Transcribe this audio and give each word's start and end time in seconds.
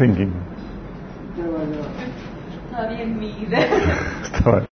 thinking. 0.00 0.32
Estaba- 4.22 4.66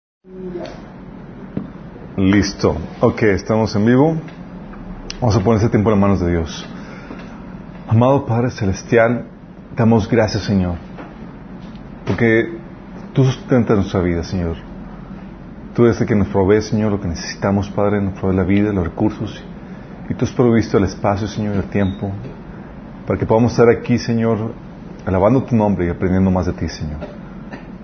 Listo. 2.18 2.78
Ok, 3.02 3.24
estamos 3.24 3.76
en 3.76 3.86
vivo. 3.86 4.16
Vamos 5.20 5.36
a 5.36 5.40
poner 5.40 5.58
este 5.58 5.70
tiempo 5.70 5.90
en 5.90 5.96
las 5.96 6.02
manos 6.02 6.20
de 6.20 6.30
Dios. 6.30 6.70
Amado 7.88 8.26
Padre 8.26 8.52
Celestial, 8.52 9.26
damos 9.76 10.08
gracias, 10.08 10.44
Señor. 10.44 10.76
Porque 12.06 12.58
tú 13.14 13.24
sustentas 13.26 13.76
nuestra 13.78 14.02
vida, 14.02 14.24
Señor. 14.24 14.58
Tú 15.74 15.86
eres 15.86 16.00
el 16.00 16.08
que 16.08 16.16
nos 16.16 16.28
provee, 16.28 16.62
Señor, 16.62 16.92
lo 16.92 17.02
que 17.02 17.08
necesitamos, 17.08 17.70
Padre, 17.70 18.00
nos 18.02 18.20
provee 18.20 18.36
la 18.36 18.44
vida, 18.44 18.72
los 18.72 18.86
recursos. 18.86 19.44
Y 20.08 20.14
tú 20.14 20.26
has 20.26 20.32
provisto 20.32 20.78
el 20.78 20.84
espacio, 20.84 21.28
Señor, 21.28 21.56
y 21.56 21.58
el 21.58 21.64
tiempo 21.66 22.12
para 23.08 23.20
que 23.20 23.26
podamos 23.26 23.52
estar 23.52 23.70
aquí, 23.70 23.98
Señor, 23.98 24.54
alabando 25.06 25.44
tu 25.44 25.56
nombre 25.56 25.86
y 25.86 25.90
aprendiendo 25.90 26.32
más 26.32 26.48
de 26.48 26.54
ti, 26.54 26.68
Señor. 26.68 27.00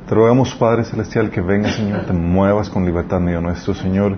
Te 0.07 0.15
rogamos, 0.15 0.53
Padre 0.55 0.83
Celestial, 0.83 1.29
que 1.29 1.39
vengas, 1.39 1.75
Señor, 1.75 2.05
te 2.05 2.13
muevas 2.13 2.69
con 2.69 2.85
libertad 2.85 3.19
medio 3.19 3.39
nuestro, 3.41 3.73
Señor, 3.73 4.17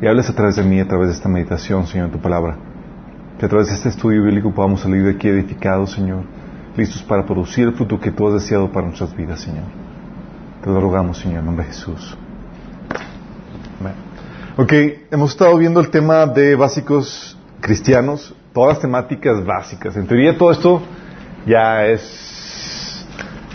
y 0.00 0.06
hables 0.06 0.28
a 0.28 0.34
través 0.34 0.56
de 0.56 0.62
mí, 0.62 0.78
a 0.80 0.86
través 0.86 1.08
de 1.08 1.14
esta 1.14 1.28
meditación, 1.28 1.86
Señor, 1.86 2.10
tu 2.10 2.18
palabra. 2.18 2.56
Que 3.38 3.46
a 3.46 3.48
través 3.48 3.68
de 3.68 3.74
este 3.74 3.88
estudio 3.88 4.22
bíblico 4.22 4.52
podamos 4.52 4.80
salir 4.82 5.02
de 5.02 5.12
aquí 5.12 5.28
edificados, 5.28 5.92
Señor, 5.92 6.24
listos 6.76 7.02
para 7.02 7.24
producir 7.24 7.66
el 7.66 7.72
fruto 7.72 7.98
que 7.98 8.10
tú 8.10 8.28
has 8.28 8.34
deseado 8.34 8.70
para 8.70 8.86
nuestras 8.86 9.16
vidas, 9.16 9.40
Señor. 9.40 9.64
Te 10.62 10.68
lo 10.68 10.80
rogamos, 10.80 11.18
Señor, 11.18 11.40
en 11.40 11.46
nombre 11.46 11.64
de 11.64 11.72
Jesús. 11.72 12.16
Amén. 13.80 13.94
Ok, 14.56 14.72
hemos 15.10 15.30
estado 15.30 15.56
viendo 15.56 15.80
el 15.80 15.88
tema 15.88 16.26
de 16.26 16.54
básicos 16.54 17.38
cristianos, 17.60 18.34
todas 18.52 18.74
las 18.74 18.80
temáticas 18.80 19.44
básicas. 19.44 19.96
En 19.96 20.06
teoría 20.06 20.36
todo 20.36 20.50
esto 20.50 20.82
ya 21.46 21.86
es 21.86 23.06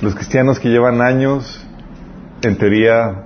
los 0.01 0.13
cristianos 0.15 0.59
que 0.59 0.69
llevan 0.69 1.01
años, 1.01 1.65
en 2.41 2.57
teoría 2.57 3.23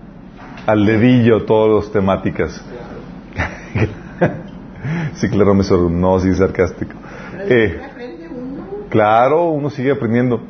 al 0.66 0.86
dedillo 0.86 1.46
todas 1.46 1.84
las 1.86 1.92
temáticas. 1.94 2.64
sí, 5.16 5.30
claro, 5.30 5.54
me 5.54 5.64
sor- 5.64 5.90
no, 5.92 6.20
sí, 6.20 6.34
sarcástico. 6.34 6.94
Eh, 7.50 7.80
claro, 8.90 9.50
uno 9.50 9.70
sigue 9.70 9.92
aprendiendo. 9.92 10.42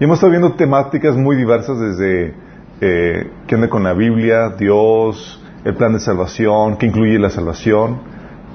Y 0.00 0.04
hemos 0.04 0.16
estado 0.18 0.30
viendo 0.30 0.52
temáticas 0.52 1.16
muy 1.16 1.36
diversas 1.36 1.78
desde 1.78 2.34
eh, 2.80 3.30
qué 3.46 3.54
onda 3.54 3.68
con 3.68 3.82
la 3.82 3.92
Biblia, 3.92 4.50
Dios, 4.50 5.42
el 5.64 5.74
plan 5.74 5.92
de 5.92 6.00
salvación, 6.00 6.76
qué 6.76 6.86
incluye 6.86 7.18
la 7.18 7.30
salvación. 7.30 7.98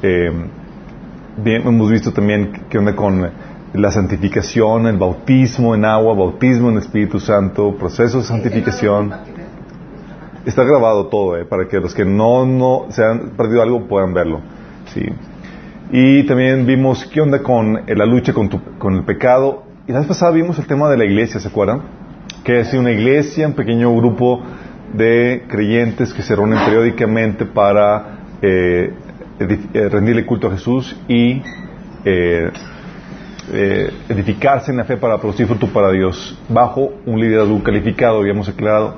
Eh, 0.01 0.31
bien, 1.37 1.67
hemos 1.67 1.91
visto 1.91 2.11
también 2.11 2.63
qué 2.69 2.77
onda 2.77 2.95
con 2.95 3.29
la 3.73 3.91
santificación, 3.91 4.87
el 4.87 4.97
bautismo 4.97 5.73
en 5.75 5.85
agua, 5.85 6.13
bautismo 6.15 6.69
en 6.69 6.77
Espíritu 6.77 7.19
Santo, 7.19 7.75
proceso 7.77 8.19
de 8.19 8.23
santificación. 8.23 9.11
Está 10.45 10.63
grabado 10.63 11.07
todo, 11.07 11.37
eh, 11.37 11.45
para 11.45 11.67
que 11.67 11.79
los 11.79 11.93
que 11.93 12.05
no, 12.05 12.45
no 12.45 12.85
se 12.89 13.03
han 13.03 13.31
perdido 13.31 13.61
algo 13.61 13.87
puedan 13.87 14.13
verlo. 14.13 14.41
Sí. 14.93 15.05
Y 15.91 16.23
también 16.25 16.65
vimos 16.65 17.05
qué 17.05 17.21
onda 17.21 17.41
con 17.41 17.77
eh, 17.77 17.95
la 17.95 18.05
lucha 18.05 18.33
con, 18.33 18.49
tu- 18.49 18.61
con 18.77 18.93
el 18.95 19.03
pecado. 19.03 19.63
Y 19.87 19.91
la 19.91 19.99
vez 19.99 20.07
pasada 20.07 20.31
vimos 20.31 20.59
el 20.59 20.65
tema 20.67 20.89
de 20.89 20.97
la 20.97 21.05
iglesia, 21.05 21.39
¿se 21.39 21.47
acuerdan? 21.47 21.81
Que 22.43 22.59
es 22.59 22.73
una 22.73 22.91
iglesia, 22.91 23.47
un 23.47 23.53
pequeño 23.53 23.95
grupo 23.95 24.41
de 24.93 25.45
creyentes 25.47 26.13
que 26.13 26.21
se 26.21 26.35
reúnen 26.35 26.59
periódicamente 26.65 27.45
para 27.45 28.19
eh, 28.41 28.93
eh, 29.39 29.89
rendirle 29.89 30.25
culto 30.25 30.47
a 30.47 30.51
Jesús 30.51 30.95
y 31.07 31.41
eh, 32.05 32.51
eh, 33.51 33.91
edificarse 34.09 34.71
en 34.71 34.77
la 34.77 34.85
fe 34.85 34.97
para 34.97 35.17
producir 35.19 35.47
fruto 35.47 35.67
para 35.67 35.91
Dios 35.91 36.37
bajo 36.49 36.93
un 37.05 37.19
liderazgo 37.19 37.61
calificado, 37.63 38.19
habíamos 38.19 38.47
aclarado. 38.49 38.95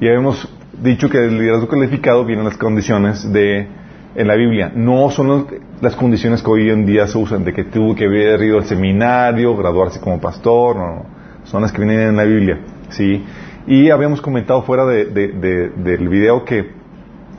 Y 0.00 0.06
habíamos 0.08 0.48
dicho 0.82 1.08
que 1.08 1.18
el 1.18 1.38
liderazgo 1.38 1.68
calificado 1.68 2.24
viene 2.24 2.42
en 2.42 2.48
las 2.48 2.58
condiciones 2.58 3.32
de 3.32 3.66
en 4.14 4.26
la 4.28 4.34
Biblia. 4.34 4.72
No 4.74 5.10
son 5.10 5.46
las 5.82 5.94
condiciones 5.94 6.42
que 6.42 6.50
hoy 6.50 6.70
en 6.70 6.86
día 6.86 7.06
se 7.06 7.18
usan, 7.18 7.44
de 7.44 7.52
que 7.52 7.64
tuvo 7.64 7.94
que 7.94 8.06
haber 8.06 8.42
ido 8.42 8.58
al 8.58 8.64
seminario, 8.64 9.54
graduarse 9.56 10.00
como 10.00 10.18
pastor, 10.20 10.76
no, 10.76 10.86
no. 10.86 11.06
Son 11.44 11.62
las 11.62 11.70
que 11.70 11.78
vienen 11.82 12.08
en 12.08 12.16
la 12.16 12.24
Biblia, 12.24 12.58
¿sí? 12.88 13.24
Y 13.66 13.90
habíamos 13.90 14.20
comentado 14.20 14.62
fuera 14.62 14.84
de- 14.86 15.04
de- 15.06 15.28
de- 15.28 15.68
del 15.70 16.08
video 16.08 16.44
que 16.44 16.70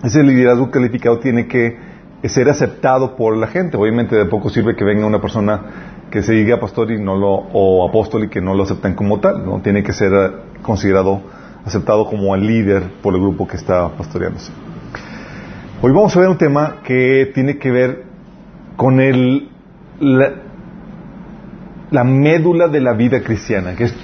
ese 0.03 0.21
liderazgo 0.23 0.69
calificado 0.71 1.19
tiene 1.19 1.47
que 1.47 1.77
ser 2.23 2.49
aceptado 2.49 3.15
por 3.15 3.35
la 3.37 3.47
gente. 3.47 3.75
Obviamente 3.77 4.15
de 4.15 4.25
poco 4.25 4.49
sirve 4.49 4.75
que 4.75 4.83
venga 4.83 5.05
una 5.05 5.19
persona 5.21 5.61
que 6.11 6.23
se 6.23 6.33
diga 6.33 6.59
pastor 6.59 6.91
y 6.91 7.01
no 7.01 7.15
lo, 7.15 7.29
o 7.29 7.87
apóstol 7.87 8.25
y 8.25 8.29
que 8.29 8.41
no 8.41 8.53
lo 8.53 8.63
acepten 8.63 8.95
como 8.95 9.19
tal, 9.19 9.45
¿no? 9.45 9.61
Tiene 9.61 9.83
que 9.83 9.93
ser 9.93 10.11
eh, 10.13 10.31
considerado, 10.61 11.21
aceptado 11.65 12.05
como 12.05 12.33
el 12.35 12.45
líder 12.45 12.83
por 13.01 13.13
el 13.13 13.21
grupo 13.21 13.47
que 13.47 13.57
está 13.57 13.89
pastoreándose. 13.89 14.51
Hoy 15.81 15.91
vamos 15.91 16.15
a 16.15 16.19
ver 16.19 16.29
un 16.29 16.37
tema 16.37 16.77
que 16.83 17.31
tiene 17.33 17.57
que 17.57 17.71
ver 17.71 18.03
con 18.77 18.99
el, 18.99 19.49
la, 19.99 20.31
la 21.91 22.03
médula 22.03 22.67
de 22.67 22.81
la 22.81 22.93
vida 22.93 23.21
cristiana, 23.21 23.75
que 23.75 23.85
es 23.85 23.95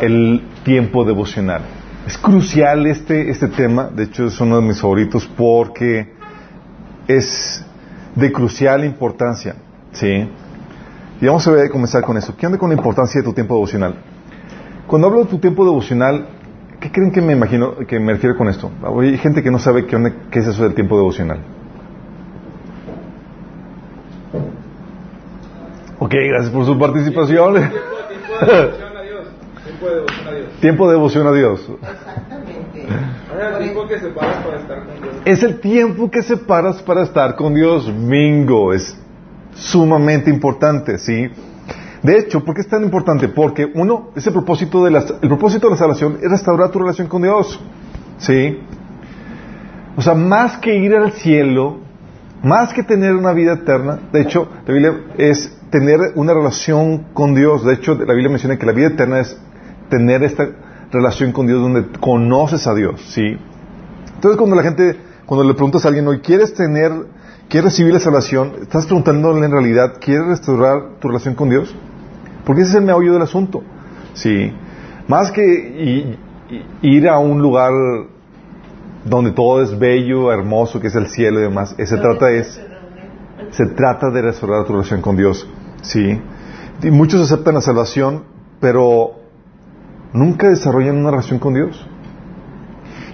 el 0.00 0.42
tiempo 0.64 1.04
devocional. 1.04 1.62
Es 2.06 2.16
crucial 2.16 2.86
este, 2.86 3.30
este 3.30 3.48
tema, 3.48 3.90
de 3.94 4.04
hecho 4.04 4.26
es 4.26 4.40
uno 4.40 4.60
de 4.60 4.66
mis 4.66 4.80
favoritos 4.80 5.28
porque 5.36 6.12
es 7.06 7.64
de 8.14 8.32
crucial 8.32 8.84
importancia, 8.84 9.56
¿sí? 9.92 10.28
Y 11.20 11.26
vamos 11.26 11.46
a 11.46 11.50
ver, 11.50 11.70
comenzar 11.70 12.02
con 12.02 12.16
eso. 12.16 12.34
¿Qué 12.36 12.46
onda 12.46 12.58
con 12.58 12.70
la 12.70 12.76
importancia 12.76 13.20
de 13.20 13.24
tu 13.24 13.32
tiempo 13.32 13.54
devocional? 13.54 13.94
Cuando 14.86 15.08
hablo 15.08 15.20
de 15.24 15.26
tu 15.30 15.38
tiempo 15.38 15.64
devocional, 15.64 16.26
¿qué 16.80 16.90
creen 16.90 17.12
que 17.12 17.20
me 17.20 17.32
imagino 17.34 17.76
que 17.86 18.00
me 18.00 18.12
refiero 18.14 18.36
con 18.36 18.48
esto? 18.48 18.70
Hay 18.98 19.18
gente 19.18 19.42
que 19.42 19.50
no 19.50 19.58
sabe 19.58 19.86
qué, 19.86 19.96
onda- 19.96 20.12
qué 20.30 20.38
es 20.38 20.46
eso 20.46 20.62
del 20.62 20.74
tiempo 20.74 20.96
devocional. 20.96 21.40
Ok, 25.98 26.12
gracias 26.12 26.50
por 26.50 26.64
su 26.64 26.78
participación. 26.78 27.54
Tiempo 27.54 27.68
de 28.48 28.54
devoción 28.54 28.96
a 28.96 29.02
Dios. 29.02 29.26
Tiempo 29.64 29.86
de 29.86 29.94
devoción 29.96 30.26
a 30.26 30.32
Dios. 30.32 30.60
tiempo 30.60 30.86
de 30.86 30.92
devoción 30.94 31.26
a 31.26 31.32
Dios. 31.32 31.60
Exactamente. 31.82 32.86
Ahora 33.30 33.58
el 33.58 33.64
tiempo 33.64 33.86
que 33.86 33.98
separas 34.00 34.36
para 34.44 34.56
estar 34.60 34.78
con 34.86 35.00
Dios. 35.02 35.14
Es 35.26 35.42
el 35.42 35.60
tiempo 35.60 36.10
que 36.10 36.22
separas 36.22 36.82
para 36.82 37.02
estar 37.02 37.36
con 37.36 37.54
Dios. 37.54 37.92
Bingo, 38.08 38.72
es 38.72 38.96
sumamente 39.54 40.30
importante, 40.30 40.98
¿sí? 40.98 41.28
De 42.02 42.18
hecho, 42.18 42.44
¿por 42.44 42.54
qué 42.54 42.62
es 42.62 42.68
tan 42.68 42.82
importante? 42.82 43.28
Porque 43.28 43.70
uno, 43.74 44.10
ese 44.16 44.32
propósito 44.32 44.84
de 44.84 44.90
la, 44.90 45.04
el 45.20 45.28
propósito 45.28 45.66
de 45.66 45.72
la 45.72 45.76
salvación 45.76 46.18
es 46.22 46.30
restaurar 46.30 46.70
tu 46.70 46.78
relación 46.78 47.08
con 47.08 47.22
Dios, 47.22 47.60
¿sí? 48.18 48.58
O 49.96 50.02
sea, 50.02 50.14
más 50.14 50.56
que 50.58 50.76
ir 50.76 50.94
al 50.94 51.12
cielo, 51.12 51.78
más 52.42 52.72
que 52.72 52.82
tener 52.82 53.14
una 53.14 53.32
vida 53.32 53.54
eterna, 53.54 53.98
de 54.12 54.22
hecho, 54.22 54.48
la 54.66 54.72
Biblia 54.72 54.94
es 55.18 55.54
tener 55.70 56.00
una 56.14 56.34
relación 56.34 57.06
con 57.12 57.34
Dios. 57.34 57.64
De 57.64 57.74
hecho, 57.74 57.94
la 57.94 58.12
Biblia 58.12 58.28
menciona 58.28 58.58
que 58.58 58.66
la 58.66 58.72
vida 58.72 58.88
eterna 58.88 59.20
es 59.20 59.38
tener 59.88 60.22
esta 60.22 60.48
relación 60.90 61.32
con 61.32 61.46
Dios 61.46 61.60
donde 61.60 61.86
conoces 62.00 62.66
a 62.66 62.74
Dios, 62.74 63.00
¿sí? 63.08 63.36
Entonces, 64.14 64.36
cuando 64.38 64.56
la 64.56 64.62
gente, 64.62 64.96
cuando 65.26 65.44
le 65.44 65.54
preguntas 65.54 65.84
a 65.84 65.88
alguien, 65.88 66.06
hoy 66.08 66.20
¿quieres 66.20 66.54
tener, 66.54 66.92
quieres 67.50 67.72
recibir 67.72 67.92
la 67.92 68.00
salvación? 68.00 68.52
Estás 68.62 68.86
preguntándole 68.86 69.44
en 69.44 69.50
realidad, 69.50 69.94
¿quieres 70.00 70.26
restaurar 70.26 71.00
tu 71.00 71.08
relación 71.08 71.34
con 71.34 71.50
Dios? 71.50 71.74
Porque 72.46 72.62
ese 72.62 72.70
es 72.70 72.76
el 72.76 72.84
meollo 72.84 73.12
del 73.12 73.22
asunto, 73.22 73.62
¿sí? 74.14 74.52
Más 75.08 75.32
que 75.32 76.16
ir 76.80 77.08
a 77.08 77.18
un 77.18 77.42
lugar 77.42 77.72
donde 79.04 79.32
todo 79.32 79.62
es 79.62 79.76
bello, 79.78 80.32
hermoso, 80.32 80.80
que 80.80 80.86
es 80.86 80.94
el 80.94 81.08
cielo 81.08 81.40
y 81.40 81.42
demás, 81.42 81.74
se 81.76 81.96
trata 81.96 82.30
es, 82.30 82.60
se 83.50 83.66
trata 83.66 84.10
de 84.10 84.22
restaurar 84.22 84.64
tu 84.64 84.72
relación 84.72 85.02
con 85.02 85.16
Dios, 85.16 85.48
¿sí? 85.82 86.22
Y 86.82 86.90
muchos 86.90 87.20
aceptan 87.20 87.54
la 87.54 87.60
salvación, 87.60 88.24
pero 88.60 89.12
nunca 90.12 90.48
desarrollan 90.48 90.96
una 90.98 91.10
relación 91.10 91.40
con 91.40 91.54
Dios. 91.54 91.86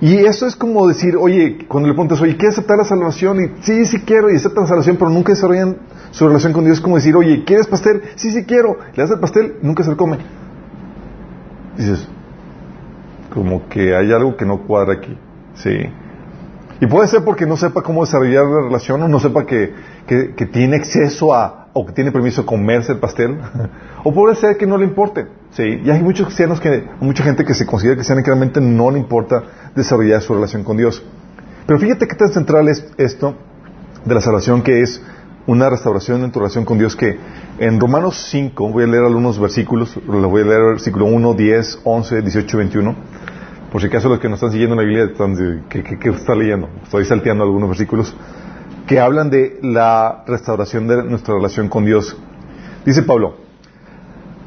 Y 0.01 0.17
eso 0.17 0.47
es 0.47 0.57
como 0.57 0.87
decir, 0.87 1.17
oye, 1.17 1.67
cuando 1.69 1.89
le 1.89 1.95
preguntas, 1.95 2.21
oye, 2.21 2.37
¿quieres 2.37 2.59
aceptar 2.59 2.77
la 2.77 2.85
salvación? 2.85 3.43
Y 3.43 3.63
sí, 3.63 3.87
sí 3.87 4.01
quiero, 4.01 4.31
y 4.31 4.37
aceptan 4.37 4.65
la 4.65 4.69
salvación, 4.69 4.97
pero 4.97 5.11
nunca 5.11 5.33
desarrollan 5.33 5.77
su 6.11 6.27
relación 6.27 6.53
con 6.53 6.65
Dios. 6.65 6.79
Es 6.79 6.83
como 6.83 6.97
decir, 6.97 7.17
oye, 7.17 7.45
¿quieres 7.45 7.67
pastel? 7.67 8.03
Sí, 8.17 8.31
sí 8.31 8.45
quiero. 8.45 8.77
Le 8.95 9.03
das 9.03 9.11
el 9.11 9.21
pastel, 9.21 9.57
nunca 9.63 9.83
se 9.85 9.91
lo 9.91 9.97
come. 9.97 10.19
Dices, 11.79 12.07
como 13.33 13.69
que 13.69 13.95
hay 13.97 14.13
algo 14.13 14.37
que 14.37 14.45
no 14.45 14.67
cuadra 14.67 14.95
aquí. 14.95 15.17
Sí. 15.55 15.77
Y 16.81 16.87
puede 16.87 17.09
ser 17.09 17.25
porque 17.25 17.47
no 17.47 17.57
sepa 17.57 17.83
cómo 17.83 18.05
desarrollar 18.05 18.45
la 18.45 18.63
relación 18.63 19.03
o 19.03 19.09
no 19.09 19.19
sepa 19.19 19.47
que, 19.47 19.73
que, 20.07 20.35
que 20.35 20.47
tiene 20.47 20.77
acceso 20.77 21.35
a, 21.35 21.66
o 21.79 21.85
que 21.85 21.93
tiene 21.93 22.11
permiso 22.11 22.41
de 22.41 22.47
comerse 22.47 22.93
el 22.93 22.99
pastel. 22.99 23.39
o 24.05 24.15
puede 24.15 24.35
ser 24.35 24.57
que 24.57 24.67
no 24.67 24.79
le 24.79 24.85
importe. 24.85 25.27
Sí. 25.51 25.83
Y 25.85 25.91
hay 25.91 26.03
muchos 26.03 26.27
cristianos 26.27 26.59
que, 26.59 26.89
mucha 27.01 27.23
gente 27.23 27.45
que 27.45 27.53
se 27.53 27.67
considera 27.67 27.97
cristiana 27.97 28.23
que 28.23 28.31
realmente 28.31 28.63
no 28.63 28.91
le 28.91 28.99
importa 28.99 29.43
desarrollar 29.75 30.23
su 30.23 30.33
relación 30.33 30.65
con 30.65 30.79
Dios. 30.79 31.05
Pero 31.67 31.79
fíjate 31.79 32.09
qué 32.09 32.15
tan 32.15 32.33
central 32.33 32.69
es 32.69 32.87
esto 32.97 33.37
de 34.07 34.15
la 34.15 34.23
salvación 34.23 34.63
que 34.63 34.81
es 34.81 35.03
una 35.47 35.69
restauración 35.69 36.25
en 36.25 36.33
tu 36.33 36.39
relación 36.39 36.65
con 36.65 36.79
Dios 36.79 36.97
que 36.97 37.19
en 37.59 37.79
Romanos 37.79 38.27
5, 38.31 38.73
voy 38.73 38.85
a 38.85 38.87
leer 38.87 39.05
algunos 39.05 39.39
versículos, 39.39 39.97
lo 40.07 40.29
voy 40.31 40.43
a 40.43 40.45
leer 40.47 40.63
versículo 40.73 41.05
1, 41.05 41.35
10, 41.35 41.81
11, 41.85 42.23
18, 42.23 42.57
21. 42.57 42.97
Por 43.71 43.81
si 43.83 43.89
acaso 43.89 44.09
los 44.09 44.19
que 44.19 44.29
no 44.29 44.37
están 44.37 44.51
siguiendo 44.51 44.77
la 44.77 44.83
Biblia 44.83 45.05
están, 45.05 45.65
¿qué, 45.69 45.83
qué 45.83 46.09
está 46.09 46.35
leyendo? 46.35 46.71
Estoy 46.85 47.05
salteando 47.05 47.45
algunos 47.45 47.69
versículos 47.69 48.17
que 48.87 49.01
hablan 49.01 49.31
de 49.31 49.59
la 49.63 50.25
restauración 50.27 50.87
de 50.87 51.03
nuestra 51.05 51.35
relación 51.35 51.69
con 51.69 51.85
Dios. 51.85 52.17
Dice 52.85 53.03
Pablo, 53.03 53.37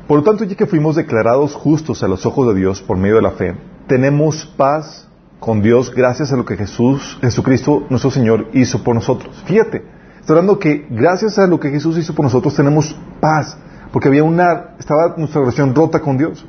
por 0.07 0.19
lo 0.19 0.23
tanto, 0.23 0.43
ya 0.43 0.55
que 0.55 0.65
fuimos 0.65 0.95
declarados 0.95 1.53
justos 1.53 2.01
a 2.01 2.07
los 2.07 2.25
ojos 2.25 2.47
de 2.47 2.59
Dios 2.59 2.81
por 2.81 2.97
medio 2.97 3.17
de 3.17 3.21
la 3.21 3.31
fe, 3.31 3.55
tenemos 3.87 4.45
paz 4.45 5.07
con 5.39 5.61
Dios 5.61 5.93
gracias 5.93 6.31
a 6.31 6.37
lo 6.37 6.45
que 6.45 6.57
Jesús, 6.57 7.17
Jesucristo, 7.21 7.85
nuestro 7.89 8.11
Señor, 8.11 8.47
hizo 8.53 8.83
por 8.83 8.95
nosotros. 8.95 9.43
Fíjate, 9.45 9.83
está 10.19 10.33
hablando 10.33 10.57
que 10.57 10.87
gracias 10.89 11.37
a 11.37 11.47
lo 11.47 11.59
que 11.59 11.69
Jesús 11.69 11.97
hizo 11.97 12.15
por 12.15 12.25
nosotros 12.25 12.55
tenemos 12.55 12.95
paz, 13.19 13.57
porque 13.91 14.07
había 14.07 14.23
una, 14.23 14.75
estaba 14.79 15.15
nuestra 15.17 15.41
relación 15.41 15.75
rota 15.75 15.99
con 15.99 16.17
Dios. 16.17 16.45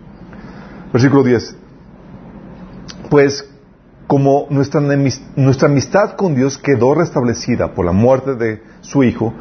Versículo 0.92 1.22
10. 1.22 1.56
Pues 3.10 3.48
como 4.10 4.48
nuestra, 4.50 4.80
amistad 4.80 6.16
con 6.16 6.34
Dios 6.34 6.58
quedó 6.58 6.96
restablecida 6.96 7.74
por 7.74 7.86
la 7.86 7.92
muerte 7.92 8.34
de 8.34 8.60
su 8.80 9.04
Hijo, 9.04 9.32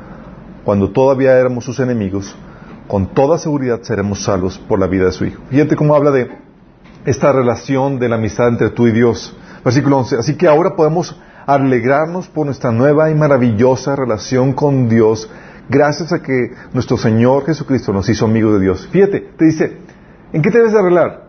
cuando 0.63 0.91
todavía 0.91 1.39
éramos 1.39 1.65
sus 1.65 1.79
enemigos, 1.79 2.35
con 2.87 3.07
toda 3.07 3.39
seguridad 3.39 3.81
seremos 3.81 4.21
salvos 4.21 4.59
por 4.59 4.77
la 4.79 4.85
vida 4.85 5.05
de 5.05 5.11
su 5.11 5.25
Hijo. 5.25 5.41
Fíjate 5.49 5.75
cómo 5.75 5.95
habla 5.95 6.11
de 6.11 6.29
esta 7.03 7.31
relación 7.31 7.97
de 7.97 8.09
la 8.09 8.17
amistad 8.17 8.49
entre 8.49 8.69
tú 8.69 8.85
y 8.85 8.91
Dios. 8.91 9.35
Versículo 9.65 9.97
11. 9.97 10.17
Así 10.17 10.37
que 10.37 10.47
ahora 10.47 10.75
podemos 10.75 11.19
alegrarnos 11.47 12.27
por 12.27 12.45
nuestra 12.45 12.71
nueva 12.71 13.09
y 13.09 13.15
maravillosa 13.15 13.95
relación 13.95 14.53
con 14.53 14.87
Dios, 14.87 15.31
gracias 15.67 16.13
a 16.13 16.21
que 16.21 16.51
nuestro 16.73 16.95
Señor 16.95 17.43
Jesucristo 17.47 17.91
nos 17.91 18.07
hizo 18.07 18.25
amigos 18.25 18.53
de 18.53 18.59
Dios. 18.59 18.87
Fíjate, 18.91 19.31
te 19.35 19.45
dice, 19.45 19.77
¿en 20.31 20.43
qué 20.43 20.51
te 20.51 20.59
debes 20.59 20.75
arreglar? 20.75 21.23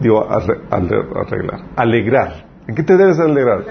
Digo, 0.00 0.26
arreglar, 0.28 1.66
alegrar. 1.76 2.49
¿En 2.70 2.76
qué 2.76 2.84
te 2.84 2.96
debes 2.96 3.18
alegrar? 3.18 3.64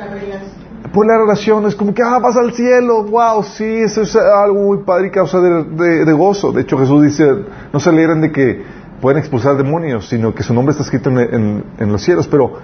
Por 0.92 1.08
la 1.08 1.18
relación, 1.18 1.66
es 1.66 1.74
como 1.74 1.94
que, 1.94 2.04
ah, 2.04 2.20
vas 2.20 2.36
al 2.36 2.52
cielo, 2.52 3.06
wow, 3.06 3.42
sí, 3.44 3.64
eso 3.64 4.02
es 4.02 4.14
algo 4.14 4.62
muy 4.62 4.80
padre 4.80 5.08
y 5.08 5.12
causa 5.12 5.40
de, 5.40 6.12
gozo. 6.12 6.52
De 6.52 6.64
hecho, 6.64 6.78
Jesús 6.78 7.04
dice, 7.04 7.26
no 7.72 7.80
se 7.80 7.92
alegran 7.92 8.20
de 8.20 8.34
que 8.34 8.62
pueden 9.00 9.20
expulsar 9.20 9.56
demonios, 9.56 10.10
sino 10.10 10.36
que 10.36 10.44
su 10.44 10.54
nombre 10.54 10.72
está 10.72 10.84
escrito 10.84 11.10
en, 11.10 11.64
los 11.80 12.02
cielos. 12.02 12.28
Pero 12.28 12.60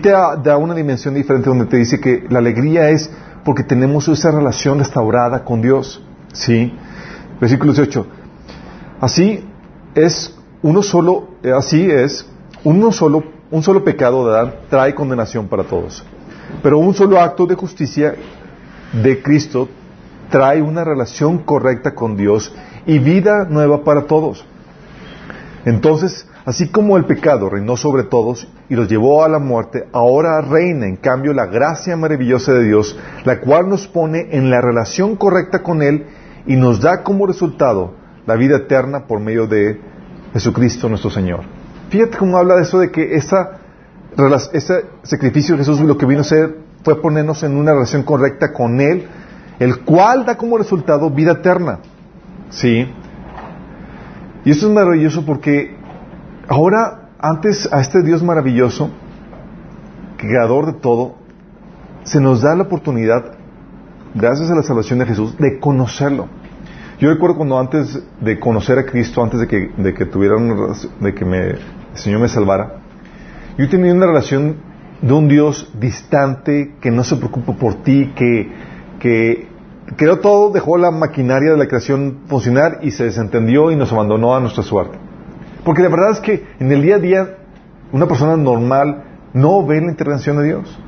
te 0.00 0.10
da, 0.10 0.56
una 0.56 0.72
dimensión 0.72 1.14
diferente 1.14 1.48
donde 1.48 1.64
te 1.64 1.78
dice 1.78 1.98
que 1.98 2.26
la 2.30 2.38
alegría 2.38 2.90
es 2.90 3.10
porque 3.44 3.64
tenemos 3.64 4.06
esa 4.06 4.30
relación 4.30 4.78
restaurada 4.78 5.44
con 5.44 5.62
Dios. 5.62 6.00
¿Sí? 6.32 6.72
Versículo 7.40 7.72
18. 7.72 8.06
Así 9.00 9.44
es, 9.96 10.32
uno 10.62 10.80
solo, 10.80 11.30
así 11.58 11.90
es, 11.90 12.24
uno 12.62 12.92
solo, 12.92 13.24
un 13.52 13.62
solo 13.62 13.84
pecado 13.84 14.32
de 14.32 14.50
trae 14.70 14.94
condenación 14.94 15.46
para 15.46 15.64
todos. 15.64 16.02
Pero 16.62 16.78
un 16.78 16.94
solo 16.94 17.20
acto 17.20 17.46
de 17.46 17.54
justicia 17.54 18.14
de 18.94 19.22
Cristo 19.22 19.68
trae 20.30 20.62
una 20.62 20.84
relación 20.84 21.38
correcta 21.38 21.94
con 21.94 22.16
Dios 22.16 22.52
y 22.86 22.98
vida 22.98 23.44
nueva 23.44 23.84
para 23.84 24.06
todos. 24.06 24.44
Entonces, 25.66 26.26
así 26.46 26.68
como 26.68 26.96
el 26.96 27.04
pecado 27.04 27.50
reinó 27.50 27.76
sobre 27.76 28.04
todos 28.04 28.48
y 28.70 28.74
los 28.74 28.88
llevó 28.88 29.22
a 29.22 29.28
la 29.28 29.38
muerte, 29.38 29.86
ahora 29.92 30.40
reina 30.40 30.86
en 30.86 30.96
cambio 30.96 31.34
la 31.34 31.44
gracia 31.44 31.94
maravillosa 31.94 32.54
de 32.54 32.64
Dios, 32.64 32.98
la 33.26 33.40
cual 33.40 33.68
nos 33.68 33.86
pone 33.86 34.28
en 34.32 34.48
la 34.48 34.62
relación 34.62 35.14
correcta 35.14 35.62
con 35.62 35.82
Él 35.82 36.06
y 36.46 36.56
nos 36.56 36.80
da 36.80 37.02
como 37.02 37.26
resultado 37.26 37.94
la 38.26 38.34
vida 38.34 38.56
eterna 38.56 39.06
por 39.06 39.20
medio 39.20 39.46
de 39.46 39.78
Jesucristo 40.32 40.88
nuestro 40.88 41.10
Señor. 41.10 41.61
Fíjate 41.92 42.16
cómo 42.16 42.38
habla 42.38 42.54
de 42.54 42.62
eso 42.62 42.78
de 42.78 42.90
que 42.90 43.16
esa 43.16 43.58
ese 44.54 44.86
sacrificio 45.02 45.56
de 45.56 45.58
Jesús 45.58 45.78
lo 45.80 45.98
que 45.98 46.06
vino 46.06 46.20
a 46.20 46.22
hacer 46.22 46.56
fue 46.82 47.02
ponernos 47.02 47.42
en 47.42 47.54
una 47.54 47.72
relación 47.72 48.02
correcta 48.02 48.50
con 48.54 48.80
Él, 48.80 49.06
el 49.58 49.80
cual 49.80 50.24
da 50.24 50.38
como 50.38 50.56
resultado 50.56 51.10
vida 51.10 51.32
eterna. 51.32 51.80
¿Sí? 52.48 52.90
Y 54.46 54.50
esto 54.50 54.68
es 54.68 54.72
maravilloso 54.72 55.26
porque 55.26 55.76
ahora, 56.48 57.10
antes 57.18 57.70
a 57.70 57.82
este 57.82 58.02
Dios 58.02 58.22
maravilloso, 58.22 58.88
creador 60.16 60.72
de 60.72 60.80
todo, 60.80 61.16
se 62.04 62.22
nos 62.22 62.40
da 62.40 62.54
la 62.54 62.62
oportunidad, 62.62 63.34
gracias 64.14 64.50
a 64.50 64.54
la 64.54 64.62
salvación 64.62 64.98
de 65.00 65.04
Jesús, 65.04 65.36
de 65.36 65.60
conocerlo. 65.60 66.26
Yo 66.98 67.10
recuerdo 67.10 67.36
cuando 67.36 67.58
antes 67.58 68.02
de 68.18 68.40
conocer 68.40 68.78
a 68.78 68.86
Cristo, 68.86 69.22
antes 69.22 69.40
de 69.40 69.46
que, 69.46 69.72
de 69.76 69.92
que 69.92 70.06
tuviera 70.06 70.36
de 71.00 71.14
que 71.14 71.24
me, 71.24 71.81
el 71.92 71.98
Señor 71.98 72.20
me 72.20 72.28
salvara, 72.28 72.80
yo 73.58 73.68
tenía 73.68 73.92
una 73.92 74.06
relación 74.06 74.56
de 75.00 75.12
un 75.12 75.28
Dios 75.28 75.70
distante, 75.78 76.74
que 76.80 76.90
no 76.90 77.04
se 77.04 77.16
preocupa 77.16 77.54
por 77.54 77.82
ti, 77.82 78.12
que, 78.14 78.50
que 79.00 79.48
creó 79.96 80.20
todo, 80.20 80.50
dejó 80.50 80.78
la 80.78 80.90
maquinaria 80.90 81.50
de 81.52 81.56
la 81.56 81.66
creación 81.66 82.20
funcionar 82.26 82.78
y 82.82 82.92
se 82.92 83.04
desentendió 83.04 83.70
y 83.70 83.76
nos 83.76 83.92
abandonó 83.92 84.34
a 84.34 84.40
nuestra 84.40 84.62
suerte. 84.62 84.96
Porque 85.64 85.82
la 85.82 85.88
verdad 85.88 86.12
es 86.12 86.20
que 86.20 86.46
en 86.58 86.70
el 86.72 86.82
día 86.82 86.96
a 86.96 86.98
día 86.98 87.36
una 87.92 88.06
persona 88.06 88.36
normal 88.36 89.04
no 89.34 89.64
ve 89.66 89.80
la 89.80 89.90
intervención 89.90 90.38
de 90.38 90.44
Dios. 90.44 90.78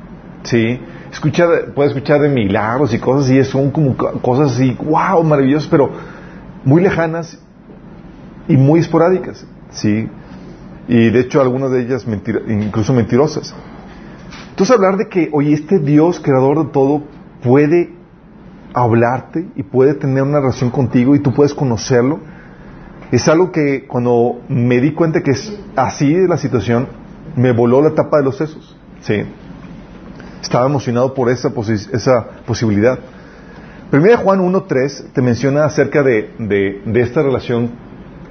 Sí, 0.43 0.79
escucha, 1.11 1.47
puede 1.73 1.89
escuchar 1.89 2.21
de 2.21 2.29
milagros 2.29 2.93
y 2.93 2.99
cosas 2.99 3.29
y 3.29 3.43
son 3.43 3.71
como 3.71 3.95
cosas 3.97 4.53
así, 4.53 4.77
wow, 4.83 5.23
maravillosas, 5.23 5.67
pero 5.67 5.91
muy 6.63 6.81
lejanas 6.81 7.39
y 8.47 8.55
muy 8.57 8.79
esporádicas. 8.79 9.45
Sí, 9.71 10.07
y 10.87 11.09
de 11.09 11.19
hecho 11.19 11.41
algunas 11.41 11.71
de 11.71 11.81
ellas 11.81 12.05
incluso 12.47 12.93
mentirosas. 12.93 13.53
Entonces 14.49 14.75
hablar 14.75 14.97
de 14.97 15.09
que, 15.09 15.29
oye, 15.33 15.53
este 15.53 15.79
Dios, 15.79 16.19
creador 16.19 16.65
de 16.65 16.71
todo, 16.71 17.03
puede 17.43 17.93
hablarte 18.73 19.47
y 19.55 19.63
puede 19.63 19.93
tener 19.93 20.23
una 20.23 20.39
relación 20.39 20.69
contigo 20.69 21.15
y 21.15 21.19
tú 21.19 21.33
puedes 21.33 21.53
conocerlo, 21.53 22.19
es 23.11 23.27
algo 23.27 23.51
que 23.51 23.85
cuando 23.87 24.41
me 24.49 24.79
di 24.79 24.93
cuenta 24.93 25.21
que 25.21 25.31
es 25.31 25.57
así 25.75 26.13
de 26.13 26.27
la 26.27 26.37
situación, 26.37 26.87
me 27.35 27.51
voló 27.51 27.81
la 27.81 27.91
tapa 27.91 28.17
de 28.17 28.23
los 28.23 28.37
sesos. 28.37 28.77
Sí. 29.01 29.23
Estaba 30.41 30.65
emocionado 30.65 31.13
por 31.13 31.29
esa, 31.29 31.51
esa 31.91 32.27
posibilidad. 32.45 32.99
Primera 33.89 34.17
Juan 34.17 34.39
1.3 34.39 35.13
te 35.13 35.21
menciona 35.21 35.65
acerca 35.65 36.03
de, 36.03 36.81
de 36.85 37.01
esta 37.01 37.21
relación 37.23 37.71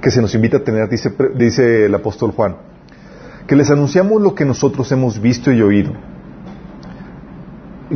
que 0.05 0.11
se 0.11 0.21
nos 0.21 0.35
invita 0.35 0.57
a 0.57 0.59
tener, 0.63 0.87
dice, 0.87 1.11
dice 1.33 1.85
el 1.85 1.95
apóstol 1.95 2.29
Juan, 2.29 2.57
que 3.47 3.55
les 3.55 3.71
anunciamos 3.71 4.21
lo 4.21 4.35
que 4.35 4.45
nosotros 4.45 4.91
hemos 4.91 5.19
visto 5.19 5.51
y 5.51 5.63
oído. 5.63 5.93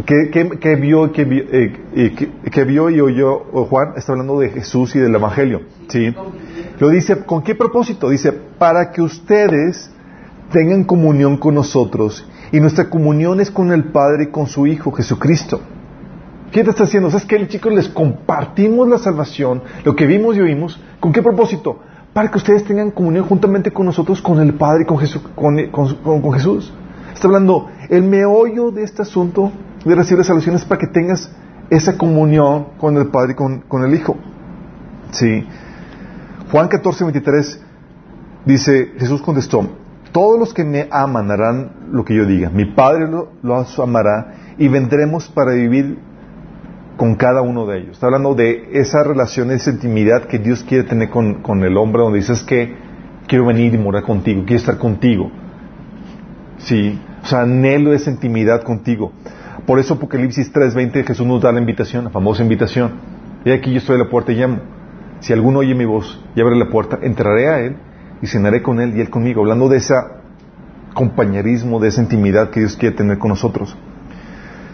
¿Qué, 0.07 0.75
vio, 0.81 1.11
qué, 1.11 1.21
eh, 1.21 2.63
vio 2.65 2.89
y 2.89 2.99
oyó 2.99 3.41
Juan? 3.67 3.93
Está 3.95 4.13
hablando 4.13 4.39
de 4.39 4.49
Jesús 4.49 4.95
y 4.95 4.99
del 4.99 5.13
Evangelio. 5.13 5.61
¿sí? 5.87 6.11
Lo 6.79 6.89
dice, 6.89 7.25
¿con 7.25 7.43
qué 7.43 7.53
propósito? 7.53 8.09
Dice, 8.09 8.31
para 8.31 8.89
que 8.89 9.03
ustedes 9.03 9.91
tengan 10.51 10.85
comunión 10.85 11.37
con 11.37 11.53
nosotros 11.53 12.27
y 12.51 12.59
nuestra 12.59 12.89
comunión 12.89 13.39
es 13.39 13.51
con 13.51 13.71
el 13.71 13.83
Padre 13.91 14.23
y 14.23 14.27
con 14.31 14.47
su 14.47 14.65
Hijo 14.65 14.91
Jesucristo. 14.91 15.61
¿Qué 16.51 16.63
te 16.63 16.71
está 16.71 16.85
haciendo? 16.85 17.11
¿Sabes 17.11 17.27
que 17.27 17.47
chicos? 17.47 17.71
Les 17.71 17.87
compartimos 17.87 18.89
la 18.89 18.97
salvación, 18.97 19.61
lo 19.83 19.95
que 19.95 20.07
vimos 20.07 20.35
y 20.35 20.39
oímos. 20.39 20.81
¿Con 20.99 21.13
qué 21.13 21.21
propósito? 21.21 21.81
Para 22.13 22.31
que 22.31 22.37
ustedes 22.37 22.63
tengan 22.63 22.91
comunión 22.91 23.25
juntamente 23.25 23.71
con 23.71 23.85
nosotros, 23.85 24.21
con 24.21 24.39
el 24.39 24.53
Padre 24.53 24.83
y 24.83 24.85
con, 24.85 24.97
Jesús. 26.33 26.73
Está 27.13 27.27
hablando, 27.27 27.69
el 27.89 28.03
meollo 28.03 28.71
de 28.71 28.83
este 28.83 29.01
asunto 29.01 29.51
de 29.85 29.95
recibir 29.95 30.23
salvación 30.23 30.55
es 30.55 30.65
para 30.65 30.79
que 30.79 30.87
tengas 30.87 31.31
esa 31.69 31.97
comunión 31.97 32.67
con 32.79 32.97
el 32.97 33.07
Padre 33.07 33.33
y 33.33 33.35
con, 33.35 33.83
el 33.83 33.93
Hijo. 33.93 34.17
Sí. 35.11 35.45
Juan 36.51 36.67
14, 36.67 37.03
23 37.05 37.61
dice, 38.45 38.93
Jesús 38.97 39.21
contestó, 39.21 39.67
todos 40.11 40.39
los 40.39 40.53
que 40.53 40.63
me 40.63 40.87
aman 40.91 41.29
harán 41.29 41.71
lo 41.91 42.03
que 42.03 42.15
yo 42.15 42.25
diga. 42.25 42.49
Mi 42.49 42.65
Padre 42.65 43.07
lo, 43.07 43.29
lo 43.43 43.65
amará 43.83 44.33
y 44.57 44.67
vendremos 44.67 45.29
para 45.29 45.53
vivir 45.53 45.99
con 46.99 47.15
cada 47.15 47.41
uno 47.41 47.65
de 47.65 47.77
ellos. 47.77 47.91
Está 47.91 48.07
hablando 48.07 48.35
de 48.35 48.71
esa 48.73 49.05
relación, 49.05 49.51
esa 49.51 49.71
intimidad 49.71 50.25
que 50.25 50.37
Dios 50.37 50.65
quiere 50.65 50.83
tener 50.83 51.09
con, 51.09 51.63
el 51.63 51.77
hombre, 51.77 52.01
donde 52.01 52.19
dices 52.19 52.43
que 52.43 52.75
quiero 53.25 53.45
venir 53.45 53.73
y 53.73 53.77
morar 53.77 54.03
contigo, 54.03 54.43
quiero 54.45 54.59
estar 54.59 54.77
contigo. 54.77 55.31
Sí, 56.57 56.99
o 57.23 57.25
sea, 57.25 57.43
anhelo 57.43 57.93
esa 57.93 58.11
intimidad 58.11 58.63
contigo. 58.63 59.13
Por 59.65 59.79
eso 59.79 59.93
Apocalipsis 59.93 60.51
3:20 60.51 61.05
Jesús 61.05 61.25
nos 61.25 61.41
da 61.41 61.53
la 61.53 61.61
invitación, 61.61 62.03
la 62.03 62.09
famosa 62.09 62.43
invitación. 62.43 62.91
Y 63.45 63.51
aquí 63.51 63.71
yo 63.71 63.77
estoy 63.77 63.95
a 63.95 63.99
la 63.99 64.09
puerta 64.09 64.33
y 64.33 64.35
llamo. 64.35 64.59
Si 65.21 65.31
alguno 65.31 65.59
oye 65.59 65.73
mi 65.75 65.85
voz 65.85 66.21
y 66.35 66.41
abre 66.41 66.57
la 66.57 66.67
puerta, 66.67 66.99
entraré 67.01 67.47
a 67.47 67.61
él 67.61 67.77
y 68.21 68.27
cenaré 68.27 68.61
con 68.61 68.81
él 68.81 68.97
y 68.97 68.99
él 68.99 69.09
conmigo, 69.09 69.39
hablando 69.39 69.69
de 69.69 69.77
ese 69.77 69.93
compañerismo, 70.93 71.79
de 71.79 71.87
esa 71.87 72.01
intimidad 72.01 72.49
que 72.49 72.59
Dios 72.59 72.75
quiere 72.75 72.97
tener 72.97 73.19
con 73.19 73.29
nosotros. 73.29 73.77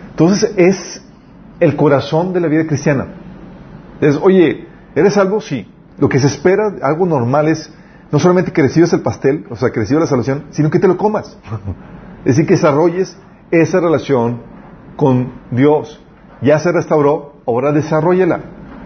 Entonces 0.10 0.52
es 0.58 1.05
el 1.60 1.76
corazón 1.76 2.34
de 2.34 2.42
la 2.42 2.48
vida 2.48 2.66
cristiana. 2.66 3.08
Es, 4.02 4.18
oye, 4.22 4.68
¿eres 4.96 5.18
algo? 5.18 5.42
Sí. 5.42 5.72
Lo 5.98 6.10
que 6.10 6.20
se 6.20 6.28
espera, 6.28 6.74
algo 6.82 7.06
normal 7.06 7.48
es 7.48 7.72
no 8.12 8.20
solamente 8.20 8.52
que 8.52 8.62
recibas 8.62 8.92
el 8.94 9.02
pastel, 9.02 9.46
o 9.50 9.56
sea, 9.56 9.72
que 9.72 9.80
recibas 9.80 10.02
la 10.02 10.08
salvación, 10.08 10.46
sino 10.52 10.70
que 10.70 10.80
te 10.80 10.88
lo 10.88 10.98
comas. 10.98 11.38
es 12.20 12.36
decir, 12.36 12.46
que 12.46 12.56
desarrolles 12.56 13.18
esa 13.52 13.80
relación 13.80 14.42
con 14.96 15.32
Dios. 15.52 16.02
Ya 16.42 16.60
se 16.60 16.72
restauró, 16.72 17.36
ahora 17.48 17.72
desarrollala, 17.72 18.42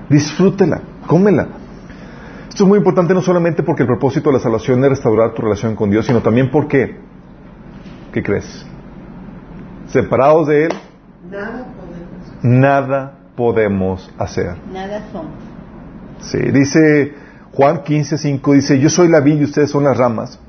disfrútela, 0.09 0.81
cómela. 1.07 1.47
Esto 2.47 2.63
es 2.63 2.67
muy 2.67 2.77
importante 2.77 3.13
no 3.13 3.21
solamente 3.21 3.63
porque 3.63 3.83
el 3.83 3.87
propósito 3.87 4.29
de 4.29 4.37
la 4.37 4.39
salvación 4.41 4.83
es 4.83 4.89
restaurar 4.89 5.33
tu 5.33 5.41
relación 5.41 5.75
con 5.75 5.89
Dios, 5.89 6.05
sino 6.05 6.21
también 6.21 6.51
porque, 6.51 6.97
¿qué 8.11 8.23
crees? 8.23 8.65
Separados 9.87 10.47
de 10.47 10.65
Él, 10.65 10.73
nada 11.29 11.65
nada 12.41 13.13
podemos 13.35 14.11
hacer. 14.17 14.55
Nada 14.73 15.01
somos. 15.11 15.31
Sí, 16.21 16.39
dice 16.39 17.13
Juan 17.53 17.83
15, 17.83 18.17
5, 18.17 18.53
dice, 18.53 18.79
yo 18.79 18.89
soy 18.89 19.07
la 19.07 19.21
vid 19.21 19.39
y 19.39 19.43
ustedes 19.43 19.71
son 19.71 19.83
las 19.83 19.97
ramas. 19.97 20.39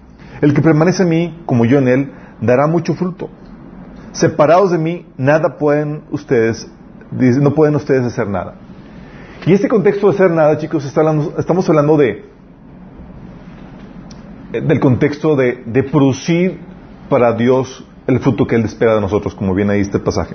El 0.41 0.55
que 0.55 0.63
permanece 0.63 1.03
en 1.03 1.09
mí, 1.09 1.43
como 1.47 1.65
yo 1.65 1.79
en 1.79 1.89
él, 1.89 2.13
dará 2.41 2.67
mucho 2.67 2.95
fruto. 2.95 3.29
Separados 4.13 4.73
de 4.73 4.79
mí, 4.79 5.07
nada 5.17 5.57
pueden 5.57 6.03
ustedes, 6.11 6.71
no 7.13 7.55
pueden 7.55 7.77
ustedes 7.77 8.05
hacer 8.05 8.27
nada. 8.29 8.55
Y 9.47 9.53
este 9.53 9.69
contexto 9.69 10.09
de 10.09 10.15
hacer 10.15 10.31
nada, 10.31 10.59
chicos, 10.59 10.85
estamos 10.85 11.69
hablando 11.69 11.97
de 11.97 12.29
del 14.53 14.81
contexto 14.81 15.37
de, 15.37 15.63
de, 15.65 15.85
producir 15.85 16.59
para 17.09 17.33
Dios 17.35 17.85
el 18.09 18.19
fruto 18.19 18.49
que 18.49 18.57
Él 18.57 18.65
espera 18.65 18.97
de 18.97 19.01
nosotros, 19.01 19.33
como 19.33 19.55
viene 19.55 19.75
ahí 19.75 19.81
este 19.81 20.01
pasaje. 20.01 20.35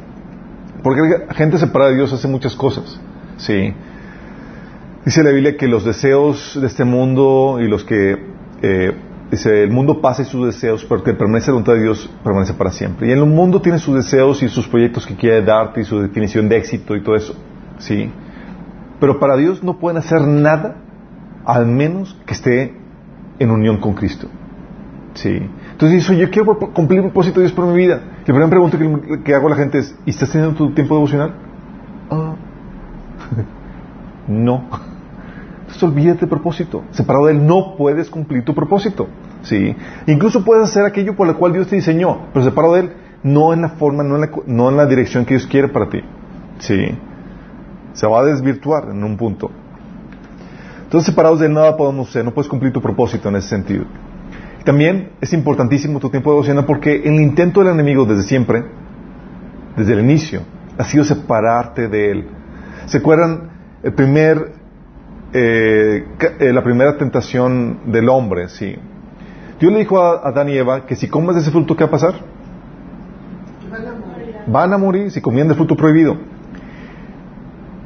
Porque 0.86 1.01
la 1.27 1.34
gente 1.34 1.58
separada 1.58 1.89
de 1.89 1.98
Dios 1.98 2.13
hace 2.13 2.27
muchas 2.27 2.56
cosas. 2.56 3.01
Sí. 3.38 3.74
Dice 5.04 5.24
la 5.24 5.32
Biblia 5.32 5.58
que 5.58 5.68
los 5.68 5.84
deseos 5.84 6.56
de 6.62 6.68
este 6.68 6.84
mundo 6.84 7.58
y 7.60 7.68
los 7.68 7.84
que 7.84 8.15
eh, 8.62 8.94
Dice, 9.32 9.63
el 9.63 9.72
mundo 9.72 10.01
pasa 10.01 10.22
y 10.22 10.25
sus 10.25 10.46
deseos, 10.46 10.86
pero 10.88 11.04
que 11.04 11.13
permanece 11.13 11.48
la 11.48 11.54
voluntad 11.54 11.74
de 11.74 11.82
Dios 11.82 12.08
permanece 12.24 12.54
para 12.54 12.72
siempre. 12.72 13.08
Y 13.08 13.12
en 13.12 13.18
el 13.18 13.25
mundo 13.25 13.60
tiene 13.60 13.80
sus 13.80 13.96
deseos 13.96 14.44
y 14.44 14.50
sus 14.50 14.68
proyectos 14.68 15.08
que 15.08 15.15
quiere 15.15 15.42
darte 15.42 15.82
y 15.82 15.84
su 15.84 16.00
definición 16.00 16.48
de 16.48 16.58
éxito 16.58 16.96
y 16.96 17.01
todo 17.01 17.15
eso. 17.15 17.36
¿Sí? 17.80 18.12
Pero 19.00 19.20
para 19.20 19.36
Dios 19.36 19.63
no 19.63 19.80
pueden 19.80 19.98
hacer 19.98 20.22
nada 20.22 20.75
al 21.44 21.65
menos 21.65 22.15
que 22.27 22.34
esté 22.36 22.77
en 23.39 23.50
unión 23.50 23.80
con 23.80 23.96
Cristo. 23.96 24.27
¿Sí? 25.15 25.50
Entonces 25.75 26.08
dice, 26.08 26.17
yo 26.17 26.29
quiero 26.29 26.58
cumplir 26.58 27.00
el 27.00 27.08
propósito 27.08 27.41
de 27.41 27.48
Dios 27.48 27.53
por 27.53 27.65
mi 27.65 27.75
vida. 27.75 28.00
La 28.20 28.24
primera 28.24 28.50
pregunta 28.50 28.77
que, 29.25 29.36
hago 29.36 29.48
a 29.48 29.50
la 29.50 29.55
gente 29.58 29.79
es, 29.79 29.94
¿y 30.05 30.12
estás 30.12 30.32
teniendo 30.32 30.55
tu 30.55 30.74
tiempo 30.74 30.96
devocional? 30.96 31.34
Ah. 32.10 32.36
no. 34.29 34.70
Entonces 35.60 35.84
olvídate 35.84 36.22
del 36.22 36.29
propósito. 36.29 36.84
Separado 36.91 37.25
de 37.25 37.34
Él 37.34 37.46
no 37.46 37.75
puedes 37.75 38.10
cumplir 38.10 38.46
tu 38.46 38.55
propósito. 38.55 39.10
¿sí? 39.41 39.75
Incluso 40.08 40.46
puedes 40.46 40.63
hacer 40.63 40.86
aquello 40.86 41.13
por 41.13 41.27
lo 41.27 41.38
cual 41.38 41.51
Dios 41.51 41.67
te 41.67 41.75
diseñó, 41.75 42.20
pero 42.32 42.46
separado 42.46 42.75
de 42.75 42.79
Él 42.79 42.94
no 43.24 43.51
en 43.51 43.62
la 43.62 43.70
forma, 43.70 44.01
no 44.01 44.15
en 44.15 44.22
la, 44.22 44.29
no 44.46 44.70
en 44.70 44.77
la 44.77 44.86
dirección 44.86 45.25
que 45.25 45.34
Dios 45.34 45.46
quiere 45.46 45.67
para 45.67 45.89
ti. 45.89 46.00
¿sí? 46.60 46.98
Se 47.91 48.08
va 48.08 48.22
a 48.22 48.24
desvirtuar 48.24 48.91
en 48.91 49.03
un 49.03 49.17
punto. 49.17 49.51
Entonces 50.86 51.08
separados 51.08 51.41
de 51.41 51.48
Él 51.48 51.53
nada 51.53 51.75
podemos 51.75 52.08
hacer, 52.08 52.24
no 52.24 52.34
puedes 52.34 52.48
cumplir 52.48 52.72
tu 52.72 52.82
propósito 52.82 53.27
en 53.27 53.36
ese 53.36 53.50
sentido. 53.50 53.84
También 54.65 55.12
es 55.22 55.31
importantísimo 55.31 56.00
tu 56.00 56.10
tiempo 56.10 56.31
de 56.31 56.36
devoción 56.36 56.65
porque 56.65 56.95
el 57.05 57.22
intento 57.22 57.62
del 57.63 57.74
enemigo 57.74 58.05
desde 58.05 58.24
siempre, 58.24 58.65
desde 59.77 59.93
el 59.93 60.00
inicio, 60.00 60.41
ha 60.77 60.84
sido 60.84 61.03
separarte 61.03 61.88
de 61.88 62.12
Él. 62.12 62.27
¿Se 62.88 62.98
acuerdan? 62.98 63.51
El 63.84 63.93
primer 63.93 64.53
eh, 65.38 66.05
eh, 66.39 66.53
la 66.53 66.63
primera 66.63 66.98
tentación 66.98 67.91
del 67.91 68.07
hombre, 68.07 68.48
sí. 68.48 68.74
Dios 69.60 69.74
le 69.74 69.79
dijo 69.79 70.00
a 70.00 70.27
Adán 70.27 70.48
y 70.48 70.57
Eva 70.57 70.86
que 70.86 70.95
si 70.95 71.10
comes 71.10 71.36
de 71.36 71.41
ese 71.41 71.51
fruto, 71.51 71.75
¿qué 71.75 71.84
va 71.84 71.89
a 71.89 71.91
pasar? 71.91 72.13
Van 73.69 73.86
a 73.86 73.91
morir. 73.91 74.36
Van 74.48 74.74
a 74.74 74.77
morir 74.77 75.12
si 75.12 75.19
comían 75.19 75.48
del 75.48 75.57
fruto 75.57 75.75
prohibido. 75.75 76.17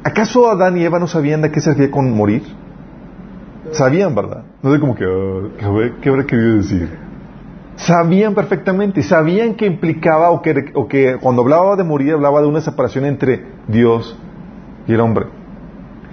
¿Acaso 0.04 0.48
Adán 0.48 0.78
y 0.78 0.84
Eva 0.84 1.00
no 1.00 1.08
sabían 1.08 1.42
de 1.42 1.50
qué 1.50 1.60
se 1.60 1.70
hacía 1.70 1.90
con 1.90 2.10
morir? 2.12 2.42
Sabían, 3.72 4.14
¿verdad? 4.14 4.44
No 4.62 4.72
sé 4.72 4.80
como 4.80 4.94
que, 4.94 5.06
¿qué 6.02 6.08
habrá 6.08 6.26
querido 6.26 6.56
decir? 6.56 6.90
Sabían 7.76 8.34
perfectamente, 8.34 9.02
sabían 9.02 9.54
que 9.54 9.64
implicaba 9.64 10.30
o 10.30 10.42
que, 10.42 10.70
o 10.74 10.86
que 10.86 11.16
cuando 11.18 11.40
hablaba 11.42 11.76
de 11.76 11.84
morir 11.84 12.12
hablaba 12.12 12.42
de 12.42 12.46
una 12.46 12.60
separación 12.60 13.06
entre 13.06 13.46
Dios 13.68 14.18
y 14.86 14.92
el 14.92 15.00
hombre. 15.00 15.26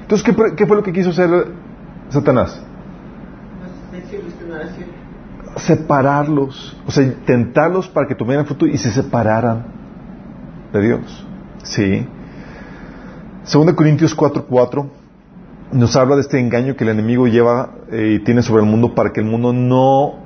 Entonces, 0.01 0.25
¿qué, 0.55 0.65
fue 0.65 0.77
lo 0.77 0.83
que 0.83 0.93
quiso 0.93 1.09
hacer 1.09 1.29
Satanás? 2.07 2.63
Separarlos, 5.57 6.77
o 6.87 6.91
sea, 6.91 7.13
tentarlos 7.25 7.89
para 7.89 8.07
que 8.07 8.15
tuvieran 8.15 8.45
fruto 8.45 8.65
y 8.65 8.77
se 8.77 8.91
separaran 8.91 9.65
de 10.71 10.81
Dios. 10.81 11.27
Sí. 11.63 12.07
Segunda 13.43 13.75
Corintios 13.75 14.15
4:4 14.15 14.85
nos 15.71 15.95
habla 15.95 16.15
de 16.15 16.21
este 16.21 16.39
engaño 16.39 16.75
que 16.75 16.83
el 16.83 16.91
enemigo 16.91 17.27
lleva 17.27 17.71
eh, 17.91 18.17
y 18.19 18.23
tiene 18.23 18.41
sobre 18.41 18.63
el 18.63 18.69
mundo 18.69 18.95
para 18.95 19.11
que 19.11 19.19
el 19.19 19.25
mundo 19.25 19.53
no 19.53 20.25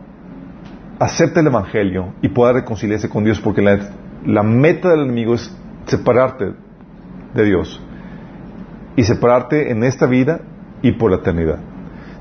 acepte 0.99 1.39
el 1.39 1.47
Evangelio 1.47 2.13
y 2.21 2.29
pueda 2.29 2.53
reconciliarse 2.53 3.09
con 3.09 3.23
Dios, 3.23 3.39
porque 3.39 3.61
la, 3.61 3.89
la 4.25 4.43
meta 4.43 4.89
del 4.89 5.01
enemigo 5.01 5.33
es 5.33 5.55
separarte 5.87 6.53
de 7.33 7.43
Dios 7.43 7.81
y 8.95 9.03
separarte 9.03 9.71
en 9.71 9.83
esta 9.83 10.05
vida 10.05 10.41
y 10.81 10.91
por 10.93 11.11
la 11.11 11.17
eternidad. 11.17 11.59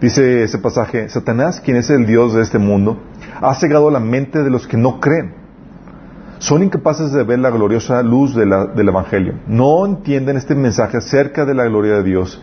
Dice 0.01 0.45
ese 0.45 0.59
pasaje, 0.59 1.11
Satanás, 1.11 1.61
quien 1.61 1.77
es 1.77 1.91
el 1.91 2.07
Dios 2.07 2.33
de 2.33 2.41
este 2.41 2.59
mundo, 2.59 3.03
ha 3.43 3.55
cegado 3.55 3.91
la 3.91 4.01
mente 4.01 4.43
de 4.43 4.49
los 4.49 4.67
que 4.67 4.79
no 4.79 4.99
creen. 4.99 5.35
Son 6.39 6.63
incapaces 6.63 7.13
de 7.13 7.23
ver 7.23 7.39
la 7.39 7.51
gloriosa 7.51 8.03
luz 8.03 8.35
del 8.35 8.89
Evangelio. 8.89 9.35
No 9.47 9.85
entienden 9.85 10.39
este 10.39 10.55
mensaje 10.55 10.97
acerca 10.97 11.45
de 11.45 11.53
la 11.53 11.65
gloria 11.65 11.97
de 11.97 12.03
Dios, 12.03 12.43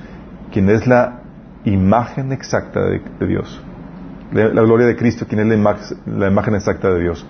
quien 0.51 0.70
es 0.70 0.88
la 0.88 1.22
imagen 1.66 2.32
exacta 2.32 2.82
de, 2.86 3.01
Dios. 3.27 3.62
La, 4.32 4.62
gloria 4.62 4.88
de 4.88 4.96
Cristo, 4.96 5.25
quien 5.27 5.51
es 5.51 5.60
la, 6.06 6.27
imagen 6.27 6.56
exacta 6.56 6.89
de 6.89 7.01
Dios. 7.01 7.25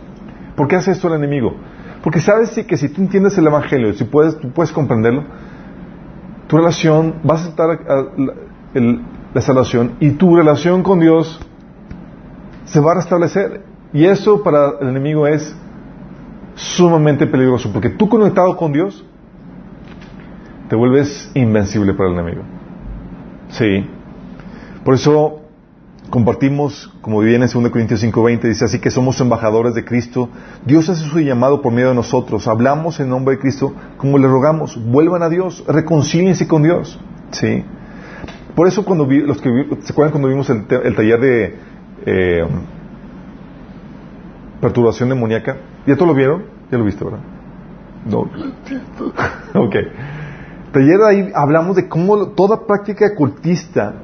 ¿Por 0.56 0.68
qué 0.68 0.76
hace 0.76 0.92
esto 0.92 1.08
el 1.08 1.16
enemigo? 1.16 1.56
Porque 2.04 2.20
sabes 2.20 2.52
que 2.52 2.78
si 2.78 2.90
tú 2.90 3.02
entiendes 3.02 3.38
el 3.38 3.48
Evangelio, 3.48 3.94
si 3.94 4.04
puedes, 4.04 4.38
tú 4.40 4.52
puedes 4.52 4.72
comprenderlo, 4.72 5.24
tu 6.48 6.58
relación, 6.58 7.16
vas 7.24 7.46
a 7.46 7.50
estar 7.50 7.80
la 9.34 9.42
salvación 9.42 9.96
y 10.00 10.12
tu 10.12 10.36
relación 10.36 10.84
con 10.84 11.00
Dios 11.00 11.40
se 12.66 12.80
va 12.80 12.92
a 12.94 12.96
restablecer. 12.96 13.64
Y 13.94 14.06
eso 14.06 14.44
para 14.44 14.74
el 14.82 14.90
enemigo 14.90 15.28
es 15.28 15.56
sumamente 16.56 17.28
peligroso, 17.28 17.72
porque 17.72 17.90
tú 17.90 18.10
conectado 18.10 18.58
con 18.58 18.74
Dios, 18.74 19.06
te 20.70 20.76
vuelves 20.76 21.32
invencible 21.34 21.94
para 21.94 22.10
el 22.10 22.16
enemigo. 22.16 22.57
Sí. 23.50 23.86
Por 24.84 24.96
eso 24.96 25.42
compartimos, 26.10 26.94
como 27.02 27.20
viene 27.20 27.46
en 27.46 27.64
2 27.64 27.72
Corintios 27.72 28.02
5:20, 28.04 28.48
dice 28.48 28.66
así 28.66 28.80
que 28.80 28.90
somos 28.90 29.20
embajadores 29.20 29.74
de 29.74 29.84
Cristo. 29.84 30.30
Dios 30.66 30.90
hace 30.90 31.06
su 31.06 31.20
llamado 31.20 31.62
por 31.62 31.74
medio 31.74 31.90
de 31.90 31.96
nosotros. 31.96 32.48
Hablamos 32.48 33.00
en 33.00 33.10
nombre 33.10 33.36
de 33.36 33.42
Cristo 33.42 33.74
como 33.98 34.18
le 34.18 34.28
rogamos. 34.28 34.80
Vuelvan 34.84 35.24
a 35.24 35.30
Dios, 35.30 35.64
reconcíliense 35.68 36.48
con 36.48 36.64
Dios. 36.64 37.00
¿Sí? 37.32 37.64
Por 38.56 38.68
eso 38.68 38.84
cuando 38.84 39.06
los 39.06 39.42
que 39.42 39.50
se 39.82 39.92
acuerdan 39.92 40.12
cuando 40.12 40.30
vimos 40.30 40.50
el, 40.50 40.66
taller 40.66 41.20
de 41.20 41.56
eh, 42.06 42.48
perturbación 44.62 45.10
demoníaca, 45.10 45.58
¿ya 45.86 45.96
todo 45.96 46.08
lo 46.08 46.14
vieron? 46.16 46.46
Ya 46.72 46.78
lo 46.78 46.86
viste, 46.86 47.04
¿verdad? 47.04 47.20
No. 48.10 48.30
ok. 49.54 49.76
Taller 50.78 51.02
ahí 51.02 51.32
hablamos 51.34 51.76
de 51.76 51.88
cómo 51.88 52.28
toda 52.28 52.68
práctica 52.68 53.16
cultista 53.16 53.96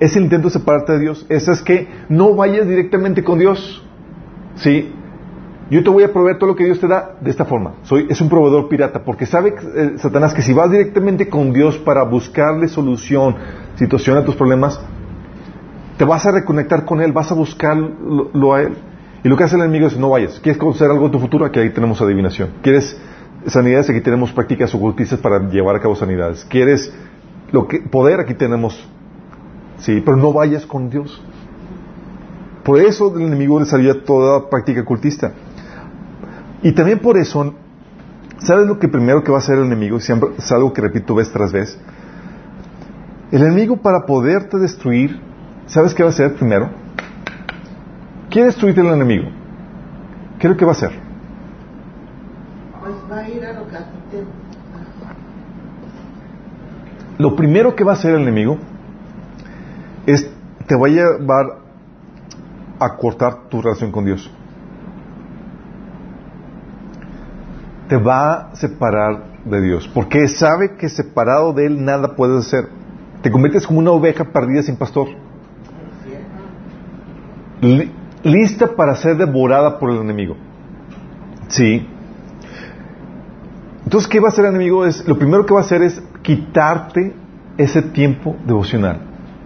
es 0.00 0.16
el 0.16 0.24
intento 0.24 0.48
de 0.48 0.54
separarte 0.54 0.94
de 0.94 0.98
Dios. 0.98 1.24
Esa 1.28 1.52
es 1.52 1.62
que 1.62 1.86
no 2.08 2.34
vayas 2.34 2.66
directamente 2.66 3.22
con 3.22 3.38
Dios. 3.38 3.84
¿Sí? 4.56 4.92
Yo 5.70 5.84
te 5.84 5.90
voy 5.90 6.02
a 6.02 6.12
proveer 6.12 6.38
todo 6.38 6.50
lo 6.50 6.56
que 6.56 6.64
Dios 6.64 6.80
te 6.80 6.88
da 6.88 7.14
de 7.20 7.30
esta 7.30 7.44
forma. 7.44 7.74
Soy, 7.84 8.08
es 8.10 8.20
un 8.20 8.28
proveedor 8.28 8.68
pirata, 8.68 9.04
porque 9.04 9.26
sabe 9.26 9.54
eh, 9.76 9.92
Satanás 9.98 10.34
que 10.34 10.42
si 10.42 10.52
vas 10.52 10.68
directamente 10.72 11.28
con 11.28 11.52
Dios 11.52 11.78
para 11.78 12.02
buscarle 12.02 12.66
solución, 12.66 13.36
situación 13.76 14.16
a 14.16 14.24
tus 14.24 14.34
problemas, 14.34 14.80
te 15.98 16.04
vas 16.04 16.26
a 16.26 16.32
reconectar 16.32 16.84
con 16.84 17.00
Él, 17.00 17.12
vas 17.12 17.30
a 17.30 17.34
buscarlo 17.34 18.54
a 18.54 18.62
Él. 18.62 18.76
Y 19.22 19.28
lo 19.28 19.36
que 19.36 19.44
hace 19.44 19.54
el 19.54 19.62
enemigo 19.62 19.86
es 19.86 19.96
no 19.96 20.10
vayas. 20.10 20.40
¿Quieres 20.40 20.58
conocer 20.58 20.90
algo 20.90 21.04
de 21.04 21.10
tu 21.10 21.20
futuro? 21.20 21.44
Aquí 21.44 21.60
ahí 21.60 21.70
tenemos 21.70 22.02
adivinación. 22.02 22.50
¿Quieres 22.62 22.98
sanidades? 23.50 23.90
Aquí 23.90 24.00
tenemos 24.00 24.32
prácticas 24.32 24.74
ocultistas 24.74 25.18
para 25.20 25.48
llevar 25.48 25.76
a 25.76 25.80
cabo 25.80 25.94
sanidades. 25.96 26.44
¿Quieres 26.44 26.92
lo 27.52 27.66
que, 27.66 27.80
poder? 27.80 28.20
Aquí 28.20 28.34
tenemos 28.34 28.88
Sí, 29.78 30.02
pero 30.04 30.16
no 30.16 30.32
vayas 30.32 30.66
con 30.66 30.90
Dios. 30.90 31.22
Por 32.64 32.80
eso 32.80 33.16
el 33.16 33.22
enemigo 33.22 33.64
salía 33.64 34.04
toda 34.04 34.50
práctica 34.50 34.84
cultista. 34.84 35.32
Y 36.62 36.72
también 36.72 36.98
por 36.98 37.16
eso, 37.16 37.54
¿sabes 38.38 38.66
lo 38.66 38.78
que 38.78 38.88
primero 38.88 39.22
que 39.22 39.30
va 39.30 39.38
a 39.38 39.40
hacer 39.40 39.58
el 39.58 39.64
enemigo? 39.64 40.00
Siempre 40.00 40.30
es 40.36 40.50
algo 40.50 40.72
que 40.72 40.82
repito 40.82 41.14
vez 41.14 41.30
tras 41.30 41.52
vez. 41.52 41.78
El 43.30 43.42
enemigo 43.42 43.76
para 43.76 44.04
poderte 44.04 44.58
destruir, 44.58 45.20
¿sabes 45.66 45.94
qué 45.94 46.02
va 46.02 46.08
a 46.08 46.12
hacer 46.12 46.34
primero? 46.34 46.70
Quiere 48.30 48.46
destruirte 48.48 48.80
el 48.80 48.88
enemigo. 48.88 49.30
¿Qué 50.38 50.46
es 50.48 50.50
lo 50.50 50.56
que 50.56 50.64
va 50.64 50.72
a 50.72 50.74
hacer? 50.74 51.07
Pues 52.88 53.12
va 53.12 53.18
a 53.18 53.28
ir 53.28 53.44
a 53.44 53.52
lo 53.52 53.68
que 53.68 53.76
Lo 57.18 57.36
primero 57.36 57.76
que 57.76 57.84
va 57.84 57.92
a 57.92 57.94
hacer 57.96 58.14
el 58.14 58.22
enemigo 58.22 58.56
es 60.06 60.30
te 60.66 60.74
va 60.74 60.86
a 60.86 60.90
llevar 60.90 61.46
a 62.80 62.96
cortar 62.96 63.48
tu 63.50 63.60
relación 63.60 63.92
con 63.92 64.06
Dios. 64.06 64.30
Te 67.90 67.98
va 67.98 68.32
a 68.32 68.56
separar 68.56 69.22
de 69.44 69.60
Dios, 69.60 69.86
porque 69.92 70.26
sabe 70.26 70.76
que 70.76 70.88
separado 70.88 71.52
de 71.52 71.66
Él 71.66 71.84
nada 71.84 72.16
puedes 72.16 72.46
hacer. 72.46 72.70
Te 73.20 73.30
conviertes 73.30 73.66
como 73.66 73.80
una 73.80 73.90
oveja 73.90 74.24
perdida 74.24 74.62
sin 74.62 74.76
pastor. 74.76 75.08
lista 78.22 78.74
para 78.74 78.94
ser 78.94 79.18
devorada 79.18 79.78
por 79.78 79.90
el 79.90 79.98
enemigo. 79.98 80.36
Sí. 81.48 81.86
Entonces, 83.88 84.10
¿qué 84.10 84.20
va 84.20 84.28
a 84.28 84.32
hacer 84.32 84.44
el 84.44 84.50
enemigo? 84.50 84.84
Es, 84.84 85.08
lo 85.08 85.18
primero 85.18 85.46
que 85.46 85.54
va 85.54 85.60
a 85.60 85.62
hacer 85.62 85.80
es 85.80 86.02
quitarte 86.20 87.14
ese 87.56 87.80
tiempo 87.80 88.36
devocional. 88.44 89.00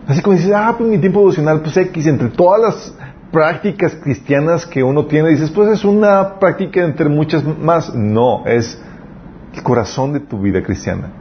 Así 0.09 0.21
como 0.21 0.35
dices, 0.35 0.51
ah, 0.53 0.75
pues 0.77 0.91
mi 0.91 0.99
tiempo 0.99 1.21
devocional, 1.21 1.61
pues 1.61 1.77
X, 1.77 2.09
entre 2.09 2.29
todas 2.31 2.61
las 2.61 2.95
prácticas 3.31 3.95
cristianas 3.95 4.67
que 4.67 4.83
uno 4.83 5.07
tiene, 5.07 5.29
dices, 5.29 5.49
pues 5.53 5.69
es 5.69 5.85
una 5.85 6.41
práctica 6.41 6.83
entre 6.83 7.09
muchas 7.09 7.45
más. 7.45 7.95
No, 7.95 8.45
es 8.45 8.83
el 9.55 9.63
corazón 9.63 10.13
de 10.13 10.19
tu 10.19 10.41
vida 10.41 10.61
cristiana. 10.61 11.13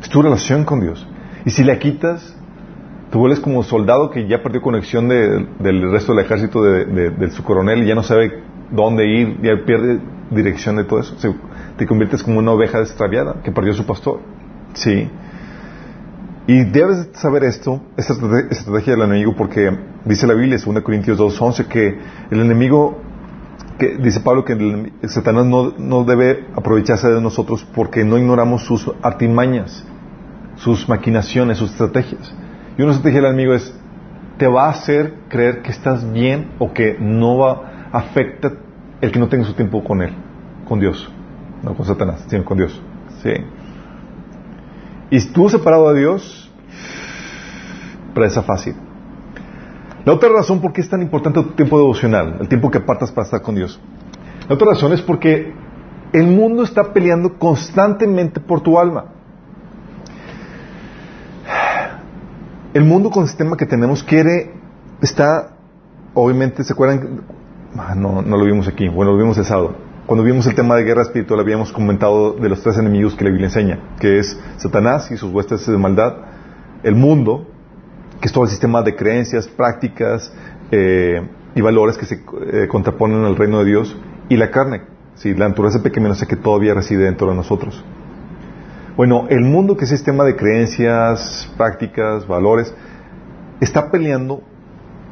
Es 0.00 0.08
tu 0.08 0.22
relación 0.22 0.64
con 0.64 0.80
Dios. 0.80 1.06
Y 1.44 1.50
si 1.50 1.62
la 1.62 1.78
quitas, 1.78 2.34
tú 3.14 3.20
vuelves 3.20 3.38
como 3.38 3.62
soldado 3.62 4.10
que 4.10 4.26
ya 4.26 4.42
perdió 4.42 4.60
conexión 4.60 5.08
del 5.08 5.92
resto 5.92 6.12
del 6.12 6.24
ejército 6.24 6.64
de, 6.64 7.30
su 7.30 7.44
coronel 7.44 7.84
y 7.84 7.86
ya 7.86 7.94
no 7.94 8.02
sabe 8.02 8.42
dónde 8.72 9.06
ir, 9.06 9.40
ya 9.40 9.64
pierde 9.64 10.00
dirección 10.32 10.74
de 10.74 10.82
todo 10.82 10.98
eso. 10.98 11.14
te 11.76 11.86
conviertes 11.86 12.24
como 12.24 12.40
una 12.40 12.50
oveja 12.50 12.80
extraviada 12.80 13.36
que 13.44 13.52
perdió 13.52 13.72
su 13.72 13.86
pastor. 13.86 14.18
Sí. 14.72 15.08
Y 16.48 16.64
debes 16.64 17.10
saber 17.12 17.44
esto, 17.44 17.82
esta 17.96 18.14
estrategia 18.50 18.94
del 18.94 19.02
enemigo, 19.02 19.36
porque 19.36 19.70
dice 20.04 20.26
la 20.26 20.34
Biblia, 20.34 20.58
2 20.58 20.82
Corintios 20.82 21.16
2.11, 21.16 21.68
que 21.68 21.96
el 22.32 22.40
enemigo, 22.40 23.00
dice 24.00 24.18
Pablo 24.22 24.44
que 24.44 24.54
el, 24.54 24.92
Satanás 25.04 25.46
no, 25.46 26.02
debe 26.02 26.48
aprovecharse 26.56 27.06
de 27.06 27.20
nosotros 27.20 27.64
porque 27.76 28.04
no 28.04 28.18
ignoramos 28.18 28.64
sus 28.64 28.90
artimañas, 29.02 29.84
sus 30.56 30.88
maquinaciones, 30.88 31.58
sus 31.58 31.70
estrategias. 31.70 32.34
Y 32.76 32.82
una 32.82 32.92
estrategia 32.92 33.20
del 33.20 33.30
enemigo 33.32 33.54
es, 33.54 33.74
te 34.38 34.46
va 34.46 34.66
a 34.66 34.70
hacer 34.70 35.14
creer 35.28 35.62
que 35.62 35.70
estás 35.70 36.10
bien 36.10 36.52
o 36.58 36.72
que 36.72 36.96
no 36.98 37.38
va, 37.38 37.88
afecta 37.92 38.52
el 39.00 39.12
que 39.12 39.18
no 39.18 39.28
tenga 39.28 39.44
su 39.44 39.54
tiempo 39.54 39.84
con 39.84 40.02
él, 40.02 40.12
con 40.66 40.80
Dios, 40.80 41.10
no 41.62 41.74
con 41.74 41.86
Satanás, 41.86 42.24
sino 42.28 42.44
con 42.44 42.58
Dios. 42.58 42.80
Sí. 43.22 43.32
Y 45.10 45.20
tú 45.32 45.48
separado 45.48 45.92
de 45.92 46.00
Dios, 46.00 46.50
presa 48.14 48.42
fácil. 48.42 48.74
La 50.04 50.12
otra 50.12 50.28
razón 50.28 50.60
por 50.60 50.72
qué 50.72 50.80
es 50.80 50.88
tan 50.88 51.00
importante 51.00 51.42
tu 51.42 51.50
tiempo 51.50 51.78
devocional, 51.78 52.36
el 52.40 52.48
tiempo 52.48 52.70
que 52.70 52.78
apartas 52.78 53.10
para 53.10 53.24
estar 53.24 53.40
con 53.40 53.54
Dios. 53.54 53.80
La 54.48 54.54
otra 54.56 54.68
razón 54.70 54.92
es 54.92 55.00
porque 55.00 55.54
el 56.12 56.26
mundo 56.26 56.62
está 56.62 56.92
peleando 56.92 57.38
constantemente 57.38 58.40
por 58.40 58.60
tu 58.60 58.78
alma. 58.78 59.06
El 62.74 62.84
mundo 62.84 63.10
con 63.10 63.22
el 63.22 63.28
sistema 63.28 63.56
que 63.56 63.66
tenemos 63.66 64.02
quiere, 64.04 64.52
está, 65.00 65.56
obviamente, 66.12 66.62
¿se 66.64 66.72
acuerdan? 66.72 67.22
Ah, 67.76 67.94
no, 67.94 68.20
no 68.20 68.36
lo 68.36 68.44
vimos 68.44 68.68
aquí, 68.68 68.88
bueno, 68.88 69.12
lo 69.12 69.18
vimos 69.18 69.38
el 69.38 69.44
sábado 69.46 69.74
cuando 70.06 70.22
vimos 70.22 70.46
el 70.46 70.54
tema 70.54 70.76
de 70.76 70.84
guerra 70.84 71.02
espiritual 71.02 71.40
habíamos 71.40 71.72
comentado 71.72 72.34
de 72.34 72.48
los 72.48 72.62
tres 72.62 72.76
enemigos 72.76 73.14
que 73.14 73.24
la 73.24 73.30
Biblia 73.30 73.46
enseña, 73.46 73.80
que 73.98 74.18
es 74.18 74.38
Satanás 74.58 75.10
y 75.10 75.16
sus 75.16 75.32
huestes 75.32 75.66
de 75.66 75.78
maldad, 75.78 76.16
el 76.82 76.94
mundo, 76.94 77.46
que 78.20 78.26
es 78.26 78.32
todo 78.32 78.44
el 78.44 78.50
sistema 78.50 78.82
de 78.82 78.94
creencias, 78.94 79.48
prácticas 79.48 80.30
eh, 80.70 81.26
y 81.54 81.60
valores 81.62 81.96
que 81.96 82.04
se 82.04 82.16
eh, 82.16 82.68
contraponen 82.68 83.24
al 83.24 83.36
reino 83.36 83.60
de 83.60 83.64
Dios, 83.64 83.96
y 84.28 84.36
la 84.36 84.50
carne, 84.50 84.82
¿sí? 85.14 85.34
la 85.34 85.48
naturaleza 85.48 85.82
pecaminosa 85.82 86.26
que 86.26 86.36
todavía 86.36 86.74
reside 86.74 87.04
dentro 87.04 87.30
de 87.30 87.36
nosotros. 87.36 87.82
Bueno, 88.96 89.26
el 89.28 89.40
mundo 89.40 89.76
que 89.76 89.84
es 89.84 89.90
sistema 89.90 90.24
de 90.24 90.36
creencias, 90.36 91.52
prácticas, 91.56 92.26
valores, 92.26 92.74
está 93.60 93.90
peleando 93.90 94.42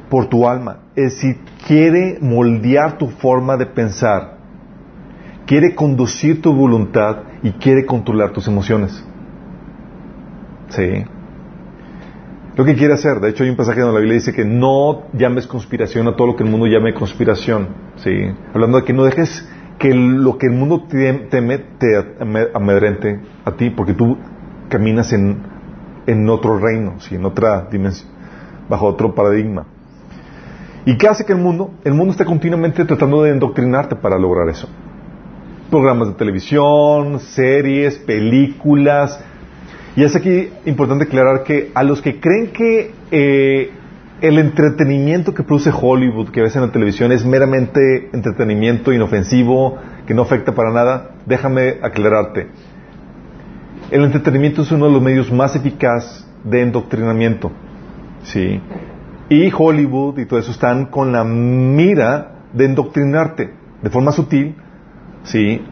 por 0.09 0.27
tu 0.27 0.49
alma. 0.49 0.81
Es 0.95 1.15
decir, 1.15 1.39
quiere 1.67 2.19
moldear 2.21 2.99
tu 2.99 3.09
forma 3.09 3.57
de 3.57 3.67
pensar 3.67 4.43
quiere 5.47 5.75
conducir 5.75 6.41
tu 6.41 6.55
voluntad 6.55 7.25
y 7.43 7.53
quiere 7.53 7.85
controlar 7.85 8.33
tus 8.33 8.49
emociones. 8.49 9.05
Sí. 10.69 11.05
Lo 12.57 12.65
que 12.65 12.75
quiere 12.75 12.95
hacer, 12.95 13.21
de 13.21 13.31
hecho 13.31 13.45
hay 13.45 13.51
un 13.51 13.57
pasaje 13.57 13.81
donde 13.81 13.95
la 13.95 14.01
Biblia 14.01 14.15
dice 14.15 14.33
que 14.33 14.45
no 14.45 15.05
llames 15.13 15.47
conspiración 15.47 16.07
a 16.09 16.17
todo 16.17 16.29
lo 16.29 16.37
que 16.37 16.45
el 16.45 16.51
mundo 16.51 16.67
llame 16.67 16.95
conspiración. 16.95 17.69
Sí. 17.97 18.11
Hablando 18.55 18.79
de 18.79 18.85
que 18.85 18.93
no 18.93 19.05
dejes 19.05 19.49
que 19.83 19.93
lo 19.93 20.39
que 20.39 20.47
el 20.47 20.53
mundo 20.53 20.85
teme 20.89 21.59
te 21.59 22.15
amedrente 22.55 23.21
a 23.45 23.51
ti, 23.51 23.71
porque 23.71 23.95
tú 23.95 24.17
caminas 24.69 25.13
en, 25.13 25.43
en 26.07 26.29
otro 26.29 26.57
reino, 26.57 27.01
¿sí? 27.01 27.17
en 27.17 27.25
otra 27.25 27.69
dimensión, 27.69 28.09
bajo 28.69 28.87
otro 28.87 29.13
paradigma. 29.13 29.67
¿Y 30.87 30.97
qué 30.97 31.09
hace 31.09 31.25
que 31.25 31.33
el 31.33 31.41
mundo? 31.41 31.73
El 31.83 31.95
mundo 31.95 32.13
está 32.13 32.25
continuamente 32.25 32.85
tratando 32.85 33.25
de 33.25 33.33
endoctrinarte 33.33 33.97
para 33.97 34.17
lograr 34.19 34.49
eso 34.49 34.69
programas 35.69 36.09
de 36.09 36.15
televisión, 36.15 37.19
series, 37.19 37.97
películas. 37.97 39.19
Y 39.97 40.05
es 40.05 40.15
aquí 40.15 40.51
importante 40.67 41.05
aclarar 41.05 41.45
que 41.45 41.73
a 41.75 41.83
los 41.83 42.03
que 42.03 42.21
creen 42.21 42.53
que 42.53 42.93
eh, 43.11 43.71
el 44.23 44.39
entretenimiento 44.39 45.35
que 45.35 45.43
produce 45.43 45.73
Hollywood, 45.73 46.31
que 46.31 46.41
ves 46.43 46.55
en 46.55 46.63
la 46.63 46.71
televisión, 46.71 47.11
es 47.11 47.27
meramente 47.27 48.09
entretenimiento 48.13 48.93
inofensivo, 48.93 49.79
que 50.07 50.15
no 50.15 50.23
afecta 50.23 50.55
para 50.55 50.71
nada, 50.71 51.11
déjame 51.27 51.79
aclararte. 51.83 52.47
El 53.91 54.05
entretenimiento 54.05 54.63
es 54.63 54.71
uno 54.71 54.87
de 54.87 54.93
los 54.93 55.03
medios 55.03 55.33
más 55.33 55.57
eficaz 55.57 56.25
de 56.45 56.63
endoctrinamiento. 56.63 57.51
¿sí? 58.23 58.61
Y 59.29 59.51
Hollywood 59.53 60.21
y 60.21 60.27
todo 60.27 60.39
eso 60.39 60.53
están 60.53 60.87
con 60.87 61.11
la 61.11 61.25
mira 61.25 62.45
de 62.53 62.67
endoctrinarte 62.67 63.51
de 63.83 63.91
forma 63.91 64.13
sutil 64.13 64.55
¿sí? 65.25 65.63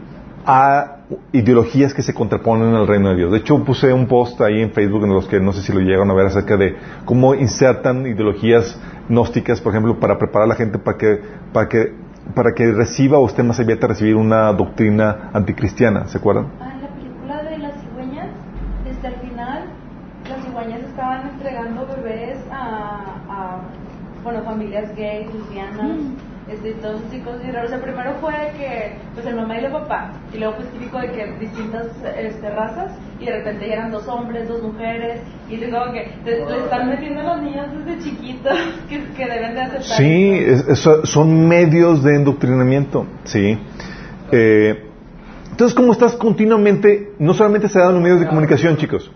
a 0.45 0.97
ideologías 1.31 1.93
que 1.93 2.01
se 2.01 2.13
contraponen 2.13 2.75
al 2.75 2.87
reino 2.87 3.09
de 3.09 3.15
Dios. 3.15 3.31
De 3.31 3.39
hecho, 3.39 3.63
puse 3.63 3.91
un 3.93 4.07
post 4.07 4.39
ahí 4.41 4.61
en 4.61 4.71
Facebook 4.71 5.03
en 5.03 5.13
los 5.13 5.27
que 5.27 5.39
no 5.39 5.53
sé 5.53 5.61
si 5.61 5.73
lo 5.73 5.79
llegaron 5.79 6.09
a 6.11 6.13
ver 6.13 6.27
acerca 6.27 6.57
de 6.57 6.75
cómo 7.05 7.33
insertan 7.35 8.05
ideologías 8.05 8.79
gnósticas, 9.09 9.61
por 9.61 9.73
ejemplo, 9.73 9.99
para 9.99 10.17
preparar 10.17 10.45
a 10.45 10.49
la 10.49 10.55
gente 10.55 10.77
para 10.79 10.97
que, 10.97 11.21
para 11.53 11.69
que, 11.69 11.93
para 12.35 12.53
que 12.53 12.71
reciba 12.71 13.19
o 13.19 13.27
esté 13.27 13.43
más 13.43 13.59
abierta 13.59 13.87
a 13.87 13.89
recibir 13.89 14.15
una 14.15 14.51
doctrina 14.53 15.29
anticristiana. 15.33 16.07
¿Se 16.07 16.17
acuerdan? 16.17 16.47
Ah, 16.59 16.73
en 16.75 16.81
la 16.81 16.89
película 16.89 17.43
de 17.43 17.57
las 17.57 17.73
cigüeñas, 17.81 18.29
desde 18.85 19.07
el 19.07 19.15
final, 19.15 19.65
las 20.29 20.45
cigüeñas 20.45 20.81
estaban 20.81 21.29
entregando 21.29 21.87
bebés 21.87 22.37
a, 22.51 23.03
a 23.29 23.61
bueno, 24.23 24.43
familias 24.43 24.95
gays, 24.95 25.27
este, 26.63 26.79
todos 26.81 27.01
chicos 27.11 27.35
y 27.47 27.51
raros. 27.51 27.71
El 27.71 27.81
primero 27.81 28.13
fue 28.21 28.33
que, 28.57 28.93
pues 29.13 29.25
el 29.25 29.35
mamá 29.35 29.59
y 29.59 29.65
el 29.65 29.71
papá, 29.71 30.11
y 30.33 30.37
luego 30.37 30.55
fue 30.55 30.65
típico 30.65 30.99
de 30.99 31.11
que 31.11 31.25
distintas 31.39 31.87
este, 32.17 32.49
razas, 32.49 32.91
y 33.19 33.25
de 33.25 33.37
repente 33.37 33.67
ya 33.67 33.73
eran 33.73 33.91
dos 33.91 34.07
hombres, 34.07 34.47
dos 34.47 34.61
mujeres, 34.61 35.21
y 35.49 35.57
luego 35.57 35.91
que 35.91 36.11
le 36.25 36.57
están 36.57 36.89
metiendo 36.89 37.21
a 37.21 37.35
los 37.35 37.43
niños 37.43 37.67
desde 37.85 38.03
chiquitos 38.03 38.57
que, 38.89 39.03
que 39.17 39.25
deben 39.25 39.55
de 39.55 39.61
aceptar. 39.61 39.97
Sí, 39.97 40.45
son 41.03 41.47
medios 41.47 42.03
de 42.03 42.15
endoctrinamiento, 42.15 43.07
sí. 43.23 43.57
Eh, 44.31 44.87
entonces, 45.49 45.75
como 45.75 45.91
estás 45.91 46.15
continuamente, 46.15 47.11
no 47.19 47.33
solamente 47.33 47.67
se 47.67 47.79
dan 47.79 47.93
los 47.93 48.01
medios 48.01 48.19
de 48.19 48.27
comunicación, 48.27 48.77
chicos, 48.77 49.11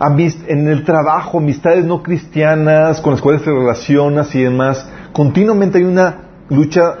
en 0.00 0.68
el 0.68 0.84
trabajo, 0.84 1.38
amistades 1.38 1.84
no 1.84 2.02
cristianas 2.02 3.00
con 3.00 3.12
las 3.12 3.20
cuales 3.20 3.42
te 3.42 3.50
relacionas 3.50 4.34
y 4.34 4.42
demás, 4.42 4.88
continuamente 5.12 5.78
hay 5.78 5.84
una 5.84 6.27
lucha 6.50 6.94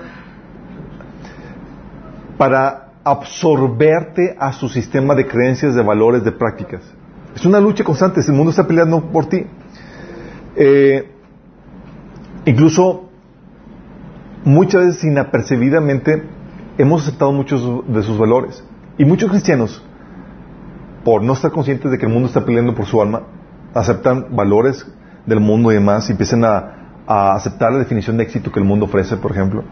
para 2.36 2.92
absorberte 3.04 4.36
a 4.38 4.52
su 4.52 4.68
sistema 4.68 5.14
de 5.14 5.26
creencias, 5.26 5.74
de 5.74 5.82
valores, 5.82 6.24
de 6.24 6.32
prácticas. 6.32 6.82
Es 7.34 7.44
una 7.44 7.60
lucha 7.60 7.84
constante, 7.84 8.20
el 8.20 8.32
mundo 8.32 8.50
está 8.50 8.66
peleando 8.66 9.00
por 9.10 9.26
ti. 9.26 9.46
Eh, 10.56 11.10
incluso 12.44 13.08
muchas 14.44 14.86
veces 14.86 15.04
inapercibidamente 15.04 16.22
hemos 16.78 17.02
aceptado 17.02 17.32
muchos 17.32 17.86
de 17.86 18.02
sus 18.02 18.18
valores. 18.18 18.62
Y 18.98 19.04
muchos 19.04 19.30
cristianos, 19.30 19.82
por 21.04 21.22
no 21.22 21.32
estar 21.32 21.50
conscientes 21.50 21.90
de 21.90 21.98
que 21.98 22.06
el 22.06 22.12
mundo 22.12 22.28
está 22.28 22.44
peleando 22.44 22.74
por 22.74 22.86
su 22.86 23.00
alma, 23.00 23.22
aceptan 23.74 24.34
valores 24.34 24.86
del 25.26 25.40
mundo 25.40 25.70
y 25.70 25.74
demás 25.74 26.08
y 26.08 26.12
empiezan 26.12 26.44
a, 26.44 26.77
aceptar 27.08 27.72
la 27.72 27.78
definición 27.78 28.18
de 28.18 28.24
éxito 28.24 28.52
que 28.52 28.60
el 28.60 28.66
mundo 28.66 28.84
ofrece, 28.84 29.16
por 29.16 29.32
ejemplo. 29.32 29.64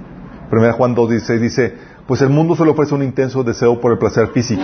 Primera 0.49 0.72
Juan 0.72 0.96
2.16 0.96 1.38
dice, 1.38 1.75
pues 2.07 2.22
el 2.22 2.31
mundo 2.31 2.57
solo 2.57 2.72
ofrece 2.72 2.94
un 2.94 3.03
intenso 3.03 3.44
deseo 3.44 3.79
por 3.81 3.92
el 3.92 3.99
placer 3.99 4.29
físico, 4.29 4.62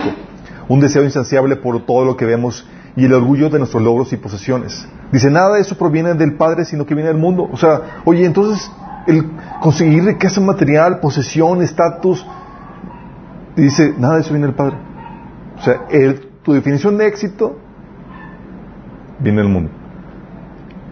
un 0.67 0.79
deseo 0.79 1.03
insaciable 1.03 1.57
por 1.57 1.85
todo 1.85 2.03
lo 2.05 2.17
que 2.17 2.25
vemos 2.25 2.67
y 2.95 3.05
el 3.05 3.13
orgullo 3.13 3.49
de 3.49 3.59
nuestros 3.59 3.83
logros 3.83 4.11
y 4.13 4.17
posesiones. 4.17 4.87
Dice, 5.11 5.29
nada 5.29 5.55
de 5.55 5.61
eso 5.61 5.77
proviene 5.77 6.13
del 6.15 6.35
Padre, 6.35 6.65
sino 6.65 6.85
que 6.85 6.95
viene 6.95 7.09
del 7.09 7.19
mundo. 7.19 7.47
O 7.51 7.57
sea, 7.57 8.01
oye, 8.05 8.25
entonces 8.25 8.71
el 9.05 9.29
conseguir 9.61 10.05
riqueza 10.05 10.41
material, 10.41 10.99
posesión, 10.99 11.61
estatus, 11.61 12.25
dice, 13.55 13.93
nada 13.97 14.15
de 14.15 14.21
eso 14.21 14.31
viene 14.31 14.47
del 14.47 14.55
Padre. 14.55 14.77
O 15.57 15.61
sea, 15.61 15.81
tu 16.41 16.53
definición 16.53 16.97
de 16.97 17.07
éxito 17.07 17.57
viene 19.19 19.41
del 19.41 19.49
mundo. 19.49 19.82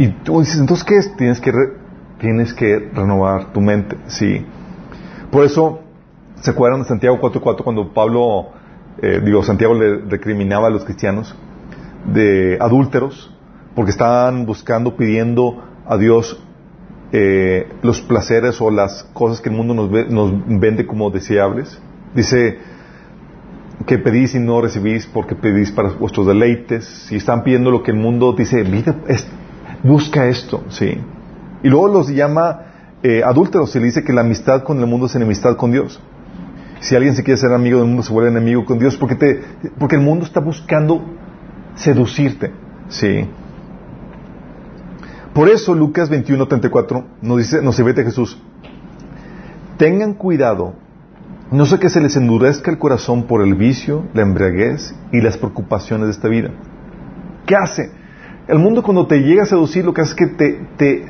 Y 0.01 0.07
tú 0.23 0.39
dices, 0.39 0.59
entonces, 0.59 0.83
¿qué 0.83 0.97
es? 0.97 1.15
Tienes 1.15 1.39
que, 1.39 1.53
tienes 2.19 2.55
que 2.55 2.89
renovar 2.91 3.53
tu 3.53 3.61
mente, 3.61 3.97
sí. 4.07 4.43
Por 5.29 5.45
eso, 5.45 5.81
¿se 6.41 6.49
acuerdan 6.49 6.81
de 6.81 6.87
Santiago 6.87 7.19
4.4 7.21 7.63
cuando 7.63 7.93
Pablo, 7.93 8.47
eh, 8.99 9.21
digo, 9.23 9.43
Santiago 9.43 9.75
le 9.75 9.97
recriminaba 9.97 10.69
a 10.69 10.69
los 10.71 10.85
cristianos 10.85 11.35
de 12.11 12.57
adúlteros 12.59 13.31
porque 13.75 13.91
estaban 13.91 14.47
buscando, 14.47 14.97
pidiendo 14.97 15.63
a 15.85 15.97
Dios 15.97 16.43
eh, 17.11 17.69
los 17.83 18.01
placeres 18.01 18.59
o 18.59 18.71
las 18.71 19.03
cosas 19.13 19.39
que 19.39 19.49
el 19.49 19.55
mundo 19.55 19.75
nos, 19.75 19.91
nos 20.09 20.33
vende 20.59 20.87
como 20.87 21.11
deseables? 21.11 21.79
Dice, 22.15 22.57
que 23.85 23.99
pedís 23.99 24.33
y 24.33 24.39
no 24.39 24.61
recibís 24.61 25.05
porque 25.05 25.35
pedís 25.35 25.69
para 25.69 25.89
vuestros 25.89 26.25
deleites. 26.25 26.85
Si 27.07 27.17
están 27.17 27.43
pidiendo 27.43 27.69
lo 27.69 27.83
que 27.83 27.91
el 27.91 27.97
mundo 27.97 28.33
dice, 28.33 28.63
busca 29.83 30.27
esto, 30.27 30.63
sí. 30.69 30.97
Y 31.63 31.69
luego 31.69 31.87
los 31.87 32.09
llama 32.09 32.61
eh, 33.03 33.23
adúlteros 33.23 33.75
y 33.75 33.79
le 33.79 33.85
dice 33.85 34.03
que 34.03 34.13
la 34.13 34.21
amistad 34.21 34.63
con 34.63 34.79
el 34.79 34.87
mundo 34.87 35.07
es 35.07 35.15
enemistad 35.15 35.55
con 35.55 35.71
Dios. 35.71 35.99
Si 36.79 36.95
alguien 36.95 37.15
se 37.15 37.23
quiere 37.23 37.37
ser 37.37 37.53
amigo 37.53 37.79
del 37.79 37.87
mundo, 37.87 38.03
se 38.03 38.11
vuelve 38.11 38.29
enemigo 38.29 38.65
con 38.65 38.79
Dios 38.79 38.97
porque, 38.97 39.15
te, 39.15 39.41
porque 39.77 39.95
el 39.95 40.01
mundo 40.01 40.25
está 40.25 40.39
buscando 40.39 41.03
seducirte. 41.75 42.51
Sí. 42.89 43.27
Por 45.33 45.47
eso 45.49 45.73
Lucas 45.73 46.09
21, 46.09 46.47
34 46.47 47.05
nos 47.21 47.37
dice, 47.37 47.61
nos 47.61 47.79
a 47.79 48.03
Jesús, 48.03 48.37
tengan 49.77 50.13
cuidado, 50.13 50.73
no 51.51 51.65
sé 51.65 51.79
que 51.79 51.89
se 51.89 52.01
les 52.01 52.15
endurezca 52.17 52.69
el 52.69 52.77
corazón 52.77 53.27
por 53.27 53.41
el 53.41 53.55
vicio, 53.55 54.03
la 54.13 54.23
embriaguez 54.23 54.93
y 55.11 55.21
las 55.21 55.37
preocupaciones 55.37 56.07
de 56.07 56.11
esta 56.11 56.27
vida. 56.27 56.51
¿Qué 57.45 57.55
hace? 57.55 57.91
El 58.51 58.59
mundo 58.59 58.83
cuando 58.83 59.07
te 59.07 59.19
llega 59.19 59.43
a 59.43 59.45
seducir 59.45 59.85
lo 59.85 59.93
que 59.93 60.01
hace 60.01 60.11
es 60.11 60.17
que 60.17 60.27
te, 60.77 61.05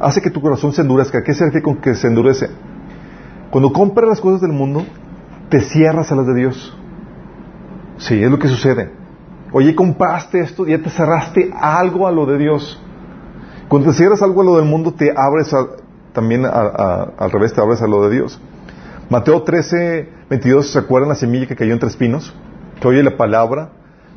hace 0.00 0.20
que 0.20 0.30
tu 0.30 0.40
corazón 0.40 0.72
se 0.72 0.82
endurezca. 0.82 1.22
¿Qué 1.22 1.32
se 1.32 1.44
refiere 1.44 1.62
con 1.62 1.76
que 1.76 1.94
se 1.94 2.08
endurece? 2.08 2.50
Cuando 3.52 3.72
compras 3.72 4.08
las 4.08 4.20
cosas 4.20 4.40
del 4.40 4.50
mundo, 4.50 4.84
te 5.48 5.60
cierras 5.60 6.10
a 6.10 6.16
las 6.16 6.26
de 6.26 6.34
Dios. 6.34 6.76
Sí, 7.98 8.20
es 8.20 8.28
lo 8.28 8.36
que 8.36 8.48
sucede. 8.48 8.90
Oye, 9.52 9.76
compraste 9.76 10.40
esto, 10.40 10.66
ya 10.66 10.82
te 10.82 10.90
cerraste 10.90 11.52
algo 11.54 12.08
a 12.08 12.10
lo 12.10 12.26
de 12.26 12.36
Dios. 12.36 12.82
Cuando 13.68 13.90
te 13.90 13.98
cierras 13.98 14.20
algo 14.20 14.40
a 14.40 14.44
lo 14.44 14.56
del 14.56 14.64
mundo, 14.64 14.92
te 14.92 15.12
abres 15.16 15.54
también 16.12 16.44
al 16.44 17.30
revés, 17.30 17.54
te 17.54 17.60
abres 17.60 17.80
a 17.80 17.86
lo 17.86 18.08
de 18.08 18.16
Dios. 18.16 18.40
Mateo 19.08 19.44
13, 19.44 20.08
22, 20.30 20.72
¿se 20.72 20.80
acuerdan 20.80 21.10
la 21.10 21.14
semilla 21.14 21.46
que 21.46 21.54
cayó 21.54 21.74
entre 21.74 21.88
espinos? 21.88 22.34
Que 22.80 22.88
oye 22.88 23.04
la 23.04 23.16
palabra, 23.16 23.70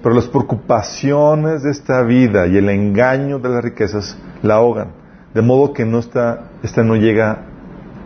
pero 0.06 0.14
las 0.14 0.28
preocupaciones 0.28 1.64
de 1.64 1.72
esta 1.72 2.04
vida 2.04 2.46
y 2.46 2.58
el 2.58 2.70
engaño 2.70 3.40
de 3.40 3.50
las 3.50 3.64
riquezas 3.64 4.16
la 4.44 4.54
ahogan, 4.54 4.90
de 5.34 5.42
modo 5.42 5.74
que 5.74 5.84
no 5.84 5.98
está, 5.98 6.52
esta 6.62 6.84
no 6.84 6.96
llega 6.96 7.40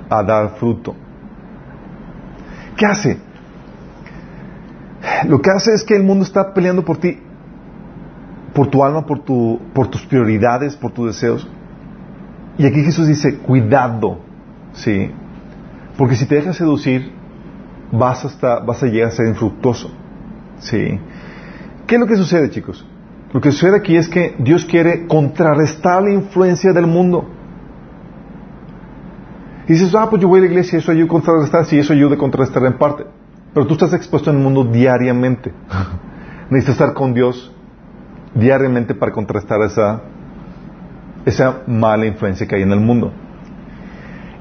a 0.09 0.23
dar 0.23 0.51
fruto. 0.51 0.95
¿Qué 2.77 2.85
hace? 2.85 3.17
Lo 5.27 5.41
que 5.41 5.51
hace 5.51 5.73
es 5.73 5.83
que 5.83 5.93
el 5.97 6.03
mundo 6.03 6.23
está 6.23 6.53
peleando 6.53 6.85
por 6.85 6.95
ti, 6.99 7.19
por 8.53 8.67
tu 8.67 8.81
alma, 8.81 9.05
por, 9.05 9.19
tu, 9.19 9.59
por 9.73 9.89
tus 9.89 10.05
prioridades, 10.05 10.77
por 10.77 10.93
tus 10.93 11.07
deseos. 11.07 11.49
Y 12.57 12.65
aquí 12.65 12.81
Jesús 12.81 13.07
dice, 13.07 13.39
cuidado, 13.39 14.19
¿sí? 14.71 15.12
Porque 15.97 16.15
si 16.15 16.25
te 16.25 16.35
dejas 16.35 16.55
seducir, 16.55 17.12
vas, 17.91 18.23
hasta, 18.23 18.59
vas 18.59 18.81
a 18.83 18.85
llegar 18.85 19.09
a 19.09 19.12
ser 19.12 19.27
infructuoso, 19.27 19.91
¿sí? 20.59 20.97
¿Qué 21.89 21.95
es 21.95 22.02
lo 22.02 22.06
que 22.06 22.17
sucede, 22.17 22.52
chicos? 22.52 22.86
Lo 23.34 23.41
que 23.41 23.52
sucede 23.52 23.78
aquí 23.78 23.95
es 23.97 24.08
que 24.08 24.36
Dios 24.38 24.63
quiere 24.63 25.08
contrarrestar 25.08 26.04
la 26.04 26.13
influencia 26.13 26.71
del 26.71 26.86
mundo. 26.86 27.28
Y 29.67 29.73
dices, 29.73 29.95
ah, 29.95 30.08
pues 30.08 30.21
yo 30.21 30.28
voy 30.28 30.38
a 30.38 30.43
la 30.43 30.49
iglesia, 30.49 30.78
eso 30.78 30.91
ayuda 30.91 31.06
a 31.06 31.10
contrarrestar, 31.10 31.65
sí, 31.65 31.80
eso 31.80 31.93
ayuda 31.93 32.13
a 32.13 32.17
contrarrestar 32.19 32.63
en 32.65 32.78
parte. 32.78 33.06
Pero 33.56 33.65
tú 33.65 33.73
estás 33.73 33.91
expuesto 33.93 34.30
en 34.30 34.38
el 34.38 34.43
mundo 34.43 34.65
diariamente. 34.65 35.52
Necesitas 36.52 36.80
estar 36.80 36.93
con 36.93 37.15
Dios 37.15 37.52
diariamente 38.36 38.93
para 38.93 39.12
contrarrestar 39.12 39.60
esa, 39.63 40.04
esa 41.25 41.63
mala 41.65 42.06
influencia 42.06 42.47
que 42.47 42.56
hay 42.56 42.62
en 42.62 42.71
el 42.71 42.82
mundo. 42.82 43.12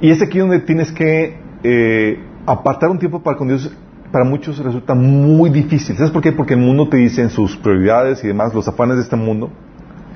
Y 0.03 0.11
es 0.11 0.21
aquí 0.21 0.39
donde 0.39 0.61
tienes 0.61 0.93
que 0.93 1.41
eh, 1.63 2.23
apartar 2.45 2.91
un 2.91 2.99
tiempo 2.99 3.23
para 3.23 3.39
con 3.39 3.49
Dios 3.49 3.75
para 4.11 4.25
muchos 4.25 4.59
resulta 4.59 4.95
muy 4.95 5.51
difícil. 5.51 5.97
¿Sabes 5.97 6.11
por 6.11 6.23
qué? 6.23 6.33
Porque 6.33 6.55
el 6.55 6.61
mundo 6.61 6.89
te 6.89 6.97
dice 6.97 7.23
en 7.23 7.31
sus 7.31 7.57
prioridades 7.57 8.23
y 8.25 8.29
demás, 8.29 8.55
los 8.55 8.67
afanes 8.69 8.97
de 8.97 9.03
este 9.03 9.17
mundo, 9.17 9.51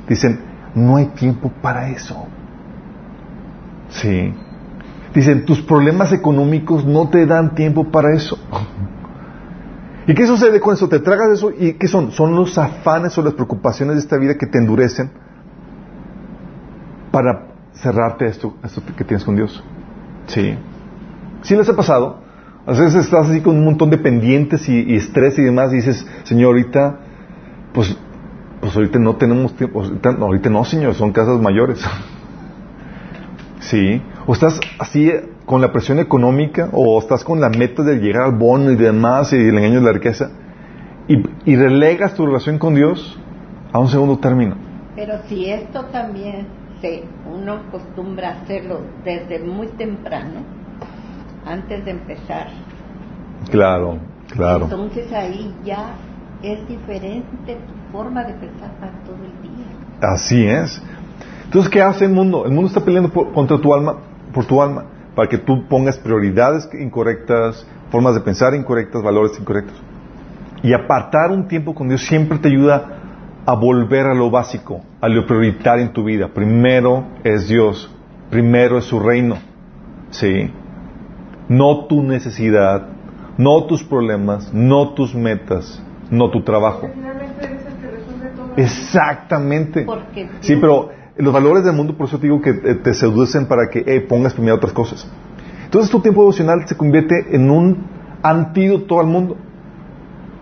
dicen, 0.09 0.41
no 0.75 0.97
hay 0.97 1.07
tiempo 1.07 1.53
para 1.61 1.89
eso. 1.91 2.27
Sí. 3.91 4.35
Dicen, 5.15 5.45
tus 5.45 5.61
problemas 5.61 6.13
económicos 6.13 6.87
no 6.87 7.09
te 7.11 7.27
dan 7.27 7.55
tiempo 7.55 7.91
para 7.91 8.15
eso. 8.15 8.39
¿Y 10.07 10.15
qué 10.15 10.27
sucede 10.27 10.59
con 10.59 10.75
eso? 10.75 10.89
Te 10.89 10.99
tragas 10.99 11.31
eso 11.31 11.51
y 11.57 11.75
¿qué 11.75 11.87
son? 11.87 12.11
Son 12.13 12.35
los 12.35 12.59
afanes 12.59 13.17
o 13.19 13.23
las 13.23 13.35
preocupaciones 13.35 13.97
de 13.97 14.01
esta 14.01 14.17
vida 14.17 14.37
que 14.37 14.47
te 14.47 14.59
endurecen 14.59 15.11
para 17.13 17.49
cerrarte 17.75 18.27
esto, 18.27 18.57
esto 18.65 18.83
que 18.97 19.05
tienes 19.05 19.25
con 19.25 19.37
Dios. 19.37 19.63
Sí. 20.27 20.59
¿Sí 21.43 21.55
les 21.55 21.69
ha 21.69 21.77
pasado? 21.77 22.21
A 22.65 22.71
veces 22.71 22.95
estás 22.95 23.29
así 23.29 23.41
con 23.41 23.57
un 23.57 23.65
montón 23.65 23.91
de 23.91 23.99
pendientes 23.99 24.69
y, 24.69 24.95
estrés 24.95 25.39
y 25.39 25.43
demás 25.43 25.73
y 25.73 25.77
dices, 25.77 26.07
señorita, 26.23 27.01
pues, 27.73 27.97
pues 28.61 28.77
ahorita 28.77 29.01
no 29.01 29.17
tenemos 29.17 29.57
tiempo, 29.57 29.83
ahorita, 29.83 30.13
no, 30.13 30.27
ahorita 30.27 30.65
señor, 30.65 30.95
son 30.95 31.11
casas 31.11 31.41
mayores. 31.41 31.85
sí. 33.61 34.01
O 34.27 34.33
estás 34.33 34.61
así 34.79 35.11
con 35.45 35.61
la 35.61 35.73
presión 35.73 35.99
económica 35.99 36.69
o 36.73 37.01
estás 37.01 37.25
con 37.25 37.41
la 37.41 37.49
meta 37.49 37.83
de 37.83 37.97
llegar 37.97 38.23
al 38.23 38.37
bono 38.37 38.71
y 38.71 38.77
demás 38.77 39.33
y 39.33 39.37
el 39.37 39.59
engaño 39.59 39.81
de 39.81 39.87
la 39.87 39.93
riqueza 39.93 40.31
y, 41.09 41.21
y 41.45 41.57
relegas 41.57 42.15
tu 42.15 42.25
relación 42.25 42.59
con 42.59 42.77
Dios 42.77 43.19
a 43.73 43.81
un 43.81 43.89
segundo 43.89 44.19
término. 44.19 44.55
Pero 44.95 45.15
si 45.27 45.51
esto 45.51 45.87
también 45.87 46.47
se, 46.81 47.03
uno 47.29 47.55
acostumbra 47.55 48.29
a 48.29 48.43
hacerlo 48.43 48.83
desde 49.05 49.41
muy 49.41 49.67
temprano, 49.69 50.62
antes 51.47 51.85
de 51.85 51.91
empezar. 51.91 52.49
Claro, 53.51 53.99
claro. 54.31 54.65
Entonces 54.65 55.13
ahí 55.13 55.55
ya 55.65 55.95
es 56.43 56.67
diferente 56.69 57.55
tu 57.55 57.93
forma 57.93 58.25
de 58.25 58.35
pensar 58.35 58.71
para 58.79 58.93
todo 59.05 59.17
el 59.17 59.43
día. 59.43 59.67
Así 60.01 60.47
es. 60.47 60.83
Entonces, 61.45 61.71
¿qué 61.71 61.83
hace 61.83 62.07
el 62.07 62.13
mundo? 62.13 62.45
El 62.47 62.53
mundo 62.53 62.69
está 62.69 62.85
peleando 62.85 63.13
contra 63.13 63.61
tu 63.61 63.75
alma, 63.75 63.97
por 64.33 64.47
tu 64.47 64.63
alma, 64.63 64.85
para 65.15 65.29
que 65.29 65.39
tú 65.39 65.69
pongas 65.69 65.99
prioridades 65.99 66.69
incorrectas, 66.73 67.67
formas 67.91 68.15
de 68.15 68.21
pensar 68.21 68.55
incorrectas, 68.55 69.03
valores 69.03 69.39
incorrectos. 69.39 69.77
Y 70.63 70.73
apartar 70.73 71.31
un 71.31 71.49
tiempo 71.49 71.75
con 71.75 71.89
Dios 71.89 72.07
siempre 72.07 72.39
te 72.39 72.49
ayuda 72.49 73.01
a 73.45 73.55
volver 73.55 74.07
a 74.07 74.15
lo 74.15 74.31
básico, 74.31 74.81
a 75.01 75.09
lo 75.09 75.27
prioritario 75.27 75.85
en 75.85 75.93
tu 75.93 76.05
vida. 76.05 76.29
Primero 76.29 77.05
es 77.25 77.49
Dios, 77.49 77.91
primero 78.31 78.79
es 78.79 78.85
su 78.85 78.99
reino. 79.01 79.37
¿Sí? 80.11 80.51
No 81.53 81.85
tu 81.87 82.03
necesidad, 82.03 82.89
no 83.37 83.67
tus 83.67 83.85
problemas, 83.85 84.53
no 84.55 84.95
tus 84.95 85.15
metas, 85.15 85.83
no 86.11 86.31
tu 86.31 86.43
trabajo. 86.43 86.89
Exactamente. 88.57 89.87
Sí, 90.41 90.57
pero 90.57 90.91
los 91.17 91.33
valores 91.33 91.65
del 91.65 91.75
mundo, 91.75 91.95
por 91.95 92.07
eso 92.09 92.19
te 92.19 92.27
digo 92.27 92.41
que 92.41 92.55
te 92.55 92.95
seducen 92.95 93.47
para 93.47 93.69
que 93.69 93.81
eh, 93.87 94.01
pongas 94.01 94.33
primero 94.33 94.57
otras 94.57 94.73
cosas. 94.73 95.07
Entonces 95.65 95.91
tu 95.91 96.01
tiempo 96.01 96.23
devocional 96.23 96.67
se 96.67 96.77
convierte 96.77 97.35
en 97.35 97.51
un 97.51 97.87
antídoto 98.23 98.99
al 98.99 99.07
mundo. 99.07 99.37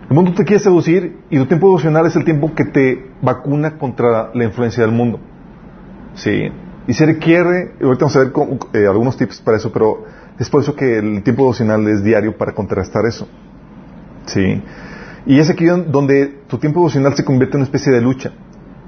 El 0.09 0.15
mundo 0.15 0.33
te 0.33 0.45
quiere 0.45 0.63
seducir 0.63 1.19
y 1.29 1.37
tu 1.37 1.45
tiempo 1.45 1.67
devocional 1.67 2.05
es 2.05 2.15
el 2.15 2.23
tiempo 2.23 2.53
que 2.53 2.65
te 2.65 3.11
vacuna 3.21 3.77
contra 3.77 4.31
la 4.33 4.43
influencia 4.45 4.83
del 4.83 4.93
mundo. 4.93 5.19
Sí. 6.13 6.51
Y 6.87 6.93
se 6.93 7.05
requiere, 7.05 7.73
ahorita 7.81 8.05
vamos 8.05 8.15
a 8.15 8.19
ver 8.19 8.31
eh, 8.73 8.87
algunos 8.87 9.15
tips 9.15 9.41
para 9.41 9.57
eso, 9.57 9.71
pero 9.71 10.05
es 10.41 10.49
por 10.49 10.61
eso 10.61 10.75
que 10.75 10.97
el 10.97 11.21
tiempo 11.21 11.43
devocional 11.43 11.87
es 11.87 12.03
diario 12.03 12.35
para 12.35 12.53
contrastar 12.53 13.05
eso. 13.05 13.27
¿Sí? 14.25 14.61
Y 15.27 15.39
es 15.39 15.51
aquí 15.51 15.65
donde 15.65 16.41
tu 16.47 16.57
tiempo 16.57 16.79
devocional 16.79 17.15
se 17.15 17.23
convierte 17.23 17.57
en 17.57 17.61
una 17.61 17.65
especie 17.65 17.93
de 17.93 18.01
lucha. 18.01 18.31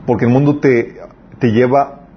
porque 0.07 0.25
el 0.25 0.31
mundo 0.31 0.59
te, 0.59 0.97
te 1.37 1.51
lleva 1.51 2.07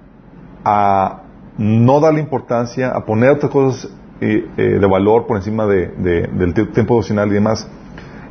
a 0.65 1.21
no 1.57 1.99
darle 1.99 2.19
importancia, 2.19 2.89
a 2.89 3.05
poner 3.05 3.29
otras 3.29 3.51
cosas 3.51 3.91
eh, 4.21 4.49
eh, 4.57 4.63
de 4.79 4.87
valor 4.87 5.27
por 5.27 5.37
encima 5.37 5.67
de, 5.67 5.87
del 5.87 6.53
tiempo 6.53 6.95
devocional 6.95 7.29
y 7.29 7.33
demás. 7.35 7.67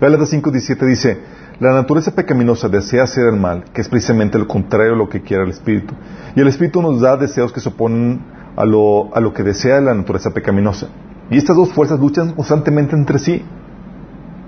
Gálatas 0.00 0.32
5.17 0.32 0.86
dice, 0.86 1.18
la 1.60 1.72
naturaleza 1.72 2.14
pecaminosa 2.14 2.68
desea 2.68 3.04
hacer 3.04 3.28
el 3.28 3.36
mal, 3.36 3.64
que 3.72 3.80
es 3.80 3.88
precisamente 3.88 4.38
lo 4.40 4.48
contrario 4.48 4.94
a 4.94 4.96
lo 4.96 5.08
que 5.08 5.22
quiere 5.22 5.44
el 5.44 5.50
Espíritu. 5.50 5.94
Y 6.34 6.40
el 6.40 6.48
Espíritu 6.48 6.82
nos 6.82 7.00
da 7.00 7.16
deseos 7.16 7.52
que 7.52 7.60
se 7.60 7.68
oponen 7.68 8.20
a 8.56 8.64
lo, 8.64 9.14
a 9.14 9.20
lo 9.20 9.32
que 9.32 9.42
desea 9.42 9.80
la 9.80 9.94
naturaleza 9.94 10.32
pecaminosa. 10.32 10.88
Y 11.30 11.36
estas 11.36 11.56
dos 11.56 11.72
fuerzas 11.72 12.00
luchan 12.00 12.32
constantemente 12.32 12.96
entre 12.96 13.18
sí. 13.18 13.42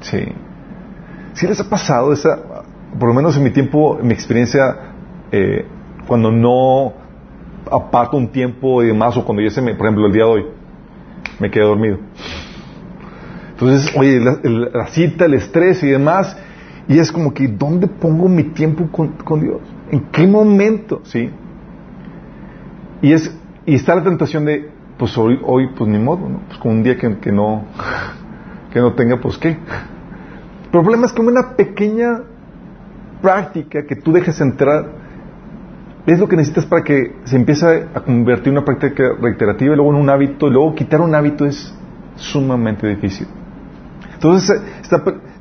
Sí. 0.01 0.25
Si 1.35 1.47
les 1.47 1.61
ha 1.61 1.69
pasado 1.69 2.13
esa, 2.13 2.39
por 2.99 3.09
lo 3.09 3.15
menos 3.15 3.37
en 3.37 3.45
mi 3.45 3.51
tiempo, 3.51 3.99
en 4.01 4.09
mi 4.09 4.15
experiencia, 4.15 4.77
eh, 5.31 5.67
cuando 6.07 6.33
no 6.33 6.93
aparto 7.71 8.17
un 8.17 8.29
tiempo 8.29 8.83
y 8.83 8.89
demás, 8.89 9.17
o 9.17 9.25
cuando 9.25 9.43
yo 9.43 9.51
se 9.51 9.61
me, 9.61 9.75
por 9.75 9.87
ejemplo, 9.87 10.07
el 10.07 10.13
día 10.13 10.25
de 10.25 10.31
hoy, 10.31 10.47
me 11.39 11.51
quedé 11.51 11.65
dormido. 11.65 11.99
Entonces, 13.51 13.93
oye, 13.97 14.21
la, 14.21 14.87
cita, 14.87 15.25
el 15.25 15.35
estrés 15.35 15.83
y 15.83 15.89
demás, 15.89 16.37
y 16.87 16.99
es 16.99 17.11
como 17.11 17.35
que, 17.35 17.49
¿dónde 17.49 17.89
pongo 17.89 18.29
mi 18.29 18.45
tiempo 18.45 18.89
con, 18.91 19.41
Dios? 19.41 19.61
¿En 19.91 20.01
qué 20.13 20.27
momento? 20.27 21.01
¿Sí? 21.05 21.31
Y, 23.03 23.13
es, 23.13 23.37
y 23.69 23.75
está 23.75 23.95
la 23.95 24.03
tentación 24.03 24.47
de, 24.47 24.71
pues 24.97 25.17
hoy, 25.19 25.39
hoy 25.45 25.69
pues 25.77 25.91
ni 25.91 25.99
modo, 25.99 26.27
¿no? 26.27 26.41
Pues 26.49 26.59
con 26.59 26.73
un 26.73 26.83
día 26.83 26.97
que, 26.97 27.19
que, 27.19 27.31
no, 27.31 27.65
que 28.73 28.81
no 28.81 28.95
tenga, 28.95 29.21
pues 29.21 29.37
qué. 29.37 29.51
El 29.51 30.71
problema 30.71 31.05
es 31.05 31.13
que 31.13 31.21
una 31.21 31.55
pequeña 31.55 32.23
práctica 33.21 33.85
que 33.87 33.95
tú 33.97 34.11
dejes 34.13 34.41
entrar 34.41 34.87
es 36.07 36.19
lo 36.19 36.27
que 36.27 36.37
necesitas 36.37 36.65
para 36.65 36.83
que 36.83 37.17
se 37.25 37.37
empiece 37.37 37.89
a 37.95 38.01
convertir 38.01 38.49
en 38.49 38.57
una 38.57 38.65
práctica 38.65 39.05
reiterativa 39.21 39.75
y 39.75 39.77
luego 39.77 39.91
en 39.93 40.01
un 40.01 40.09
hábito, 40.09 40.47
y 40.47 40.51
luego 40.51 40.75
quitar 40.75 41.03
un 41.03 41.15
hábito 41.15 41.45
es 41.45 41.75
sumamente 42.17 42.87
difícil. 42.87 43.29
Entonces, 44.15 44.63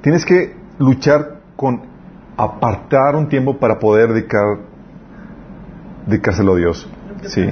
tienes 0.01 0.25
que 0.25 0.53
luchar 0.79 1.39
con 1.55 1.81
apartar 2.35 3.15
un 3.15 3.29
tiempo 3.29 3.57
para 3.57 3.79
poder 3.79 4.11
dedicar, 4.11 4.57
dedicárselo 6.05 6.55
a 6.55 6.57
Dios. 6.57 6.89
sí. 7.23 7.49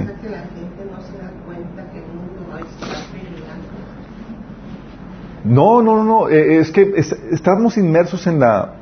No 5.46 5.82
No, 5.82 5.96
no, 5.96 6.04
no, 6.04 6.28
eh, 6.28 6.58
es 6.58 6.70
que 6.70 6.94
estamos 7.30 7.76
inmersos 7.76 8.26
en 8.26 8.40
la 8.40 8.74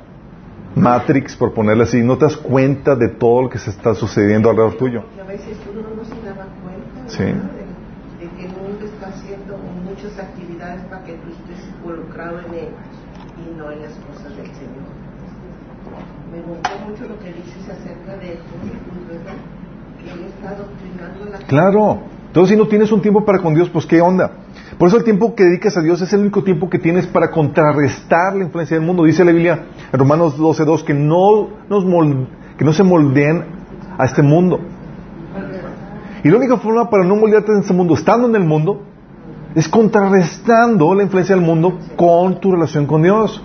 Matrix, 0.75 1.37
por 1.37 1.53
ponerle 1.53 1.85
así, 1.85 2.03
no 2.03 2.19
te 2.19 2.25
das 2.25 2.37
cuenta 2.37 2.97
de 2.97 3.09
todo 3.09 3.43
lo 3.43 3.51
que 3.51 3.59
se 3.59 3.71
está 3.71 3.95
sucediendo 3.95 4.51
alrededor 4.51 4.77
tuyo. 4.77 5.05
a 5.21 5.27
veces 5.27 5.57
uno 5.71 5.83
no 5.95 6.05
se 6.05 6.15
da 6.27 6.35
cuenta 6.35 7.09
sí. 7.09 7.25
de, 7.25 8.29
que 8.37 8.47
el 8.47 8.53
mundo 8.53 8.85
está 8.85 9.09
haciendo 9.09 9.57
muchas 9.85 10.19
actividades 10.19 10.83
para 10.87 11.05
que 11.05 11.13
tú 11.13 11.29
estés 11.31 11.69
involucrado 11.77 12.39
en 12.41 12.55
él 12.55 12.69
y 13.39 13.59
no 13.59 13.71
en 13.71 13.83
las 13.83 13.93
cosas 13.93 14.37
del 14.37 14.47
Señor. 14.47 14.89
Me 16.33 16.41
gustó 16.41 16.71
mucho 16.89 17.05
lo 17.05 17.19
que 17.21 17.33
dices 17.33 17.69
acerca 17.71 18.17
de 18.17 18.33
esto, 18.33 18.45
¿verdad? 19.07 19.35
Que 20.03 20.11
Él 20.11 20.27
está 20.27 20.57
doctrinando 20.57 21.25
la 21.31 21.39
Claro. 21.47 21.99
Entonces, 22.27 22.55
si 22.55 22.57
no 22.57 22.67
tienes 22.67 22.91
un 22.91 23.01
tiempo 23.01 23.25
para 23.25 23.41
con 23.41 23.55
Dios, 23.55 23.71
pues 23.71 23.87
¿qué 23.87 24.01
onda? 24.01 24.33
Por 24.79 24.89
eso 24.89 24.97
el 24.97 25.05
tiempo 25.05 25.35
que 25.35 25.45
dedicas 25.45 25.77
a 25.77 25.81
Dios 25.81 26.03
es 26.03 26.13
el 26.13 26.21
único 26.21 26.43
tiempo 26.43 26.69
que 26.69 26.79
tienes 26.79 27.07
para 27.07 27.31
contrarrestar 27.31 28.35
la 28.35 28.45
influencia 28.45 28.77
del 28.77 28.85
mundo. 28.85 29.05
Dice 29.05 29.25
la 29.25 29.33
Biblia 29.33 29.67
en 29.93 29.99
Romanos 29.99 30.37
12.2 30.39 30.85
que 30.85 30.95
no, 30.95 31.49
que 32.59 32.65
no 32.65 32.73
se 32.73 32.83
moldeen 32.83 33.45
a 33.97 34.05
este 34.05 34.23
mundo. 34.23 34.61
Y 36.25 36.29
la 36.29 36.39
única 36.39 36.57
forma 36.57 36.91
para 36.91 37.05
no 37.05 37.17
moldearte 37.17 37.53
en 37.53 37.59
este 37.59 37.75
mundo, 37.75 37.95
estando 37.95 38.27
en 38.27 38.35
el 38.35 38.45
mundo, 38.45 38.83
es 39.55 39.69
contrarrestando 39.69 40.95
la 40.95 41.03
influencia 41.05 41.37
del 41.37 41.45
mundo 41.45 41.79
con 41.97 42.41
tu 42.41 42.51
relación 42.51 42.87
con 42.87 43.03
Dios. 43.03 43.43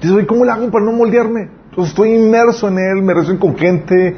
Dices, 0.00 0.26
¿cómo 0.26 0.44
le 0.44 0.52
hago 0.52 0.70
para 0.70 0.84
no 0.84 0.92
moldearme? 0.92 1.59
Entonces 1.70 1.92
estoy 1.92 2.14
inmerso 2.16 2.66
en 2.66 2.78
él, 2.78 3.02
me 3.02 3.14
relaciono 3.14 3.38
con 3.38 3.56
gente 3.56 4.16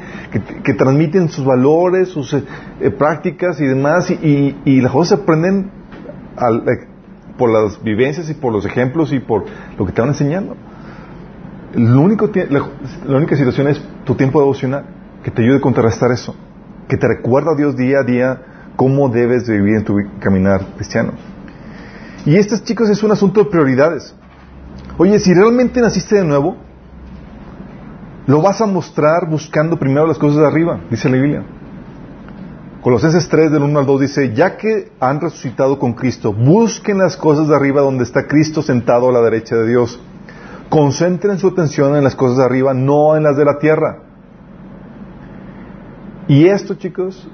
que, 0.63 0.73
transmiten 0.73 1.29
sus 1.29 1.45
valores, 1.45 2.09
sus 2.09 2.33
eh, 2.33 2.43
eh, 2.79 2.89
prácticas 2.89 3.61
y 3.61 3.65
demás, 3.65 4.09
y, 4.09 4.81
las 4.81 4.91
cosas 4.91 5.19
se 5.19 5.23
aprenden 5.23 5.69
eh, 6.35 6.87
por 7.37 7.51
las 7.51 7.81
vivencias 7.83 8.27
y 8.31 8.33
por 8.33 8.51
los 8.51 8.65
ejemplos 8.65 9.13
y 9.13 9.19
por 9.19 9.45
lo 9.77 9.85
que 9.85 9.91
te 9.91 10.01
van 10.01 10.09
enseñando. 10.09 10.57
Lo 11.75 12.01
único, 12.01 12.31
la, 12.49 13.17
única 13.17 13.35
situación 13.35 13.67
es 13.67 13.79
tu 14.03 14.15
tiempo 14.15 14.39
devocional, 14.39 14.85
que 15.23 15.29
te 15.29 15.43
ayude 15.43 15.57
a 15.57 15.61
contrarrestar 15.61 16.11
eso, 16.11 16.35
que 16.87 16.97
te 16.97 17.07
recuerda 17.07 17.51
a 17.51 17.55
Dios 17.55 17.75
día 17.75 17.99
a 17.99 18.03
día 18.03 18.41
cómo 18.75 19.09
debes 19.09 19.45
de 19.45 19.57
vivir 19.57 19.75
en 19.75 19.83
tu 19.83 19.95
caminar 20.19 20.65
cristiano. 20.75 21.11
Y 22.25 22.35
esto, 22.35 22.55
chicos, 22.63 22.89
es 22.89 23.03
un 23.03 23.11
asunto 23.11 23.43
de 23.43 23.51
prioridades. 23.51 24.15
Oye, 24.97 25.19
si 25.19 25.35
realmente 25.35 25.81
naciste 25.81 26.15
de 26.15 26.23
nuevo, 26.23 26.57
lo 28.25 28.41
vas 28.41 28.61
a 28.61 28.65
mostrar 28.65 29.29
buscando 29.29 29.77
primero 29.77 30.07
las 30.07 30.17
cosas 30.17 30.37
de 30.39 30.47
arriba, 30.47 30.81
dice 30.89 31.09
la 31.09 31.15
Biblia. 31.17 31.43
Colosenses 32.81 33.29
3 33.29 33.51
del 33.51 33.63
1 33.63 33.79
al 33.79 33.85
2 33.85 34.01
dice, 34.01 34.33
ya 34.33 34.57
que 34.57 34.91
han 34.99 35.21
resucitado 35.21 35.79
con 35.79 35.93
Cristo, 35.93 36.33
busquen 36.33 36.97
las 36.97 37.15
cosas 37.15 37.47
de 37.47 37.55
arriba 37.55 37.81
donde 37.81 38.03
está 38.03 38.27
Cristo 38.27 38.61
sentado 38.61 39.09
a 39.09 39.13
la 39.13 39.21
derecha 39.21 39.55
de 39.55 39.67
Dios. 39.67 40.01
Concentren 40.69 41.37
su 41.37 41.47
atención 41.47 41.95
en 41.95 42.03
las 42.03 42.15
cosas 42.15 42.39
de 42.39 42.43
arriba, 42.43 42.73
no 42.73 43.15
en 43.15 43.23
las 43.23 43.37
de 43.37 43.45
la 43.45 43.57
tierra. 43.57 43.99
Y 46.27 46.47
esto, 46.47 46.75
chicos, 46.75 47.27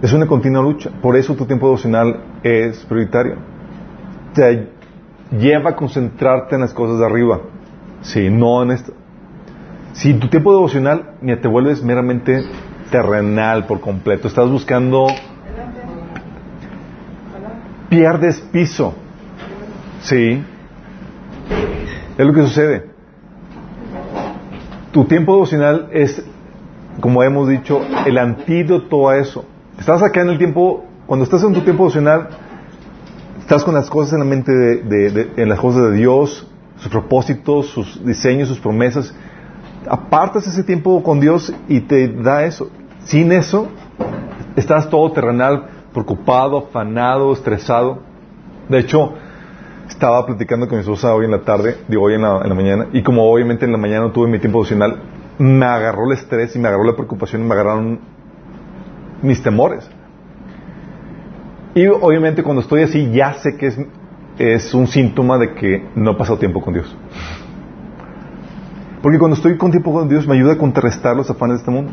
es 0.00 0.12
una 0.12 0.26
continua 0.26 0.62
lucha. 0.62 0.90
Por 1.02 1.16
eso 1.16 1.34
tu 1.34 1.44
tiempo 1.44 1.66
devocional 1.66 2.20
es 2.42 2.84
prioritario. 2.84 3.36
Te 4.34 4.70
lleva 5.38 5.70
a 5.70 5.76
concentrarte 5.76 6.54
en 6.54 6.62
las 6.62 6.72
cosas 6.72 6.98
de 6.98 7.06
arriba. 7.06 7.40
Sí, 8.02 8.30
no 8.30 8.62
en 8.62 8.70
esto. 8.70 8.92
Si 9.94 10.12
tu 10.14 10.28
tiempo 10.28 10.52
devocional 10.52 11.14
ni 11.20 11.36
te 11.36 11.46
vuelves 11.46 11.82
meramente 11.82 12.44
terrenal 12.90 13.66
por 13.66 13.80
completo, 13.80 14.26
estás 14.26 14.50
buscando, 14.50 15.06
pierdes 17.88 18.40
piso. 18.40 18.94
Sí. 20.02 20.42
Es 22.18 22.26
lo 22.26 22.32
que 22.32 22.42
sucede. 22.42 22.90
Tu 24.90 25.04
tiempo 25.04 25.34
devocional 25.34 25.88
es, 25.92 26.24
como 27.00 27.22
hemos 27.22 27.48
dicho, 27.48 27.80
el 28.04 28.18
antídoto 28.18 29.08
a 29.08 29.18
eso. 29.18 29.44
Estás 29.78 30.02
acá 30.02 30.22
en 30.22 30.30
el 30.30 30.38
tiempo, 30.38 30.84
cuando 31.06 31.22
estás 31.22 31.42
en 31.44 31.52
tu 31.52 31.60
tiempo 31.60 31.84
devocional, 31.84 32.30
estás 33.38 33.62
con 33.62 33.74
las 33.74 33.88
cosas 33.88 34.14
en 34.14 34.18
la 34.18 34.24
mente 34.24 34.52
de, 34.52 35.30
en 35.36 35.48
las 35.48 35.60
cosas 35.60 35.90
de 35.90 35.96
Dios, 35.96 36.48
sus 36.78 36.90
propósitos, 36.90 37.66
sus 37.66 38.04
diseños, 38.04 38.48
sus 38.48 38.58
promesas, 38.58 39.14
apartas 39.88 40.46
ese 40.46 40.62
tiempo 40.64 41.02
con 41.02 41.20
Dios 41.20 41.52
y 41.68 41.80
te 41.80 42.08
da 42.08 42.44
eso. 42.44 42.70
Sin 43.04 43.32
eso, 43.32 43.68
estás 44.56 44.88
todo 44.88 45.12
terrenal, 45.12 45.68
preocupado, 45.92 46.58
afanado, 46.58 47.32
estresado. 47.32 47.98
De 48.68 48.78
hecho, 48.78 49.12
estaba 49.88 50.24
platicando 50.24 50.66
con 50.66 50.78
mi 50.78 50.82
esposa 50.82 51.14
hoy 51.14 51.26
en 51.26 51.30
la 51.30 51.42
tarde, 51.42 51.78
digo 51.88 52.04
hoy 52.04 52.14
en 52.14 52.22
la, 52.22 52.54
mañana, 52.54 52.88
y 52.92 53.02
como 53.02 53.30
obviamente 53.30 53.64
en 53.64 53.72
la 53.72 53.78
mañana 53.78 54.06
no 54.06 54.12
tuve 54.12 54.28
mi 54.28 54.38
tiempo 54.38 54.58
devocional, 54.58 55.00
me 55.38 55.66
agarró 55.66 56.06
el 56.06 56.12
estrés 56.12 56.54
y 56.56 56.58
me 56.58 56.68
agarró 56.68 56.84
la 56.84 56.94
preocupación 56.94 57.42
y 57.42 57.44
me 57.44 57.54
agarraron 57.54 58.00
mis 59.22 59.42
temores. 59.42 59.88
Y 61.74 61.86
obviamente 61.86 62.42
cuando 62.42 62.62
estoy 62.62 62.82
así 62.82 63.10
ya 63.10 63.34
sé 63.34 63.56
que 63.56 63.66
es, 63.66 63.78
es 64.38 64.74
un 64.74 64.86
síntoma 64.86 65.38
de 65.38 65.54
que 65.54 65.88
no 65.96 66.12
he 66.12 66.14
pasado 66.14 66.38
tiempo 66.38 66.60
con 66.60 66.74
Dios. 66.74 66.96
Porque 69.04 69.18
cuando 69.18 69.36
estoy 69.36 69.58
con 69.58 69.70
tiempo 69.70 69.92
con 69.92 70.08
Dios 70.08 70.26
me 70.26 70.34
ayuda 70.34 70.54
a 70.54 70.56
contrarrestar 70.56 71.14
los 71.14 71.28
afanes 71.28 71.56
de 71.56 71.58
este 71.58 71.70
mundo. 71.70 71.92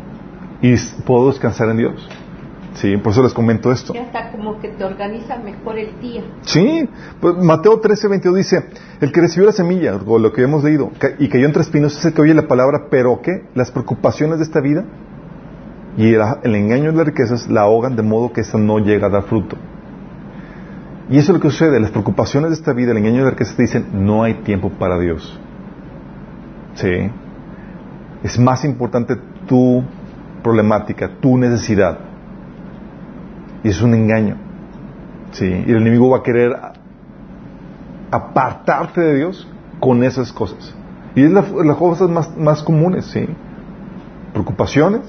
Y 0.61 0.77
puedo 1.05 1.27
descansar 1.27 1.67
en 1.67 1.75
Dios. 1.75 2.09
Sí, 2.75 2.95
por 2.95 3.11
eso 3.11 3.21
les 3.21 3.33
comento 3.33 3.69
esto. 3.69 3.93
Ya 3.93 4.03
está 4.03 4.31
como 4.31 4.61
que 4.61 4.69
te 4.69 4.85
organiza 4.85 5.35
mejor 5.35 5.77
el 5.77 5.99
día. 5.99 6.23
Sí, 6.43 6.87
pues 7.19 7.35
Mateo 7.35 7.81
13, 7.81 8.07
22 8.07 8.37
dice, 8.37 8.65
el 9.01 9.11
que 9.11 9.19
recibió 9.19 9.45
la 9.45 9.51
semilla, 9.51 9.99
o 10.05 10.19
lo 10.19 10.31
que 10.31 10.43
hemos 10.43 10.63
leído, 10.63 10.89
y 11.19 11.27
cayó 11.27 11.47
entre 11.47 11.63
espinos, 11.63 11.97
es 11.97 12.05
el 12.05 12.13
que 12.13 12.21
oye 12.21 12.33
la 12.33 12.47
palabra, 12.47 12.87
pero 12.89 13.19
¿qué? 13.21 13.43
Las 13.55 13.71
preocupaciones 13.71 14.37
de 14.37 14.45
esta 14.45 14.61
vida 14.61 14.85
y 15.97 16.13
el, 16.13 16.55
engaño 16.55 16.93
de 16.93 16.97
las 16.97 17.07
riquezas 17.07 17.49
la 17.49 17.63
ahogan 17.63 17.97
de 17.97 18.03
modo 18.03 18.31
que 18.31 18.39
esta 18.39 18.57
no 18.57 18.79
llega 18.79 19.07
a 19.07 19.09
dar 19.09 19.23
fruto. 19.23 19.57
Y 21.09 21.17
eso 21.17 21.33
es 21.33 21.39
lo 21.39 21.41
que 21.41 21.49
sucede, 21.49 21.77
las 21.77 21.91
preocupaciones 21.91 22.51
de 22.51 22.55
esta 22.55 22.71
vida, 22.71 22.91
el 22.91 22.99
engaño 22.99 23.17
de 23.17 23.23
las 23.23 23.31
riquezas 23.31 23.57
te 23.57 23.63
dicen, 23.63 23.87
no 23.91 24.23
hay 24.23 24.35
tiempo 24.35 24.69
para 24.69 24.97
Dios. 24.97 25.37
Sí. 26.75 27.09
Es 28.23 28.39
más 28.39 28.63
importante 28.65 29.15
tu 29.47 29.83
problemática, 30.43 31.09
tu 31.19 31.37
necesidad. 31.37 31.99
Y 33.63 33.69
es 33.69 33.81
un 33.81 33.93
engaño. 33.93 34.37
Sí. 35.31 35.45
Y 35.45 35.71
el 35.71 35.77
enemigo 35.77 36.09
va 36.09 36.19
a 36.19 36.23
querer 36.23 36.55
apartarte 38.11 39.01
de 39.01 39.15
Dios 39.15 39.47
con 39.79 40.03
esas 40.03 40.31
cosas. 40.31 40.75
Y 41.15 41.23
es 41.23 41.31
las 41.31 41.77
cosas 41.77 42.09
más, 42.09 42.37
más 42.37 42.63
comunes, 42.63 43.05
¿sí? 43.05 43.27
preocupaciones 44.31 45.01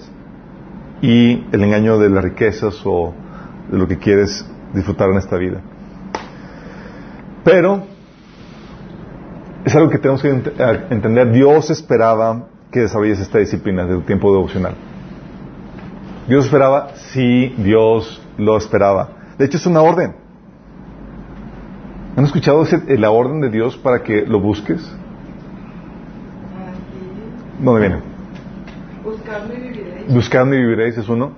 y 1.00 1.44
el 1.52 1.62
engaño 1.62 1.98
de 1.98 2.10
las 2.10 2.24
riquezas 2.24 2.80
o 2.84 3.12
de 3.70 3.78
lo 3.78 3.88
que 3.88 3.98
quieres 3.98 4.46
disfrutar 4.74 5.10
en 5.10 5.18
esta 5.18 5.36
vida. 5.36 5.60
Pero 7.44 7.84
es 9.64 9.74
algo 9.76 9.90
que 9.90 9.98
tenemos 9.98 10.22
que 10.22 10.28
entender. 10.28 11.30
Dios 11.30 11.70
esperaba 11.70 12.48
que 12.70 12.80
desarrolles 12.80 13.20
esta 13.20 13.38
disciplina 13.38 13.86
del 13.86 14.04
tiempo 14.04 14.32
devocional. 14.32 14.74
Dios 16.26 16.46
esperaba, 16.46 16.90
sí, 17.12 17.54
Dios 17.58 18.20
lo 18.38 18.56
esperaba. 18.56 19.10
De 19.38 19.44
hecho, 19.44 19.58
es 19.58 19.66
una 19.66 19.82
orden. 19.82 20.14
¿Han 22.16 22.24
escuchado 22.24 22.64
la 22.88 23.10
orden 23.10 23.40
de 23.40 23.50
Dios 23.50 23.76
para 23.76 24.02
que 24.02 24.26
lo 24.26 24.40
busques? 24.40 24.80
¿Dónde 27.60 27.80
viene? 27.80 28.02
Buscando 29.04 29.54
y 29.54 29.56
viviréis. 29.56 30.14
Buscando 30.14 30.54
y 30.56 30.58
viviréis 30.58 30.98
es 30.98 31.08
uno. 31.08 31.32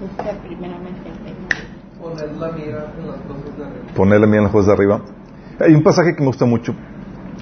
Buscar 0.00 0.36
primeramente 0.38 1.08
Poner 2.00 2.32
la 2.36 2.52
mira 2.52 2.92
en 2.98 3.06
las 3.06 3.20
cosas 3.20 3.56
de 3.58 3.64
arriba. 3.64 3.94
Poner 3.94 4.20
la 4.20 4.26
mira 4.26 4.38
en 4.38 4.44
las 4.44 4.52
cosas 4.52 4.66
de 4.68 4.72
arriba. 4.72 5.00
Hay 5.60 5.74
un 5.74 5.82
pasaje 5.82 6.14
que 6.14 6.20
me 6.20 6.26
gusta 6.28 6.44
mucho, 6.44 6.74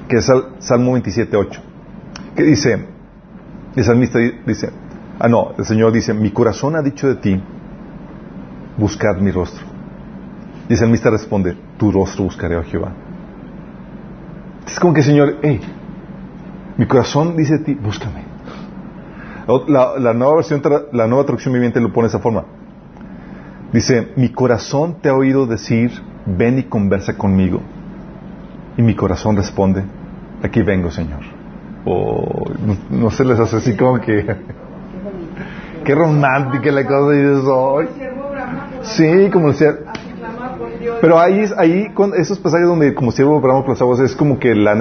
que 0.08 0.16
es 0.16 0.32
Salmo 0.58 0.96
27.8, 0.96 1.60
que 2.34 2.42
dice, 2.42 2.86
el 3.74 3.84
salmista 3.84 4.18
dice, 4.46 4.70
ah 5.18 5.28
no, 5.28 5.52
el 5.58 5.64
Señor 5.66 5.92
dice, 5.92 6.14
mi 6.14 6.30
corazón 6.30 6.76
ha 6.76 6.82
dicho 6.82 7.08
de 7.08 7.16
ti, 7.16 7.42
buscad 8.78 9.16
mi 9.18 9.30
rostro. 9.30 9.66
Y 10.68 10.72
el 10.72 10.78
salmista 10.78 11.10
responde, 11.10 11.56
tu 11.76 11.92
rostro 11.92 12.24
buscaré, 12.24 12.56
a 12.56 12.60
oh 12.60 12.64
Jehová. 12.64 12.92
Es 14.66 14.80
como 14.80 14.94
que 14.94 15.00
el 15.00 15.06
Señor, 15.06 15.36
hey, 15.42 15.60
mi 16.78 16.86
corazón 16.86 17.36
dice 17.36 17.58
de 17.58 17.64
ti, 17.64 17.74
búscame. 17.74 18.24
La, 19.68 20.12
nueva 20.14 20.36
versión, 20.36 20.62
la 20.92 21.06
nueva 21.06 21.24
traducción 21.24 21.52
viviente 21.52 21.80
lo 21.80 21.92
pone 21.92 22.08
de 22.08 22.08
esa 22.08 22.18
forma. 22.18 22.44
Dice, 23.72 24.12
mi 24.16 24.30
corazón 24.30 24.96
te 25.02 25.10
ha 25.10 25.14
oído 25.14 25.46
decir, 25.46 25.92
ven 26.24 26.58
y 26.58 26.64
conversa 26.64 27.16
conmigo. 27.16 27.60
Y 28.76 28.82
mi 28.82 28.94
corazón 28.94 29.36
responde, 29.36 29.84
aquí 30.42 30.62
vengo, 30.62 30.90
Señor. 30.90 31.20
O 31.84 32.44
no, 32.90 33.10
se 33.10 33.24
les 33.24 33.38
hace 33.38 33.56
así 33.56 33.76
como 33.76 34.00
que... 34.00 34.24
Qué 35.84 35.94
romántica 35.94 36.72
la 36.72 36.84
cosa 36.84 37.14
y 37.14 37.20
eso. 37.20 37.78
Sí, 38.82 39.30
como 39.32 39.52
decía. 39.52 39.76
Pero 41.00 41.18
ahí, 41.18 41.44
ahí 41.56 41.90
con 41.94 42.12
esos 42.14 42.40
pasajes 42.40 42.66
donde 42.66 42.92
como 42.92 43.12
siervo 43.12 43.40
bramo 43.40 43.60
por 43.60 43.70
las 43.70 43.80
aguas 43.80 44.00
es 44.00 44.16
como 44.16 44.38
que 44.38 44.52
la 44.54 44.76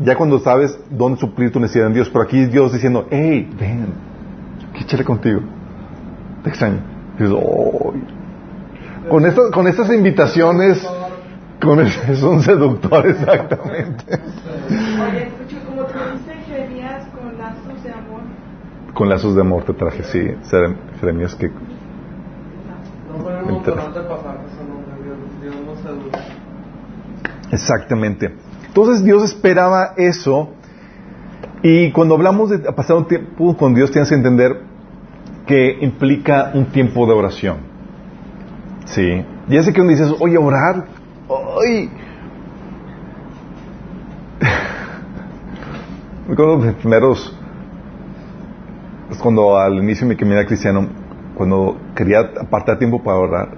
ya 0.00 0.16
cuando 0.16 0.40
sabes 0.40 0.76
dónde 0.90 1.20
suplir 1.20 1.52
tu 1.52 1.60
necesidad 1.60 1.86
en 1.86 1.94
Dios, 1.94 2.10
pero 2.10 2.24
aquí 2.24 2.46
Dios 2.46 2.72
diciendo, 2.72 3.06
hey, 3.10 3.48
ven, 3.58 3.86
échale 4.80 5.04
contigo. 5.04 5.40
Te 6.42 6.50
extraño. 6.50 6.80
con, 9.08 9.26
estas, 9.26 9.50
con 9.52 9.68
estas 9.68 9.92
invitaciones 9.92 10.84
con 11.60 11.80
ese, 11.80 12.00
es 12.12 12.22
un 12.22 12.42
seductor, 12.42 13.06
exactamente. 13.06 14.04
Oye, 14.08 15.22
escucho, 15.24 15.56
como 15.66 15.82
tú 15.84 15.98
dices, 16.12 16.46
Jeremías 16.46 17.06
con 17.14 17.38
lazos 17.38 17.82
de 17.82 17.90
amor. 17.90 18.20
Con 18.94 19.08
lazos 19.08 19.34
de 19.34 19.40
amor 19.40 19.64
te 19.64 19.74
traje, 19.74 20.02
sí. 20.04 20.20
Jeremías 21.00 21.34
que. 21.34 21.50
Exactamente. 27.50 28.34
Entonces 28.66 29.04
Dios 29.04 29.24
esperaba 29.24 29.94
eso. 29.96 30.50
Y 31.62 31.90
cuando 31.90 32.14
hablamos 32.14 32.50
de 32.50 32.58
pasar 32.72 32.96
un 32.96 33.08
tiempo 33.08 33.56
con 33.56 33.74
Dios, 33.74 33.90
tienes 33.90 34.08
que 34.08 34.14
entender 34.14 34.62
que 35.46 35.78
implica 35.80 36.52
un 36.54 36.66
tiempo 36.66 37.06
de 37.06 37.12
oración. 37.14 37.56
Sí. 38.84 39.24
Ya 39.48 39.62
sé 39.62 39.72
que 39.72 39.80
uno 39.80 39.90
dices, 39.90 40.14
oye, 40.20 40.38
orar, 40.38 40.84
¡Ay! 41.66 41.90
Me 46.26 46.32
acuerdo 46.34 46.58
de 46.58 46.72
primeros. 46.72 47.34
Es 49.10 49.18
cuando 49.18 49.56
al 49.56 49.78
inicio 49.78 50.06
de 50.06 50.14
mi 50.14 50.18
caminata 50.18 50.46
cristiano, 50.46 50.86
cuando 51.34 51.78
quería 51.94 52.20
apartar 52.40 52.78
tiempo 52.78 53.02
para 53.02 53.16
orar, 53.16 53.48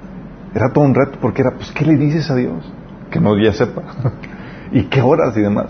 era 0.55 0.73
todo 0.73 0.85
un 0.85 0.95
reto 0.95 1.19
porque 1.21 1.43
era, 1.43 1.53
pues, 1.53 1.73
¿qué 1.73 1.85
le 1.85 1.97
dices 1.97 2.31
a 2.31 2.37
Dios? 2.37 2.73
Que 3.11 3.21
no 3.21 3.37
ya 3.37 3.53
sepa. 3.53 3.83
¿Y 4.73 4.85
qué 4.85 5.03
horas 5.03 5.37
y 5.37 5.41
demás? 5.41 5.67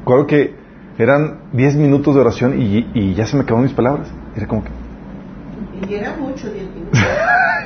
Recuerdo 0.00 0.26
que 0.26 0.54
eran 0.98 1.40
10 1.52 1.76
minutos 1.76 2.14
de 2.14 2.20
oración 2.20 2.60
y, 2.60 3.14
ya 3.14 3.26
se 3.26 3.36
me 3.36 3.42
acabaron 3.42 3.64
mis 3.64 3.74
palabras. 3.74 4.08
Era 4.36 4.46
como 4.46 4.62
que. 4.62 4.70
Y 5.88 5.94
era 5.94 6.14
mucho 6.16 6.48
10 6.48 6.70
minutos. 6.74 7.00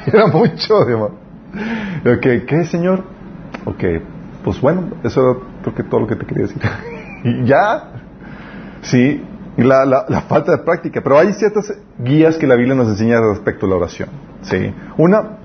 era 0.06 0.26
mucho, 0.28 0.84
Dios. 0.86 1.10
¿Qué, 2.22 2.46
¿Qué, 2.46 2.64
Señor? 2.64 3.17
Ok, 3.68 3.84
pues 4.44 4.60
bueno, 4.62 4.88
eso 5.04 5.20
era 5.20 5.40
creo 5.62 5.74
que 5.74 5.82
todo 5.82 6.00
lo 6.00 6.06
que 6.06 6.16
te 6.16 6.24
quería 6.24 6.46
decir. 6.46 6.62
y 7.24 7.44
ya, 7.44 7.90
sí, 8.80 9.22
la, 9.58 9.84
la, 9.84 10.20
falta 10.22 10.52
de 10.52 10.58
práctica. 10.58 11.02
Pero 11.02 11.18
hay 11.18 11.34
ciertas 11.34 11.74
guías 11.98 12.38
que 12.38 12.46
la 12.46 12.54
Biblia 12.54 12.74
nos 12.74 12.88
enseña 12.88 13.20
respecto 13.20 13.66
a 13.66 13.68
la 13.68 13.76
oración. 13.76 14.08
Sí. 14.42 14.72
Una, 14.96 15.38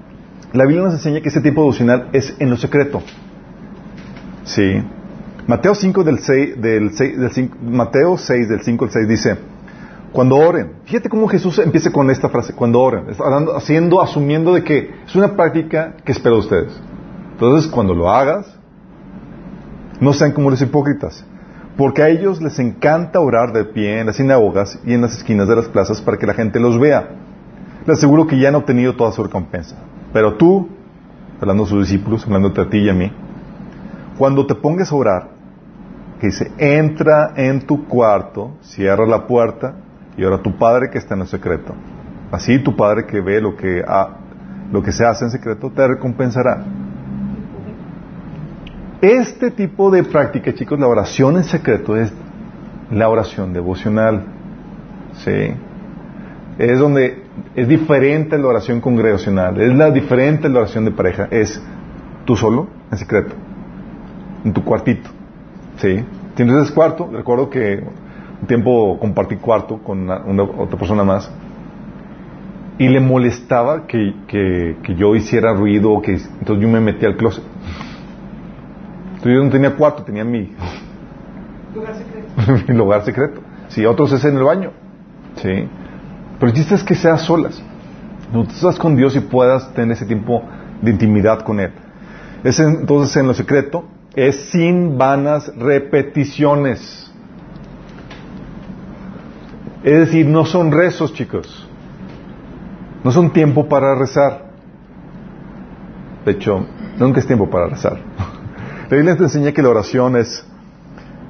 la 0.54 0.66
Biblia 0.66 0.84
nos 0.84 0.94
enseña 0.94 1.20
que 1.20 1.28
ese 1.30 1.42
tiempo 1.42 1.62
devocional 1.62 2.10
es 2.14 2.34
en 2.40 2.50
lo 2.50 2.56
secreto. 2.56 3.02
Sí. 4.46 4.82
Mateo 5.46 5.76
5 5.76 6.04
del 6.06 6.20
6, 6.20 6.62
del 6.62 6.94
6, 6.94 7.20
del 7.20 7.32
5, 7.32 7.58
Mateo 7.62 8.18
6 8.18 8.48
del 8.48 8.62
5 8.62 8.86
al 8.86 8.92
6 8.92 9.08
dice, 9.10 9.38
cuando 10.14 10.38
oren, 10.38 10.76
fíjate 10.86 11.10
cómo 11.10 11.28
Jesús 11.28 11.60
empieza 11.60 11.92
con 11.92 12.10
esta 12.10 12.30
frase, 12.30 12.54
cuando 12.54 12.80
oren, 12.80 13.08
haciendo, 13.58 14.02
asumiendo 14.02 14.54
de 14.54 14.64
que 14.64 14.92
es 15.06 15.16
una 15.16 15.36
práctica 15.36 15.96
que 16.06 16.14
espero 16.14 16.36
de 16.36 16.40
ustedes. 16.40 16.82
Entonces, 17.34 17.70
cuando 17.70 17.94
lo 17.94 18.10
hagas, 18.10 18.58
no 20.00 20.14
sean 20.14 20.32
como 20.32 20.50
los 20.50 20.62
hipócritas, 20.62 21.26
porque 21.78 22.04
a 22.04 22.10
ellos 22.10 22.42
les 22.42 22.60
encanta 22.60 23.20
orar 23.20 23.54
de 23.54 23.66
pie 23.66 24.00
en 24.00 24.08
las 24.08 24.18
sinagogas 24.18 24.80
y 24.86 24.94
en 24.94 25.02
las 25.02 25.18
esquinas 25.18 25.48
de 25.48 25.56
las 25.56 25.68
plazas 25.68 26.02
para 26.02 26.18
que 26.18 26.28
la 26.28 26.34
gente 26.34 26.60
los 26.60 26.80
vea. 26.80 27.10
Les 27.86 27.98
aseguro 27.98 28.28
que 28.28 28.40
ya 28.40 28.50
han 28.50 28.56
obtenido 28.56 28.96
toda 28.96 29.12
su 29.12 29.24
recompensa. 29.24 29.76
Pero 30.14 30.36
tú, 30.36 30.70
hablando 31.42 31.64
a 31.64 31.68
sus 31.68 31.88
discípulos, 31.88 32.26
hablando 32.26 32.50
a 32.50 32.70
ti 32.70 32.78
y 32.78 32.90
a 32.90 32.94
mí, 32.94 33.12
cuando 34.18 34.46
te 34.46 34.56
pongas 34.56 34.92
a 34.92 34.96
orar, 34.96 35.30
que 36.20 36.28
dice, 36.28 36.52
entra 36.58 37.34
en 37.36 37.66
tu 37.66 37.86
cuarto, 37.88 38.52
cierra 38.62 39.06
la 39.06 39.28
puerta 39.28 39.74
y 40.16 40.24
ora 40.24 40.38
a 40.38 40.42
tu 40.42 40.58
Padre 40.58 40.90
que 40.92 40.98
está 40.98 41.16
en 41.16 41.22
el 41.22 41.28
secreto. 41.28 41.74
Así 42.32 42.60
tu 42.60 42.76
Padre 42.76 43.06
que 43.06 43.20
ve 43.22 43.42
lo 43.42 43.56
que, 43.58 43.84
lo 44.72 44.84
que 44.84 44.92
se 44.92 45.06
hace 45.06 45.26
en 45.26 45.32
secreto 45.32 45.72
te 45.72 45.88
recompensará. 45.88 46.64
Este 49.04 49.52
tipo 49.52 49.92
de 49.92 50.02
práctica, 50.06 50.54
chicos, 50.54 50.80
la 50.80 50.88
oración 50.88 51.36
en 51.36 51.44
secreto 51.44 51.98
es 51.98 52.10
la 52.90 53.10
oración 53.10 53.52
devocional. 53.52 54.24
¿Sí? 55.16 55.54
Es 56.58 56.80
donde 56.80 57.22
es 57.54 57.68
diferente 57.68 58.38
la 58.38 58.48
oración 58.48 58.80
congregacional, 58.80 59.60
es 59.60 59.76
la 59.76 59.92
diferente 59.92 60.48
la 60.48 60.60
oración 60.60 60.86
de 60.86 60.92
pareja, 60.92 61.28
es 61.32 61.62
tú 62.24 62.38
solo, 62.38 62.70
en 62.94 62.98
secreto, 62.98 63.36
en 64.46 64.54
tu 64.54 64.64
cuartito. 64.64 65.10
¿Sí? 65.80 66.02
Tienes 66.36 66.56
ese 66.64 66.74
cuarto, 66.74 67.10
recuerdo 67.12 67.50
que 67.50 67.84
un 68.42 68.48
tiempo 68.48 68.98
compartí 69.02 69.36
cuarto 69.36 69.80
con 69.80 70.10
otra 70.10 70.80
persona 70.80 71.04
más 71.04 71.30
y 72.78 72.88
le 72.88 73.02
molestaba 73.02 73.86
que, 73.86 74.14
que, 74.28 74.78
que 74.82 74.96
yo 74.96 75.14
hiciera 75.14 75.54
ruido, 75.54 76.02
que 76.02 76.14
entonces 76.14 76.64
yo 76.64 76.70
me 76.70 76.80
metí 76.80 77.06
al 77.06 77.18
closet 77.18 77.44
yo 79.32 79.44
no 79.44 79.50
tenía 79.50 79.76
cuarto, 79.76 80.04
tenía 80.04 80.24
mi 80.24 80.54
lugar 81.74 81.96
secreto. 81.96 82.64
mi 82.68 82.74
lugar 82.76 83.06
secreto. 83.06 83.42
Si 83.70 83.86
otros 83.86 84.12
es 84.12 84.24
en 84.26 84.38
el 84.38 84.44
baño. 84.44 84.72
Sí. 85.36 85.68
Pero 86.40 86.52
el 86.52 86.54
chiste 86.54 86.76
es 86.76 86.84
que 86.84 86.96
seas 86.96 87.22
solas. 87.22 87.62
No 88.32 88.44
estás 88.44 88.78
con 88.78 88.96
Dios 88.96 89.16
y 89.16 89.20
puedas 89.20 89.74
tener 89.74 89.92
ese 89.96 90.06
tiempo 90.06 90.44
de 90.82 90.92
intimidad 90.92 91.42
con 91.42 91.60
Él. 91.60 91.72
Es 92.44 92.60
entonces 92.60 93.16
en 93.18 93.28
lo 93.28 93.34
secreto, 93.34 93.86
es 94.16 94.50
sin 94.52 94.98
vanas 94.98 95.52
repeticiones. 95.56 97.12
Es 99.84 100.00
decir, 100.00 100.26
no 100.26 100.46
son 100.46 100.72
rezos, 100.72 101.14
chicos. 101.14 101.68
No 103.04 103.12
son 103.12 103.32
tiempo 103.32 103.68
para 103.68 103.96
rezar. 103.96 104.46
De 106.26 106.32
hecho, 106.32 106.66
nunca 106.98 107.20
es 107.20 107.28
tiempo 107.28 107.50
para 107.50 107.68
rezar. 107.68 108.00
La 108.94 108.98
Biblia 108.98 109.18
te 109.18 109.24
enseña 109.24 109.52
que 109.54 109.64
la 109.64 109.70
oración 109.70 110.16
es, 110.16 110.46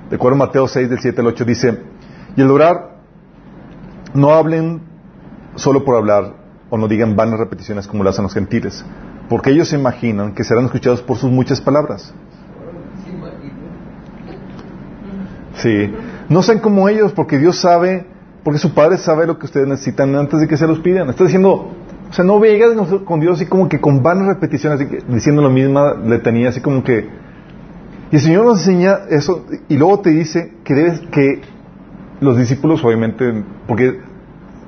de 0.09 0.17
acuerdo 0.17 0.35
a 0.35 0.47
Mateo 0.47 0.67
6, 0.67 0.89
del 0.89 0.99
7 0.99 1.21
al 1.21 1.27
8, 1.27 1.45
dice, 1.45 1.79
y 2.35 2.41
el 2.41 2.51
orar, 2.51 2.97
no 4.13 4.33
hablen 4.33 4.81
solo 5.55 5.85
por 5.85 5.95
hablar, 5.95 6.33
o 6.69 6.77
no 6.77 6.89
digan 6.89 7.15
vanas 7.15 7.39
repeticiones 7.39 7.87
como 7.87 8.03
lo 8.03 8.09
hacen 8.09 8.23
los 8.23 8.33
gentiles, 8.33 8.83
porque 9.29 9.51
ellos 9.51 9.69
se 9.69 9.77
imaginan 9.77 10.33
que 10.33 10.43
serán 10.43 10.65
escuchados 10.65 11.01
por 11.01 11.15
sus 11.15 11.31
muchas 11.31 11.61
palabras. 11.61 12.13
Sí, 15.55 15.89
no 16.27 16.43
sean 16.43 16.59
como 16.59 16.89
ellos, 16.89 17.13
porque 17.13 17.37
Dios 17.37 17.55
sabe 17.61 18.07
Porque 18.43 18.59
su 18.59 18.73
padre 18.73 18.97
sabe 18.97 19.25
lo 19.25 19.39
que 19.39 19.45
ustedes 19.45 19.69
necesitan 19.69 20.13
antes 20.17 20.41
de 20.41 20.49
que 20.49 20.57
se 20.57 20.67
los 20.67 20.79
pidan. 20.79 21.09
Está 21.09 21.23
diciendo, 21.23 21.71
o 22.09 22.13
sea, 22.13 22.25
no 22.25 22.41
vengas 22.41 22.71
con 23.05 23.21
Dios 23.21 23.35
así 23.35 23.45
como 23.45 23.69
que 23.69 23.79
con 23.79 24.03
vanas 24.03 24.27
repeticiones, 24.27 24.85
diciendo 25.07 25.41
la 25.41 25.47
misma 25.47 25.93
letanía, 25.93 26.49
así 26.49 26.59
como 26.59 26.83
que... 26.83 27.22
Y 28.13 28.17
el 28.17 28.21
Señor 28.21 28.45
nos 28.45 28.59
enseña 28.59 28.99
eso 29.09 29.43
y 29.67 29.75
luego 29.75 30.01
te 30.01 30.11
dice 30.11 30.53
que 30.63 30.75
debes 30.75 30.99
que 30.99 31.41
los 32.21 32.37
discípulos, 32.37 32.83
obviamente, 32.85 33.43
porque 33.67 34.01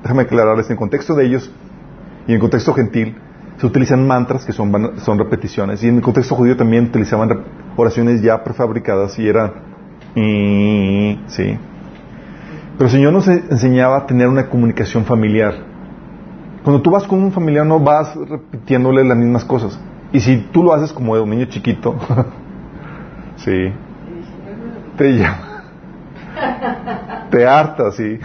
déjame 0.02 0.22
aclararles, 0.22 0.68
en 0.68 0.76
contexto 0.76 1.14
de 1.14 1.26
ellos 1.26 1.48
y 2.26 2.34
en 2.34 2.40
contexto 2.40 2.74
gentil, 2.74 3.14
se 3.58 3.66
utilizan 3.66 4.04
mantras 4.04 4.44
que 4.44 4.52
son, 4.52 4.98
son 4.98 5.16
repeticiones 5.20 5.80
y 5.84 5.86
en 5.86 5.94
el 5.94 6.02
contexto 6.02 6.34
judío 6.34 6.56
también 6.56 6.86
utilizaban 6.86 7.44
oraciones 7.76 8.20
ya 8.20 8.42
prefabricadas 8.42 9.16
y 9.16 9.28
eran... 9.28 9.52
Sí. 11.28 11.56
Pero 12.76 12.84
el 12.86 12.90
Señor 12.90 13.12
nos 13.12 13.28
enseñaba 13.28 13.98
a 13.98 14.06
tener 14.06 14.26
una 14.26 14.48
comunicación 14.48 15.04
familiar 15.04 15.54
cuando 16.64 16.82
tú 16.82 16.90
vas 16.90 17.04
con 17.04 17.22
un 17.22 17.30
familiar 17.30 17.64
no 17.64 17.78
vas 17.78 18.12
repitiéndole 18.16 19.04
las 19.04 19.16
mismas 19.16 19.44
cosas. 19.44 19.78
Y 20.12 20.18
si 20.18 20.48
tú 20.50 20.64
lo 20.64 20.74
haces 20.74 20.92
como 20.92 21.12
un 21.12 21.30
niño 21.30 21.44
chiquito, 21.44 21.94
sí, 23.36 23.72
te 24.96 25.12
llama, 25.12 25.64
te 27.30 27.46
harta, 27.46 27.92
sí. 27.92 28.18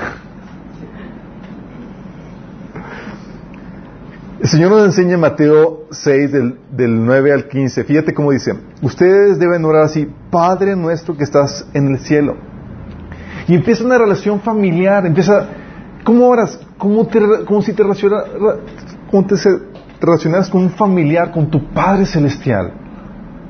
El 4.41 4.49
Señor 4.49 4.71
nos 4.71 4.85
enseña 4.85 5.13
en 5.13 5.19
Mateo 5.19 5.85
6 5.91 6.31
del, 6.31 6.57
del 6.71 7.05
9 7.05 7.31
al 7.31 7.47
15. 7.47 7.83
Fíjate 7.83 8.11
cómo 8.11 8.31
dice, 8.31 8.55
ustedes 8.81 9.37
deben 9.37 9.63
orar 9.65 9.83
así, 9.83 10.11
Padre 10.31 10.75
nuestro 10.75 11.15
que 11.15 11.23
estás 11.23 11.67
en 11.75 11.89
el 11.89 11.99
cielo. 11.99 12.37
Y 13.47 13.53
empieza 13.53 13.83
una 13.83 13.99
relación 13.99 14.41
familiar, 14.41 15.05
empieza, 15.05 15.45
¿cómo 16.03 16.27
oras? 16.27 16.59
¿Cómo, 16.79 17.05
te, 17.05 17.19
si 17.61 17.73
te, 17.73 17.83
relacionas 20.01 20.49
con 20.49 20.63
un 20.63 20.71
familiar, 20.71 21.31
con 21.31 21.51
tu 21.51 21.63
Padre 21.71 22.07
Celestial? 22.07 22.71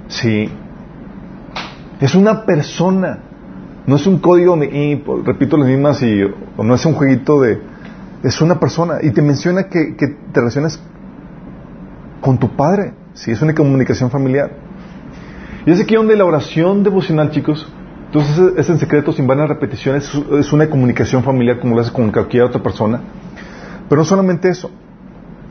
Sí. 0.10 0.50
Es 2.02 2.16
una 2.16 2.46
persona. 2.46 3.20
No 3.86 3.96
es 3.96 4.06
un 4.06 4.20
código 4.20 4.58
de, 4.58 5.02
repito 5.24 5.58
las 5.58 5.68
mismas, 5.68 6.02
y, 6.04 6.22
no 6.58 6.74
es 6.74 6.86
un 6.86 6.94
jueguito 6.94 7.40
de... 7.42 7.62
Es 8.24 8.42
una 8.42 8.60
persona. 8.60 8.96
Y 9.02 9.12
te 9.12 9.22
menciona 9.22 9.70
que, 9.70 9.96
te 9.98 10.40
relacionas 10.40 10.82
con 12.20 12.38
tu 12.38 12.50
Padre. 12.50 12.94
Sí, 13.14 13.32
es 13.32 13.42
una 13.42 13.54
comunicación 13.56 14.10
familiar. 14.10 14.52
Y 15.66 15.72
es 15.72 15.80
aquí 15.80 15.96
donde 15.96 16.16
la 16.16 16.26
oración 16.26 16.84
devocional, 16.84 17.32
chicos, 17.32 17.72
entonces 18.08 18.54
es 18.58 18.70
en 18.70 18.80
secreto, 18.80 19.12
sin 19.12 19.26
vanas 19.26 19.48
repeticiones, 19.48 20.12
es 20.38 20.52
una 20.52 20.70
comunicación 20.70 21.24
familiar 21.24 21.60
como 21.60 21.76
lo 21.76 21.82
haces 21.82 21.94
con 21.94 22.12
cualquier 22.12 22.44
otra 22.44 22.62
persona. 22.62 23.00
Pero 23.88 24.02
no 24.02 24.06
solamente 24.06 24.50
eso. 24.50 24.72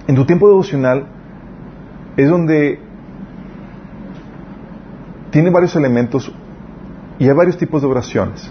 En 0.06 0.14
tu 0.14 0.24
tiempo 0.24 0.48
devocional 0.48 1.06
es 2.16 2.28
donde 2.28 2.80
tiene 5.30 5.50
varios 5.50 5.74
elementos 5.76 6.32
y 7.18 7.28
hay 7.28 7.34
varios 7.34 7.56
tipos 7.56 7.82
de 7.82 7.88
oraciones. 7.88 8.50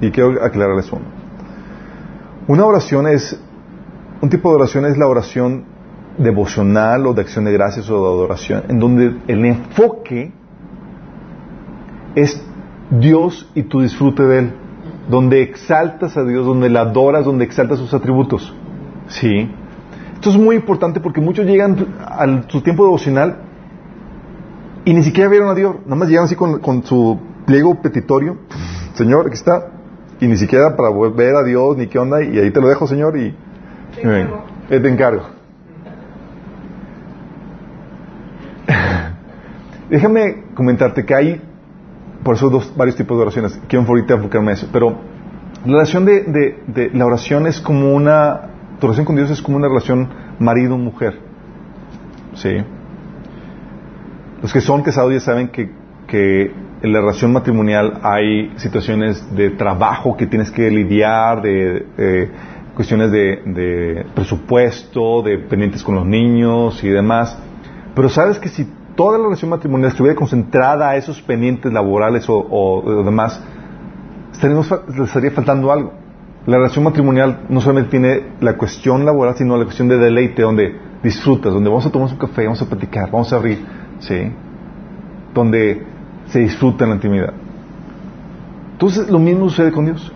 Y 0.00 0.10
quiero 0.10 0.42
aclararles 0.42 0.90
uno. 0.92 1.04
Una 2.46 2.64
oración 2.64 3.06
es, 3.08 3.38
un 4.22 4.30
tipo 4.30 4.48
de 4.50 4.56
oración 4.56 4.86
es 4.86 4.96
la 4.96 5.06
oración 5.06 5.64
devocional 6.16 7.06
o 7.06 7.14
de 7.14 7.22
acción 7.22 7.44
de 7.44 7.52
gracias 7.52 7.90
o 7.90 7.94
de 7.94 8.06
adoración, 8.06 8.62
en 8.68 8.78
donde 8.78 9.16
el 9.26 9.44
enfoque 9.44 10.32
es 12.14 12.42
Dios 12.90 13.50
y 13.54 13.64
tu 13.64 13.80
disfrute 13.80 14.22
de 14.22 14.38
Él, 14.38 14.52
donde 15.08 15.42
exaltas 15.42 16.16
a 16.16 16.24
Dios, 16.24 16.46
donde 16.46 16.70
le 16.70 16.78
adoras, 16.78 17.24
donde 17.24 17.44
exaltas 17.44 17.78
sus 17.78 17.92
atributos. 17.92 18.54
Sí. 19.08 19.50
Esto 20.14 20.30
es 20.30 20.36
muy 20.36 20.56
importante 20.56 21.00
porque 21.00 21.20
muchos 21.20 21.46
llegan 21.46 21.94
a 22.00 22.48
su 22.48 22.60
tiempo 22.60 22.84
devocional 22.84 23.47
y 24.84 24.94
ni 24.94 25.02
siquiera 25.02 25.28
vieron 25.28 25.48
a 25.48 25.54
Dios, 25.54 25.76
nada 25.84 25.96
más 25.96 26.08
llegan 26.08 26.24
así 26.24 26.34
con, 26.34 26.82
su 26.84 27.18
pliego 27.46 27.80
petitorio, 27.80 28.36
Señor, 28.94 29.26
aquí 29.26 29.34
está, 29.34 29.68
y 30.20 30.26
ni 30.26 30.36
siquiera 30.36 30.76
para 30.76 30.90
ver 30.90 31.36
a 31.36 31.42
Dios, 31.42 31.76
ni 31.76 31.86
qué 31.86 31.98
onda, 31.98 32.22
y 32.22 32.38
ahí 32.38 32.50
te 32.50 32.60
lo 32.60 32.68
dejo, 32.68 32.86
Señor, 32.86 33.16
y 33.18 33.34
te 33.94 34.02
encargo. 34.02 34.44
Eh, 34.70 34.80
te 34.80 34.88
encargo. 34.88 35.22
Déjame 39.90 40.44
comentarte 40.54 41.04
que 41.04 41.14
hay 41.14 41.42
por 42.22 42.34
eso 42.34 42.50
dos, 42.50 42.74
varios 42.76 42.96
tipos 42.96 43.16
de 43.16 43.22
oraciones. 43.22 43.58
Quiero 43.68 43.86
ahorita 43.86 44.14
enfocarme 44.14 44.52
en 44.52 44.58
eso. 44.58 44.68
Pero 44.72 44.96
la 45.64 45.76
oración 45.76 46.04
de, 46.04 46.90
la 46.92 47.06
oración 47.06 47.46
es 47.46 47.60
como 47.60 47.94
una, 47.94 48.50
tu 48.80 48.86
relación 48.86 49.06
con 49.06 49.16
Dios 49.16 49.30
es 49.30 49.42
como 49.42 49.56
una 49.56 49.68
relación 49.68 50.08
marido-mujer. 50.38 51.18
¿Sí? 52.34 52.50
Los 54.42 54.52
que 54.52 54.60
son 54.60 54.82
casados 54.82 55.12
ya 55.12 55.20
saben 55.20 55.48
que, 55.48 55.70
que 56.06 56.52
en 56.82 56.92
la 56.92 57.00
relación 57.00 57.32
matrimonial 57.32 58.00
hay 58.02 58.52
situaciones 58.56 59.34
de 59.34 59.50
trabajo 59.50 60.16
que 60.16 60.26
tienes 60.26 60.50
que 60.50 60.70
lidiar, 60.70 61.42
de 61.42 62.30
cuestiones 62.74 63.10
de, 63.10 63.42
de, 63.44 64.06
presupuesto, 64.14 65.22
de 65.22 65.38
pendientes 65.38 65.82
con 65.82 65.96
los 65.96 66.06
niños 66.06 66.82
y 66.84 66.88
demás. 66.88 67.36
Pero 67.94 68.08
sabes 68.08 68.38
que 68.38 68.48
si 68.48 68.64
toda 68.98 69.16
la 69.16 69.24
relación 69.24 69.50
matrimonial 69.50 69.90
estuviera 69.90 70.16
concentrada 70.16 70.90
a 70.90 70.96
esos 70.96 71.22
pendientes 71.22 71.72
laborales 71.72 72.24
o, 72.28 73.02
demás, 73.04 73.40
le 74.42 75.04
estaría 75.04 75.30
faltando 75.30 75.70
algo. 75.70 75.92
La 76.46 76.56
relación 76.56 76.84
matrimonial 76.84 77.46
no 77.48 77.60
solamente 77.60 77.90
tiene 77.90 78.22
la 78.40 78.56
cuestión 78.56 79.04
laboral, 79.04 79.36
sino 79.36 79.56
la 79.56 79.64
cuestión 79.64 79.86
de 79.86 79.98
deleite, 79.98 80.42
donde 80.42 80.76
disfrutas, 81.02 81.52
donde 81.52 81.68
vamos 81.68 81.86
a 81.86 81.90
tomar 81.90 82.10
un 82.10 82.18
café, 82.18 82.44
vamos 82.44 82.60
a 82.60 82.66
platicar, 82.66 83.08
vamos 83.10 83.32
a 83.32 83.36
abrir, 83.36 83.64
¿sí? 84.00 84.32
Donde 85.34 85.86
se 86.26 86.40
disfruta 86.40 86.84
en 86.84 86.90
la 86.90 86.96
intimidad. 86.96 87.32
Entonces, 88.72 89.10
lo 89.10 89.18
mismo 89.18 89.48
sucede 89.48 89.72
con 89.72 89.86
Dios. 89.86 90.12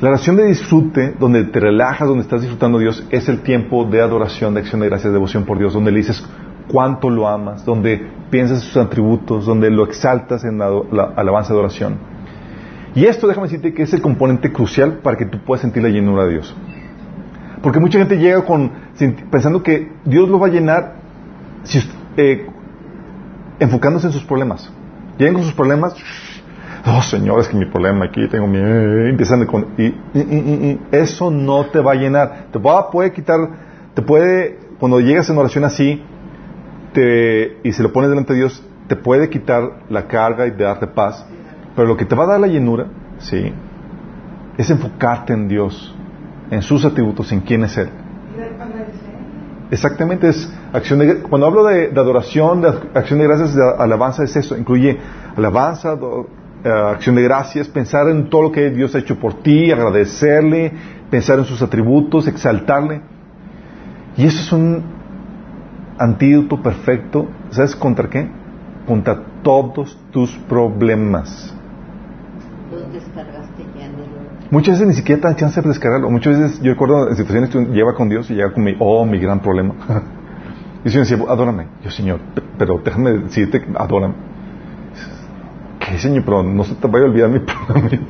La 0.00 0.08
relación 0.08 0.36
de 0.36 0.46
disfrute, 0.46 1.14
donde 1.18 1.44
te 1.44 1.60
relajas, 1.60 2.08
donde 2.08 2.22
estás 2.22 2.40
disfrutando 2.40 2.78
de 2.78 2.84
Dios, 2.84 3.06
es 3.10 3.28
el 3.28 3.40
tiempo 3.42 3.84
de 3.84 4.00
adoración, 4.00 4.54
de 4.54 4.60
acción 4.60 4.80
de 4.80 4.88
gracias, 4.88 5.10
de 5.10 5.14
devoción 5.14 5.44
por 5.44 5.58
Dios, 5.58 5.74
donde 5.74 5.90
le 5.90 5.98
dices, 5.98 6.26
cuánto 6.70 7.10
lo 7.10 7.28
amas, 7.28 7.64
donde 7.64 8.06
piensas 8.30 8.62
en 8.62 8.64
sus 8.64 8.76
atributos, 8.76 9.44
donde 9.44 9.70
lo 9.70 9.84
exaltas 9.84 10.44
en 10.44 10.58
la, 10.58 10.66
alabanza 11.16 11.52
de 11.52 11.58
oración. 11.58 11.98
Y 12.94 13.04
esto, 13.04 13.26
déjame 13.26 13.46
decirte 13.46 13.74
que 13.74 13.82
es 13.82 13.92
el 13.92 14.00
componente 14.00 14.52
crucial 14.52 14.98
para 15.02 15.16
que 15.16 15.26
tú 15.26 15.38
puedas 15.44 15.60
sentir 15.60 15.82
la 15.82 15.88
llenura 15.88 16.24
de 16.24 16.32
Dios. 16.32 16.56
Porque 17.62 17.78
mucha 17.78 17.98
gente 17.98 18.16
llega 18.16 18.44
con, 18.44 18.72
pensando 19.30 19.62
que 19.62 19.92
Dios 20.04 20.28
lo 20.28 20.38
va 20.38 20.46
a 20.46 20.50
llenar 20.50 20.94
eh, 22.16 22.46
enfocándose 23.60 24.08
en 24.08 24.12
sus 24.12 24.24
problemas. 24.24 24.68
Llegan 25.18 25.34
con 25.34 25.44
sus 25.44 25.52
problemas, 25.52 25.94
oh 26.86 27.02
Señor, 27.02 27.40
es 27.40 27.48
que 27.48 27.56
mi 27.56 27.66
problema 27.66 28.06
aquí, 28.06 28.26
tengo 28.28 28.46
mi... 28.46 28.58
empiezan 28.58 29.46
con... 29.46 29.68
Y, 29.78 29.94
eso 30.90 31.30
no 31.30 31.66
te 31.66 31.80
va 31.80 31.92
a 31.92 31.94
llenar. 31.94 32.46
Te 32.50 32.58
va, 32.58 32.90
puede 32.90 33.12
quitar, 33.12 33.38
te 33.94 34.02
puede, 34.02 34.58
cuando 34.78 34.98
llegas 34.98 35.28
en 35.30 35.38
oración 35.38 35.64
así, 35.64 36.02
y 37.62 37.72
se 37.72 37.82
lo 37.82 37.92
pones 37.92 38.10
delante 38.10 38.32
de 38.32 38.40
Dios, 38.40 38.64
te 38.88 38.96
puede 38.96 39.30
quitar 39.30 39.84
la 39.88 40.08
carga 40.08 40.46
y 40.46 40.50
darte 40.50 40.86
paz, 40.88 41.24
pero 41.76 41.86
lo 41.86 41.96
que 41.96 42.04
te 42.04 42.16
va 42.16 42.24
a 42.24 42.26
dar 42.26 42.40
la 42.40 42.48
llenura, 42.48 42.86
¿sí? 43.18 43.52
Es 44.58 44.68
enfocarte 44.70 45.32
en 45.32 45.46
Dios, 45.46 45.94
en 46.50 46.62
sus 46.62 46.84
atributos, 46.84 47.30
en 47.30 47.40
quién 47.40 47.62
es 47.62 47.78
Él. 47.78 47.88
Exactamente, 49.70 50.28
es 50.28 50.52
acción 50.72 50.98
de, 50.98 51.22
cuando 51.22 51.46
hablo 51.46 51.64
de, 51.64 51.90
adoración, 51.90 52.60
de 52.60 52.68
acción 52.94 53.20
de 53.20 53.26
gracias, 53.26 53.54
de 53.54 53.62
alabanza, 53.78 54.24
es 54.24 54.34
eso, 54.34 54.56
incluye 54.56 54.98
alabanza, 55.36 55.96
eh, 56.64 56.68
acción 56.68 57.14
de 57.14 57.22
gracias, 57.22 57.68
pensar 57.68 58.08
en 58.08 58.28
todo 58.28 58.42
lo 58.42 58.52
que 58.52 58.70
Dios 58.70 58.94
ha 58.94 58.98
hecho 58.98 59.18
por 59.18 59.42
ti, 59.42 59.70
agradecerle, 59.70 60.72
pensar 61.08 61.38
en 61.38 61.44
sus 61.44 61.62
atributos, 61.62 62.26
exaltarle. 62.26 63.00
Y 64.16 64.26
eso 64.26 64.40
es 64.40 64.52
un, 64.52 64.82
antídoto 66.00 66.62
perfecto, 66.62 67.28
¿sabes 67.50 67.76
contra 67.76 68.08
qué? 68.08 68.26
Contra 68.86 69.22
todos 69.42 69.96
tus 70.10 70.30
problemas. 70.48 71.54
Muchas 74.50 74.74
veces 74.74 74.88
ni 74.88 74.94
siquiera 74.94 75.20
te 75.20 75.28
dan 75.28 75.36
chance 75.36 75.60
de 75.60 75.68
descargarlo. 75.68 76.10
Muchas 76.10 76.38
veces, 76.38 76.60
yo 76.60 76.72
recuerdo 76.72 77.08
en 77.08 77.16
situaciones 77.16 77.50
que 77.50 77.64
lleva 77.66 77.94
con 77.94 78.08
Dios 78.08 78.30
y 78.30 78.34
llega 78.34 78.52
con 78.52 78.64
mi, 78.64 78.74
oh, 78.80 79.04
mi 79.04 79.18
gran 79.18 79.40
problema. 79.40 79.74
y 80.84 80.88
el 80.88 80.92
Señor 80.92 81.06
decía, 81.06 81.24
adórame. 81.28 81.68
Yo, 81.84 81.90
Señor, 81.90 82.20
pero 82.58 82.80
déjame 82.84 83.12
decirte, 83.12 83.64
adórame. 83.76 84.14
¿Qué, 85.78 85.98
Señor? 85.98 86.24
Pero 86.24 86.42
no 86.42 86.64
se 86.64 86.74
te 86.74 86.88
vaya 86.88 87.04
a 87.04 87.08
olvidar 87.08 87.30
mi 87.30 87.38
problema. 87.40 88.06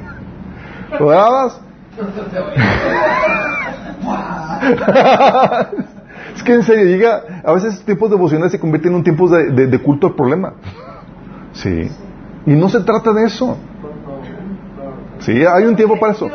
¿Lo 0.98 1.10
dabas? 1.10 1.60
Es 6.34 6.44
que 6.44 6.54
en 6.54 6.62
serio, 6.62 6.84
llega, 6.84 7.42
a 7.44 7.52
veces 7.52 7.82
tiempos 7.84 8.10
devocionales 8.10 8.52
se 8.52 8.60
convierten 8.60 8.92
en 8.92 8.98
un 8.98 9.04
tiempo 9.04 9.28
de, 9.28 9.82
culto 9.82 10.06
al 10.06 10.14
problema. 10.14 10.54
Sí. 11.52 11.90
Y 12.46 12.52
no 12.52 12.68
se 12.68 12.80
trata 12.80 13.12
de 13.12 13.24
eso. 13.24 13.58
Sí, 15.20 15.44
hay 15.44 15.64
un 15.64 15.76
tiempo 15.76 15.98
para 15.98 16.12
eso. 16.12 16.28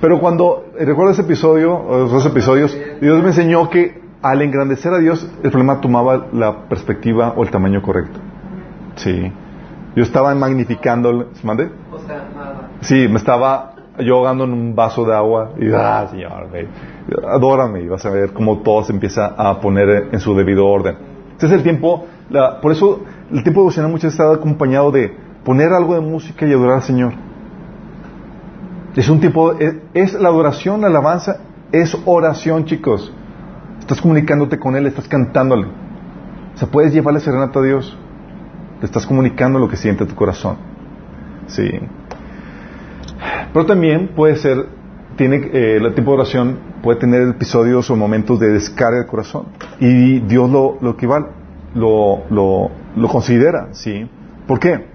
Pero 0.00 0.18
cuando 0.18 0.64
eh, 0.78 0.84
recuerdo 0.86 1.12
ese 1.12 1.22
episodio, 1.22 1.74
o 1.74 2.06
esos 2.06 2.24
episodios, 2.26 2.76
Dios 3.00 3.20
me 3.22 3.28
enseñó 3.28 3.68
que 3.68 4.00
al 4.22 4.40
engrandecer 4.42 4.92
a 4.94 4.98
Dios, 4.98 5.30
el 5.42 5.50
problema 5.50 5.80
tomaba 5.80 6.26
la 6.32 6.68
perspectiva 6.68 7.34
o 7.36 7.42
el 7.42 7.50
tamaño 7.50 7.82
correcto. 7.82 8.18
Sí. 8.96 9.30
Yo 9.96 10.02
estaba 10.02 10.34
magnificando, 10.34 11.28
¿se 11.34 11.46
mande? 11.46 11.70
O 11.92 11.98
sea, 11.98 12.28
nada. 12.34 12.68
Sí, 12.80 13.08
me 13.08 13.16
estaba 13.16 13.74
yo 13.98 14.16
ahogando 14.16 14.44
en 14.44 14.52
un 14.52 14.74
vaso 14.74 15.04
de 15.04 15.14
agua 15.14 15.50
y, 15.58 15.70
ah, 15.74 16.06
Señor, 16.10 16.50
ve, 16.50 16.66
adórame 17.28 17.82
y 17.82 17.88
vas 17.88 18.04
a 18.06 18.10
ver 18.10 18.32
cómo 18.32 18.58
todo 18.60 18.82
se 18.84 18.92
empieza 18.92 19.26
a 19.36 19.60
poner 19.60 20.08
en 20.12 20.20
su 20.20 20.34
debido 20.34 20.66
orden. 20.66 20.96
Este 21.32 21.46
es 21.46 21.52
el 21.52 21.62
tiempo, 21.62 22.06
la- 22.30 22.60
por 22.60 22.72
eso 22.72 23.00
el 23.32 23.42
tiempo 23.42 23.60
devocional 23.62 23.90
muchas 23.90 24.12
veces 24.12 24.20
está 24.20 24.32
acompañado 24.32 24.90
de 24.90 25.14
poner 25.44 25.72
algo 25.72 25.94
de 25.94 26.00
música 26.00 26.46
y 26.46 26.52
adorar 26.52 26.76
al 26.76 26.82
Señor. 26.82 27.12
Es 28.96 29.08
un 29.08 29.20
tiempo, 29.20 29.52
es, 29.52 29.74
es 29.94 30.14
la 30.14 30.28
adoración, 30.28 30.80
la 30.80 30.88
alabanza, 30.88 31.40
es 31.72 31.96
oración, 32.04 32.64
chicos. 32.64 33.12
Estás 33.78 34.00
comunicándote 34.00 34.58
con 34.58 34.76
Él, 34.76 34.86
estás 34.86 35.08
cantándole. 35.08 35.66
O 36.54 36.58
sea, 36.58 36.68
puedes 36.68 36.92
llevarle 36.92 37.20
serenata 37.20 37.60
a 37.60 37.62
Dios. 37.62 37.96
Le 38.80 38.86
estás 38.86 39.06
comunicando 39.06 39.58
lo 39.58 39.68
que 39.68 39.76
siente 39.76 40.06
tu 40.06 40.14
corazón. 40.14 40.56
Sí. 41.46 41.70
Pero 43.52 43.66
también 43.66 44.08
puede 44.14 44.36
ser, 44.36 44.66
tiene, 45.16 45.36
eh, 45.52 45.76
el 45.76 45.94
tiempo 45.94 46.12
de 46.12 46.18
oración 46.18 46.58
puede 46.82 46.98
tener 46.98 47.22
episodios 47.28 47.90
o 47.90 47.96
momentos 47.96 48.40
de 48.40 48.48
descarga 48.48 48.98
del 48.98 49.06
corazón. 49.06 49.46
Y 49.78 50.20
Dios 50.20 50.50
lo, 50.50 50.78
lo 50.80 50.90
equivale, 50.90 51.26
lo, 51.74 52.22
lo, 52.30 52.70
lo 52.96 53.08
considera, 53.08 53.68
¿sí? 53.72 54.08
¿Por 54.46 54.58
qué? 54.58 54.86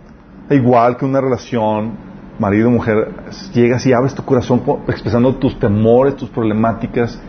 Igual 0.49 0.97
que 0.97 1.05
una 1.05 1.21
relación 1.21 1.93
marido-mujer, 2.39 3.13
llegas 3.53 3.85
y 3.85 3.93
abres 3.93 4.13
tu 4.13 4.23
corazón 4.23 4.61
expresando 4.87 5.35
tus 5.35 5.57
temores, 5.59 6.15
tus 6.15 6.29
problemáticas. 6.29 7.19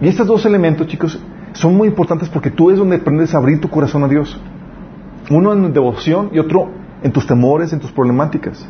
Y 0.00 0.08
estos 0.08 0.26
dos 0.26 0.44
elementos, 0.46 0.86
chicos, 0.86 1.20
son 1.52 1.76
muy 1.76 1.88
importantes 1.88 2.28
porque 2.28 2.50
tú 2.50 2.70
es 2.70 2.78
donde 2.78 2.96
aprendes 2.96 3.34
a 3.34 3.38
abrir 3.38 3.60
tu 3.60 3.68
corazón 3.68 4.04
a 4.04 4.08
Dios. 4.08 4.40
Uno 5.30 5.52
en 5.52 5.72
devoción 5.72 6.30
y 6.32 6.38
otro 6.38 6.70
en 7.02 7.12
tus 7.12 7.26
temores, 7.26 7.72
en 7.72 7.80
tus 7.80 7.92
problemáticas. 7.92 8.66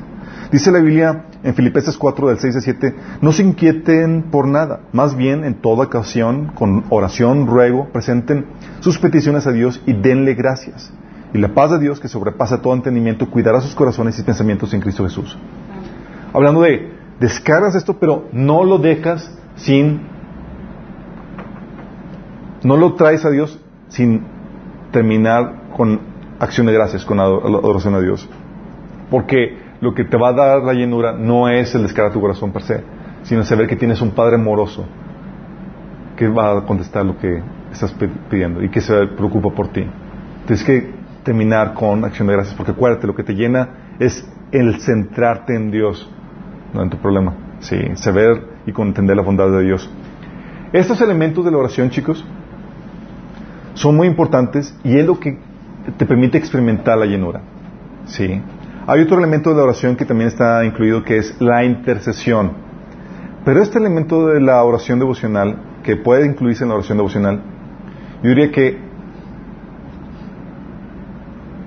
Dice 0.53 0.71
la 0.71 0.79
Biblia 0.79 1.25
en 1.43 1.55
Filipenses 1.55 1.97
4 1.97 2.29
del 2.29 2.39
6 2.39 2.57
al 2.57 2.63
7, 2.63 2.95
no 3.21 3.33
se 3.33 3.43
inquieten 3.43 4.27
por 4.31 4.47
nada, 4.47 4.81
más 4.93 5.17
bien 5.17 5.45
en 5.45 5.55
toda 5.55 5.87
ocasión, 5.87 6.53
con 6.55 6.85
oración, 6.91 7.47
ruego, 7.47 7.89
presenten 7.93 8.47
sus 8.81 8.99
peticiones 8.99 9.47
a 9.47 9.53
Dios 9.53 9.83
y 9.87 9.93
denle 9.93 10.35
gracias. 10.35 10.93
Y 11.35 11.39
la 11.39 11.49
paz 11.49 11.71
de 11.73 11.79
Dios, 11.79 12.01
que 12.01 12.09
sobrepasa 12.09 12.63
todo 12.63 12.75
entendimiento, 12.75 13.29
cuidará 13.29 13.61
sus 13.61 13.75
corazones 13.75 14.19
y 14.19 14.23
pensamientos 14.23 14.73
en 14.75 14.81
Cristo 14.81 15.05
Jesús. 15.05 15.37
Hablando 16.33 16.63
de, 16.63 16.93
descargas 17.21 17.75
esto, 17.75 17.99
pero 17.99 18.27
no 18.33 18.65
lo 18.65 18.79
dejas 18.79 19.37
sin, 19.57 20.01
no 22.63 22.77
lo 22.77 22.95
traes 22.95 23.25
a 23.25 23.31
Dios 23.31 23.59
sin 23.89 24.23
terminar 24.93 25.71
con 25.77 26.01
acción 26.39 26.67
de 26.67 26.73
gracias, 26.73 27.05
con 27.05 27.21
ado- 27.21 27.47
adoración 27.47 27.95
a 27.95 28.01
Dios. 28.01 28.29
Porque 29.11 29.59
lo 29.81 29.95
que 29.95 30.05
te 30.05 30.17
va 30.17 30.29
a 30.29 30.33
dar 30.33 30.63
la 30.63 30.73
llenura 30.73 31.13
no 31.13 31.49
es 31.49 31.75
el 31.75 31.83
descargar 31.83 32.13
tu 32.13 32.21
corazón 32.21 32.53
per 32.53 32.63
se, 32.63 32.83
sino 33.23 33.45
saber 33.45 33.67
que 33.67 33.77
tienes 33.77 34.01
un 34.01 34.13
Padre 34.13 34.37
amoroso 34.37 34.87
que 36.17 36.29
va 36.29 36.57
a 36.57 36.63
contestar 36.65 37.05
lo 37.05 37.19
que 37.19 37.43
estás 37.73 37.95
pidiendo 38.31 38.63
y 38.63 38.71
que 38.71 38.81
se 38.81 39.07
preocupa 39.09 39.51
por 39.51 39.69
ti. 39.69 39.85
Tienes 40.47 40.65
que 40.65 40.96
terminar 41.27 41.75
con 41.75 42.05
acción 42.05 42.29
de 42.29 42.35
gracias, 42.35 42.55
porque 42.55 42.71
acuérdate, 42.71 43.09
lo 43.09 43.17
que 43.17 43.25
te 43.25 43.35
llena 43.35 43.97
es 43.99 44.25
el 44.53 44.81
centrarte 44.81 45.57
en 45.57 45.73
Dios, 45.73 46.09
no 46.73 46.85
en 46.85 46.89
tu 46.89 46.99
problema. 46.99 47.35
Sí, 47.59 47.77
saber 47.95 48.47
y 48.65 48.71
comprender 48.71 49.17
la 49.17 49.23
bondad 49.23 49.51
de 49.51 49.65
Dios. 49.65 49.91
Estos 50.73 51.01
elementos 51.01 51.45
de 51.45 51.51
la 51.51 51.59
oración, 51.59 51.91
chicos, 51.91 52.25
son 53.75 53.97
muy 53.97 54.07
importantes 54.07 54.73
y 54.85 54.97
es 54.97 55.05
lo 55.05 55.19
que 55.19 55.37
te 55.99 56.07
permite 56.07 56.39
experimentar 56.39 56.97
la 56.97 57.07
llenura. 57.07 57.41
Sí. 58.05 58.41
Hay 58.87 59.01
otro 59.01 59.19
elemento 59.19 59.51
de 59.51 59.57
la 59.57 59.65
oración 59.65 59.97
que 59.97 60.05
también 60.05 60.29
está 60.29 60.65
incluido 60.65 61.03
que 61.03 61.19
es 61.19 61.41
la 61.41 61.65
intercesión. 61.65 62.53
Pero 63.45 63.61
este 63.61 63.79
elemento 63.79 64.29
de 64.29 64.41
la 64.41 64.63
oración 64.63 65.01
devocional, 65.01 65.57
que 65.83 65.97
puede 65.97 66.25
incluirse 66.25 66.63
en 66.63 66.69
la 66.69 66.77
oración 66.77 66.99
devocional, 66.99 67.43
yo 68.23 68.29
diría 68.29 68.53
que 68.53 68.86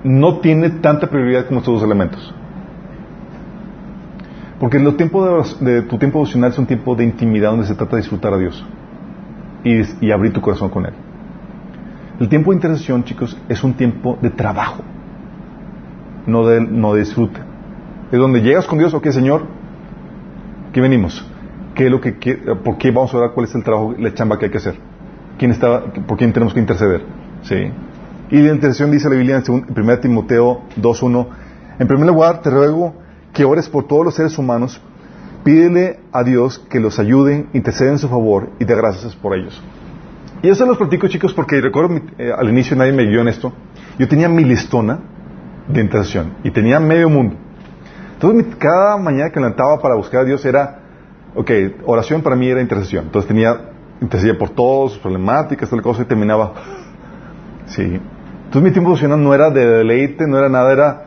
no 0.04 0.38
tiene 0.38 0.70
tanta 0.70 1.08
prioridad 1.08 1.46
como 1.46 1.60
estos 1.60 1.74
dos 1.74 1.82
elementos. 1.82 2.34
Porque 4.58 4.76
el 4.76 4.94
tiempo 4.96 5.42
de, 5.60 5.82
tu 5.82 5.96
tiempo 5.98 6.18
devocional 6.18 6.50
es 6.50 6.58
un 6.58 6.66
tiempo 6.66 6.94
de 6.94 7.04
intimidad 7.04 7.50
donde 7.50 7.66
se 7.66 7.74
trata 7.74 7.96
de 7.96 8.02
disfrutar 8.02 8.34
a 8.34 8.38
Dios 8.38 8.62
y, 9.64 10.10
abrir 10.10 10.32
tu 10.32 10.40
corazón 10.42 10.68
con 10.68 10.84
Él. 10.84 10.92
El 12.20 12.28
tiempo 12.28 12.50
de 12.50 12.56
intercesión, 12.56 13.04
chicos, 13.04 13.38
es 13.48 13.64
un 13.64 13.72
tiempo 13.72 14.18
de 14.20 14.28
trabajo, 14.28 14.82
no 16.26 16.46
de, 16.46 16.60
no 16.60 16.92
de 16.92 17.00
disfrute. 17.00 17.40
Es 18.12 18.18
donde 18.18 18.42
llegas 18.42 18.66
con 18.66 18.78
Dios, 18.78 18.92
ok, 18.92 19.06
Señor, 19.08 19.44
¿qué 20.74 20.82
venimos? 20.82 21.26
¿Qué 21.74 21.86
es 21.86 21.90
lo 21.90 22.00
que, 22.02 22.18
quie- 22.18 22.58
¿Por 22.62 22.76
qué 22.76 22.90
vamos 22.90 23.14
a 23.14 23.16
orar? 23.16 23.30
¿Cuál 23.32 23.46
es 23.46 23.54
el 23.54 23.64
trabajo, 23.64 23.94
la 23.98 24.12
chamba 24.12 24.38
que 24.38 24.46
hay 24.46 24.50
que 24.50 24.58
hacer? 24.58 24.74
¿Quién 25.38 25.52
está, 25.52 25.84
¿Por 26.06 26.18
quién 26.18 26.34
tenemos 26.34 26.52
que 26.52 26.60
interceder? 26.60 27.02
¿Sí? 27.42 27.54
Y 28.30 28.38
la 28.38 28.52
intercesión 28.52 28.90
dice 28.90 29.08
la 29.08 29.16
Biblia 29.16 29.42
en 29.44 29.64
1 29.76 29.98
Timoteo 29.98 30.62
2.1, 30.80 31.26
en 31.78 31.88
primer 31.88 32.06
lugar 32.06 32.42
te 32.42 32.50
ruego 32.50 32.94
que 33.32 33.44
ores 33.44 33.68
por 33.68 33.86
todos 33.86 34.04
los 34.04 34.14
seres 34.14 34.36
humanos, 34.38 34.80
pídele 35.42 35.98
a 36.12 36.22
Dios 36.22 36.58
que 36.58 36.78
los 36.78 36.98
ayude, 36.98 37.46
intercede 37.52 37.90
en 37.90 37.98
su 37.98 38.08
favor 38.08 38.50
y 38.58 38.64
te 38.64 38.74
gracias 38.74 39.16
por 39.16 39.36
ellos. 39.36 39.60
Y 40.42 40.48
eso 40.48 40.64
los 40.64 40.78
platico, 40.78 41.08
chicos, 41.08 41.34
porque 41.34 41.60
recuerdo 41.60 42.00
eh, 42.18 42.32
al 42.36 42.48
inicio 42.48 42.76
nadie 42.76 42.92
me 42.92 43.04
guió 43.04 43.20
en 43.20 43.28
esto. 43.28 43.52
Yo 43.98 44.08
tenía 44.08 44.28
mi 44.28 44.44
listona 44.44 44.98
de 45.68 45.80
intercesión 45.80 46.34
y 46.44 46.50
tenía 46.50 46.80
medio 46.80 47.10
mundo. 47.10 47.36
Entonces, 48.14 48.54
cada 48.56 48.96
mañana 48.96 49.30
que 49.30 49.40
levantaba 49.40 49.80
para 49.80 49.96
buscar 49.96 50.22
a 50.22 50.24
Dios 50.24 50.44
era, 50.44 50.80
ok, 51.34 51.50
oración 51.84 52.22
para 52.22 52.36
mí 52.36 52.48
era 52.48 52.60
intercesión. 52.60 53.04
Entonces 53.06 53.28
tenía, 53.28 53.70
intercedía 54.00 54.38
por 54.38 54.50
todos, 54.50 54.98
problemáticas, 54.98 55.68
tal 55.68 55.82
cosa, 55.82 56.02
y 56.02 56.04
terminaba. 56.04 56.52
Sí. 57.66 58.00
Entonces 58.50 58.62
mi 58.62 58.72
tiempo 58.72 58.90
devocional 58.90 59.22
no 59.22 59.32
era 59.32 59.48
de 59.50 59.64
deleite, 59.64 60.26
no 60.26 60.36
era 60.36 60.48
nada, 60.48 60.72
era, 60.72 61.04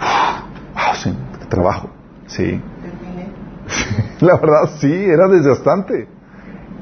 ah, 0.00 0.94
sí, 0.94 1.12
trabajo. 1.50 1.90
Sí. 2.26 2.58
La 4.20 4.38
verdad, 4.38 4.70
sí, 4.78 4.90
era 4.90 5.28
desgastante. 5.28 6.08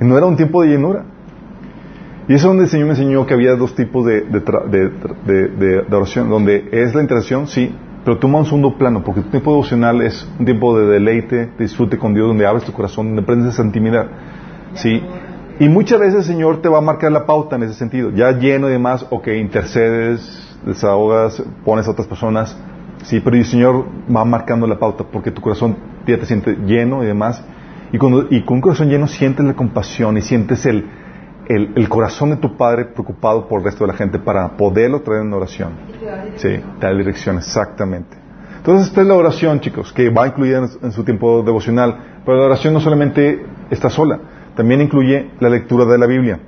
Y 0.00 0.04
no 0.04 0.16
era 0.16 0.26
un 0.26 0.36
tiempo 0.36 0.62
de 0.62 0.68
llenura. 0.68 1.02
Y 2.28 2.34
eso 2.34 2.36
es 2.36 2.42
donde 2.44 2.62
el 2.62 2.68
Señor 2.70 2.86
me 2.86 2.92
enseñó 2.92 3.26
que 3.26 3.34
había 3.34 3.56
dos 3.56 3.74
tipos 3.74 4.06
de, 4.06 4.20
de, 4.20 5.48
de- 5.48 5.96
oración, 5.96 6.30
donde 6.30 6.68
es 6.70 6.94
la 6.94 7.02
intercesión, 7.02 7.48
sí, 7.48 7.74
pero 8.04 8.18
toma 8.18 8.38
un 8.38 8.44
segundo 8.44 8.78
plano, 8.78 9.02
porque 9.02 9.20
tu 9.22 9.30
tiempo 9.30 9.50
devocional 9.50 10.00
es 10.00 10.30
un 10.38 10.44
tiempo 10.44 10.78
de 10.78 10.86
deleite, 10.86 11.36
de 11.46 11.50
disfrute 11.58 11.98
con 11.98 12.14
Dios, 12.14 12.28
donde 12.28 12.46
abres 12.46 12.62
tu 12.64 12.72
corazón, 12.72 13.08
donde 13.08 13.22
aprendes 13.22 13.54
esa 13.54 13.64
intimidad. 13.64 14.06
Sí. 14.74 15.02
Y 15.61 15.68
muchas 15.68 16.00
veces 16.00 16.16
el 16.16 16.24
Señor 16.24 16.62
te 16.62 16.68
va 16.68 16.78
a 16.78 16.80
marcar 16.80 17.12
la 17.12 17.26
pauta 17.26 17.57
en 17.57 17.62
ese 17.62 17.74
sentido. 17.74 18.11
Ya 18.11 18.32
lleno 18.32 18.68
y 18.68 18.72
demás, 18.72 19.07
ok, 19.11 19.28
intercedes, 19.28 20.57
desahogas, 20.66 21.42
pones 21.64 21.86
a 21.86 21.92
otras 21.92 22.09
personas. 22.09 22.57
Sí, 23.05 23.20
pero 23.20 23.36
el 23.36 23.44
Señor 23.44 23.84
va 24.14 24.24
marcando 24.24 24.66
la 24.66 24.78
pauta 24.78 25.05
porque 25.05 25.30
tu 25.30 25.40
corazón 25.40 25.76
ya 26.07 26.18
te 26.18 26.26
siente 26.26 26.57
lleno 26.66 27.02
y 27.05 27.07
demás. 27.07 27.42
Y, 27.92 27.98
cuando, 27.98 28.26
y 28.30 28.42
con 28.44 28.57
un 28.57 28.61
corazón 28.62 28.88
lleno 28.88 29.07
sientes 29.07 29.44
la 29.44 29.55
compasión 29.55 30.16
y 30.16 30.22
sientes 30.22 30.66
el, 30.66 30.90
el, 31.48 31.72
el 31.76 31.88
corazón 31.88 32.30
de 32.30 32.36
tu 32.36 32.57
Padre 32.57 32.86
preocupado 32.86 33.46
por 33.46 33.61
el 33.61 33.66
resto 33.66 33.84
de 33.84 33.92
la 33.92 33.96
gente 33.96 34.18
para 34.18 34.57
poderlo 34.57 35.02
traer 35.02 35.22
en 35.22 35.32
oración. 35.32 35.74
Sí, 36.36 36.61
te 36.80 36.86
da 36.86 36.92
dirección, 36.92 37.36
exactamente. 37.36 38.16
Entonces, 38.57 38.88
esta 38.88 39.02
es 39.02 39.07
la 39.07 39.14
oración, 39.14 39.61
chicos, 39.61 39.92
que 39.92 40.09
va 40.09 40.26
incluida 40.26 40.59
en, 40.59 40.68
en 40.82 40.92
su 40.92 41.05
tiempo 41.05 41.42
devocional. 41.42 42.22
Pero 42.24 42.38
la 42.38 42.46
oración 42.46 42.72
no 42.72 42.80
solamente 42.80 43.44
está 43.70 43.90
sola, 43.90 44.18
también 44.57 44.80
incluye 44.80 45.30
la 45.40 45.48
lectura 45.48 45.84
de 45.84 45.98
la 45.98 46.07
Biblia. 46.07 46.40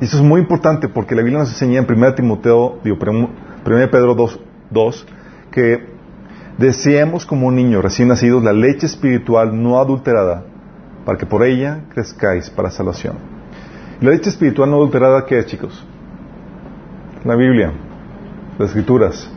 Y 0.00 0.04
eso 0.04 0.16
es 0.16 0.22
muy 0.22 0.40
importante 0.40 0.88
porque 0.88 1.14
la 1.14 1.22
Biblia 1.22 1.40
nos 1.40 1.50
enseña 1.50 1.80
en 1.80 1.86
1 1.90 2.14
Timoteo, 2.14 2.78
digo, 2.84 2.96
1 3.00 3.30
Pedro 3.64 4.14
2, 4.14 4.40
2, 4.70 5.06
que 5.50 5.86
deseemos 6.58 7.24
como 7.26 7.46
un 7.46 7.56
niño 7.56 7.80
recién 7.80 8.08
nacido 8.08 8.40
la 8.40 8.52
leche 8.52 8.86
espiritual 8.86 9.60
no 9.60 9.78
adulterada, 9.78 10.44
para 11.04 11.18
que 11.18 11.26
por 11.26 11.44
ella 11.44 11.84
crezcáis 11.92 12.50
para 12.50 12.70
salvación. 12.70 13.16
¿Y 14.00 14.04
la 14.04 14.10
leche 14.10 14.30
espiritual 14.30 14.70
no 14.70 14.76
adulterada 14.76 15.24
qué 15.26 15.38
es, 15.38 15.46
chicos? 15.46 15.86
La 17.24 17.36
Biblia, 17.36 17.72
las 18.58 18.68
escrituras. 18.68 19.30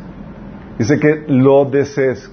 Dice 0.77 0.99
que 0.99 1.25
lo 1.27 1.65
desees. 1.65 2.29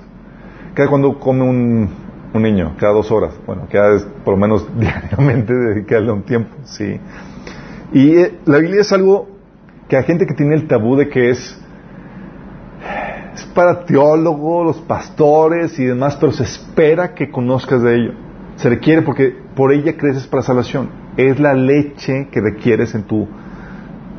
Cada 0.75 0.89
cuando 0.89 1.19
come 1.19 1.43
un, 1.43 2.04
un 2.35 2.43
niño, 2.43 2.75
cada 2.79 2.93
dos 2.93 3.11
horas, 3.11 3.33
bueno, 3.47 3.67
cada 3.71 3.99
por 4.25 4.35
lo 4.35 4.41
menos 4.41 4.67
diariamente 4.79 5.55
dedicarle 5.55 6.13
un 6.13 6.23
tiempo, 6.25 6.55
sí. 6.65 7.01
Y 7.93 8.17
eh, 8.17 8.39
la 8.45 8.59
Biblia 8.59 8.81
es 8.81 8.93
algo 8.93 9.29
que 9.89 9.97
hay 9.97 10.05
gente 10.05 10.27
que 10.27 10.35
tiene 10.35 10.57
el 10.57 10.67
tabú 10.67 10.97
de 10.97 11.09
que 11.09 11.31
es 11.31 11.61
es 13.35 13.45
para 13.47 13.85
teólogos, 13.85 14.65
los 14.65 14.77
pastores 14.83 15.79
y 15.79 15.85
demás, 15.85 16.17
pero 16.21 16.33
se 16.33 16.45
espera 16.45 17.15
que 17.15 17.31
conozcas 17.31 17.83
de 17.83 17.97
ello. 17.97 18.13
Se 18.57 18.69
requiere 18.69 19.03
porque 19.03 19.35
por 19.57 19.73
ella 19.73 19.97
creces 19.97 20.27
para 20.27 20.43
salvación. 20.43 20.89
Es 21.17 21.41
la 21.41 21.55
leche 21.55 22.29
que 22.31 22.41
requieres 22.41 22.95
en 22.95 23.03
tu, 23.03 23.27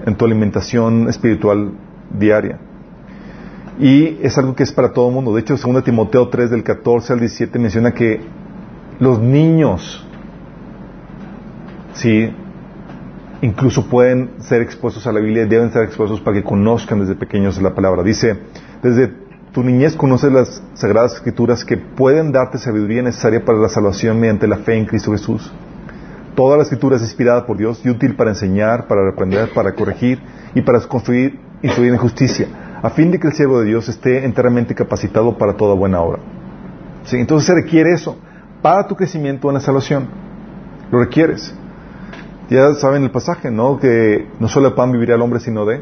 en 0.06 0.16
tu 0.16 0.26
alimentación 0.26 1.08
espiritual 1.08 1.72
diaria. 2.12 2.60
Y 3.80 4.20
es 4.22 4.38
algo 4.38 4.56
que 4.56 4.64
es 4.64 4.72
para 4.72 4.94
todo 4.94 5.10
el 5.10 5.14
mundo. 5.14 5.34
De 5.34 5.42
hecho, 5.42 5.56
2 5.58 5.84
Timoteo 5.84 6.30
3 6.30 6.50
del 6.50 6.64
14 6.64 7.14
al 7.14 7.20
17 7.20 7.60
menciona 7.60 7.92
que 7.92 8.22
los 9.00 9.20
niños, 9.20 10.06
sí, 11.94 12.34
incluso 13.42 13.88
pueden 13.90 14.32
ser 14.40 14.62
expuestos 14.62 15.06
a 15.08 15.12
la 15.12 15.20
Biblia, 15.20 15.46
deben 15.46 15.72
ser 15.72 15.84
expuestos 15.84 16.22
para 16.22 16.38
que 16.38 16.44
conozcan 16.44 17.02
desde 17.02 17.16
pequeños 17.16 17.62
la 17.62 17.76
palabra. 17.76 18.04
Dice, 18.04 18.38
desde 18.82 19.12
tu 19.52 19.64
niñez 19.64 19.96
conoces 19.96 20.32
las 20.32 20.64
sagradas 20.74 21.16
escrituras 21.16 21.66
que 21.66 21.78
pueden 21.78 22.32
darte 22.32 22.58
sabiduría 22.58 23.02
necesaria 23.02 23.44
para 23.44 23.58
la 23.58 23.70
salvación 23.70 24.20
mediante 24.20 24.48
la 24.48 24.58
fe 24.58 24.78
en 24.78 24.86
Cristo 24.86 25.12
Jesús. 25.12 25.52
Toda 26.36 26.58
la 26.58 26.64
escritura 26.64 26.98
es 26.98 27.02
inspirada 27.02 27.46
por 27.46 27.58
Dios 27.58 27.82
y 27.86 27.90
útil 27.90 28.16
para 28.16 28.32
enseñar, 28.32 28.88
para 28.88 29.06
reprender, 29.06 29.54
para 29.54 29.74
corregir 29.74 30.20
y 30.54 30.62
para 30.62 30.80
construir, 30.82 31.40
instruir 31.62 31.94
en 31.94 31.98
justicia, 31.98 32.48
a 32.86 32.92
fin 32.92 33.10
de 33.10 33.20
que 33.20 33.26
el 33.26 33.34
siervo 33.34 33.62
de 33.62 33.66
Dios 33.66 33.90
esté 33.90 34.26
enteramente 34.26 34.76
capacitado 34.76 35.40
para 35.40 35.54
toda 35.54 35.74
buena 35.74 36.02
obra. 36.02 36.20
¿Sí? 37.06 37.18
Entonces 37.18 37.48
se 37.48 37.56
requiere 37.56 37.92
eso 37.94 38.16
para 38.62 38.86
tu 38.86 38.96
crecimiento 38.96 39.48
en 39.48 39.56
la 39.56 39.60
salvación. 39.60 40.08
Lo 40.92 41.00
requieres. 41.00 41.52
Ya 42.48 42.76
saben 42.76 43.02
el 43.02 43.10
pasaje, 43.10 43.50
¿no? 43.50 43.80
Que 43.80 44.28
no 44.40 44.48
solo 44.48 44.76
pan 44.76 44.92
vivirá 44.92 45.16
el 45.16 45.22
hombre, 45.24 45.40
sino 45.40 45.66
de 45.66 45.82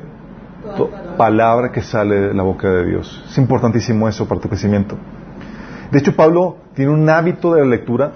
palabra 1.18 1.74
que 1.74 1.82
sale 1.82 2.16
de 2.16 2.34
la 2.34 2.44
boca 2.44 2.70
de 2.70 2.86
Dios. 2.86 3.26
Es 3.30 3.38
importantísimo 3.38 4.08
eso 4.08 4.26
para 4.26 4.40
tu 4.40 4.48
crecimiento. 4.48 4.98
De 5.92 6.00
hecho, 6.00 6.16
Pablo 6.16 6.56
tiene 6.74 6.94
un 6.94 7.10
hábito 7.10 7.54
de 7.54 7.64
la 7.64 7.68
lectura 7.68 8.14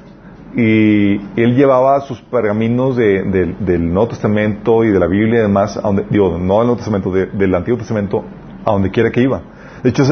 y 0.55 1.17
él 1.35 1.57
llevaba 1.57 1.99
sus 1.99 2.21
pergaminos 2.21 2.95
del 2.95 3.93
Nuevo 3.93 4.07
Testamento 4.07 4.85
y 4.85 4.91
de 4.91 4.99
la 4.99 5.07
Biblia 5.07 5.39
y 5.39 5.41
demás, 5.41 5.77
digo, 6.09 6.37
no 6.37 6.37
del 6.37 6.67
Nuevo 6.67 6.77
Testamento, 6.77 7.11
del 7.11 7.53
Antiguo 7.53 7.77
Testamento, 7.77 8.23
a 8.65 8.71
donde 8.71 8.91
quiera 8.91 9.11
que 9.11 9.21
iba. 9.21 9.41
De 9.83 9.89
hecho, 9.89 10.03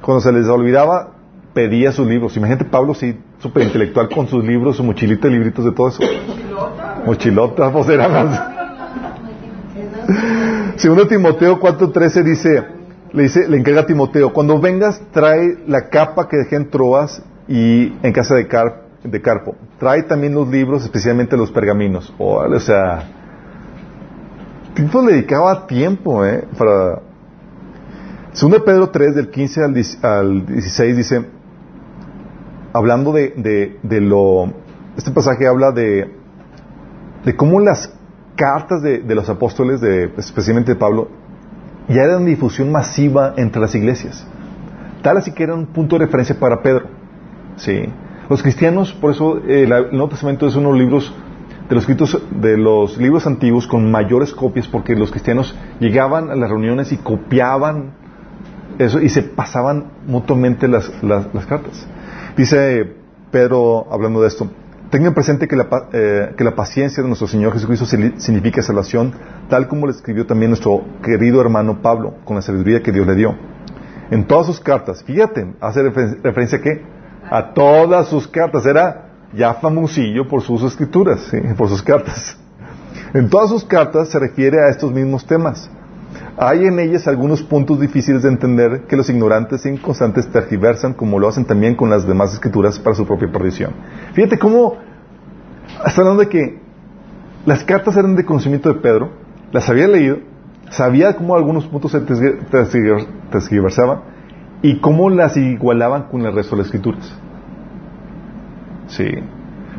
cuando 0.00 0.20
se 0.20 0.32
les 0.32 0.46
olvidaba, 0.46 1.12
pedía 1.52 1.92
sus 1.92 2.06
libros. 2.06 2.36
Imagínate 2.36 2.64
Pablo, 2.64 2.94
sí, 2.94 3.18
súper 3.38 3.64
intelectual 3.64 4.08
con 4.08 4.28
sus 4.28 4.44
libros, 4.44 4.76
su 4.76 4.84
mochilita 4.84 5.28
de 5.28 5.34
libritos 5.34 5.64
de 5.64 5.72
todo 5.72 5.88
eso. 5.88 6.02
Mochilota, 7.04 7.72
pues 7.72 7.88
era 7.88 8.08
más. 8.08 8.56
Segundo 10.76 11.06
Timoteo 11.06 11.58
4:13 11.58 12.22
dice, 12.22 12.64
le 13.12 13.22
dice, 13.22 13.48
le 13.48 13.56
encarga 13.56 13.80
a 13.80 13.86
Timoteo, 13.86 14.32
cuando 14.32 14.60
vengas 14.60 15.00
trae 15.12 15.58
la 15.66 15.88
capa 15.88 16.28
que 16.28 16.36
dejé 16.36 16.56
en 16.56 16.70
Troas 16.70 17.22
y 17.48 17.94
en 18.02 18.12
casa 18.12 18.34
de, 18.34 18.46
de 19.04 19.22
Carpo. 19.22 19.56
Trae 19.78 20.02
también 20.02 20.34
los 20.34 20.48
libros, 20.48 20.84
especialmente 20.84 21.36
los 21.36 21.50
pergaminos. 21.50 22.12
o 22.18 22.60
sea, 22.60 23.08
Tito 24.74 25.02
le 25.02 25.12
dedicaba 25.12 25.66
tiempo, 25.66 26.24
¿eh? 26.26 26.44
Para... 26.58 27.00
Segundo 28.36 28.62
Pedro 28.66 28.90
3, 28.90 29.14
del 29.14 29.30
15 29.30 29.64
al 29.64 29.72
16, 29.72 30.94
dice, 30.94 31.24
hablando 32.74 33.10
de, 33.14 33.78
de, 33.82 34.00
lo... 34.02 34.52
Este 34.94 35.10
pasaje 35.10 35.46
habla 35.46 35.72
de, 35.72 36.14
de 37.24 37.34
cómo 37.34 37.60
las 37.60 37.94
cartas 38.34 38.82
de, 38.82 39.02
los 39.14 39.30
apóstoles, 39.30 39.80
de, 39.80 40.12
especialmente 40.18 40.74
de 40.74 40.78
Pablo, 40.78 41.08
ya 41.88 42.02
eran 42.02 42.26
difusión 42.26 42.70
masiva 42.70 43.32
entre 43.38 43.58
las 43.58 43.74
iglesias. 43.74 44.26
Tal 45.00 45.16
así 45.16 45.32
que 45.32 45.42
era 45.42 45.54
un 45.54 45.64
punto 45.68 45.96
de 45.96 46.04
referencia 46.04 46.38
para 46.38 46.60
Pedro. 46.60 46.88
¿sí? 47.56 47.84
Los 48.28 48.42
cristianos, 48.42 48.92
por 48.92 49.12
eso 49.12 49.38
eh, 49.48 49.62
el 49.62 49.70
Nuevo 49.92 50.10
Testamento 50.10 50.46
es 50.46 50.54
uno 50.56 50.72
de 50.74 50.78
los 50.78 50.82
libros 50.82 51.14
de 51.70 51.74
los 51.74 51.84
escritos 51.84 52.22
de 52.30 52.58
los 52.58 52.98
libros 52.98 53.26
antiguos 53.26 53.66
con 53.66 53.90
mayores 53.90 54.32
copias 54.32 54.68
porque 54.68 54.94
los 54.94 55.10
cristianos 55.10 55.56
llegaban 55.80 56.30
a 56.30 56.36
las 56.36 56.48
reuniones 56.48 56.92
y 56.92 56.96
copiaban 56.98 57.94
eso 58.78 59.00
y 59.00 59.08
se 59.08 59.22
pasaban 59.22 59.92
mutuamente 60.06 60.68
las, 60.68 60.90
las 61.02 61.46
cartas. 61.46 61.86
Dice 62.36 62.94
Pedro 63.30 63.86
hablando 63.90 64.22
de 64.22 64.28
esto, 64.28 64.48
Tengan 64.90 65.14
presente 65.14 65.48
que 65.48 65.56
la, 65.56 65.66
eh, 65.92 66.34
que 66.36 66.44
la, 66.44 66.54
paciencia 66.54 67.02
de 67.02 67.08
nuestro 67.08 67.26
Señor 67.26 67.52
Jesucristo 67.52 67.86
significa 67.86 68.62
salvación, 68.62 69.14
tal 69.48 69.66
como 69.66 69.86
le 69.86 69.92
escribió 69.92 70.26
también 70.26 70.50
nuestro 70.50 70.84
querido 71.02 71.40
hermano 71.40 71.82
Pablo, 71.82 72.14
con 72.24 72.36
la 72.36 72.42
sabiduría 72.42 72.82
que 72.82 72.92
Dios 72.92 73.04
le 73.04 73.16
dio. 73.16 73.34
En 74.12 74.24
todas 74.28 74.46
sus 74.46 74.60
cartas, 74.60 75.02
fíjate, 75.02 75.54
hace 75.60 75.82
referencia 75.82 76.58
a 76.58 76.62
qué? 76.62 76.84
A 77.28 77.52
todas 77.52 78.06
sus 78.06 78.28
cartas, 78.28 78.64
era 78.64 79.08
ya 79.34 79.54
famosillo 79.54 80.28
por 80.28 80.42
sus 80.42 80.62
escrituras, 80.62 81.32
por 81.58 81.68
sus 81.68 81.82
cartas. 81.82 82.38
En 83.12 83.28
todas 83.28 83.50
sus 83.50 83.64
cartas 83.64 84.08
se 84.10 84.20
refiere 84.20 84.62
a 84.62 84.68
estos 84.68 84.92
mismos 84.92 85.26
temas. 85.26 85.68
Hay 86.38 86.66
en 86.66 86.78
ellas 86.78 87.08
algunos 87.08 87.42
puntos 87.42 87.80
difíciles 87.80 88.22
de 88.22 88.28
entender 88.28 88.82
que 88.86 88.96
los 88.96 89.08
ignorantes 89.08 89.64
e 89.64 89.70
inconstantes 89.70 90.30
tergiversan 90.30 90.94
como 90.94 91.18
lo 91.18 91.28
hacen 91.28 91.44
también 91.44 91.74
con 91.74 91.90
las 91.90 92.06
demás 92.06 92.32
escrituras 92.32 92.78
para 92.78 92.94
su 92.94 93.06
propia 93.06 93.30
perdición. 93.30 93.72
Fíjate 94.12 94.38
cómo 94.38 94.76
está 95.84 96.02
hablando 96.02 96.22
de 96.22 96.28
que 96.28 96.60
las 97.46 97.64
cartas 97.64 97.96
eran 97.96 98.16
de 98.16 98.24
conocimiento 98.24 98.72
de 98.72 98.80
Pedro, 98.80 99.10
las 99.52 99.68
había 99.68 99.88
leído, 99.88 100.18
sabía 100.70 101.16
cómo 101.16 101.36
algunos 101.36 101.66
puntos 101.66 101.92
se 101.92 102.00
tergiversaban 102.00 104.00
y 104.62 104.80
cómo 104.80 105.10
las 105.10 105.36
igualaban 105.36 106.04
con 106.04 106.24
el 106.26 106.34
resto 106.34 106.56
de 106.56 106.58
las 106.58 106.66
escrituras. 106.66 107.14
Sí. 108.88 109.08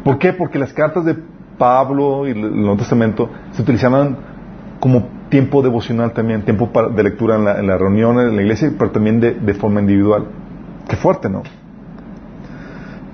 ¿Por 0.04 0.18
qué? 0.18 0.34
Porque 0.34 0.60
las 0.60 0.74
cartas 0.74 1.06
de 1.06 1.16
Pablo 1.58 2.28
y 2.28 2.32
el 2.32 2.56
Nuevo 2.56 2.78
Testamento 2.78 3.30
se 3.52 3.62
utilizaban 3.62 4.37
como 4.80 5.10
tiempo 5.30 5.62
devocional 5.62 6.14
también, 6.14 6.44
tiempo 6.44 6.72
de 6.96 7.04
lectura 7.04 7.36
en 7.36 7.46
la, 7.46 7.60
en 7.60 7.68
la 7.68 7.78
reunión 7.78 8.20
en 8.20 8.36
la 8.36 8.42
iglesia, 8.42 8.72
pero 8.78 8.92
también 8.92 9.20
de, 9.20 9.54
forma 9.54 9.82
individual. 9.82 10.26
Qué 10.88 10.96
fuerte, 10.96 11.30
¿no? 11.30 11.44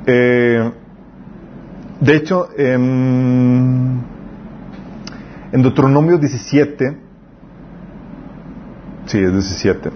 Eh, 0.06 0.72
de 2.00 2.16
hecho, 2.16 2.50
en, 2.58 4.02
en 5.52 5.62
Deuteronomio 5.62 6.18
17, 6.18 6.98
sí, 9.06 9.20
es 9.20 9.32
17, 9.32 9.90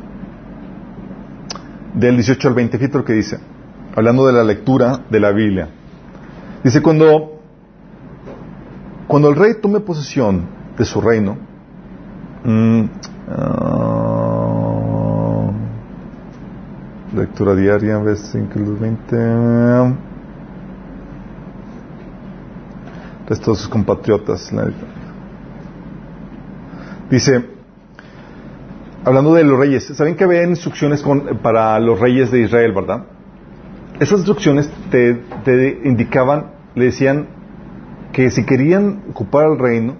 del 1.93 2.15
18 2.15 2.47
al 2.47 2.53
20, 2.53 2.78
fíjate 2.78 3.03
que 3.03 3.13
dice, 3.13 3.39
hablando 3.95 4.26
de 4.28 4.34
la 4.34 4.43
lectura 4.43 5.01
de 5.09 5.20
la 5.20 5.32
Biblia. 5.32 5.70
Dice, 6.63 6.82
cuando, 6.82 7.41
cuando 9.07 9.30
el 9.30 9.36
rey 9.36 9.53
tome 9.61 9.80
posesión 9.80 10.45
de 10.78 10.86
su 10.86 11.01
reino, 11.01 11.46
Mm, 12.47 12.85
ah, 13.29 14.37
lectura 17.13 17.53
diaria, 17.55 17.97
vez 17.97 18.21
5 18.31 18.57
20. 18.79 19.17
Resto 23.27 23.51
de 23.51 23.57
sus 23.57 23.67
compatriotas. 23.67 24.49
Dice, 27.09 27.49
hablando 29.03 29.33
de 29.33 29.43
los 29.43 29.59
reyes, 29.59 29.83
¿saben 29.83 30.15
que 30.15 30.23
había 30.23 30.43
instrucciones 30.43 31.03
para 31.43 31.77
los 31.81 31.99
reyes 31.99 32.31
de 32.31 32.43
Israel, 32.43 32.71
verdad? 32.71 33.07
Esas 33.99 34.19
instrucciones 34.19 34.71
te, 34.89 35.15
te 35.43 35.81
indicaban, 35.83 36.51
le 36.75 36.85
decían 36.85 37.27
que 38.13 38.31
si 38.31 38.45
querían 38.45 39.03
ocupar 39.09 39.47
el 39.51 39.59
reino, 39.59 39.97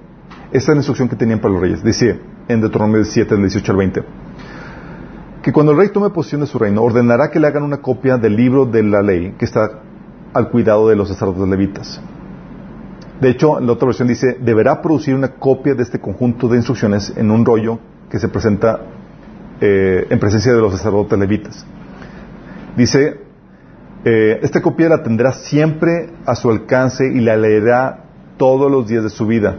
esa 0.54 0.58
es 0.58 0.68
la 0.70 0.76
instrucción 0.76 1.10
que 1.10 1.18
tenían 1.18 1.40
para 1.40 1.54
los 1.54 1.62
reyes. 1.62 1.84
Dice, 1.84 2.37
en 2.48 2.62
Deuteronomio 2.62 3.04
7, 3.04 3.36
del 3.36 3.44
18 3.44 3.72
al 3.72 3.78
20. 3.78 4.04
Que 5.42 5.52
cuando 5.54 5.72
el 5.72 5.78
rey 5.78 5.90
tome 5.90 6.10
posesión 6.10 6.42
de 6.42 6.48
su 6.48 6.58
reino, 6.58 6.82
ordenará 6.82 7.30
que 7.30 7.40
le 7.40 7.48
hagan 7.48 7.64
una 7.64 7.78
copia 7.78 8.18
del 8.18 8.36
libro 8.36 8.66
de 8.66 8.84
la 8.84 9.02
ley 9.02 9.36
que 9.38 9.46
está 9.46 9.82
al 10.34 10.50
cuidado 10.50 10.90
de 10.90 10.96
los 10.96 11.08
sacerdotes 11.10 11.48
levitas. 11.48 12.02
De 13.22 13.30
hecho, 13.30 13.60
la 13.60 13.74
otra 13.74 13.88
versión 13.88 14.08
dice, 14.08 14.38
deberá 14.40 14.82
producir 14.82 15.16
una 15.16 15.30
copia 15.30 15.74
de 15.74 15.84
este 15.84 16.00
conjunto 16.00 16.48
de 16.48 16.58
instrucciones 16.58 17.14
en 17.16 17.32
un 17.32 17.46
rollo 17.46 17.80
que 18.10 18.20
se 18.20 18.28
presenta 18.28 18.80
eh, 19.60 20.06
en 20.10 20.20
presencia 20.20 20.54
de 20.54 20.62
los 20.62 20.72
sacerdotes 20.74 21.18
levitas. 21.18 21.66
Dice, 22.76 23.22
eh, 24.06 24.40
esta 24.44 24.62
copia 24.62 24.90
la 24.90 25.02
tendrá 25.02 25.34
siempre 25.34 26.12
a 26.26 26.36
su 26.36 26.52
alcance 26.52 27.08
y 27.08 27.20
la 27.22 27.36
leerá 27.36 28.04
todos 28.38 28.72
los 28.72 28.88
días 28.88 29.04
de 29.04 29.10
su 29.10 29.26
vida 29.26 29.58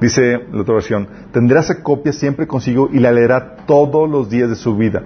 Dice 0.00 0.40
la 0.52 0.60
otra 0.60 0.74
versión, 0.74 1.08
tendrá 1.32 1.60
esa 1.60 1.82
copia 1.82 2.12
siempre 2.12 2.46
consigo 2.46 2.90
y 2.92 2.98
la 2.98 3.12
leerá 3.12 3.56
todos 3.66 4.08
los 4.08 4.28
días 4.28 4.50
de 4.50 4.56
su 4.56 4.76
vida. 4.76 5.02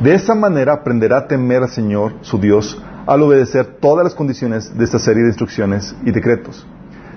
De 0.00 0.14
esa 0.14 0.34
manera 0.34 0.74
aprenderá 0.74 1.18
a 1.18 1.26
temer 1.26 1.62
al 1.62 1.68
Señor, 1.68 2.14
su 2.22 2.38
Dios, 2.38 2.80
al 3.06 3.22
obedecer 3.22 3.78
todas 3.80 4.04
las 4.04 4.14
condiciones 4.14 4.76
de 4.76 4.84
esta 4.84 4.98
serie 4.98 5.22
de 5.22 5.30
instrucciones 5.30 5.94
y 6.04 6.12
decretos. 6.12 6.66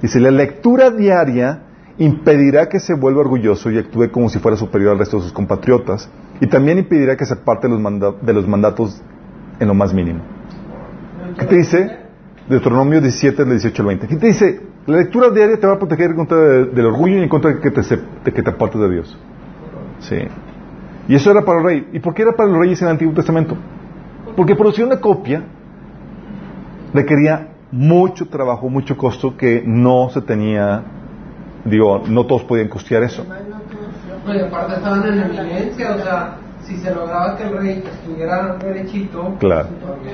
Dice, 0.01 0.19
la 0.19 0.31
lectura 0.31 0.89
diaria 0.89 1.63
impedirá 1.97 2.67
que 2.67 2.79
se 2.79 2.93
vuelva 2.95 3.21
orgulloso 3.21 3.69
y 3.69 3.77
actúe 3.77 4.09
como 4.11 4.29
si 4.29 4.39
fuera 4.39 4.57
superior 4.57 4.93
al 4.93 4.99
resto 4.99 5.17
de 5.17 5.23
sus 5.23 5.33
compatriotas 5.33 6.09
y 6.39 6.47
también 6.47 6.79
impedirá 6.79 7.15
que 7.15 7.25
se 7.25 7.35
aparte 7.35 7.67
de 7.67 8.33
los, 8.33 8.47
mandatos 8.47 9.01
en 9.59 9.67
lo 9.67 9.73
más 9.75 9.93
mínimo. 9.93 10.21
¿Qué 11.37 11.45
te 11.45 11.55
dice? 11.55 11.97
Deuteronomio 12.49 12.99
17, 12.99 13.43
del 13.43 13.59
18 13.59 13.81
al 13.81 13.87
20. 13.87 14.07
¿Qué 14.07 14.15
te 14.15 14.27
dice? 14.27 14.70
La 14.87 14.97
lectura 14.97 15.29
diaria 15.29 15.59
te 15.59 15.67
va 15.67 15.73
a 15.73 15.79
proteger 15.79 16.15
contra 16.15 16.37
de- 16.37 16.65
del 16.65 16.85
orgullo 16.87 17.17
y 17.17 17.23
en 17.23 17.29
contra 17.29 17.51
de 17.53 17.59
que 17.59 17.69
te, 17.71 17.81
de 17.81 18.31
que 18.33 18.41
te 18.41 18.49
apartes 18.49 18.81
de 18.81 18.89
Dios. 18.89 19.17
Sí. 19.99 20.17
Y 21.07 21.15
eso 21.15 21.29
era 21.31 21.43
para 21.43 21.59
el 21.59 21.65
rey. 21.65 21.89
¿Y 21.93 21.99
por 21.99 22.13
qué 22.13 22.23
era 22.23 22.31
para 22.33 22.49
los 22.49 22.57
reyes 22.59 22.81
en 22.81 22.87
el 22.87 22.91
Antiguo 22.93 23.13
Testamento? 23.13 23.55
Porque 24.35 24.55
producir 24.55 24.85
una 24.85 24.99
copia 24.99 25.43
requería 26.93 27.49
mucho 27.71 28.27
trabajo, 28.27 28.69
mucho 28.69 28.97
costo 28.97 29.37
que 29.37 29.63
no 29.65 30.09
se 30.09 30.21
tenía, 30.21 30.83
digo, 31.65 32.03
no 32.07 32.25
todos 32.25 32.43
podían 32.43 32.67
costear 32.67 33.03
eso. 33.03 33.25
No, 34.25 34.35
y 34.35 34.39
aparte 34.39 34.75
estaban 34.75 35.03
en 35.05 35.19
eminencia, 35.19 35.95
o 35.95 35.99
sea, 35.99 36.35
si 36.63 36.75
se 36.77 36.93
lograba 36.93 37.35
que 37.37 37.43
el 37.43 37.57
rey 37.57 37.83
estuviera 37.85 38.55
derechito, 38.57 39.35
Claro. 39.39 39.69
pues. 39.79 40.13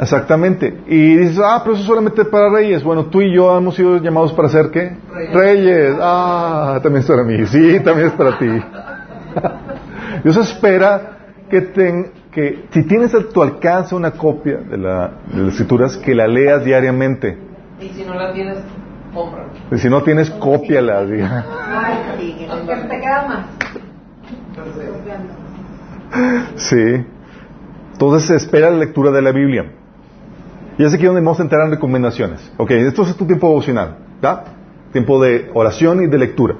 Exactamente. 0.00 0.82
Y 0.86 1.16
dices, 1.16 1.38
ah, 1.42 1.60
pero 1.64 1.74
eso 1.76 1.84
solamente 1.84 2.24
para 2.26 2.50
reyes. 2.50 2.82
Bueno, 2.84 3.06
tú 3.06 3.20
y 3.22 3.34
yo 3.34 3.56
hemos 3.56 3.74
sido 3.76 3.96
llamados 3.98 4.32
para 4.34 4.48
ser 4.48 4.70
qué? 4.70 4.96
Reyes. 5.12 5.34
Reyes. 5.34 5.96
Ah, 6.00 6.78
también 6.82 7.00
es 7.02 7.08
para 7.08 7.22
mí. 7.24 7.46
Sí, 7.46 7.80
también 7.80 8.08
es 8.08 8.12
para 8.14 8.38
ti. 8.38 8.46
Dios 10.24 10.36
espera 10.36 11.18
que, 11.48 11.60
ten- 11.62 12.10
que 12.30 12.66
si 12.70 12.82
tienes 12.84 13.14
a 13.14 13.20
tu 13.28 13.42
alcance 13.42 13.94
una 13.94 14.10
copia 14.12 14.58
de, 14.58 14.76
la, 14.76 15.12
de 15.32 15.42
las 15.42 15.52
escrituras, 15.54 15.96
que 15.96 16.14
la 16.14 16.26
leas 16.26 16.64
diariamente. 16.64 17.38
Y 17.80 17.88
si 17.88 18.04
no 18.04 18.14
la 18.14 18.32
tienes, 18.32 18.58
cómprala. 19.14 19.48
Y 19.70 19.78
si 19.78 19.88
no 19.88 20.02
tienes, 20.02 20.30
cópiala. 20.30 21.04
diga. 21.04 21.44
Sí, 22.18 22.34
Que 22.38 22.76
te 22.88 23.00
queda 23.00 23.26
más. 23.28 23.46
Sí. 26.56 27.04
Entonces 27.92 28.28
se 28.28 28.36
espera 28.36 28.70
la 28.70 28.78
lectura 28.78 29.10
de 29.10 29.22
la 29.22 29.32
Biblia. 29.32 29.72
Y 30.78 30.84
es 30.84 30.92
aquí 30.92 31.04
donde 31.04 31.20
vamos 31.20 31.40
a 31.40 31.42
entrar 31.42 31.64
en 31.64 31.70
recomendaciones. 31.70 32.52
Ok, 32.58 32.70
esto 32.72 33.02
es 33.02 33.16
tu 33.16 33.26
tiempo 33.26 33.48
devocional. 33.48 33.96
¿ya? 34.22 34.44
Tiempo 34.92 35.22
de 35.22 35.50
oración 35.54 36.02
y 36.02 36.06
de 36.06 36.18
lectura. 36.18 36.54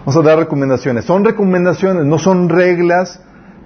Vamos 0.00 0.16
a 0.16 0.22
dar 0.22 0.38
recomendaciones. 0.38 1.04
Son 1.04 1.24
recomendaciones, 1.24 2.04
no 2.04 2.18
son 2.18 2.48
reglas, 2.48 3.22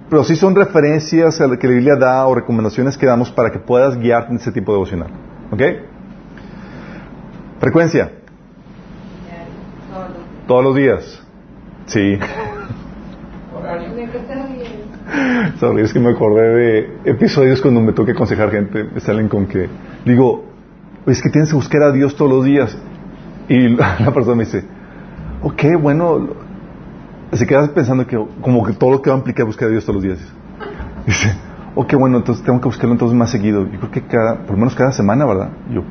pero 0.09 0.23
sí 0.23 0.35
son 0.35 0.55
referencias 0.55 1.39
a 1.41 1.47
lo 1.47 1.57
que 1.57 1.67
la 1.67 1.73
Biblia 1.73 1.95
da 1.95 2.25
o 2.27 2.35
recomendaciones 2.35 2.97
que 2.97 3.05
damos 3.05 3.31
para 3.31 3.51
que 3.51 3.59
puedas 3.59 3.97
guiarte 3.97 4.31
en 4.31 4.37
ese 4.37 4.51
tiempo 4.51 4.73
devocional. 4.73 5.09
¿Ok? 5.51 5.61
Frecuencia. 7.59 8.11
Todos 10.47 10.63
los 10.63 10.75
días. 10.75 11.23
Sí. 11.85 12.19
Sorry, 15.59 15.83
es 15.83 15.93
que 15.93 15.99
me 15.99 16.11
acordé 16.11 16.41
de 16.41 16.99
episodios 17.05 17.61
cuando 17.61 17.81
me 17.81 17.93
toca 17.93 18.11
aconsejar 18.11 18.51
gente, 18.51 18.83
me 18.83 18.99
salen 18.99 19.27
con 19.27 19.45
que, 19.45 19.69
digo, 20.05 20.45
es 21.05 21.21
que 21.21 21.29
tienes 21.29 21.49
que 21.49 21.55
buscar 21.55 21.83
a 21.83 21.91
Dios 21.91 22.15
todos 22.15 22.31
los 22.31 22.45
días. 22.45 22.77
Y 23.49 23.69
la 23.75 24.11
persona 24.13 24.35
me 24.35 24.45
dice, 24.45 24.63
ok, 25.41 25.63
bueno, 25.81 26.29
se 27.33 27.45
queda 27.45 27.67
pensando 27.73 28.05
que 28.07 28.17
como 28.41 28.65
que 28.65 28.73
todo 28.73 28.91
lo 28.91 29.01
que 29.01 29.09
va 29.09 29.15
a 29.15 29.19
implicar 29.19 29.45
buscar 29.45 29.67
a 29.67 29.71
Dios 29.71 29.85
todos 29.85 29.95
los 29.95 30.03
días. 30.03 30.19
Dice, 31.05 31.35
ok, 31.75 31.93
bueno, 31.95 32.17
entonces 32.17 32.43
tengo 32.43 32.59
que 32.59 32.67
buscarlo 32.67 32.93
entonces 32.93 33.17
más 33.17 33.29
seguido. 33.29 33.67
Yo 33.67 33.79
creo 33.79 33.91
que 33.91 34.01
cada, 34.01 34.39
por 34.39 34.51
lo 34.51 34.57
menos 34.57 34.75
cada 34.75 34.91
semana, 34.91 35.25
¿verdad? 35.25 35.49
Yo, 35.69 35.83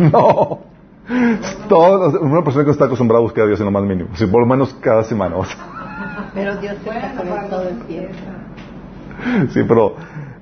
no. 0.12 0.60
Todo, 1.68 2.20
una 2.20 2.42
persona 2.42 2.64
que 2.64 2.70
está 2.70 2.84
acostumbrada 2.84 3.20
a 3.20 3.22
buscar 3.22 3.44
a 3.44 3.46
Dios 3.48 3.60
en 3.60 3.66
lo 3.66 3.72
más 3.72 3.82
mínimo. 3.82 4.10
Por 4.30 4.40
lo 4.40 4.46
menos 4.46 4.74
cada 4.80 5.02
semana. 5.04 5.36
Pero 6.34 6.56
Dios 6.56 6.74
está 6.84 7.12
con 7.16 7.28
él 7.28 7.50
todo 7.50 7.68
el 7.68 7.78
tiempo. 7.82 8.14
Sí, 9.52 9.60
pero 9.68 9.94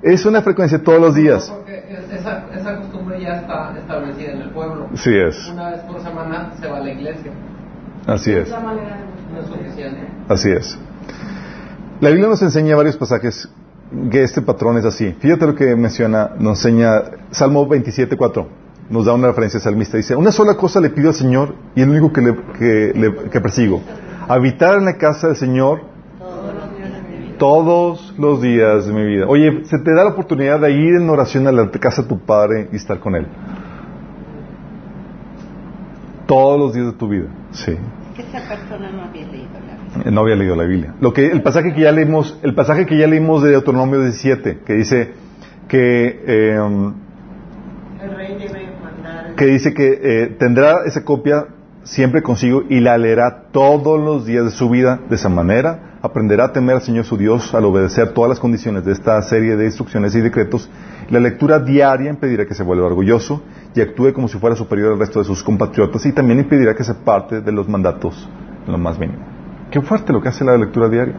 es 0.03 0.25
una 0.25 0.43
frecuencia 0.43 0.83
todos 0.83 1.01
los 1.01 1.15
días. 1.15 1.51
Porque 1.51 1.85
es- 1.91 2.21
esa, 2.21 2.45
esa 2.55 2.77
costumbre 2.79 3.21
ya 3.21 3.41
está 3.41 3.75
establecida 3.79 4.33
en 4.33 4.41
el 4.43 4.51
pueblo. 4.51 4.89
Sí 4.95 5.11
es. 5.17 5.49
Una 5.49 5.71
vez 5.71 5.81
por 5.83 6.01
semana 6.03 6.53
se 6.61 6.67
va 6.69 6.79
a 6.79 6.81
la 6.81 6.91
iglesia. 6.93 7.33
Así 8.07 8.33
es. 8.33 8.49
No 8.51 9.41
es 9.41 9.47
suficiente. 9.47 10.09
Así 10.29 10.51
es. 10.51 10.79
La 12.01 12.09
Biblia 12.11 12.29
nos 12.29 12.41
enseña 12.43 12.75
varios 12.77 12.97
pasajes 12.97 13.49
que 14.11 14.23
este 14.23 14.41
patrón 14.41 14.79
es 14.79 14.85
así. 14.85 15.13
Fíjate 15.21 15.47
lo 15.47 15.55
que 15.55 15.77
menciona, 15.77 16.31
nos 16.39 16.65
enseña 16.65 17.03
Salmo 17.31 17.67
27.4. 17.69 18.47
Nos 18.89 19.05
da 19.05 19.13
una 19.15 19.29
referencia 19.29 19.61
salmista. 19.61 19.97
Dice, 19.99 20.17
una 20.17 20.33
sola 20.33 20.55
cosa 20.57 20.81
le 20.81 20.91
pido 20.91 21.09
al 21.11 21.15
Señor 21.15 21.55
y 21.77 21.83
es 21.83 21.87
lo 21.87 21.93
único 21.93 22.13
que, 22.13 22.21
le, 22.23 22.37
que, 22.59 22.93
le- 22.97 23.31
que 23.31 23.41
persigo. 23.41 23.83
Habitar 24.31 24.79
en 24.79 24.85
la 24.85 24.97
casa 24.97 25.27
del 25.27 25.35
Señor 25.35 25.81
todos 27.37 28.15
los 28.17 28.41
días 28.41 28.87
de 28.87 28.93
mi 28.93 29.05
vida. 29.05 29.27
Oye, 29.27 29.65
se 29.65 29.77
te 29.81 29.93
da 29.93 30.05
la 30.05 30.11
oportunidad 30.11 30.61
de 30.61 30.71
ir 30.71 30.95
en 31.01 31.11
oración 31.11 31.49
a 31.49 31.53
la 31.53 31.69
casa 31.69 32.03
de 32.03 32.09
tu 32.09 32.21
Padre 32.21 32.69
y 32.71 32.77
estar 32.77 33.01
con 33.01 33.17
Él. 33.17 33.27
Todos 36.29 36.61
los 36.61 36.75
días 36.75 36.87
de 36.87 36.93
tu 36.93 37.09
vida. 37.09 37.27
Sí. 37.51 37.77
Que 38.15 38.23
esa 38.23 38.39
persona 38.49 38.93
no 38.93 39.03
había 39.03 39.27
leído 39.27 39.49
la 39.67 39.95
Biblia. 39.95 40.13
No 40.13 40.21
había 40.21 40.37
leído 40.37 40.55
la 40.55 40.65
Biblia. 40.65 40.95
Lo 41.01 41.13
que, 41.13 41.27
el 41.27 41.43
pasaje 41.43 41.75
que 41.75 41.81
ya 41.81 41.91
leímos, 41.91 42.39
el 42.45 42.55
pasaje 42.55 42.87
que 42.87 42.97
ya 42.97 43.09
leímos 43.09 43.43
de 43.43 43.51
Deuteronomio 43.51 44.01
17, 44.01 44.61
que 44.65 44.73
dice 44.75 45.13
que, 45.67 46.23
eh, 46.25 46.55
El 48.01 48.17
rey 48.17 48.37
debe 48.39 48.69
mandar. 48.81 49.35
que 49.35 49.47
dice 49.47 49.75
que 49.75 49.99
eh, 50.01 50.37
tendrá 50.39 50.85
esa 50.87 51.05
copia 51.05 51.49
siempre 51.91 52.23
consigo 52.23 52.63
y 52.69 52.79
la 52.81 52.97
leerá 52.97 53.47
todos 53.51 54.01
los 54.01 54.25
días 54.25 54.45
de 54.45 54.51
su 54.53 54.71
vida. 54.71 55.01
De 55.09 55.17
esa 55.17 55.29
manera 55.29 55.99
aprenderá 56.03 56.47
a 56.47 56.53
temer 56.53 56.77
al 56.77 56.83
Señor 56.83 57.05
su 57.05 57.17
Dios 57.17 57.53
al 57.53 57.65
obedecer 57.65 58.13
todas 58.13 58.29
las 58.29 58.39
condiciones 58.39 58.85
de 58.85 58.93
esta 58.93 59.21
serie 59.23 59.57
de 59.57 59.67
instrucciones 59.67 60.15
y 60.15 60.21
decretos. 60.21 60.71
La 61.11 61.19
lectura 61.19 61.59
diaria 61.59 62.09
impedirá 62.09 62.47
que 62.47 62.55
se 62.55 62.63
vuelva 62.63 62.87
orgulloso 62.87 63.43
y 63.75 63.81
actúe 63.81 64.13
como 64.13 64.29
si 64.29 64.39
fuera 64.39 64.55
superior 64.55 64.93
al 64.93 65.01
resto 65.01 65.19
de 65.19 65.25
sus 65.25 65.43
compatriotas 65.43 66.07
y 66.07 66.13
también 66.13 66.39
impedirá 66.39 66.75
que 66.75 66.85
se 66.85 66.95
parte 66.95 67.41
de 67.41 67.53
los 67.53 67.69
mandatos 67.69 68.29
en 68.67 68.73
lo 68.73 68.79
más 68.79 68.97
mínimo. 68.99 69.25
Qué 69.73 69.81
fuerte 69.81 70.13
lo 70.13 70.23
que 70.23 70.29
hace 70.29 70.45
la 70.45 70.57
lectura 70.57 70.89
diaria. 70.89 71.17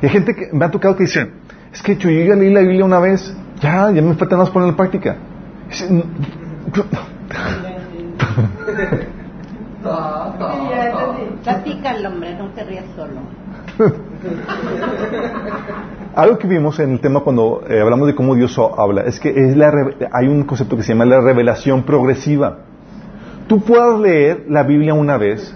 Y 0.00 0.06
hay 0.06 0.10
gente 0.10 0.34
que 0.34 0.48
me 0.52 0.64
ha 0.64 0.70
tocado 0.70 0.96
que 0.96 1.04
dice, 1.04 1.30
es 1.70 1.82
que 1.82 1.96
yo 1.96 2.08
ya 2.10 2.34
leí 2.34 2.50
la 2.50 2.60
Biblia 2.60 2.84
una 2.84 2.98
vez, 2.98 3.36
ya, 3.60 3.90
ya 3.90 4.00
me 4.00 4.14
falta 4.14 4.38
más 4.38 4.48
ponerla 4.48 4.70
en 4.70 4.76
práctica. 4.76 5.16
"Mm, 9.80 9.84
yo- 9.84 9.90
Ta, 9.90 10.34
ta, 10.38 10.54
Ya 10.70 10.92
ta. 10.92 11.04
entendí. 11.06 11.42
Platícalo, 11.44 12.08
hombre, 12.08 12.34
no 12.36 12.48
te 12.50 12.64
rías 12.64 12.84
solo. 12.96 13.20
Algo 16.14 16.38
que 16.38 16.48
vimos 16.48 16.78
en 16.80 16.92
el 16.92 17.00
tema 17.00 17.20
cuando 17.20 17.62
eh, 17.68 17.80
hablamos 17.80 18.08
de 18.08 18.14
cómo 18.14 18.34
Dios 18.34 18.58
habla 18.76 19.02
es 19.02 19.20
que 19.20 19.28
es 19.30 19.56
la 19.56 19.70
re- 19.70 19.96
hay 20.12 20.26
un 20.26 20.42
concepto 20.44 20.76
que 20.76 20.82
se 20.82 20.92
llama 20.92 21.04
la 21.04 21.20
revelación 21.20 21.84
progresiva. 21.84 22.58
Tú 23.46 23.60
puedas 23.60 23.98
leer 24.00 24.44
la 24.48 24.62
Biblia 24.64 24.94
una 24.94 25.16
vez 25.16 25.54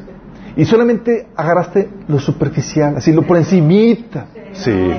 y 0.57 0.65
solamente 0.65 1.27
agarraste 1.37 1.91
lo 2.09 2.19
superficial, 2.21 2.97
así 2.97 3.13
lo 3.13 3.23
por 3.23 3.37
encimita. 3.39 4.27
Sí. 4.53 4.91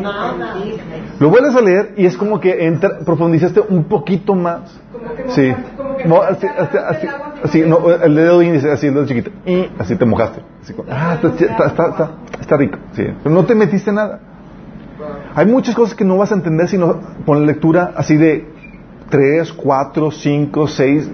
Lo 1.19 1.29
vuelves 1.29 1.55
a 1.55 1.61
leer 1.61 1.93
y 1.97 2.05
es 2.05 2.17
como 2.17 2.39
que 2.39 2.65
entra, 2.65 2.99
profundizaste 3.05 3.61
un 3.61 3.83
poquito 3.85 4.35
más. 4.35 4.79
Sí. 5.29 5.53
Así, 6.29 6.47
así, 6.47 6.77
así, 6.77 7.07
así, 7.43 7.61
no, 7.61 7.89
el 7.89 8.15
dedo 8.15 8.41
índice, 8.41 8.71
así, 8.71 8.87
el 8.87 8.93
dedo 8.95 9.05
chiquito. 9.05 9.31
Y 9.45 9.69
así 9.77 9.95
te 9.95 10.05
mojaste. 10.05 10.41
Así 10.61 10.73
como, 10.73 10.89
ah, 10.91 11.13
está, 11.21 11.27
está, 11.45 11.67
está, 11.67 12.11
está, 12.39 12.57
rico. 12.57 12.77
Sí. 12.93 13.03
Pero 13.23 13.35
no 13.35 13.45
te 13.45 13.55
metiste 13.55 13.91
nada. 13.91 14.19
Hay 15.35 15.45
muchas 15.45 15.75
cosas 15.75 15.95
que 15.95 16.03
no 16.05 16.17
vas 16.17 16.31
a 16.31 16.35
entender 16.35 16.67
si 16.67 16.77
no 16.77 16.99
con 17.25 17.39
la 17.41 17.45
lectura 17.47 17.91
así 17.95 18.15
de 18.17 18.47
3, 19.09 19.51
4, 19.53 20.11
5, 20.11 20.67
6. 20.67 21.11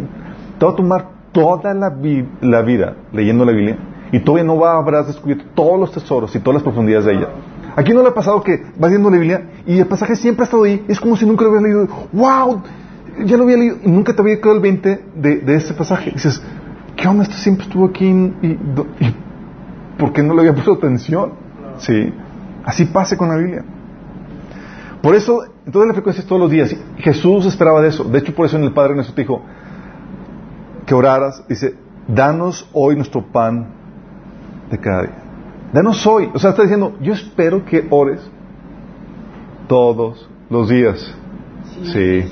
Te 0.60 0.66
va 0.66 0.72
a 0.72 0.76
tomar 0.76 1.06
toda 1.32 1.74
la, 1.74 1.90
vi- 1.90 2.28
la 2.42 2.62
vida 2.62 2.96
leyendo 3.12 3.46
la 3.46 3.52
Biblia 3.52 3.78
y 4.12 4.20
todavía 4.20 4.44
no 4.46 4.58
va, 4.58 4.76
habrás 4.78 5.08
descubierto 5.08 5.46
todos 5.56 5.80
los 5.80 5.92
tesoros 5.92 6.36
y 6.36 6.40
todas 6.40 6.56
las 6.56 6.64
profundidades 6.64 7.06
de 7.06 7.14
ella. 7.14 7.28
Aquí 7.76 7.93
no 7.93 8.01
le 8.01 8.09
ha 8.09 8.13
pasado 8.13 8.41
que 8.41 8.57
vas 8.78 8.89
leyendo 8.89 9.09
la 9.09 9.17
Biblia 9.17 9.43
y 9.65 9.80
el 9.80 9.88
pasaje 9.88 10.15
siempre 10.15 10.43
ha 10.43 10.45
estado 10.45 10.63
ahí. 10.63 10.84
Es 10.88 10.99
como 10.99 11.15
si 11.15 11.26
nunca 11.26 11.43
lo 11.43 11.51
hubieras 11.51 11.63
leído. 11.63 11.88
¡Wow! 12.11 12.63
Ya 13.26 13.38
lo 13.38 13.43
había 13.43 13.57
leído 13.57 13.78
y 13.84 13.89
nunca 13.89 14.13
te 14.13 14.22
había 14.22 14.38
quedado 14.38 14.55
el 14.55 14.61
20 14.61 15.03
de, 15.15 15.55
este 15.55 15.74
pasaje. 15.74 16.11
Dices, 16.11 16.41
¿qué 16.95 17.07
onda? 17.07 17.24
Esto 17.24 17.36
siempre 17.36 17.65
estuvo 17.65 17.86
aquí 17.86 18.07
y, 18.07 18.57
¿por 19.97 20.13
qué 20.13 20.24
no 20.24 20.34
le 20.34 20.41
había 20.41 20.53
puesto 20.53 20.74
atención? 20.74 21.32
Sí. 21.78 22.13
Así 22.65 22.86
pasa 22.86 23.17
con 23.17 23.30
la 23.30 23.36
Biblia. 23.36 23.63
Por 25.01 25.15
eso, 25.15 25.43
entonces 25.65 25.88
la 25.88 25.93
frecuencia 25.93 26.26
todos 26.26 26.41
los 26.41 26.51
días. 26.51 26.76
Jesús 26.97 27.45
esperaba 27.45 27.82
de 27.82 27.89
eso. 27.89 28.03
De 28.03 28.20
hecho, 28.20 28.34
por 28.36 28.45
eso 28.45 28.57
en 28.57 28.63
el 28.63 28.74
Padre 28.74 28.95
nuestro 28.95 29.15
te 29.15 29.22
dijo 29.22 29.41
que 30.86 30.93
oraras. 30.93 31.43
Dice, 31.47 31.76
danos 32.07 32.70
hoy 32.74 32.95
nuestro 32.95 33.26
pan 33.26 33.67
de 34.70 34.78
cada 34.78 35.01
día. 35.03 35.29
Danos 35.74 36.05
hoy. 36.07 36.30
O 36.34 36.39
sea, 36.39 36.51
está 36.51 36.63
diciendo, 36.63 36.95
yo 37.01 37.13
espero 37.13 37.63
que 37.65 37.88
ores 37.89 38.20
todos 39.67 40.30
los 40.49 40.70
días. 40.70 41.15
Sí. 41.93 42.26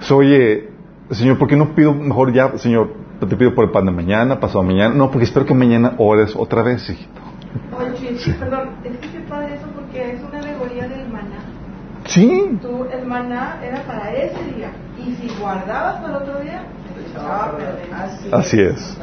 So, 0.00 0.16
Oye, 0.16 0.70
Señor, 1.10 1.38
¿por 1.38 1.48
qué 1.48 1.56
no 1.56 1.74
pido 1.74 1.94
mejor 1.94 2.32
ya, 2.32 2.58
Señor, 2.58 2.92
te 3.20 3.36
pido 3.36 3.54
por 3.54 3.64
el 3.64 3.70
pan 3.70 3.86
de 3.86 3.92
mañana, 3.92 4.40
pasado 4.40 4.62
mañana? 4.62 4.94
No, 4.94 5.10
porque 5.10 5.24
espero 5.24 5.46
que 5.46 5.54
mañana 5.54 5.94
ores 5.98 6.34
otra 6.36 6.62
vez, 6.62 6.88
hijito. 6.90 7.20
Oye, 7.78 8.18
sí, 8.18 8.32
perdón, 8.32 8.70
es 8.84 8.96
que 8.98 9.08
se 9.08 9.20
padre 9.20 9.54
eso 9.54 9.66
porque 9.74 10.12
es 10.12 10.22
una 10.22 10.40
alegoría 10.40 10.88
del 10.88 11.08
maná. 11.08 11.38
Sí. 12.06 12.58
Tú, 12.60 12.86
el 12.92 13.06
maná 13.06 13.60
era 13.62 13.82
para 13.82 14.12
ese 14.12 14.42
día. 14.56 14.72
Y 14.98 15.14
si 15.14 15.28
guardabas 15.40 16.00
para 16.00 16.16
el 16.16 16.22
otro 16.22 16.40
día, 16.40 16.64
Así, 18.32 18.60
es. 18.60 18.98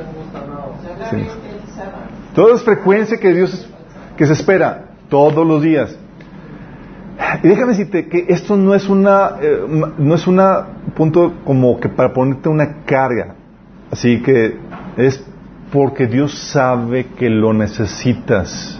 Sí. 1.09 1.28
Toda 2.36 2.55
es 2.55 2.64
frecuencia 2.64 3.18
que 3.18 3.34
Dios 3.34 3.68
que 4.18 4.26
se 4.26 4.34
espera 4.34 4.86
todos 5.09 5.45
los 5.45 5.62
días. 5.62 5.97
Y 7.43 7.47
déjame 7.47 7.70
decirte 7.70 8.07
que 8.07 8.26
esto 8.30 8.57
no 8.57 8.74
es 8.74 8.88
una 8.89 9.38
eh, 9.41 9.64
no 9.97 10.16
es 10.16 10.28
una 10.28 10.66
punto 10.95 11.34
como 11.45 11.80
que 11.80 11.89
para 11.89 12.14
ponerte 12.14 12.49
una 12.49 12.84
carga. 12.86 13.36
Así 13.91 14.22
que 14.22 14.57
es 14.97 15.24
porque 15.72 16.07
Dios 16.07 16.34
sabe 16.51 17.07
que 17.18 17.30
lo 17.30 17.53
necesitas. 17.53 18.80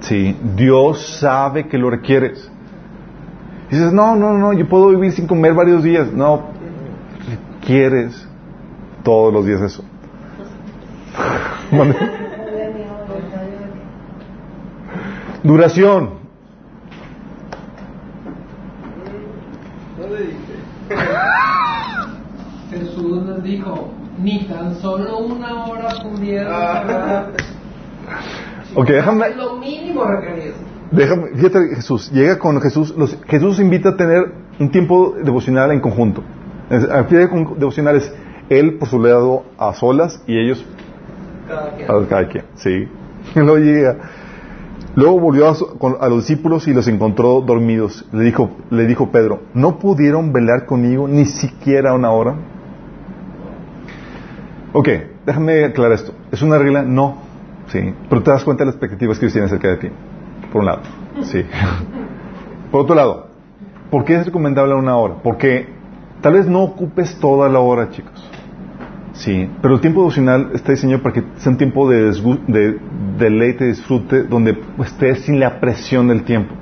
Sí, 0.00 0.36
Dios 0.56 1.18
sabe 1.20 1.66
que 1.66 1.76
lo 1.76 1.90
requieres. 1.90 2.50
Y 3.68 3.74
dices, 3.74 3.92
no, 3.92 4.16
no, 4.16 4.38
no, 4.38 4.52
yo 4.52 4.68
puedo 4.68 4.88
vivir 4.88 5.12
sin 5.12 5.26
comer 5.26 5.52
varios 5.54 5.82
días. 5.82 6.12
No, 6.12 6.50
requieres 7.68 8.26
todos 9.04 9.32
los 9.32 9.44
días 9.44 9.60
eso. 9.60 9.84
Duración. 15.42 16.10
Jesús 22.70 23.26
les 23.26 23.42
dijo, 23.42 23.90
ni 24.18 24.44
tan 24.46 24.74
solo 24.76 25.18
una 25.18 25.64
hora 25.66 25.88
pudieron. 26.02 26.52
Ok, 28.74 28.86
déjame, 28.88 29.30
lo 29.34 29.56
mínimo 29.56 30.04
requerido. 30.04 30.54
déjame, 30.92 31.30
fíjate 31.36 31.58
Jesús, 31.74 32.10
llega 32.12 32.38
con 32.38 32.60
Jesús, 32.60 32.94
los- 32.96 33.16
Jesús 33.26 33.58
invita 33.60 33.88
a 33.90 33.96
tener 33.96 34.30
un 34.60 34.70
tiempo 34.70 35.14
devocional 35.24 35.72
en 35.72 35.80
conjunto. 35.80 36.22
Es- 36.70 36.88
Al 36.88 37.06
final 37.06 37.28
con- 37.30 37.58
devocional 37.58 37.96
es 37.96 38.12
él 38.48 38.74
por 38.78 38.88
su 38.88 39.00
lado 39.02 39.44
a 39.58 39.72
solas 39.74 40.22
y 40.26 40.38
ellos 40.38 40.64
Cada 41.48 41.70
quien. 41.76 41.90
a 41.90 42.06
cada 42.08 42.28
quien, 42.28 42.44
sí. 42.56 42.88
Luego 43.34 43.56
llega. 43.58 43.96
Luego 44.94 45.20
volvió 45.20 45.46
a, 45.48 46.08
los 46.08 46.26
discípulos 46.26 46.66
y 46.66 46.74
los 46.74 46.88
encontró 46.88 47.40
dormidos. 47.42 48.04
Le 48.12 48.24
dijo, 48.24 48.50
le 48.70 48.86
dijo 48.86 49.10
Pedro, 49.12 49.42
¿no 49.54 49.78
pudieron 49.78 50.32
velar 50.32 50.66
conmigo 50.66 51.06
ni 51.06 51.24
siquiera 51.26 51.94
una 51.94 52.10
hora? 52.10 52.34
Ok, 54.72 54.88
déjame 55.24 55.64
aclarar 55.64 55.92
esto. 55.92 56.12
¿Es 56.32 56.42
una 56.42 56.58
regla? 56.58 56.82
No. 56.82 57.16
Sí. 57.68 57.94
Pero 58.08 58.22
te 58.22 58.30
das 58.30 58.44
cuenta 58.44 58.62
de 58.62 58.66
las 58.66 58.74
expectativas 58.74 59.18
que 59.18 59.26
ellos 59.26 59.32
tienen 59.34 59.46
acerca 59.48 59.68
de 59.68 59.76
ti. 59.76 59.88
Por 60.52 60.60
un 60.60 60.66
lado. 60.66 60.80
Sí. 61.22 61.44
Por 62.72 62.82
otro 62.82 62.94
lado, 62.94 63.28
¿por 63.90 64.04
qué 64.04 64.16
es 64.16 64.26
recomendable 64.26 64.74
una 64.74 64.96
hora? 64.96 65.14
Porque 65.22 65.68
tal 66.20 66.34
vez 66.34 66.46
no 66.46 66.62
ocupes 66.62 67.18
toda 67.18 67.48
la 67.48 67.60
hora, 67.60 67.90
chicos. 67.90 68.30
Sí, 69.12 69.50
pero 69.60 69.74
el 69.74 69.80
tiempo 69.80 70.00
devocional 70.02 70.50
está 70.54 70.72
diseñado 70.72 71.02
para 71.02 71.14
que 71.14 71.24
sea 71.38 71.50
un 71.50 71.58
tiempo 71.58 71.90
de, 71.90 72.12
de 72.46 72.78
deleite, 73.18 73.64
disfrute, 73.66 74.22
donde 74.22 74.54
pues, 74.54 74.92
estés 74.92 75.22
sin 75.22 75.40
la 75.40 75.58
presión 75.58 76.06
del 76.08 76.22
tiempo. 76.22 76.54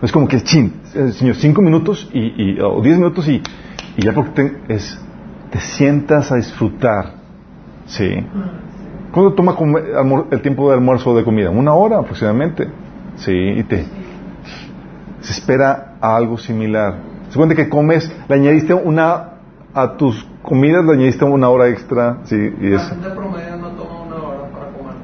No 0.00 0.06
es 0.06 0.10
como 0.12 0.26
que 0.26 0.40
chin, 0.42 0.72
el 0.94 1.12
Señor, 1.12 1.34
cinco 1.36 1.60
minutos 1.60 2.08
y, 2.12 2.20
y- 2.54 2.60
o 2.60 2.80
diez 2.80 2.96
minutos 2.96 3.28
y, 3.28 3.42
ya 3.98 4.12
porque 4.14 4.30
te, 4.30 4.74
es, 4.74 4.98
te 5.50 5.60
sientas 5.60 6.32
a 6.32 6.36
disfrutar. 6.36 7.14
Sí. 7.86 8.08
¿Cuánto 9.12 9.34
toma 9.34 9.54
el 10.30 10.40
tiempo 10.40 10.68
de 10.70 10.74
almuerzo 10.76 11.10
o 11.10 11.16
de 11.16 11.24
comida? 11.24 11.50
Una 11.50 11.74
hora 11.74 11.98
aproximadamente. 11.98 12.68
Sí, 13.16 13.32
y 13.32 13.62
te 13.64 13.84
se 15.20 15.32
espera 15.32 15.96
algo 16.00 16.38
similar. 16.38 17.11
Se 17.32 17.36
cuenta 17.38 17.54
que 17.54 17.68
comes, 17.70 18.12
le 18.28 18.34
añadiste 18.34 18.74
una 18.74 19.30
a 19.74 19.96
tus 19.96 20.22
comidas, 20.42 20.84
le 20.84 20.92
añadiste 20.92 21.24
una 21.24 21.48
hora 21.48 21.68
extra, 21.68 22.18
sí, 22.24 22.36
y 22.36 22.68
La 22.68 22.76
es 22.82 22.88
gente 22.90 23.08
promedio 23.08 23.56
no 23.56 23.68
toma 23.70 24.00
una 24.02 24.16
hora 24.16 24.48
para 24.50 24.66
comer. 24.66 24.94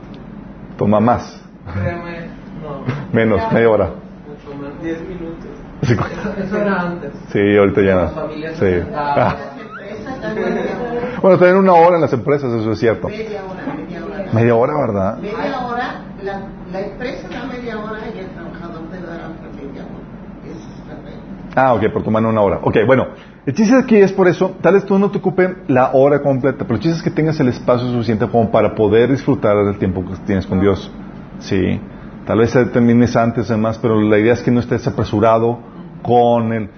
toma 0.76 1.00
más, 1.00 1.42
Créeme, 1.72 2.28
no. 2.62 2.82
menos, 3.14 3.40
media 3.52 3.70
hora. 3.70 3.86
Mucho 4.28 4.58
menos. 4.60 4.82
10 4.82 5.00
minutos. 5.08 5.46
Sí, 5.82 5.92
Eso, 5.94 6.34
eso 6.44 6.56
era 6.58 6.80
antes. 6.82 7.12
sí, 7.32 7.38
ahorita 7.56 7.80
ya 7.82 7.94
Las 7.96 8.14
no. 8.14 8.20
familias 8.22 8.56
Sí. 8.58 8.66
Ah. 8.94 9.36
Bueno, 11.22 11.38
también 11.38 11.56
una 11.58 11.72
hora 11.74 11.96
en 11.96 12.02
las 12.02 12.12
empresas, 12.12 12.52
eso 12.52 12.72
es 12.72 12.78
cierto. 12.78 13.08
Media 13.08 13.42
hora, 13.44 13.74
media 13.74 14.04
hora. 14.04 14.32
Media 14.32 14.54
hora, 14.54 14.72
¿verdad? 14.86 15.18
Media 15.18 15.60
hora, 15.66 16.00
la, 16.22 16.40
la 16.72 16.80
empresa 16.80 17.28
da 17.28 17.44
media 17.46 17.78
hora 17.78 17.98
y 18.14 18.18
el 18.18 18.26
trabajador 18.28 18.88
debe 18.90 19.06
dar 19.06 19.16
otra 19.30 19.48
media 19.56 19.82
hora. 19.82 20.04
Esa 20.44 20.68
es 20.68 20.86
la 20.88 20.94
regla. 20.94 21.22
Ah, 21.60 21.74
ok, 21.74 21.90
por 21.92 22.04
tomar 22.04 22.24
una 22.24 22.40
hora. 22.40 22.60
Ok, 22.62 22.76
bueno, 22.86 23.08
el 23.44 23.52
chiste 23.52 23.74
aquí 23.76 23.96
es 23.96 24.12
por 24.12 24.28
eso, 24.28 24.54
tal 24.60 24.74
vez 24.74 24.84
tú 24.84 24.96
no 24.96 25.10
te 25.10 25.18
ocupe 25.18 25.56
la 25.66 25.90
hora 25.92 26.22
completa, 26.22 26.64
pero 26.64 26.76
el 26.76 26.80
chiste 26.80 26.98
es 26.98 27.02
que 27.02 27.10
tengas 27.10 27.40
el 27.40 27.48
espacio 27.48 27.90
suficiente 27.90 28.28
como 28.28 28.48
para 28.52 28.76
poder 28.76 29.10
disfrutar 29.10 29.56
del 29.64 29.76
tiempo 29.76 30.04
que 30.04 30.14
tienes 30.24 30.46
con 30.46 30.60
Dios. 30.60 30.88
Sí, 31.40 31.80
tal 32.26 32.38
vez 32.38 32.52
termines 32.72 33.16
antes 33.16 33.50
además, 33.50 33.76
pero 33.82 34.00
la 34.00 34.18
idea 34.18 34.34
es 34.34 34.42
que 34.42 34.52
no 34.52 34.60
estés 34.60 34.86
apresurado 34.86 35.58
con 36.02 36.52
el... 36.52 36.70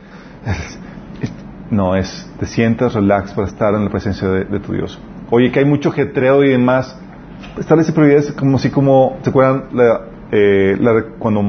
No, 1.71 1.95
es, 1.95 2.29
te 2.41 2.47
sientas, 2.47 2.95
relax 2.95 3.33
para 3.33 3.47
estar 3.47 3.75
en 3.75 3.85
la 3.85 3.91
presencia 3.91 4.29
de, 4.29 4.61
tu 4.61 4.73
Dios. 4.73 4.99
Oye, 5.31 5.53
que 5.53 5.61
hay 5.61 5.65
mucho 5.65 5.93
jetreo 5.93 6.43
y 6.43 6.49
demás, 6.49 6.99
establece 7.59 7.93
prioridades 7.93 8.33
como 8.33 8.57
así 8.57 8.71
como, 8.71 9.19
¿se 9.23 9.31
acuerdan 9.31 9.67
la, 9.73 10.01
eh, 10.33 10.77
la- 10.81 11.05
cuando 11.19 11.43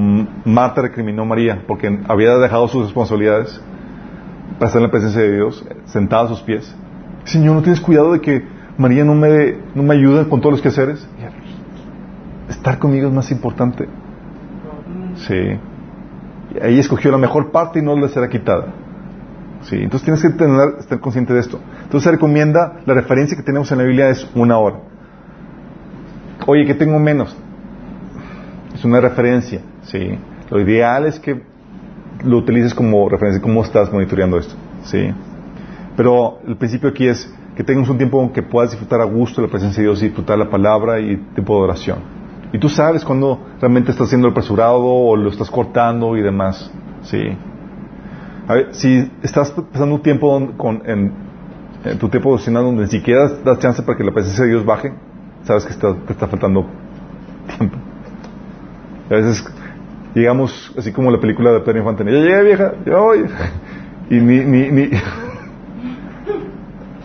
Marta 0.45 0.81
recriminó 0.81 1.21
a 1.23 1.25
María 1.25 1.63
porque 1.67 1.99
había 2.07 2.37
dejado 2.37 2.67
sus 2.67 2.83
responsabilidades 2.85 3.61
para 4.57 4.67
estar 4.67 4.79
en 4.81 4.87
la 4.87 4.91
presencia 4.91 5.21
de 5.21 5.33
Dios, 5.35 5.65
sentada 5.85 6.23
a 6.25 6.27
sus 6.27 6.41
pies? 6.41 6.73
Señor, 7.25 7.55
¿no 7.55 7.61
tienes 7.61 7.79
cuidado 7.81 8.13
de 8.13 8.21
que 8.21 8.43
María 8.77 9.03
no 9.05 9.13
me, 9.15 9.55
no 9.75 9.83
me 9.83 9.93
ayude 9.95 10.27
con 10.27 10.39
todos 10.41 10.53
los 10.53 10.61
quehaceres? 10.61 11.07
Estar 12.49 12.79
conmigo 12.79 13.07
es 13.07 13.13
más 13.13 13.31
importante. 13.31 13.87
Sí. 15.15 15.59
Ahí 16.61 16.79
escogió 16.79 17.11
la 17.11 17.17
mejor 17.17 17.51
parte 17.51 17.79
y 17.79 17.81
no 17.81 17.95
le 17.95 18.09
será 18.09 18.27
quitada. 18.29 18.73
Sí, 19.61 19.75
entonces 19.75 20.03
tienes 20.03 20.21
que 20.21 20.29
tener, 20.31 20.75
estar 20.79 20.99
consciente 20.99 21.33
de 21.33 21.39
esto. 21.39 21.59
Entonces 21.83 22.03
se 22.03 22.11
recomienda, 22.11 22.79
la 22.85 22.93
referencia 22.95 23.37
que 23.37 23.43
tenemos 23.43 23.71
en 23.71 23.77
la 23.77 23.83
Biblia 23.83 24.09
es 24.09 24.27
una 24.35 24.57
hora. 24.57 24.77
Oye, 26.47 26.65
que 26.65 26.73
tengo 26.73 26.97
menos. 26.99 27.37
Es 28.73 28.85
una 28.85 28.99
referencia, 28.99 29.61
sí. 29.83 30.17
Lo 30.49 30.59
ideal 30.59 31.05
es 31.05 31.19
que 31.19 31.41
lo 32.23 32.37
utilices 32.37 32.73
como 32.73 33.09
referencia, 33.09 33.41
cómo 33.41 33.63
estás 33.63 33.91
monitoreando 33.91 34.37
esto, 34.37 34.55
sí. 34.83 35.11
Pero 35.95 36.39
el 36.47 36.55
principio 36.57 36.89
aquí 36.89 37.07
es 37.07 37.33
que 37.55 37.63
tengas 37.63 37.89
un 37.89 37.97
tiempo 37.97 38.21
en 38.23 38.29
que 38.29 38.43
puedas 38.43 38.71
disfrutar 38.71 39.01
a 39.01 39.05
gusto 39.05 39.41
la 39.41 39.47
presencia 39.47 39.81
de 39.81 39.89
Dios 39.89 40.01
y 40.01 40.07
disfrutar 40.07 40.37
la 40.37 40.49
palabra 40.49 40.99
y 40.99 41.17
tiempo 41.33 41.57
de 41.57 41.63
oración. 41.63 41.99
Y 42.53 42.59
tú 42.59 42.69
sabes 42.69 43.05
cuando 43.05 43.39
realmente 43.59 43.91
estás 43.91 44.07
haciendo 44.07 44.27
el 44.27 44.31
apresurado 44.31 44.83
o 44.83 45.15
lo 45.15 45.29
estás 45.29 45.49
cortando 45.49 46.17
y 46.17 46.21
demás, 46.21 46.71
sí. 47.03 47.21
A 48.47 48.53
ver, 48.53 48.69
si 48.71 49.09
estás 49.21 49.51
pasando 49.51 49.95
un 49.95 50.01
tiempo 50.01 50.51
con, 50.57 50.81
en, 50.85 51.13
en 51.85 51.97
tu 51.97 52.09
tiempo 52.09 52.29
devocional 52.29 52.63
donde 52.63 52.83
ni 52.83 52.89
siquiera 52.89 53.29
das 53.43 53.59
chance 53.59 53.81
para 53.83 53.97
que 53.97 54.03
la 54.03 54.11
presencia 54.11 54.43
de 54.43 54.51
Dios 54.51 54.65
baje, 54.65 54.93
sabes 55.43 55.65
que 55.65 55.71
está, 55.71 55.93
te 55.93 56.13
está 56.13 56.27
faltando 56.27 56.65
tiempo. 57.57 57.77
A 59.11 59.15
veces 59.15 59.43
llegamos 60.15 60.73
así 60.77 60.93
como 60.93 61.11
la 61.11 61.19
película 61.19 61.51
de 61.51 61.59
Pedro 61.59 61.79
Infante, 61.79 62.05
ya 62.05 62.11
llegué 62.11 62.43
vieja, 62.43 62.73
ya 62.85 62.97
voy. 62.97 63.25
Y 64.09 64.15
ni, 64.15 64.39
ni, 64.45 64.71
ni, 64.71 64.89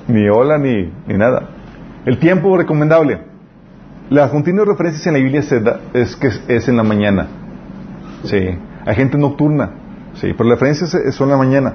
ni 0.08 0.28
hola 0.28 0.56
ni, 0.56 0.92
ni 1.08 1.14
nada. 1.14 1.48
El 2.04 2.18
tiempo 2.18 2.56
recomendable. 2.56 3.18
Las 4.08 4.30
continuas 4.30 4.68
referencias 4.68 5.04
en 5.08 5.14
la 5.14 5.18
Biblia 5.18 5.40
es 5.94 6.14
que 6.14 6.28
es, 6.46 6.68
en 6.68 6.76
la 6.76 6.84
mañana. 6.84 7.26
Sí. 8.22 8.56
Hay 8.86 8.94
gente 8.94 9.18
nocturna. 9.18 9.70
Sí, 10.14 10.32
pero 10.32 10.48
las 10.48 10.60
referencias 10.60 11.14
son 11.16 11.26
en 11.26 11.32
la 11.32 11.36
mañana. 11.38 11.74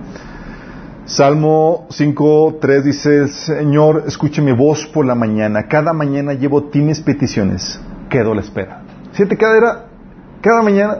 Salmo 1.03 1.87
5, 1.89 2.59
3 2.61 2.85
dice, 2.85 3.27
Señor, 3.27 4.05
escuche 4.07 4.41
mi 4.41 4.53
voz 4.53 4.87
por 4.87 5.05
la 5.05 5.13
mañana. 5.13 5.63
Cada 5.67 5.91
mañana 5.91 6.31
llevo 6.31 6.69
ti 6.69 6.79
mis 6.79 7.01
peticiones. 7.01 7.81
Quedo 8.09 8.31
a 8.31 8.35
la 8.35 8.41
espera. 8.41 8.83
Siente 9.11 9.35
cada, 9.35 9.57
era, 9.57 9.90
cada 10.41 10.61
mañana 10.63 10.99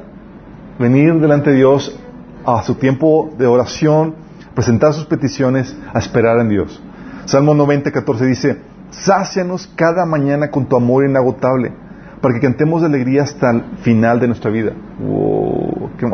venir 0.80 1.14
delante 1.20 1.50
de 1.50 1.58
Dios 1.58 2.00
a 2.46 2.62
su 2.64 2.76
tiempo 2.76 3.34
de 3.38 3.48
oración, 3.48 4.16
presentar 4.56 4.94
sus 4.94 5.06
peticiones, 5.06 5.76
a 5.94 6.00
esperar 6.00 6.40
en 6.40 6.50
Dios. 6.50 6.82
Salmo 7.26 7.54
90, 7.54 7.92
14 7.92 8.26
dice, 8.26 8.62
sácianos 8.92 9.68
cada 9.76 10.06
mañana 10.06 10.50
con 10.50 10.68
tu 10.68 10.76
amor 10.76 11.06
inagotable, 11.06 11.74
para 12.22 12.36
que 12.36 12.40
cantemos 12.40 12.82
de 12.82 12.88
alegría 12.88 13.24
hasta 13.24 13.52
el 13.52 13.64
final 13.82 14.20
de 14.20 14.28
nuestra 14.28 14.52
vida. 14.52 14.74
Wow, 15.00 15.92
qué 15.98 16.08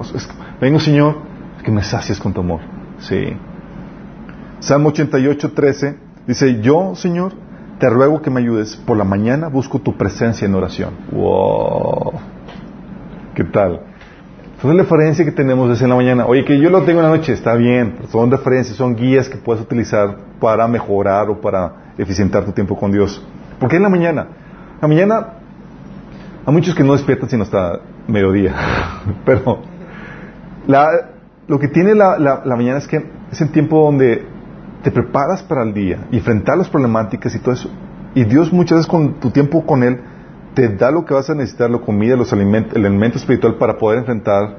Vengo, 0.61 0.79
Señor, 0.79 1.17
que 1.63 1.71
me 1.71 1.83
sacies 1.83 2.19
con 2.19 2.33
tu 2.33 2.41
amor. 2.41 2.61
Sí. 2.99 3.35
Salmo 4.59 4.89
88, 4.89 5.51
13 5.51 5.97
dice, 6.27 6.61
yo, 6.61 6.95
Señor, 6.95 7.33
te 7.79 7.89
ruego 7.89 8.21
que 8.21 8.29
me 8.29 8.39
ayudes. 8.39 8.75
Por 8.75 8.97
la 8.97 9.03
mañana 9.03 9.47
busco 9.49 9.79
tu 9.79 9.97
presencia 9.97 10.45
en 10.45 10.55
oración. 10.55 10.93
Wow. 11.11 12.36
¿Qué 13.37 13.43
tal? 13.43 13.81
Entonces 14.55 14.75
la 14.77 14.81
referencia 14.81 15.23
que 15.23 15.31
tenemos 15.31 15.69
es 15.69 15.79
en 15.83 15.89
la 15.89 15.95
mañana. 15.95 16.25
Oye, 16.25 16.43
que 16.43 16.59
yo 16.59 16.71
lo 16.71 16.81
tengo 16.81 17.01
en 17.01 17.05
la 17.05 17.15
noche, 17.15 17.33
está 17.33 17.53
bien. 17.53 17.97
Son 18.09 18.31
referencias, 18.31 18.75
son 18.75 18.95
guías 18.95 19.29
que 19.29 19.37
puedes 19.37 19.61
utilizar 19.61 20.17
para 20.39 20.67
mejorar 20.67 21.29
o 21.29 21.39
para 21.39 21.93
eficientar 21.99 22.45
tu 22.45 22.51
tiempo 22.51 22.75
con 22.75 22.91
Dios. 22.91 23.23
¿Por 23.59 23.69
qué 23.69 23.75
en 23.75 23.83
la 23.83 23.89
mañana? 23.89 24.27
La 24.81 24.87
mañana 24.87 25.27
hay 26.47 26.51
muchos 26.51 26.73
que 26.73 26.83
no 26.83 26.93
despiertan 26.93 27.29
sino 27.29 27.43
hasta 27.43 27.79
mediodía. 28.07 28.55
Pero 29.23 29.59
lo 31.47 31.59
que 31.59 31.67
tiene 31.67 31.93
la, 31.93 32.17
la, 32.17 32.55
mañana 32.55 32.79
es 32.79 32.87
que 32.87 33.05
es 33.31 33.39
el 33.39 33.51
tiempo 33.51 33.85
donde 33.85 34.25
te 34.81 34.89
preparas 34.89 35.43
para 35.43 35.61
el 35.61 35.75
día 35.75 36.07
y 36.09 36.17
enfrentar 36.17 36.57
las 36.57 36.69
problemáticas 36.69 37.35
y 37.35 37.39
todo 37.39 37.53
eso. 37.53 37.69
Y 38.15 38.23
Dios 38.23 38.51
muchas 38.51 38.79
veces 38.79 38.89
con 38.89 39.19
tu 39.19 39.29
tiempo 39.29 39.63
con 39.63 39.83
Él 39.83 39.99
te 40.57 40.69
da 40.69 40.89
lo 40.89 41.05
que 41.05 41.13
vas 41.13 41.29
a 41.29 41.35
necesitar, 41.35 41.69
la 41.69 41.77
comida, 41.77 42.15
los 42.15 42.33
alimentos, 42.33 42.75
el 42.75 42.83
elemento 42.83 43.19
espiritual 43.19 43.59
para 43.59 43.77
poder 43.77 43.99
enfrentar 43.99 44.57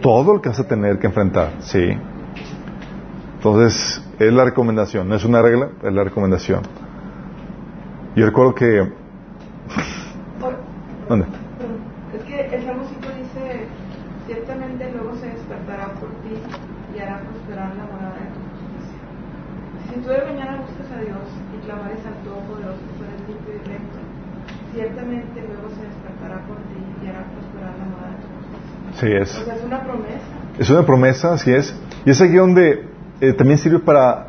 todo 0.00 0.34
lo 0.34 0.40
que 0.40 0.50
vas 0.50 0.60
a 0.60 0.68
tener 0.68 1.00
que 1.00 1.08
enfrentar. 1.08 1.54
Sí. 1.58 1.98
Entonces, 3.38 4.00
es 4.20 4.32
la 4.32 4.44
recomendación, 4.44 5.08
no 5.08 5.16
es 5.16 5.24
una 5.24 5.42
regla, 5.42 5.70
es 5.82 5.92
la 5.92 6.04
recomendación. 6.04 6.62
Yo 8.14 8.24
recuerdo 8.24 8.54
que... 8.54 8.92
¿Dónde? 11.08 11.26
Es 12.14 12.22
que 12.22 12.40
el 12.40 12.64
Salmocito 12.64 13.08
dice, 13.18 13.66
ciertamente 14.28 14.92
luego 14.92 15.16
se 15.16 15.26
despertará 15.26 15.88
por 15.94 16.10
ti 16.22 16.38
y 16.94 17.00
hará 17.00 17.20
prosperar 17.22 17.74
la 17.74 17.84
morada 17.84 18.14
de 18.14 18.30
tu 18.30 18.40
justicia. 18.46 18.98
Si 19.90 20.00
tú 20.02 20.08
de 20.08 20.22
mañana 20.24 20.60
buscas 20.60 20.96
a 20.96 21.00
Dios 21.00 21.26
y 21.52 21.66
clamares 21.66 21.98
al 22.06 22.14
Todopoderoso, 22.22 22.78
tú 22.96 23.02
eres 23.02 23.28
limpio 23.28 23.54
y 23.54 23.68
recto, 23.68 23.98
ciertamente 24.78 25.42
luego 25.48 25.68
se 25.74 25.82
despertará 25.82 26.46
por 26.46 26.56
ti 26.56 26.78
y 27.02 27.08
hará 27.08 27.24
prosperar 27.24 27.74
la 27.78 27.84
morada 27.84 28.14
de 28.14 28.22
tu 28.22 28.28
justicia. 28.38 29.00
Sí, 29.00 29.12
es. 29.12 29.42
O 29.42 29.44
sea, 29.44 29.54
es 29.56 29.64
una 29.64 29.82
promesa. 29.82 30.24
Es 30.58 30.70
una 30.70 30.86
promesa, 30.86 31.32
así 31.32 31.52
es. 31.52 31.74
Y 32.04 32.10
es 32.10 32.20
aquí 32.20 32.34
donde 32.34 32.86
eh, 33.20 33.32
también 33.32 33.58
sirve 33.58 33.80
para 33.80 34.28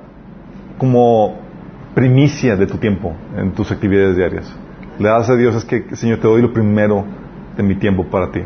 como 0.79 1.37
primicia 1.93 2.55
de 2.55 2.65
tu 2.65 2.77
tiempo 2.77 3.13
en 3.37 3.51
tus 3.51 3.71
actividades 3.71 4.15
diarias. 4.15 4.51
Le 4.97 5.07
das 5.07 5.29
a 5.29 5.35
Dios 5.35 5.55
es 5.55 5.65
que, 5.65 5.95
Señor, 5.95 6.19
te 6.19 6.27
doy 6.27 6.41
lo 6.41 6.51
primero 6.51 7.05
de 7.55 7.63
mi 7.63 7.75
tiempo 7.75 8.05
para 8.05 8.31
ti. 8.31 8.41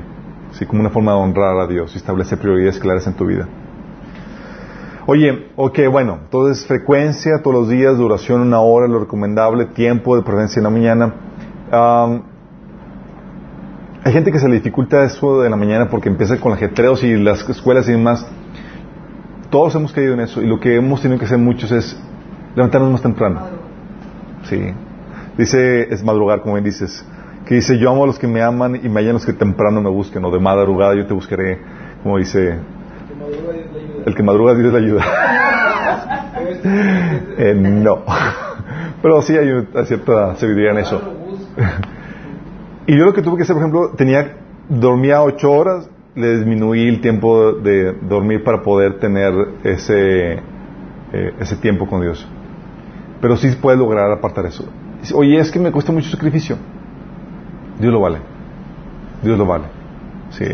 Así 0.52 0.66
como 0.66 0.82
una 0.82 0.90
forma 0.90 1.14
de 1.14 1.18
honrar 1.20 1.58
a 1.58 1.68
Dios 1.68 1.94
y 1.96 1.98
establecer 1.98 2.38
prioridades 2.38 2.80
claras 2.80 3.08
en 3.08 3.14
tu 3.14 3.26
vida. 3.26 3.48
Oye, 5.06 5.48
ok, 5.56 5.80
bueno, 5.92 6.20
entonces 6.24 6.66
frecuencia, 6.66 7.42
todos 7.42 7.62
los 7.62 7.70
días, 7.70 7.98
duración 7.98 8.42
una 8.42 8.62
hora, 8.62 8.88
lo 8.88 9.00
recomendable, 9.00 9.66
tiempo 9.66 10.16
de 10.16 10.22
preferencia 10.22 10.60
en 10.60 10.64
la 10.64 10.70
mañana. 10.70 11.14
Hay 11.72 12.22
gente 14.12 14.32
que 14.32 14.40
se 14.40 14.48
le 14.48 14.56
dificulta 14.56 15.04
eso 15.04 15.42
de 15.42 15.50
la 15.50 15.56
mañana 15.56 15.90
porque 15.90 16.10
empieza 16.10 16.40
con 16.40 16.54
ajetreos 16.54 17.04
y 17.04 17.16
las 17.16 17.48
escuelas 17.50 17.88
y 17.88 17.94
demás. 17.94 18.26
Todos 19.50 19.76
hemos 19.76 19.94
caído 19.94 20.14
en 20.14 20.22
eso 20.22 20.42
y 20.42 20.48
lo 20.48 20.60
que 20.60 20.76
hemos 20.76 21.02
tenido 21.02 21.20
que 21.20 21.26
hacer 21.26 21.38
muchos 21.38 21.72
es 21.72 22.00
levantarnos 22.56 22.92
más 22.92 23.02
temprano. 23.02 23.42
Sí. 24.44 24.74
Dice, 25.38 25.94
es 25.94 26.04
madrugar, 26.04 26.42
como 26.42 26.56
bien 26.56 26.66
dices, 26.66 27.06
que 27.46 27.56
dice, 27.56 27.78
yo 27.78 27.90
amo 27.90 28.04
a 28.04 28.08
los 28.08 28.20
que 28.20 28.28
me 28.28 28.42
aman 28.42 28.80
y 28.84 28.90
me 28.90 29.00
hallan 29.00 29.14
los 29.14 29.26
que 29.26 29.34
temprano 29.34 29.82
me 29.82 29.90
busquen, 29.90 30.24
o 30.26 30.32
de 30.32 30.40
madrugada 30.40 30.96
yo 30.96 31.08
te 31.08 31.14
buscaré, 31.14 31.60
como 32.04 32.18
dice, 32.18 32.60
el 34.06 34.16
que 34.16 34.24
madruga 34.24 34.54
Dios 34.54 34.74
le 34.74 34.80
ayuda. 34.80 35.04
eh, 37.38 37.54
no. 37.56 38.04
Pero 39.02 39.22
sí 39.22 39.36
hay, 39.36 39.68
cierta 39.86 40.36
sabiduría 40.36 40.72
en 40.72 40.78
eso. 40.78 41.02
y 42.88 42.98
yo 42.98 43.06
lo 43.06 43.14
que 43.14 43.22
tuve 43.22 43.38
que 43.38 43.44
hacer, 43.44 43.56
por 43.56 43.64
ejemplo, 43.64 43.92
tenía, 43.96 44.38
dormía 44.70 45.22
ocho 45.22 45.52
horas, 45.52 45.90
le 46.16 46.38
disminuí 46.38 46.88
el 46.88 47.02
tiempo 47.02 47.54
de 47.54 47.94
dormir 47.94 48.44
para 48.44 48.62
poder 48.62 49.00
tener 49.00 49.34
ese, 49.64 50.34
eh, 50.34 51.34
ese 51.40 51.56
tiempo 51.58 51.88
con 51.88 52.02
Dios. 52.02 52.28
Pero 53.22 53.38
sí 53.38 53.50
puede 53.62 53.78
lograr 53.78 54.12
apartar 54.12 54.46
eso. 54.46 54.66
Oye, 55.14 55.38
es 55.38 55.52
que 55.52 55.60
me 55.60 55.72
cuesta 55.72 55.92
mucho 55.92 56.10
sacrificio. 56.10 56.58
Dios 57.80 57.92
lo 57.92 58.02
vale. 58.02 58.20
Dios 59.22 59.38
lo 59.38 59.46
vale. 59.46 59.66
Sí. 60.32 60.46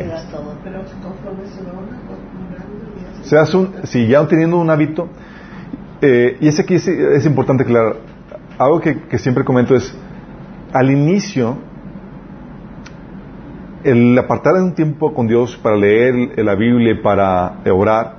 Se 3.24 3.38
hace 3.38 3.58
un, 3.58 3.74
si 3.84 4.08
ya 4.08 4.28
teniendo 4.28 4.58
un 4.58 4.70
hábito, 4.70 5.08
eh, 6.02 6.38
y 6.39 6.47
ese 6.47 6.62
aquí 6.64 6.76
es, 6.76 7.26
importante 7.26 7.66
claro, 7.66 7.97
algo 8.58 8.80
que, 8.80 9.18
siempre 9.18 9.43
comento 9.43 9.76
es, 9.76 9.95
al 10.74 10.91
inicio, 10.91 11.57
el 13.84 14.17
apartar 14.17 14.53
un 14.55 14.74
tiempo 14.74 15.13
con 15.13 15.28
Dios 15.28 15.57
para 15.57 15.76
leer 15.76 16.38
la 16.38 16.55
Biblia 16.55 16.99
para 17.01 17.59
orar, 17.72 18.15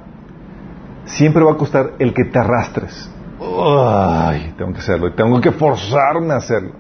siempre 1.05 1.43
va 1.45 1.53
a 1.53 1.57
costar 1.57 1.93
el 1.99 2.15
que 2.15 2.25
te 2.25 2.39
arrastres. 2.39 3.11
Ay, 3.41 4.55
tengo 4.57 4.73
que 4.73 4.79
hacerlo, 4.79 5.13
tengo 5.15 5.41
que 5.41 5.53
forzarme 5.53 6.35
a 6.35 6.37
hacerlo. 6.37 6.73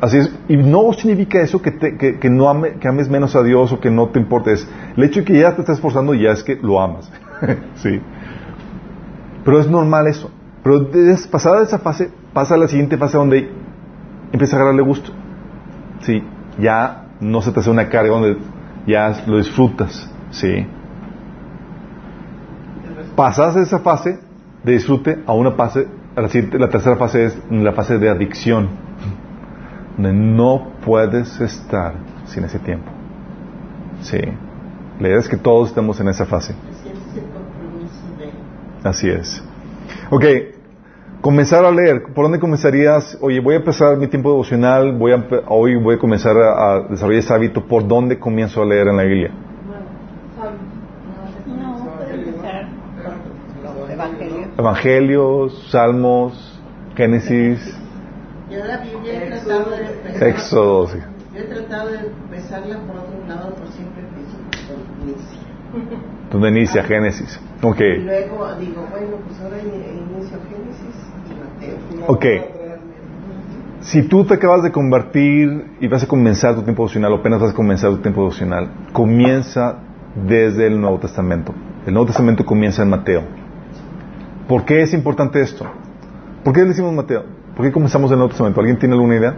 Así 0.00 0.16
es, 0.16 0.34
y 0.48 0.56
no 0.56 0.92
significa 0.94 1.40
eso 1.40 1.60
que, 1.60 1.76
que, 2.18 2.30
no 2.30 2.48
ames 2.48 3.10
menos 3.10 3.36
a 3.36 3.42
Dios 3.42 3.70
o 3.70 3.80
que 3.80 3.90
no 3.90 4.08
te 4.08 4.18
importes. 4.18 4.66
el 4.96 5.04
hecho 5.04 5.20
de 5.20 5.26
que 5.26 5.38
ya 5.38 5.54
te 5.54 5.60
estés 5.60 5.76
esforzando 5.76 6.14
ya 6.14 6.30
es 6.30 6.42
que 6.42 6.56
lo 6.56 6.80
amas. 6.80 7.10
sí. 7.76 8.00
Pero 9.44 9.60
es 9.60 9.68
normal 9.68 10.06
eso. 10.06 10.30
Pero 10.62 10.88
pasada 11.30 11.62
esa 11.62 11.78
fase, 11.78 12.10
pasa 12.32 12.54
a 12.54 12.58
la 12.58 12.68
siguiente 12.68 12.96
fase 12.96 13.18
donde 13.18 13.50
empieza 14.32 14.56
a 14.56 14.60
agarrarle 14.60 14.82
gusto. 14.82 15.12
Sí, 16.00 16.22
ya 16.58 17.06
no 17.20 17.42
se 17.42 17.52
te 17.52 17.60
hace 17.60 17.70
una 17.70 17.88
carga 17.88 18.10
donde 18.10 18.38
ya 18.86 19.24
lo 19.26 19.38
disfrutas. 19.38 20.10
Sí. 20.30 20.66
Pasas 23.16 23.56
esa 23.56 23.80
fase 23.80 24.18
de 24.62 24.72
disfrute 24.72 25.22
a 25.26 25.32
una 25.32 25.52
fase, 25.52 25.86
a 26.16 26.20
la, 26.20 26.28
tercera 26.68 26.96
fase 26.96 27.24
es 27.26 27.38
la 27.50 27.72
fase 27.72 27.98
de 27.98 28.08
adicción, 28.08 28.68
donde 29.96 30.12
no 30.12 30.72
puedes 30.84 31.40
estar 31.40 31.94
sin 32.26 32.44
ese 32.44 32.58
tiempo. 32.58 32.90
Sí. 34.02 34.20
La 35.00 35.08
idea 35.08 35.18
es 35.18 35.28
que 35.28 35.36
todos 35.36 35.68
estemos 35.68 35.98
en 36.00 36.08
esa 36.08 36.26
fase. 36.26 36.54
Así 38.84 39.08
es. 39.08 39.42
Ok, 40.10 40.24
comenzar 41.20 41.64
a 41.64 41.70
leer. 41.70 42.02
¿Por 42.14 42.24
dónde 42.24 42.38
comenzarías? 42.38 43.18
Oye, 43.20 43.40
voy 43.40 43.54
a 43.54 43.58
empezar 43.58 43.96
mi 43.96 44.08
tiempo 44.08 44.30
devocional, 44.30 44.92
voy 44.96 45.12
a, 45.12 45.24
hoy 45.48 45.76
voy 45.76 45.96
a 45.96 45.98
comenzar 45.98 46.36
a 46.36 46.86
desarrollar 46.88 47.20
ese 47.20 47.34
hábito. 47.34 47.66
¿Por 47.66 47.86
dónde 47.86 48.18
comienzo 48.18 48.62
a 48.62 48.66
leer 48.66 48.88
en 48.88 48.96
la 48.96 49.02
Biblia? 49.04 49.30
Evangelios, 54.58 55.68
Salmos, 55.70 56.60
Génesis. 56.94 57.78
Yo 58.50 58.64
la 58.64 58.78
Biblia 58.78 59.24
he 59.24 59.30
tratado 59.30 59.70
de 59.70 59.86
empezar. 59.86 60.28
Éxodo, 60.28 60.86
sí. 60.88 60.98
Yo 61.34 61.40
he 61.40 61.44
tratado 61.44 61.90
de 61.90 61.98
empezarla 61.98 62.78
por 62.80 62.96
otro 62.96 63.26
lado, 63.26 63.54
por 63.54 63.68
siempre 63.68 64.02
inicia. 65.02 65.40
¿Dónde 66.30 66.48
inicia 66.48 66.82
Génesis? 66.82 67.40
Ok. 67.62 67.80
Y 67.80 67.98
luego 68.02 68.54
digo, 68.58 68.86
bueno, 68.90 69.16
pues 69.26 69.40
ahora 69.40 69.58
inicio 69.60 70.38
Génesis. 70.48 71.09
Ok. 72.06 72.24
Si 73.80 74.02
tú 74.02 74.24
te 74.24 74.34
acabas 74.34 74.62
de 74.62 74.72
convertir 74.72 75.76
y 75.80 75.88
vas 75.88 76.02
a 76.02 76.06
comenzar 76.06 76.54
tu 76.54 76.62
tiempo 76.62 76.82
devocional, 76.82 77.12
o 77.12 77.16
apenas 77.16 77.40
vas 77.40 77.52
a 77.52 77.54
comenzar 77.54 77.90
tu 77.90 77.98
tiempo 77.98 78.20
devocional, 78.20 78.68
comienza 78.92 79.78
desde 80.14 80.66
el 80.66 80.80
Nuevo 80.80 80.98
Testamento. 80.98 81.54
El 81.86 81.94
Nuevo 81.94 82.06
Testamento 82.06 82.44
comienza 82.44 82.82
en 82.82 82.90
Mateo. 82.90 83.22
¿Por 84.46 84.64
qué 84.64 84.82
es 84.82 84.92
importante 84.92 85.40
esto? 85.40 85.66
¿Por 86.44 86.52
qué 86.52 86.64
decimos 86.64 86.92
Mateo? 86.92 87.24
¿Por 87.56 87.64
qué 87.64 87.72
comenzamos 87.72 88.10
en 88.10 88.14
el 88.14 88.18
Nuevo 88.18 88.30
Testamento? 88.30 88.60
¿Alguien 88.60 88.78
tiene 88.78 88.94
alguna 88.94 89.16
idea? 89.16 89.34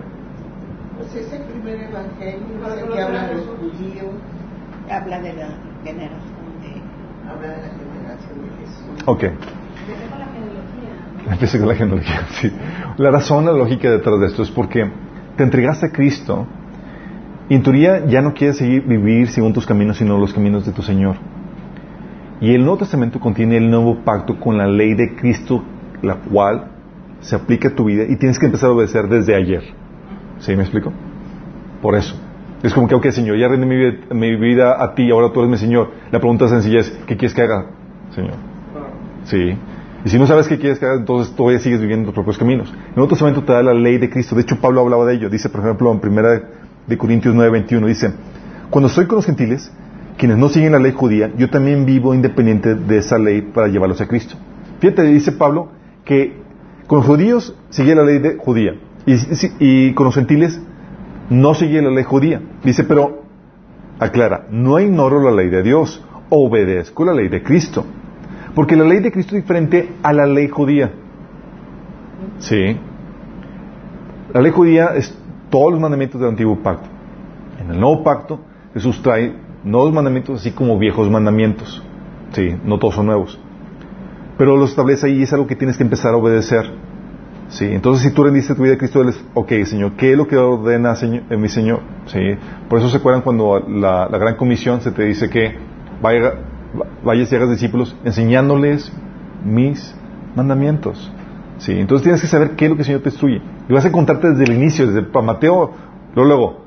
Pues 0.97 1.15
es 1.15 1.33
el 1.33 1.43
primer 1.43 1.81
evangelio, 1.83 2.93
que 2.93 3.01
habla 3.01 3.27
de 3.29 3.35
los 3.35 3.47
judíos. 3.47 4.11
Habla 4.91 5.21
de 5.21 5.33
la 5.35 5.49
generación 5.85 6.61
de... 6.63 7.31
Habla 7.31 7.49
de 7.49 7.63
la 7.63 7.69
generación 7.69 8.43
de 8.43 8.67
Jesús. 8.67 9.03
Ok. 9.07 9.25
Empieza 11.31 11.59
con 11.59 11.69
la 11.69 11.75
genealogía, 11.75 12.27
sí. 12.41 12.51
La 12.99 13.11
razón, 13.11 13.45
la 13.47 13.53
lógica 13.53 13.91
detrás 13.91 14.21
de 14.21 14.27
esto 14.27 14.43
es 14.43 14.51
porque 14.51 14.91
te 15.37 15.43
entregaste 15.43 15.87
a 15.87 15.91
Cristo 15.91 16.47
y 17.49 17.55
en 17.55 17.63
teoría 17.63 18.07
ya 18.07 18.23
no 18.23 18.35
quieres 18.35 18.59
seguir 18.59 18.83
vivir 18.83 19.29
según 19.29 19.53
tus 19.53 19.67
caminos, 19.67 19.99
sino 19.99 20.19
los 20.19 20.33
caminos 20.33 20.65
de 20.65 20.73
tu 20.73 20.83
Señor. 20.83 21.17
Y 22.41 22.55
el 22.55 22.63
Nuevo 22.63 22.79
Testamento 22.79 23.21
contiene 23.21 23.57
el 23.57 23.71
nuevo 23.71 24.03
pacto 24.05 24.39
con 24.41 24.59
la 24.59 24.67
ley 24.67 24.95
de 24.95 25.15
Cristo, 25.15 25.63
la 26.03 26.17
cual 26.17 26.71
se 27.21 27.37
aplica 27.37 27.69
a 27.69 27.75
tu 27.75 27.85
vida 27.85 28.05
y 28.09 28.17
tienes 28.17 28.39
que 28.39 28.47
empezar 28.47 28.71
a 28.71 28.73
obedecer 28.73 29.09
desde 29.09 29.35
ayer. 29.35 29.63
¿Sí 30.39 30.57
me 30.57 30.63
explico? 30.63 30.93
Por 31.81 31.95
eso. 31.95 32.17
Es 32.63 32.75
como 32.75 32.89
que, 32.89 32.95
ok, 32.95 33.11
Señor, 33.11 33.37
ya 33.39 33.49
rendí 33.49 33.67
mi 33.67 34.37
vida, 34.37 34.83
a 34.83 34.95
ti, 34.95 35.11
ahora 35.11 35.33
tú 35.33 35.41
eres 35.41 35.51
mi 35.51 35.57
Señor. 35.57 35.91
La 36.11 36.19
pregunta 36.21 36.49
sencilla 36.49 36.81
es, 36.81 36.91
¿qué 37.07 37.17
quieres 37.17 37.35
que 37.35 37.43
haga, 37.43 37.67
Señor? 38.11 38.35
Sí. 39.25 39.57
Y 40.05 40.09
si 40.09 40.19
no 40.19 40.27
sabes 40.27 40.49
qué 40.49 40.59
quieres 40.59 40.79
que 40.79 40.87
entonces 40.87 41.35
todavía 41.35 41.61
sigues 41.61 41.81
viviendo 41.81 42.07
tus 42.07 42.15
propios 42.15 42.39
caminos. 42.39 42.69
El 42.71 42.97
Nuevo 42.97 43.09
Testamento 43.09 43.45
te 43.45 43.53
da 43.53 43.63
la 43.63 43.75
ley 43.75 43.99
de 43.99 44.11
Cristo. 44.11 44.35
De 44.35 44.43
hecho, 44.43 44.61
Pablo 44.61 44.81
hablaba 44.81 45.07
de 45.07 45.15
ello. 45.15 45.31
Dice, 45.31 45.49
por 45.49 45.61
ejemplo, 45.61 45.93
en 45.93 46.01
primera 46.01 46.43
de 46.87 46.99
Corintios 46.99 47.35
9:21, 47.35 47.87
dice, 47.87 48.13
cuando 48.71 48.89
estoy 48.89 49.07
con 49.07 49.17
los 49.17 49.27
gentiles, 49.27 49.71
quienes 50.17 50.39
no 50.39 50.49
siguen 50.49 50.73
la 50.73 50.79
ley 50.79 50.93
judía, 50.93 51.31
yo 51.37 51.51
también 51.51 51.87
vivo 51.87 52.15
independiente 52.15 52.75
de 52.75 52.99
esa 52.99 53.19
ley 53.19 53.43
para 53.43 53.69
llevarlos 53.69 54.01
a 54.01 54.09
Cristo. 54.09 54.35
Fíjate, 54.81 55.03
dice 55.05 55.33
Pablo, 55.33 55.69
que 56.05 56.37
con 56.87 56.99
los 56.99 57.07
judíos 57.07 57.55
sigue 57.71 57.95
la 57.95 58.03
ley 58.03 58.19
de 58.19 58.37
judía 58.37 58.75
y, 59.07 59.15
y 59.61 59.95
con 59.95 60.07
los 60.07 60.15
gentiles 60.15 60.61
no 61.31 61.55
sigue 61.55 61.81
la 61.81 61.91
ley 61.91 62.05
judía. 62.05 62.43
Dice, 62.65 62.85
pero 62.85 63.23
aclara, 63.99 64.47
no 64.51 64.81
ignoro 64.81 65.23
la 65.23 65.31
ley 65.31 65.49
de 65.49 65.63
Dios, 65.63 66.05
obedezco 66.29 67.05
la 67.05 67.15
ley 67.15 67.29
de 67.29 67.43
Cristo. 67.43 67.85
Porque 68.55 68.77
la 68.77 68.85
ley 68.85 69.01
de 69.01 69.11
Cristo 69.11 69.37
es 69.37 69.43
diferente 69.43 69.93
a 70.03 70.13
la 70.13 70.27
ley 70.27 70.49
judía. 70.49 70.93
Sí. 72.39 72.77
La 74.33 74.41
ley 74.41 74.53
judía 74.53 74.91
es 74.95 75.17
todos 75.51 75.73
los 75.73 75.81
mandamientos 75.81 76.21
del 76.21 76.31
antiguo 76.31 76.63
pacto. 76.63 76.89
En 77.61 77.71
el 77.71 77.81
nuevo 77.81 78.03
pacto 78.03 78.41
Jesús 78.75 79.01
trae 79.03 79.35
nuevos 79.65 79.93
mandamientos 79.93 80.41
así 80.41 80.53
como 80.53 80.79
viejos 80.79 81.11
mandamientos. 81.11 81.83
Sí, 82.33 82.57
no 82.65 82.79
todos 82.79 82.95
son 82.95 83.07
nuevos. 83.07 83.39
Pero 84.39 84.57
los 84.57 84.71
establece 84.71 85.07
ahí 85.07 85.21
y 85.21 85.23
es 85.23 85.33
algo 85.33 85.47
que 85.47 85.57
tienes 85.57 85.77
que 85.77 85.83
empezar 85.83 86.15
a 86.15 86.17
obedecer. 86.17 86.71
Sí, 87.49 87.67
entonces 87.67 88.09
si 88.09 88.15
tú 88.15 88.25
rendiste 88.25 88.55
tu 88.55 88.63
vida 88.63 88.75
a 88.75 88.79
Cristo, 88.79 89.03
él 89.03 89.13
ok, 89.35 89.53
Señor, 89.65 89.93
¿qué 89.93 90.13
es 90.13 90.17
lo 90.17 90.27
que 90.27 90.39
ordena 90.39 90.97
señor, 90.97 91.25
mi 91.37 91.49
Señor? 91.49 91.81
Sí, 92.07 92.19
por 92.69 92.79
eso 92.79 92.89
se 92.89 92.97
acuerdan 92.97 93.21
cuando 93.21 93.61
la, 93.69 94.09
la 94.09 94.19
gran 94.19 94.37
comisión 94.37 94.81
se 94.81 94.91
te 94.91 95.05
dice 95.05 95.29
que 95.29 95.55
vaya, 96.01 96.33
vayas 97.05 97.33
y 97.33 97.37
hagas 97.37 97.51
discípulos 97.51 97.97
enseñándoles 98.05 98.93
mis 99.45 99.95
mandamientos. 100.35 101.13
Sí, 101.59 101.73
entonces 101.73 102.03
tienes 102.03 102.21
que 102.21 102.27
saber 102.27 102.57
qué 102.57 102.65
es 102.65 102.71
lo 102.71 102.77
que 102.77 102.83
el 102.83 102.87
Señor 102.87 103.03
te 103.03 103.11
instruye. 103.11 103.41
Y 103.69 103.73
vas 103.73 103.85
a 103.85 103.93
contarte 103.93 104.31
desde 104.31 104.45
el 104.45 104.53
inicio, 104.55 104.87
desde 104.87 105.03
Mateo, 105.23 105.71
luego, 106.15 106.29
luego 106.29 106.63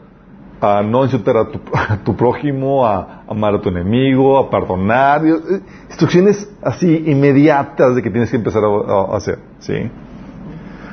a 0.61 0.81
no 0.81 1.03
insultar 1.03 1.37
a 1.37 1.97
tu, 2.03 2.15
prójimo, 2.15 2.85
a, 2.85 3.23
amar 3.27 3.55
a 3.55 3.61
tu 3.61 3.69
enemigo, 3.69 4.37
a 4.37 4.49
perdonar. 4.49 5.25
Eh, 5.25 5.61
instrucciones 5.89 6.49
así 6.61 7.03
inmediatas 7.07 7.95
de 7.95 8.01
que 8.01 8.09
tienes 8.09 8.29
que 8.29 8.37
empezar 8.37 8.63
a, 8.63 9.15
hacer. 9.15 9.39
¿sí? 9.59 9.73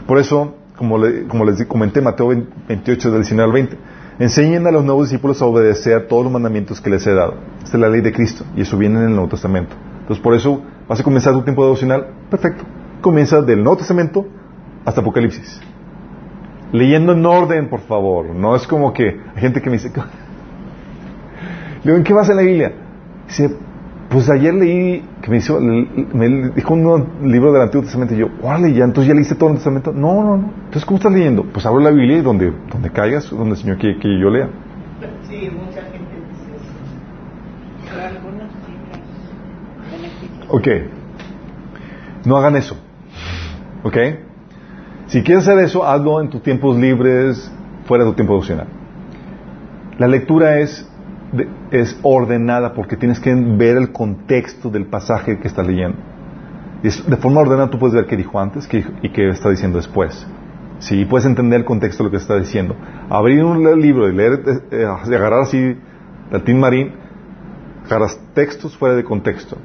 Por 0.06 0.18
eso, 0.18 0.54
como, 0.76 0.98
como 1.28 1.44
les 1.44 1.64
comenté, 1.66 2.00
Mateo 2.00 2.28
28, 2.68 3.10
del 3.10 3.20
19 3.20 3.44
al 3.46 3.52
20, 3.52 3.78
enseñen 4.18 4.66
a 4.66 4.70
los 4.70 4.84
nuevos 4.84 5.08
discípulos 5.08 5.40
a 5.42 5.46
obedecer 5.46 6.06
todos 6.08 6.24
los 6.24 6.32
mandamientos 6.32 6.80
que 6.80 6.90
les 6.90 7.06
he 7.06 7.14
dado. 7.14 7.34
Esta 7.62 7.76
es 7.76 7.80
la 7.80 7.88
ley 7.88 8.00
de 8.00 8.12
Cristo 8.12 8.44
y 8.56 8.62
eso 8.62 8.76
viene 8.76 8.98
en 8.98 9.06
el 9.06 9.10
Nuevo 9.12 9.28
Testamento. 9.28 9.74
Entonces, 10.00 10.22
por 10.22 10.34
eso 10.34 10.62
vas 10.88 11.00
a 11.00 11.02
comenzar 11.02 11.32
tu 11.32 11.42
tiempo 11.42 11.62
devocional. 11.64 12.08
Perfecto 12.30 12.64
comienza 13.02 13.42
del 13.42 13.62
Nuevo 13.62 13.76
Testamento 13.76 14.24
hasta 14.86 15.02
Apocalipsis. 15.02 15.60
Leyendo 16.72 17.12
en 17.12 17.26
orden, 17.26 17.68
por 17.68 17.80
favor. 17.80 18.26
No 18.26 18.56
es 18.56 18.66
como 18.66 18.94
que 18.94 19.20
hay 19.34 19.40
gente 19.40 19.60
que 19.60 19.68
me 19.68 19.76
dice, 19.76 19.92
¿en 21.84 22.04
qué 22.04 22.14
vas 22.14 22.30
en 22.30 22.36
la 22.36 22.42
Biblia? 22.42 22.72
Dice, 23.26 23.54
pues 24.12 24.28
ayer 24.28 24.52
leí, 24.52 25.02
que 25.22 25.30
me, 25.30 25.38
hizo, 25.38 25.58
me 25.58 26.50
dijo 26.54 26.74
un 26.74 27.32
libro 27.32 27.52
del 27.52 27.62
Antiguo 27.62 27.82
Testamento 27.82 28.14
y 28.14 28.18
yo, 28.18 28.28
¿cuál 28.40 28.62
ya? 28.74 28.84
Entonces 28.84 29.08
ya 29.08 29.14
leíste 29.14 29.34
todo 29.34 29.48
el 29.48 29.56
Testamento. 29.56 29.92
No, 29.92 30.22
no, 30.22 30.36
no. 30.36 30.52
Entonces, 30.56 30.84
¿cómo 30.84 30.98
estás 30.98 31.12
leyendo? 31.12 31.44
Pues 31.44 31.64
abro 31.64 31.80
la 31.80 31.90
Biblia 31.90 32.18
y 32.18 32.20
donde, 32.20 32.52
donde 32.70 32.90
caigas, 32.90 33.30
donde 33.30 33.52
el 33.52 33.56
Señor 33.56 33.78
quiere 33.78 33.98
que 33.98 34.08
yo 34.20 34.28
lea. 34.28 34.50
Sí, 35.28 35.50
mucha 35.50 35.80
gente 35.82 36.14
dice 36.28 36.56
eso. 36.56 36.74
Pero 37.90 38.06
algunos 38.06 38.52
Ok. 40.48 40.68
No 42.26 42.36
hagan 42.36 42.56
eso. 42.56 42.76
¿Ok? 43.82 43.96
Si 45.06 45.22
quieres 45.22 45.48
hacer 45.48 45.58
eso, 45.64 45.86
hazlo 45.86 46.20
en 46.20 46.28
tus 46.28 46.42
tiempos 46.42 46.76
libres, 46.76 47.50
fuera 47.86 48.04
de 48.04 48.10
tu 48.10 48.16
tiempo 48.16 48.34
devocional. 48.34 48.66
La 49.98 50.06
lectura 50.06 50.58
es, 50.58 50.88
es 51.70 51.99
ordenada 52.03 52.74
porque 52.74 52.97
tienes 52.97 53.18
que 53.20 53.35
ver 53.35 53.76
el 53.76 53.93
contexto 53.93 54.70
del 54.70 54.87
pasaje 54.87 55.39
que 55.39 55.49
estás 55.49 55.66
leyendo. 55.66 55.99
de 56.83 57.16
forma 57.16 57.41
ordenada 57.41 57.70
tú 57.70 57.78
puedes 57.78 57.95
ver 57.95 58.07
qué 58.07 58.16
dijo 58.16 58.39
antes 58.39 58.68
y 59.03 59.09
qué 59.11 59.28
está 59.28 59.51
diciendo 59.51 59.78
después. 59.78 60.26
Sí, 60.78 61.05
puedes 61.05 61.26
entender 61.26 61.61
el 61.61 61.64
contexto 61.64 62.03
de 62.03 62.09
lo 62.09 62.11
que 62.11 62.16
está 62.16 62.37
diciendo. 62.37 62.74
Abrir 63.09 63.45
un 63.45 63.80
libro 63.80 64.09
y 64.09 64.14
leer, 64.14 64.43
eh, 64.47 64.61
eh, 64.72 64.85
agarrar 64.85 65.43
así 65.43 65.76
latín 66.30 66.59
marín, 66.59 66.93
agarras 67.87 68.18
textos 68.35 68.76
fuera 68.76 68.97
de 68.97 69.05
contexto. 69.05 69.57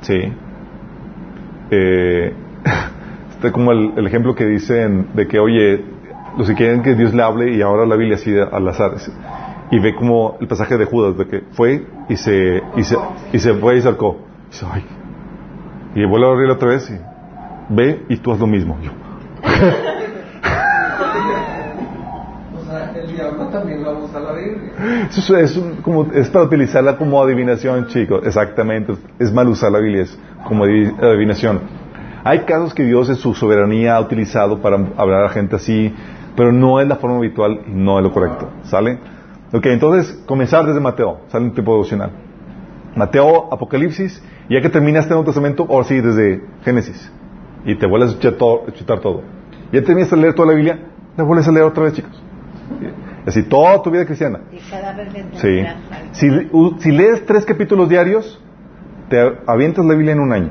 Sí. 0.00 0.32
Eh, 1.70 2.34
Este 3.40 3.52
como 3.52 3.72
el, 3.72 4.06
ejemplo 4.06 4.34
que 4.34 4.44
dicen 4.44 5.06
de 5.14 5.26
que, 5.26 5.38
oye, 5.38 5.82
los 6.36 6.46
que 6.46 6.54
quieren 6.54 6.82
que 6.82 6.94
Dios 6.94 7.14
le 7.14 7.22
hable 7.22 7.56
y 7.56 7.62
ahora 7.62 7.86
la 7.86 7.96
Biblia 7.96 8.16
así 8.16 8.30
al 8.36 8.68
azar. 8.68 8.90
Y 9.70 9.78
ve 9.78 9.94
como 9.94 10.36
el 10.40 10.48
pasaje 10.48 10.76
de 10.76 10.84
Judas, 10.84 11.16
de 11.16 11.26
que 11.26 11.42
fue 11.52 11.86
y 12.08 12.16
se, 12.16 12.60
y 12.76 12.82
se, 12.82 12.96
y 13.32 13.38
se 13.38 13.54
fue 13.54 13.76
y 13.76 13.82
salcó. 13.82 14.18
Y 14.48 14.50
dice, 14.50 14.66
ay. 14.70 14.84
Y 15.94 16.04
vuelve 16.04 16.26
a 16.26 16.30
abrir 16.30 16.50
otra 16.50 16.70
vez 16.70 16.90
y 16.90 16.98
ve 17.70 18.04
y 18.08 18.16
tú 18.16 18.32
haz 18.32 18.40
lo 18.40 18.46
mismo. 18.46 18.76
Yo. 18.82 18.90
o 22.60 22.64
sea, 22.64 22.92
el 22.94 23.12
diablo 23.12 23.46
también 23.48 23.82
lo 23.82 24.04
usa 24.04 24.20
la 24.20 24.32
Biblia. 24.32 24.72
Eso 25.08 25.36
es, 25.36 25.58
como, 25.82 26.06
es 26.12 26.28
para 26.30 26.44
utilizarla 26.44 26.96
como 26.96 27.22
adivinación, 27.22 27.86
chicos. 27.86 28.22
Exactamente. 28.24 28.94
Es 29.18 29.32
mal 29.32 29.48
usar 29.48 29.72
la 29.72 29.78
Biblia 29.78 30.02
es 30.02 30.18
como 30.46 30.64
adivinación. 30.64 31.60
Hay 32.22 32.40
casos 32.40 32.74
que 32.74 32.84
Dios 32.84 33.08
en 33.08 33.16
su 33.16 33.34
soberanía 33.34 33.96
ha 33.96 34.00
utilizado 34.00 34.60
para 34.60 34.76
hablar 34.96 35.24
a 35.24 35.30
gente 35.30 35.56
así, 35.56 35.94
pero 36.36 36.52
no 36.52 36.80
es 36.80 36.86
la 36.86 36.96
forma 36.96 37.16
habitual 37.16 37.62
y 37.66 37.70
no 37.70 37.98
es 37.98 38.04
lo 38.04 38.12
correcto. 38.12 38.50
¿Sale? 38.64 38.98
Ok, 39.52 39.66
entonces 39.66 40.22
comenzar 40.26 40.64
desde 40.64 40.80
Mateo, 40.80 41.22
sale 41.28 41.46
un 41.46 41.54
tipo 41.54 41.72
devocional. 41.72 42.10
Mateo, 42.94 43.52
Apocalipsis, 43.52 44.22
y 44.48 44.54
ya 44.54 44.60
que 44.60 44.68
terminaste 44.68 45.08
el 45.08 45.16
Nuevo 45.16 45.24
Testamento, 45.24 45.66
ahora 45.68 45.84
sí, 45.84 46.00
desde 46.00 46.42
Génesis. 46.64 47.10
Y 47.64 47.74
te 47.76 47.86
vuelves 47.86 48.14
a 48.14 48.18
chutar 48.72 49.00
todo. 49.00 49.22
Ya 49.72 49.82
terminaste 49.82 50.16
de 50.16 50.22
leer 50.22 50.34
toda 50.34 50.48
la 50.48 50.54
Biblia, 50.54 50.78
te 51.16 51.22
vuelves 51.22 51.46
a 51.48 51.52
leer 51.52 51.64
otra 51.66 51.84
vez, 51.84 51.94
chicos. 51.94 52.22
Así, 53.26 53.42
toda 53.42 53.82
tu 53.82 53.90
vida 53.90 54.06
cristiana. 54.06 54.40
Y 54.50 54.58
cada 54.70 54.94
vez 54.94 55.08
sí. 55.34 55.64
Si, 56.12 56.30
si 56.78 56.92
lees 56.92 57.26
tres 57.26 57.44
capítulos 57.44 57.88
diarios, 57.88 58.40
te 59.08 59.20
avientas 59.46 59.84
la 59.84 59.94
Biblia 59.94 60.12
en 60.12 60.20
un 60.20 60.32
año. 60.32 60.50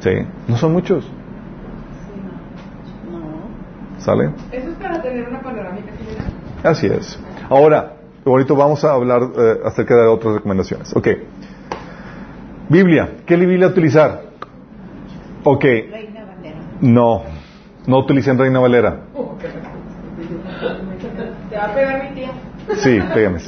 Sí, 0.00 0.10
no 0.48 0.56
son 0.56 0.72
muchos. 0.72 1.10
¿Sale? 3.98 4.30
Eso 4.52 4.68
es 4.68 4.76
para 4.76 5.00
tener 5.00 5.26
una 5.28 5.40
panorámica 5.40 5.92
general. 5.96 6.26
Así 6.62 6.86
es. 6.86 7.18
Ahora, 7.54 7.92
ahorita 8.26 8.52
vamos 8.52 8.84
a 8.84 8.90
hablar 8.94 9.22
eh, 9.22 9.60
acerca 9.64 9.94
de 9.94 10.08
otras 10.08 10.34
recomendaciones. 10.34 10.92
Ok. 10.96 11.06
Biblia. 12.68 13.10
¿Qué 13.24 13.36
Biblia 13.36 13.68
utilizar? 13.68 14.22
Ok. 15.44 15.62
Reina 15.62 16.24
Valera. 16.24 16.56
No. 16.80 17.22
No 17.86 17.98
utilicen 17.98 18.36
Reina 18.36 18.58
Valera. 18.58 19.02
Te 21.48 21.56
va 21.56 21.64
a 21.64 21.74
pegar 21.74 22.02
mi 22.02 22.14
tía. 22.16 22.32
Sí, 22.74 23.00
pégame. 23.14 23.38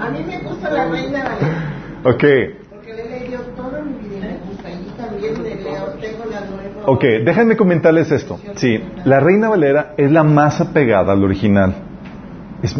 A 0.00 0.08
mí 0.08 0.24
me 0.26 0.38
gusta 0.38 0.70
la 0.70 0.88
Reina 0.88 1.24
Valera. 1.24 2.00
Ok. 2.04 2.24
Porque 2.70 2.94
le 2.94 3.02
he 3.02 3.20
leído 3.20 3.40
todo 3.54 3.82
mi 3.82 4.08
vida 4.08 4.38
Ok, 6.86 7.04
déjenme 7.22 7.54
comentarles 7.54 8.10
esto. 8.10 8.40
Sí, 8.56 8.82
la 9.04 9.20
Reina 9.20 9.50
Valera 9.50 9.92
es 9.98 10.10
la 10.10 10.22
más 10.22 10.62
apegada 10.62 11.12
al 11.12 11.22
original. 11.22 11.91
Es 12.62 12.76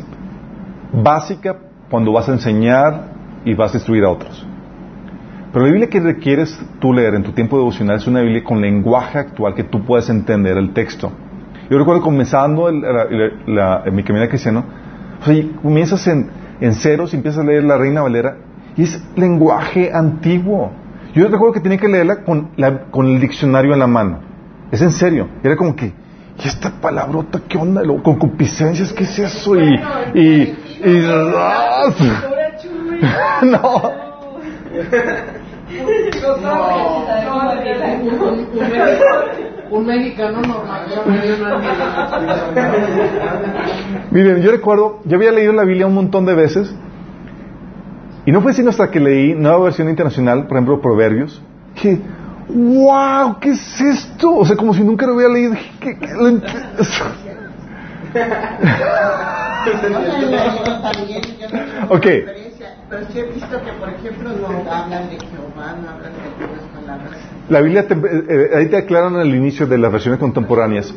básica 0.92 1.56
cuando 1.90 2.12
vas 2.12 2.28
a 2.28 2.32
enseñar 2.32 3.12
y 3.44 3.54
vas 3.54 3.74
a 3.74 3.78
instruir 3.78 4.04
a 4.04 4.10
otros. 4.10 4.46
Pero 5.52 5.66
la 5.66 5.70
Biblia 5.70 5.90
que 5.90 6.00
requieres 6.00 6.58
tú 6.80 6.92
leer 6.92 7.14
en 7.14 7.22
tu 7.22 7.32
tiempo 7.32 7.58
devocional 7.58 7.96
es 7.96 8.06
una 8.06 8.20
Biblia 8.20 8.42
con 8.42 8.60
lenguaje 8.60 9.18
actual 9.18 9.54
que 9.54 9.64
tú 9.64 9.84
puedas 9.84 10.08
entender 10.08 10.56
el 10.56 10.72
texto. 10.72 11.12
Yo 11.68 11.78
recuerdo 11.78 12.02
comenzando 12.02 12.70
mi 12.72 14.02
camino 14.04 14.28
cristiano, 14.28 14.64
comienzas 15.62 16.06
en, 16.06 16.30
en 16.60 16.74
ceros 16.74 17.12
y 17.12 17.16
empiezas 17.16 17.42
a 17.42 17.46
leer 17.46 17.64
la 17.64 17.76
Reina 17.76 18.02
Valera 18.02 18.36
y 18.76 18.84
es 18.84 19.02
lenguaje 19.16 19.90
antiguo. 19.92 20.72
Yo 21.14 21.28
recuerdo 21.28 21.52
que 21.52 21.60
tenía 21.60 21.78
que 21.78 21.88
leerla 21.88 22.24
con, 22.24 22.50
con 22.90 23.06
el 23.06 23.20
diccionario 23.20 23.74
en 23.74 23.78
la 23.78 23.86
mano. 23.86 24.20
Es 24.70 24.80
en 24.80 24.90
serio. 24.90 25.28
Era 25.42 25.56
como 25.56 25.76
que, 25.76 25.92
¿y 26.38 26.48
esta 26.48 26.70
palabrota 26.80 27.40
qué 27.48 27.58
onda? 27.58 27.82
Con 27.84 28.00
concupiscencias, 28.00 28.92
¿qué 28.92 29.04
es 29.04 29.18
eso? 29.18 29.56
Y. 29.56 29.74
y, 30.14 30.56
y, 30.84 31.06
no. 33.42 33.82
Un 39.70 39.86
mexicano 39.86 40.40
normal. 40.42 40.86
Miren, 44.10 44.42
yo 44.42 44.50
recuerdo, 44.50 45.00
yo 45.04 45.16
había 45.16 45.32
leído 45.32 45.52
la 45.52 45.64
Biblia 45.64 45.86
un 45.86 45.94
montón 45.94 46.26
de 46.26 46.34
veces 46.34 46.74
y 48.24 48.32
no 48.32 48.40
fue 48.40 48.52
sino 48.52 48.70
hasta 48.70 48.90
que 48.90 49.00
leí 49.00 49.34
nueva 49.34 49.64
versión 49.64 49.88
internacional, 49.88 50.46
por 50.46 50.56
ejemplo, 50.56 50.80
Proverbios, 50.80 51.42
que, 51.80 51.98
wow, 52.48 53.38
¿qué 53.40 53.50
es 53.50 53.80
esto? 53.80 54.36
O 54.36 54.44
sea, 54.44 54.56
como 54.56 54.74
si 54.74 54.82
nunca 54.82 55.06
lo 55.06 55.14
hubiera 55.14 55.32
leído. 55.32 55.54
¿Qué, 55.80 55.96
qué, 55.98 56.12
Ok. 61.88 62.06
Pero 62.92 63.06
sí 63.10 63.20
he 63.20 63.24
visto 63.24 63.62
que, 63.62 63.72
por 63.72 63.88
ejemplo, 63.88 64.30
no 64.38 64.70
hablan 64.70 65.08
de 65.08 65.18
Jehová, 65.18 65.76
no 65.80 65.88
hablan 65.88 66.12
de 66.12 66.44
algunas 66.44 66.64
palabras. 66.74 67.18
La 67.48 67.60
Biblia, 67.60 67.88
te, 67.88 67.94
eh, 67.94 68.24
eh, 68.28 68.50
ahí 68.54 68.66
te 68.66 68.76
aclaran 68.76 69.16
al 69.16 69.34
inicio 69.34 69.66
de 69.66 69.78
las 69.78 69.90
versiones 69.90 70.20
contemporáneas, 70.20 70.94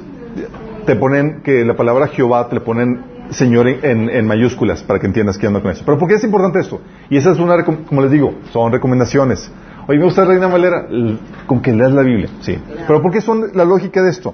te 0.86 0.96
ponen 0.98 1.42
que 1.42 1.64
la 1.64 1.76
palabra 1.76 2.08
Jehová 2.08 2.50
te 2.50 2.56
le 2.56 2.62
ponen 2.62 3.16
Señor 3.30 3.68
en, 3.68 4.10
en 4.10 4.28
mayúsculas 4.28 4.84
para 4.84 5.00
que 5.00 5.08
entiendas 5.08 5.38
qué 5.38 5.48
onda 5.48 5.62
con 5.62 5.72
eso. 5.72 5.84
Pero 5.86 5.98
¿por 5.98 6.10
qué 6.10 6.16
es 6.16 6.24
importante 6.24 6.60
esto? 6.60 6.82
Y 7.10 7.18
esa 7.18 7.32
es 7.32 7.40
una, 7.40 7.64
como 7.64 8.02
les 8.02 8.12
digo, 8.12 8.36
son 8.52 8.72
recomendaciones. 8.72 9.50
Oye, 9.88 10.00
me 10.00 10.06
gusta 10.06 10.26
Reina 10.26 10.48
Valera, 10.48 10.88
con 11.46 11.62
que 11.62 11.72
leas 11.74 11.92
la 11.92 12.02
Biblia, 12.02 12.30
sí. 12.40 12.58
Pero 12.88 13.02
¿por 13.02 13.12
qué 13.12 13.22
son 13.22 13.46
la 13.54 13.66
lógica 13.66 14.02
de 14.02 14.10
esto? 14.10 14.34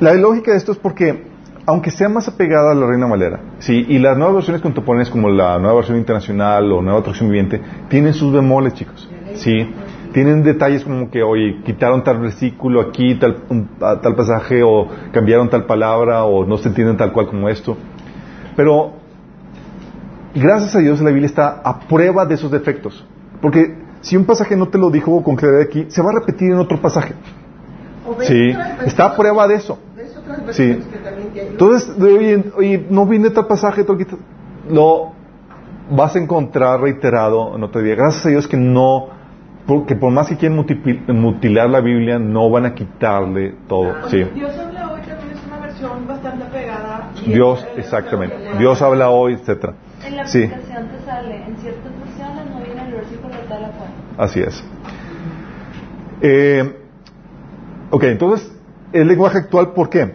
La 0.00 0.12
lógica 0.14 0.50
de 0.52 0.56
esto 0.58 0.72
es 0.72 0.78
porque, 0.78 1.24
aunque 1.66 1.90
sea 1.90 2.08
más 2.08 2.26
apegada 2.28 2.72
a 2.72 2.74
la 2.74 2.86
Reina 2.86 3.06
Valera, 3.06 3.40
sí, 3.60 3.84
y 3.88 3.98
las 3.98 4.16
nuevas 4.16 4.34
versiones 4.36 4.60
contemporáneas 4.62 5.10
como 5.10 5.28
la 5.28 5.58
nueva 5.58 5.76
versión 5.76 5.98
internacional 5.98 6.70
o 6.72 6.82
nueva 6.82 7.00
traducción 7.00 7.28
viviente, 7.28 7.60
tienen 7.88 8.12
sus 8.12 8.32
bemoles, 8.32 8.74
chicos, 8.74 9.08
sí. 9.34 9.72
Tienen 10.12 10.42
detalles 10.42 10.84
como 10.84 11.10
que, 11.10 11.22
oye, 11.22 11.60
quitaron 11.64 12.02
tal 12.02 12.18
versículo 12.18 12.80
aquí, 12.80 13.14
tal, 13.16 13.36
un- 13.50 13.68
a- 13.80 14.00
tal 14.00 14.16
pasaje, 14.16 14.62
o 14.64 14.88
cambiaron 15.12 15.48
tal 15.50 15.64
palabra, 15.66 16.24
o 16.24 16.44
no 16.46 16.56
se 16.56 16.68
entienden 16.70 16.96
tal 16.96 17.12
cual 17.12 17.26
como 17.26 17.48
esto. 17.48 17.76
Pero, 18.56 18.94
gracias 20.34 20.74
a 20.74 20.78
Dios, 20.80 21.00
la 21.02 21.10
Biblia 21.10 21.26
está 21.26 21.60
a 21.62 21.78
prueba 21.80 22.24
de 22.26 22.34
esos 22.34 22.50
defectos. 22.50 23.04
Porque 23.40 23.76
si 24.00 24.16
un 24.16 24.24
pasaje 24.24 24.56
no 24.56 24.68
te 24.68 24.78
lo 24.78 24.90
dijo 24.90 25.22
con 25.22 25.36
claridad 25.36 25.62
aquí, 25.62 25.86
se 25.88 26.02
va 26.02 26.10
a 26.10 26.14
repetir 26.20 26.52
en 26.52 26.58
otro 26.58 26.80
pasaje. 26.80 27.14
Sí, 28.22 28.54
está 28.86 29.06
a 29.06 29.16
prueba 29.16 29.46
de 29.46 29.56
eso. 29.56 29.78
Sí. 30.50 30.80
Entonces, 31.34 31.98
de, 31.98 32.12
oye, 32.12 32.44
oye, 32.56 32.86
no 32.88 33.06
viene 33.06 33.30
tal 33.30 33.46
pasaje, 33.46 33.84
tal 33.84 33.98
lo 34.70 35.12
vas 35.90 36.16
a 36.16 36.18
encontrar 36.18 36.80
reiterado 36.80 37.54
en 37.56 37.62
otro 37.62 37.82
día. 37.82 37.94
Gracias 37.94 38.26
a 38.26 38.28
Dios 38.30 38.48
que 38.48 38.56
no, 38.56 39.08
porque 39.66 39.94
por 39.94 40.12
más 40.12 40.28
que 40.28 40.36
quieran 40.36 40.64
mutilar 41.08 41.68
la 41.68 41.80
Biblia, 41.80 42.18
no 42.18 42.50
van 42.50 42.66
a 42.66 42.74
quitarle 42.74 43.54
todo. 43.68 44.08
Sí. 44.08 44.24
Dios 44.34 44.56
habla 44.58 44.92
hoy 44.92 45.00
también 45.00 45.30
es 45.32 45.46
una 45.46 45.58
versión 45.58 46.06
bastante 46.06 46.44
pegada. 46.46 47.10
Dios, 47.26 47.66
exactamente. 47.76 48.36
Dios 48.58 48.80
habla 48.80 49.10
hoy, 49.10 49.34
etcétera. 49.34 49.74
En 50.04 50.16
la 50.16 50.26
Sí, 50.26 50.48
sale, 51.04 51.44
en 51.46 51.56
ciertas 51.56 51.92
versiones 51.98 52.50
no 52.50 52.57
así 54.16 54.40
es. 54.40 54.64
Eh, 56.20 56.76
ok, 57.90 58.04
entonces, 58.04 58.52
el 58.92 59.08
lenguaje 59.08 59.38
actual, 59.38 59.72
¿por 59.72 59.88
qué? 59.88 60.14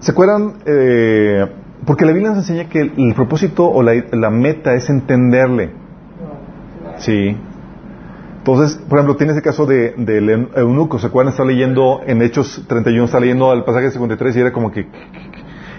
¿Se 0.00 0.12
acuerdan? 0.12 0.54
Eh, 0.66 1.46
porque 1.84 2.04
la 2.04 2.12
Biblia 2.12 2.30
nos 2.30 2.38
enseña 2.38 2.68
que 2.68 2.80
el, 2.80 3.14
propósito 3.14 3.68
o 3.68 3.82
la, 3.82 4.30
meta 4.30 4.74
es 4.74 4.88
entenderle. 4.88 5.70
Sí. 6.98 7.36
Entonces, 8.38 8.76
por 8.88 8.98
ejemplo, 8.98 9.16
tienes 9.16 9.36
el 9.36 9.42
caso 9.42 9.66
de, 9.66 9.94
eunuco. 10.56 10.98
¿Se 10.98 11.06
acuerdan? 11.08 11.32
Está 11.32 11.44
leyendo 11.44 12.00
en 12.06 12.22
Hechos 12.22 12.64
31, 12.68 13.04
está 13.04 13.20
leyendo 13.20 13.52
el 13.52 13.64
pasaje 13.64 13.90
53 13.90 14.36
y 14.36 14.40
era 14.40 14.52
como 14.52 14.70
que... 14.70 14.86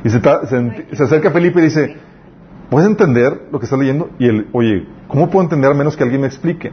Y 0.03 0.09
se, 0.09 0.19
se 0.19 1.03
acerca 1.03 1.29
a 1.29 1.31
Felipe 1.31 1.59
y 1.59 1.63
dice, 1.63 1.97
¿puedes 2.73 2.89
entender 2.89 3.49
lo 3.51 3.59
que 3.59 3.65
está 3.65 3.77
leyendo? 3.77 4.09
Y 4.17 4.27
él, 4.27 4.47
oye, 4.51 4.87
¿cómo 5.07 5.29
puedo 5.29 5.43
entender 5.43 5.69
a 5.69 5.75
menos 5.75 5.95
que 5.95 6.01
alguien 6.01 6.21
me 6.21 6.27
explique? 6.27 6.71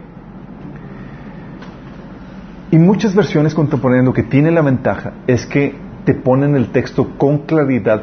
Y 2.70 2.78
muchas 2.78 3.14
versiones 3.14 3.54
contemporáneas 3.54 4.06
lo 4.06 4.14
que 4.14 4.22
tiene 4.22 4.50
la 4.50 4.62
ventaja 4.62 5.12
es 5.26 5.44
que 5.44 5.74
te 6.06 6.14
ponen 6.14 6.56
el 6.56 6.72
texto 6.72 7.18
con 7.18 7.40
claridad 7.40 8.00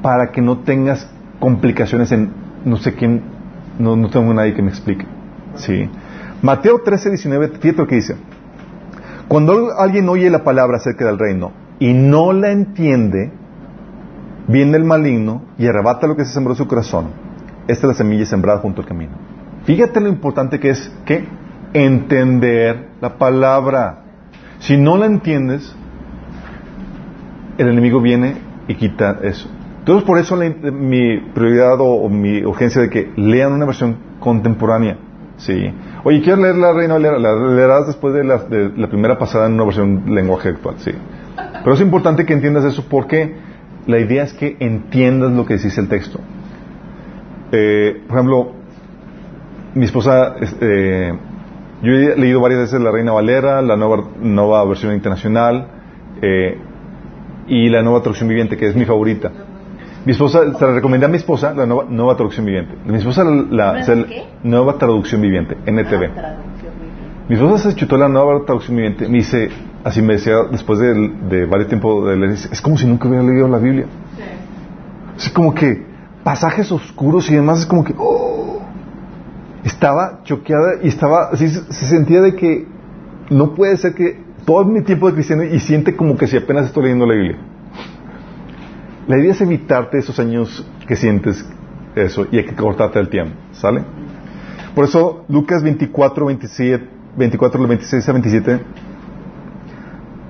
para 0.00 0.32
que 0.32 0.40
no 0.40 0.60
tengas 0.60 1.06
complicaciones 1.38 2.10
en 2.12 2.30
no 2.64 2.78
sé 2.78 2.94
quién, 2.94 3.20
no, 3.78 3.94
no 3.94 4.08
tengo 4.08 4.32
nadie 4.32 4.54
que 4.54 4.62
me 4.62 4.70
explique. 4.70 5.04
Sí. 5.56 5.90
Mateo 6.40 6.80
13, 6.82 7.10
19, 7.10 7.48
fíjate 7.58 7.82
lo 7.82 7.86
que 7.86 7.96
dice. 7.96 8.16
Cuando 9.28 9.78
alguien 9.78 10.08
oye 10.08 10.30
la 10.30 10.44
palabra 10.44 10.78
acerca 10.78 11.04
del 11.04 11.18
reino 11.18 11.52
y 11.78 11.92
no 11.92 12.32
la 12.32 12.52
entiende, 12.52 13.32
viene 14.48 14.76
el 14.76 14.84
maligno 14.84 15.42
y 15.58 15.66
arrebata 15.66 16.06
lo 16.06 16.16
que 16.16 16.24
se 16.24 16.32
sembró 16.32 16.52
en 16.52 16.58
su 16.58 16.66
corazón. 16.66 17.08
Esta 17.68 17.86
es 17.86 17.88
la 17.88 17.94
semilla 17.94 18.26
sembrada 18.26 18.58
junto 18.58 18.82
al 18.82 18.88
camino. 18.88 19.12
Fíjate 19.64 20.00
lo 20.00 20.08
importante 20.08 20.58
que 20.58 20.70
es 20.70 20.92
que 21.04 21.24
entender 21.72 22.88
la 23.00 23.16
palabra. 23.16 24.02
Si 24.58 24.76
no 24.76 24.96
la 24.96 25.06
entiendes, 25.06 25.74
el 27.58 27.68
enemigo 27.68 28.00
viene 28.00 28.36
y 28.68 28.74
quita 28.74 29.18
eso. 29.22 29.48
Entonces, 29.78 30.04
por 30.04 30.18
eso 30.18 30.36
mi 30.36 31.18
prioridad 31.34 31.76
o, 31.80 32.08
mi 32.08 32.44
urgencia 32.44 32.82
de 32.82 32.88
que 32.88 33.12
lean 33.16 33.52
una 33.52 33.66
versión 33.66 33.96
contemporánea. 34.20 34.96
Sí. 35.38 35.74
Oye, 36.04 36.22
quiero 36.22 36.40
leer 36.40 36.54
la 36.54 36.72
Reina 36.72 36.98
la 37.00 37.34
leerás 37.34 37.88
después 37.88 38.14
de 38.14 38.22
la, 38.22 38.38
de 38.38 38.70
la 38.76 38.88
primera 38.88 39.18
pasada 39.18 39.46
en 39.46 39.54
una 39.54 39.64
versión 39.64 40.14
lenguaje 40.14 40.50
actual, 40.50 40.76
sí. 40.78 40.92
Pero 41.64 41.74
es 41.74 41.80
importante 41.80 42.24
que 42.24 42.32
entiendas 42.32 42.64
eso 42.64 42.84
porque 42.88 43.34
la 43.86 43.98
idea 43.98 44.22
es 44.24 44.32
que 44.34 44.56
entiendas 44.60 45.32
lo 45.32 45.44
que 45.46 45.54
dice 45.58 45.80
el 45.80 45.88
texto. 45.88 46.20
Eh, 47.52 48.02
por 48.08 48.16
ejemplo, 48.16 48.52
mi 49.74 49.84
esposa, 49.84 50.36
es- 50.40 50.56
eh, 50.60 51.12
yo 51.82 51.92
he 51.92 52.16
leído 52.16 52.40
varias 52.40 52.60
veces 52.60 52.80
la 52.80 52.90
Reina 52.90 53.12
Valera, 53.12 53.60
la 53.62 53.76
nueva, 53.76 54.04
nueva 54.20 54.64
versión 54.64 54.94
internacional 54.94 55.66
eh, 56.22 56.56
y 57.48 57.68
la 57.68 57.82
nueva 57.82 58.00
traducción 58.00 58.28
viviente, 58.28 58.56
que 58.56 58.68
es 58.68 58.76
mi 58.76 58.84
favorita. 58.84 59.30
Mi 60.04 60.12
esposa, 60.12 60.40
se 60.58 60.64
la 60.66 60.72
recomendé 60.74 61.06
a 61.06 61.08
mi 61.08 61.16
esposa 61.16 61.52
la 61.54 61.66
nueva, 61.66 61.84
nueva 61.88 62.16
traducción 62.16 62.46
viviente. 62.46 62.74
Mi 62.86 62.96
esposa 62.98 63.24
la, 63.24 63.74
la- 63.74 63.84
¿Nueva 64.42 64.78
traducción 64.78 65.20
viviente, 65.20 65.56
NTV. 65.66 66.04
Ah, 66.04 66.12
traducción 66.12 66.72
viviente. 66.80 67.28
Mi 67.28 67.34
esposa 67.36 67.70
se 67.70 67.76
chutó 67.76 67.96
la 67.96 68.08
nueva 68.08 68.44
traducción 68.44 68.76
viviente. 68.76 69.08
Me 69.08 69.18
dice, 69.18 69.48
así 69.84 70.02
me 70.02 70.14
decía 70.14 70.36
después 70.50 70.78
de, 70.78 70.94
de 71.28 71.46
varios 71.46 71.68
tiempos 71.68 72.06
de 72.08 72.16
leer, 72.16 72.32
es 72.32 72.60
como 72.60 72.76
si 72.76 72.86
nunca 72.86 73.08
hubiera 73.08 73.24
leído 73.24 73.48
la 73.48 73.58
Biblia. 73.58 73.86
Sí. 74.16 75.26
Es 75.26 75.32
como 75.32 75.54
que 75.54 75.84
pasajes 76.24 76.70
oscuros 76.72 77.30
y 77.30 77.34
demás, 77.34 77.60
es 77.60 77.66
como 77.66 77.84
que, 77.84 77.94
¡oh! 77.98 78.62
estaba 79.64 80.20
choqueada 80.24 80.82
y 80.82 80.88
estaba, 80.88 81.28
así 81.30 81.48
se 81.48 81.86
sentía 81.86 82.20
de 82.20 82.34
que 82.34 82.66
no 83.30 83.54
puede 83.54 83.76
ser 83.76 83.94
que 83.94 84.20
todo 84.44 84.64
mi 84.64 84.82
tiempo 84.82 85.08
de 85.08 85.14
cristiano 85.14 85.44
y 85.44 85.60
siente 85.60 85.94
como 85.96 86.16
que 86.16 86.26
si 86.26 86.36
apenas 86.36 86.66
estoy 86.66 86.84
leyendo 86.84 87.06
la 87.06 87.14
Biblia. 87.14 87.38
La 89.06 89.18
idea 89.18 89.32
es 89.32 89.40
evitarte 89.40 89.98
esos 89.98 90.18
años 90.18 90.66
que 90.86 90.96
sientes 90.96 91.44
eso 91.94 92.26
y 92.30 92.38
hay 92.38 92.44
que 92.44 92.54
cortarte 92.54 92.98
el 92.98 93.08
tiempo, 93.08 93.34
¿sale? 93.52 93.84
Por 94.74 94.84
eso 94.84 95.24
Lucas 95.28 95.62
24, 95.62 96.26
27, 96.26 96.88
24, 97.16 97.68
26 97.68 98.08
a 98.08 98.12
27, 98.12 98.60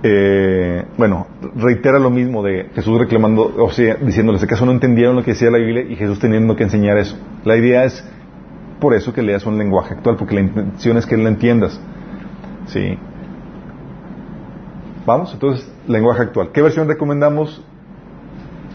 eh, 0.04 0.84
bueno, 0.98 1.28
reitera 1.54 1.98
lo 2.00 2.10
mismo 2.10 2.42
de 2.42 2.70
Jesús 2.74 2.98
reclamando, 2.98 3.54
o 3.56 3.70
sea, 3.70 3.94
diciéndoles, 3.96 4.42
¿acaso 4.42 4.66
no 4.66 4.72
entendieron 4.72 5.14
lo 5.14 5.22
que 5.22 5.32
decía 5.32 5.50
la 5.50 5.58
Biblia? 5.58 5.84
Y 5.88 5.94
Jesús 5.94 6.18
teniendo 6.18 6.56
que 6.56 6.64
enseñar 6.64 6.98
eso. 6.98 7.16
La 7.44 7.56
idea 7.56 7.84
es, 7.84 8.04
por 8.80 8.94
eso 8.94 9.12
que 9.12 9.22
leas 9.22 9.46
un 9.46 9.58
lenguaje 9.58 9.94
actual, 9.94 10.16
porque 10.16 10.34
la 10.34 10.40
intención 10.40 10.96
es 10.96 11.06
que 11.06 11.16
lo 11.16 11.28
entiendas. 11.28 11.80
Sí. 12.66 12.98
Vamos, 15.06 15.32
entonces, 15.32 15.72
lenguaje 15.86 16.22
actual. 16.22 16.50
¿Qué 16.52 16.62
versión 16.62 16.88
recomendamos? 16.88 17.62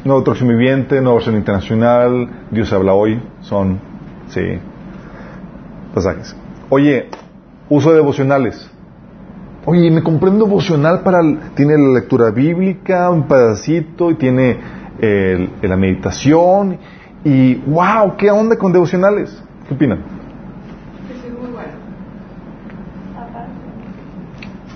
Nueva 0.05 0.23
traducción 0.23 0.47
viviente, 0.47 1.01
nueva 1.01 1.15
versión 1.15 1.35
internacional, 1.35 2.29
Dios 2.51 2.71
habla 2.71 2.93
hoy, 2.93 3.21
son, 3.41 3.79
sí, 4.29 4.59
pasajes. 5.93 6.33
Oye, 6.69 7.09
uso 7.67 7.89
de 7.89 7.97
devocionales. 7.97 8.71
Oye, 9.69 9.91
me 9.91 10.01
compré 10.01 10.29
un 10.29 10.39
devocional 10.39 11.01
para, 11.01 11.19
el- 11.19 11.39
tiene 11.53 11.73
la 11.77 11.99
lectura 11.99 12.31
bíblica, 12.31 13.09
un 13.09 13.27
pedacito, 13.27 14.09
y 14.11 14.15
tiene 14.15 14.57
el- 15.01 15.49
la 15.61 15.75
meditación, 15.75 16.77
y 17.25 17.55
wow, 17.55 18.15
¿qué 18.17 18.31
onda 18.31 18.57
con 18.57 18.71
devocionales? 18.71 19.43
¿Qué 19.67 19.73
opinan? 19.73 19.97
Que 21.09 21.15
sí, 21.15 21.33
muy 21.37 21.51
bueno. 21.51 21.71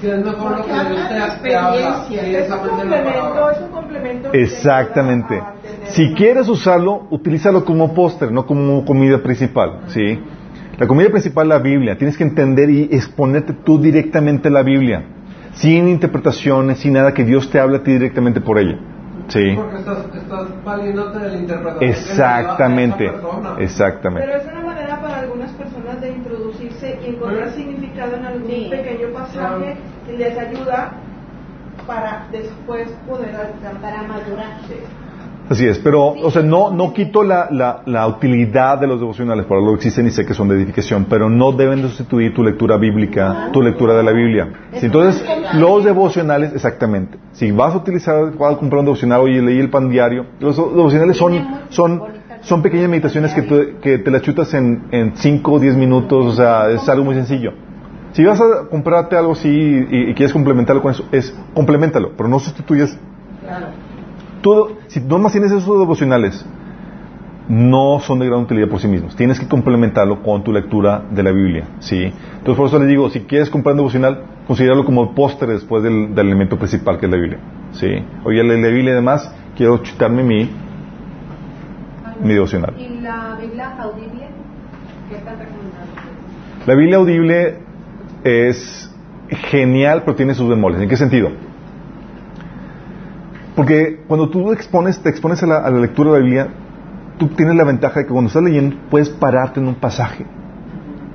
Que 0.02 0.12
es 0.14 0.26
mejor 0.26 0.58
lo 0.58 0.66
que 0.66 0.72
experiencia. 0.72 2.40
Es 2.40 2.52
un 2.52 2.58
complemento, 2.60 3.50
es 3.52 3.62
un 3.62 3.68
complemento. 3.72 4.30
Exactamente. 4.34 5.42
Si 5.86 6.14
quieres 6.16 6.50
usarlo, 6.50 7.08
utilízalo 7.12 7.64
como 7.64 7.94
póster, 7.94 8.30
no 8.30 8.46
como 8.46 8.84
comida 8.84 9.20
principal, 9.24 9.84
¿sí? 9.88 10.20
La 10.82 10.88
comida 10.88 11.12
principal 11.12 11.46
es 11.46 11.50
la 11.50 11.60
Biblia. 11.60 11.96
Tienes 11.96 12.18
que 12.18 12.24
entender 12.24 12.68
y 12.72 12.90
exponerte 12.92 13.54
tú 13.54 13.80
directamente 13.80 14.48
a 14.48 14.52
la 14.52 14.64
Biblia, 14.64 15.04
sin 15.54 15.88
interpretaciones, 15.88 16.80
sin 16.80 16.94
nada 16.94 17.14
que 17.14 17.24
Dios 17.24 17.52
te 17.52 17.60
hable 17.60 17.78
a 17.78 17.84
ti 17.84 17.92
directamente 17.92 18.42
por 18.42 18.58
ella, 18.58 18.80
¿sí? 19.28 19.54
Porque 19.56 19.76
estás, 19.78 20.00
estás 20.12 20.48
valiéndote 20.66 21.20
de 21.20 21.30
la 21.34 21.38
interpretación. 21.38 21.80
que 21.80 21.86
le 21.86 21.92
a 21.92 22.00
Exactamente, 22.00 23.12
exactamente. 23.60 24.28
Pero 24.28 24.42
es 24.42 24.52
una 24.52 24.66
manera 24.66 25.00
para 25.00 25.20
algunas 25.20 25.52
personas 25.52 26.02
de 26.02 26.14
introducirse 26.14 27.00
y 27.06 27.10
encontrar 27.12 27.50
¿Eh? 27.50 27.52
significado 27.56 28.16
en 28.16 28.26
algún 28.26 28.50
Sí. 28.50 28.68
pequeño 28.72 29.10
pasaje 29.14 29.78
que 30.08 30.18
les 30.18 30.36
ayuda 30.36 30.94
para 31.86 32.26
después 32.32 32.90
poder 33.08 33.36
alcanzar 33.36 33.80
Para 33.82 34.02
madurar. 34.02 34.58
Sí. 35.48 35.54
Así 35.54 35.66
es, 35.68 35.80
pero, 35.80 36.06
o 36.08 36.32
sea, 36.32 36.42
no, 36.44 36.72
no 36.72 36.94
quito 36.94 37.24
la, 37.24 37.50
la, 37.52 37.82
la 37.86 38.08
utilidad 38.08 38.80
de 38.80 38.88
los 38.88 39.00
devocionales, 39.00 39.46
por 39.46 39.58
algo 39.58 39.76
existen 39.76 40.08
y 40.08 40.12
sé 40.12 40.26
que 40.26 40.34
son 40.34 40.48
de 40.48 40.56
edificación, 40.56 41.06
pero 41.10 41.30
no 41.30 41.52
deben 41.52 41.82
sustituir 41.82 42.34
tu 42.34 42.42
lectura 42.44 42.78
bíblica, 42.78 43.50
tu 43.52 43.62
lectura 43.62 43.94
de 43.96 44.04
la 44.04 44.12
Biblia. 44.12 44.48
Entonces, 44.74 45.26
los 45.56 45.84
devocionales, 45.84 46.54
exactamente. 46.54 47.18
Si 47.34 47.52
vas 47.52 47.74
a 47.74 47.78
utilizar, 47.78 48.32
vas 48.38 48.54
a 48.54 48.58
comprar 48.58 48.80
un 48.80 48.86
devocional, 48.86 49.20
oye, 49.22 49.42
leí 49.42 49.60
el 49.60 49.70
pan 49.70 49.90
diario, 49.90 50.26
los 50.40 50.56
devocionales 50.56 51.18
son, 51.18 51.34
son, 51.70 52.02
son 52.42 52.62
pequeñas 52.62 52.90
meditaciones 52.90 53.34
que, 53.34 53.42
tú- 53.42 53.80
que 53.82 53.98
te 53.98 54.10
las 54.10 54.22
chutas 54.22 54.54
en 54.54 55.12
5 55.16 55.52
o 55.52 55.60
10 55.60 55.76
minutos, 55.76 56.26
o 56.28 56.32
sea, 56.34 56.70
es 56.70 56.88
algo 56.88 57.04
muy 57.04 57.16
sencillo. 57.16 57.52
Si 58.14 58.24
vas 58.24 58.40
a 58.40 58.70
comprarte 58.70 59.18
algo 59.18 59.34
así 59.34 59.50
y, 59.50 60.12
y 60.12 60.14
quieres 60.14 60.32
complementarlo 60.32 60.82
con 60.82 60.92
eso, 60.92 61.04
es 61.12 61.34
complementalo, 61.54 62.12
pero 62.16 62.30
no 62.30 62.40
sustituyes 62.40 62.98
todo, 64.42 64.78
si 64.88 65.00
no 65.00 65.20
más 65.20 65.32
tienes 65.32 65.52
esos 65.52 65.80
devocionales, 65.80 66.46
no 67.48 68.00
son 68.00 68.20
de 68.20 68.28
gran 68.28 68.40
utilidad 68.42 68.70
por 68.70 68.80
sí 68.80 68.88
mismos. 68.88 69.16
Tienes 69.16 69.40
que 69.40 69.48
complementarlo 69.48 70.22
con 70.24 70.44
tu 70.44 70.54
lectura 70.54 71.04
de 71.10 71.24
la 71.24 71.32
Biblia, 71.32 71.66
¿sí? 71.80 72.04
Entonces, 72.04 72.56
por 72.56 72.68
eso 72.68 72.80
les 72.80 72.88
digo, 72.88 73.10
si 73.10 73.22
quieres 73.22 73.50
comprar 73.50 73.74
un 73.74 73.78
devocional, 73.78 74.24
considéralo 74.48 74.86
como 74.86 75.14
póster 75.14 75.50
después 75.50 75.84
del, 75.84 76.16
del 76.16 76.28
elemento 76.28 76.58
principal 76.58 76.98
que 76.98 77.08
es 77.08 77.12
la 77.12 77.18
Biblia, 77.18 77.40
¿sí? 77.74 77.88
Oye, 78.24 78.44
leí 78.44 78.62
la 78.62 78.68
Biblia 78.70 78.92
y 78.92 78.96
demás, 78.96 79.34
quiero 79.58 79.80
chutarme 79.80 80.24
mi, 80.24 80.50
mi 82.24 82.34
devocional. 82.34 82.74
¿Y 82.78 83.02
la 83.02 83.38
Biblia 83.42 83.76
audible? 83.80 84.28
¿Qué 85.10 85.16
están 85.16 85.40
recomendando? 85.40 85.92
La 86.66 86.76
Biblia 86.76 86.98
audible 86.98 87.58
es 88.24 88.96
genial, 89.50 90.04
pero 90.06 90.16
tiene 90.16 90.36
sus 90.36 90.48
bemoles. 90.48 90.80
¿En 90.82 90.88
qué 90.88 90.96
sentido? 90.96 91.32
Porque 93.62 94.00
cuando 94.08 94.28
tú 94.30 94.52
expones, 94.52 94.98
te 95.04 95.10
expones 95.10 95.44
a 95.44 95.46
la, 95.46 95.58
a 95.60 95.70
la 95.70 95.78
lectura 95.82 96.10
de 96.14 96.18
la 96.18 96.24
Biblia, 96.26 96.48
tú 97.20 97.28
tienes 97.28 97.54
la 97.56 97.64
ventaja 97.64 98.00
de 98.00 98.08
que 98.08 98.12
cuando 98.12 98.30
estás 98.30 98.42
leyendo 98.42 98.76
puedes 98.90 99.10
pararte 99.10 99.60
en 99.60 99.68
un 99.68 99.76
pasaje 99.76 100.26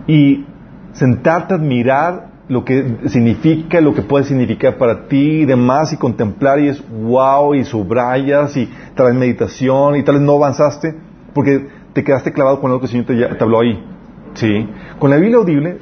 y 0.07 0.45
sentarte 0.93 1.55
a 1.55 1.57
admirar 1.57 2.29
lo 2.49 2.65
que 2.65 2.99
significa, 3.07 3.81
lo 3.81 3.93
que 3.95 4.03
puede 4.03 4.25
significar 4.27 4.79
para 4.79 5.09
ti 5.09 5.41
y 5.41 5.45
demás, 5.45 5.93
y 5.93 5.97
contemplar 5.97 6.61
y 6.61 6.69
es 6.69 6.81
wow, 6.89 7.53
y 7.55 7.65
subrayas 7.65 8.57
y 8.57 8.71
traes 8.95 9.17
meditación 9.17 9.97
y 9.97 10.05
tal 10.05 10.15
vez 10.15 10.23
no 10.25 10.35
avanzaste 10.37 10.95
porque 11.35 11.67
te 11.95 12.05
quedaste 12.05 12.33
clavado 12.33 12.61
con 12.61 12.71
algo 12.71 12.79
que 12.79 12.87
el 12.87 12.91
Señor 12.93 13.07
te, 13.07 13.19
ya- 13.19 13.37
te 13.37 13.43
habló 13.43 13.59
ahí. 13.59 13.85
¿Sí? 14.35 14.69
Con 15.01 15.11
la 15.11 15.17
Biblia 15.17 15.39
audible 15.39 15.79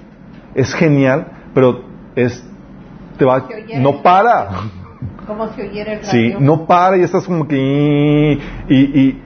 es 0.54 0.72
genial, 0.72 1.26
pero 1.52 1.82
es 2.16 2.42
te 3.18 3.26
va, 3.26 3.44
no 3.82 4.00
para. 4.02 4.48
Como 5.26 5.48
si 5.54 5.62
oyera 5.62 5.92
el 5.94 6.04
Sí, 6.04 6.32
radio. 6.32 6.40
no 6.40 6.66
para 6.66 6.96
y 6.96 7.02
estás 7.02 7.24
como 7.24 7.46
que 7.48 8.38
y, 8.68 8.74
y 8.74 9.20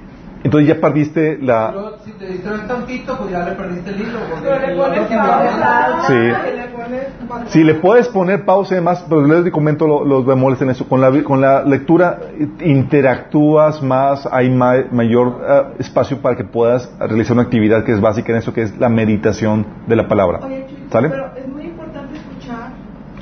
entonces 0.45 0.69
ya 0.69 0.81
perdiste 0.81 1.39
la 1.43 1.73
Pero 1.73 1.99
si 2.05 2.13
te 2.13 2.27
distraes 2.29 2.67
tantito, 2.69 3.19
pues 3.19 3.31
ya 3.33 3.45
le 3.45 3.53
perdiste 3.57 3.91
el 3.91 4.01
hilo. 4.03 4.19
Pero 4.43 4.59
le 4.61 4.73
el 4.73 4.77
pones 4.79 5.09
pausa. 5.09 6.03
Sí. 6.07 6.15
le. 6.15 7.49
Si 7.49 7.65
le 7.65 7.75
puedes 7.75 8.09
poner 8.09 8.45
pausa 8.45 8.75
y 8.75 8.77
demás, 8.77 9.05
pero 9.09 9.27
les 9.27 9.51
comento 9.53 9.87
lo- 9.87 10.05
los 10.05 10.25
bemoles 10.25 10.61
en 10.63 10.71
eso. 10.71 10.89
Con 10.89 11.01
la, 11.01 11.11
con 11.25 11.41
la 11.41 11.63
lectura 11.65 12.19
interactúas 12.65 13.83
más, 13.83 14.27
hay 14.31 14.49
ma- 14.51 14.85
mayor 14.91 15.41
eh, 15.47 15.63
espacio 15.81 16.19
para 16.23 16.37
que 16.37 16.45
puedas 16.45 16.91
realizar 16.99 17.33
una 17.35 17.43
actividad 17.43 17.85
que 17.85 17.93
es 17.93 18.01
básica 18.01 18.33
en 18.33 18.39
eso, 18.39 18.53
que 18.55 18.63
es 18.63 18.79
la 18.79 18.89
meditación 18.89 19.67
de 19.87 19.97
la 19.97 20.09
palabra. 20.09 20.41
Oye, 20.45 20.67
Chuy, 20.69 20.79
¿Sale? 20.91 21.09
pero 21.11 21.31
es 21.37 21.49
muy 21.49 21.63
importante 21.65 22.17
escuchar. 22.17 22.71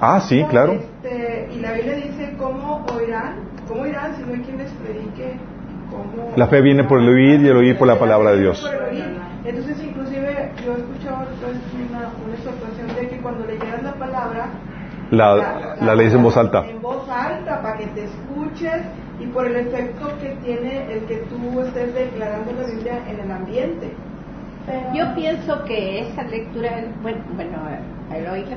Ah, 0.00 0.20
sí, 0.20 0.44
claro. 0.50 0.72
Este, 0.74 1.48
y 1.56 1.60
la 1.60 1.72
Biblia 1.72 1.94
dice, 1.94 2.25
¿cómo 2.38 2.84
oirán? 2.94 3.36
¿Cómo 3.68 3.82
oirán 3.82 4.16
si 4.16 4.22
no 4.22 4.34
hay 4.34 4.40
quien 4.40 4.58
les 4.58 4.70
predique? 4.72 5.36
¿Cómo 5.90 6.32
La 6.36 6.46
fe 6.48 6.60
viene 6.60 6.84
por 6.84 7.00
el 7.00 7.08
oír 7.08 7.40
y 7.40 7.48
el 7.48 7.56
oír 7.56 7.78
por 7.78 7.86
la 7.86 7.98
palabra 7.98 8.32
de 8.32 8.40
Dios. 8.40 8.70
El. 8.90 9.16
Entonces, 9.44 9.80
inclusive, 9.82 10.50
yo 10.64 10.72
he 10.72 10.78
escuchado 10.78 11.18
una, 11.88 12.10
una 12.24 12.34
exhortación 12.34 12.88
de 12.96 13.08
que 13.08 13.18
cuando 13.18 13.46
leyeras 13.46 13.82
la 13.82 13.94
palabra, 13.94 14.48
La, 15.10 15.76
la 15.80 15.94
lees 15.94 16.14
en 16.14 16.22
voz 16.22 16.36
alta. 16.36 16.64
En 16.66 16.82
voz 16.82 17.08
alta, 17.08 17.62
para 17.62 17.78
que 17.78 17.86
te 17.86 18.04
escuches 18.04 18.82
y 19.20 19.26
por 19.26 19.46
el 19.46 19.56
efecto 19.56 20.08
que 20.20 20.30
tiene 20.44 20.92
el 20.92 21.04
que 21.04 21.16
tú 21.30 21.60
estés 21.60 21.94
declarando 21.94 22.52
la 22.52 22.66
Biblia 22.66 23.02
en 23.08 23.20
el 23.20 23.30
ambiente. 23.30 23.92
Yo 24.92 25.14
pienso 25.14 25.64
que 25.64 26.00
esa 26.00 26.24
lectura, 26.24 26.70
bueno, 27.00 27.20
bueno 27.36 27.56
al 28.10 28.26
oírla, 28.26 28.56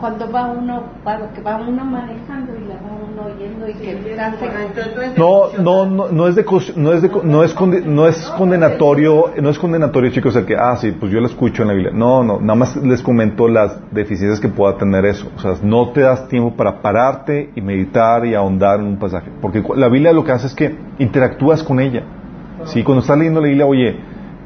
cuando 0.00 0.30
va 0.32 0.50
uno, 0.50 0.82
para 1.04 1.28
que 1.32 1.42
va 1.42 1.56
uno 1.58 1.84
manejando 1.84 2.52
y 2.56 2.66
la 2.66 2.74
va 2.76 2.90
uno 3.06 3.34
oyendo 3.34 3.68
y 3.68 3.74
que 3.74 4.18
hace- 4.18 5.18
No, 5.18 5.48
no, 5.62 5.86
no, 5.86 6.08
no 6.10 6.26
es 6.28 6.34
de, 6.34 6.44
no 6.76 6.92
es 6.92 7.02
de, 7.02 7.10
co- 7.10 7.22
no 7.22 7.44
es, 7.44 7.54
conde- 7.54 7.84
no 7.84 8.06
es 8.06 8.16
condenatorio, 8.38 9.30
no 9.40 9.50
es 9.50 9.58
condenatorio, 9.58 10.10
chicos, 10.10 10.34
el 10.36 10.46
que, 10.46 10.56
ah, 10.56 10.76
sí, 10.76 10.92
pues 10.92 11.12
yo 11.12 11.20
lo 11.20 11.26
escucho 11.26 11.62
en 11.62 11.68
la 11.68 11.74
Biblia. 11.74 11.92
No, 11.94 12.22
no, 12.24 12.40
nada 12.40 12.54
más 12.54 12.76
les 12.76 13.02
comento 13.02 13.46
las 13.48 13.78
deficiencias 13.92 14.40
que 14.40 14.48
pueda 14.48 14.76
tener 14.76 15.04
eso. 15.04 15.28
O 15.36 15.40
sea, 15.40 15.54
no 15.62 15.90
te 15.90 16.00
das 16.00 16.28
tiempo 16.28 16.56
para 16.56 16.80
pararte 16.80 17.50
y 17.54 17.60
meditar 17.60 18.24
y 18.26 18.34
ahondar 18.34 18.80
en 18.80 18.86
un 18.86 18.98
pasaje. 18.98 19.30
Porque 19.40 19.62
la 19.76 19.88
Biblia 19.88 20.12
lo 20.12 20.24
que 20.24 20.32
hace 20.32 20.46
es 20.46 20.54
que 20.54 20.76
interactúas 20.98 21.62
con 21.62 21.80
ella. 21.80 22.02
Sí, 22.64 22.82
cuando 22.82 23.00
estás 23.00 23.16
leyendo 23.16 23.40
la 23.40 23.46
Biblia, 23.46 23.66
oye, 23.66 23.98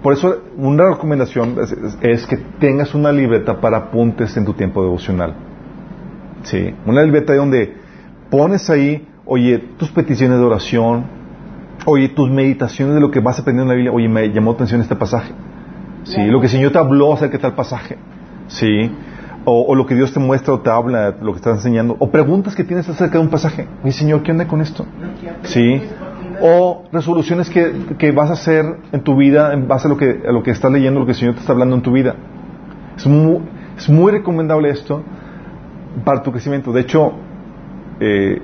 por 0.05 0.13
eso 0.13 0.37
una 0.57 0.89
recomendación 0.91 1.57
es, 1.61 1.73
es- 1.73 1.99
es 2.03 2.27
que 2.29 2.37
tengas 2.61 2.95
una 2.95 3.11
libreta 3.11 3.61
para 3.61 3.79
apuntes 3.79 4.37
en 4.37 4.45
tu 4.45 4.53
tiempo 4.53 4.83
devocional. 4.83 5.35
Sí, 6.45 6.75
una 6.87 7.03
libreta 7.03 7.35
donde 7.35 7.75
pones 8.31 8.69
ahí, 8.71 9.09
oye, 9.25 9.59
tus 9.79 9.91
peticiones 9.91 10.39
de 10.39 10.45
oración, 10.45 11.05
oye, 11.87 12.11
tus 12.11 12.31
meditaciones 12.31 12.95
de 12.95 13.01
lo 13.01 13.11
que 13.11 13.21
vas 13.21 13.41
aprendiendo 13.41 13.63
en 13.65 13.69
la 13.71 13.75
Biblia, 13.77 13.93
oye, 13.93 14.09
me 14.09 14.29
llamó 14.31 14.53
atención 14.53 14.81
este 14.83 14.95
pasaje. 14.95 15.33
Sí, 16.05 16.23
lo 16.27 16.39
que 16.39 16.47
el 16.47 16.53
Señor 16.53 16.71
te 16.73 16.79
habló 16.79 17.15
acerca 17.15 17.39
de 17.39 17.43
tal 17.43 17.55
pasaje. 17.55 17.97
Sí, 18.49 18.91
o, 19.47 19.63
o 19.69 19.75
lo 19.75 19.87
que 19.87 19.95
Dios 19.95 20.13
te 20.13 20.21
muestra 20.21 20.53
o 20.53 20.61
te 20.61 20.69
habla, 20.69 21.15
lo 21.23 21.33
que 21.33 21.39
estás 21.39 21.57
enseñando, 21.57 21.97
o 21.99 22.11
preguntas 22.11 22.55
que 22.55 22.63
tienes 22.65 22.87
acerca 22.91 23.17
de 23.19 23.25
un 23.25 23.31
pasaje. 23.31 23.67
Oye, 23.83 23.93
Señor, 23.93 24.23
¿qué 24.23 24.33
onda 24.33 24.47
con 24.47 24.61
esto? 24.61 24.85
Sí, 25.49 25.81
o 26.41 26.85
resoluciones 26.93 27.51
que, 27.51 27.73
que 27.99 28.13
vas 28.13 28.31
a 28.31 28.35
hacer 28.35 28.65
en 28.93 29.03
tu 29.03 29.17
vida 29.17 29.53
en 29.53 29.69
base 29.69 29.89
a 29.89 29.91
lo 29.91 29.97
que, 29.97 30.23
a 30.27 30.33
lo 30.33 30.43
que 30.43 30.51
estás 30.51 30.71
leyendo, 30.71 31.01
lo 31.01 31.07
que 31.07 31.13
el 31.13 31.19
Señor 31.19 31.35
te 31.35 31.41
está 31.41 31.53
hablando 31.53 31.77
en 31.77 31.83
tu 31.83 31.93
vida. 31.93 32.15
Es 32.97 33.07
muy, 33.07 33.41
es 33.77 33.89
muy 33.89 34.13
recomendable 34.13 34.71
esto 34.71 35.03
para 36.05 36.23
tu 36.23 36.33
crecimiento. 36.33 36.73
De 36.73 36.81
hecho, 36.81 37.13
eh, 38.01 38.41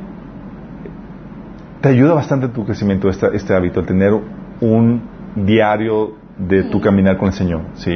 te 1.80 1.88
ayuda 1.88 2.14
bastante 2.14 2.48
tu 2.48 2.64
crecimiento 2.64 3.08
este, 3.08 3.34
este 3.34 3.54
hábito, 3.54 3.80
el 3.80 3.86
tener 3.86 4.12
un 4.60 5.02
diario 5.34 6.14
de 6.38 6.64
tu 6.64 6.80
caminar 6.80 7.16
con 7.16 7.28
el 7.28 7.34
Señor. 7.34 7.62
¿sí? 7.74 7.94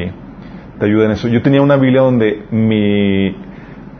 Te 0.78 0.86
ayuda 0.86 1.06
en 1.06 1.10
eso. 1.12 1.28
Yo 1.28 1.42
tenía 1.42 1.62
una 1.62 1.76
Biblia 1.76 2.02
donde 2.02 2.44
mi, 2.50 3.36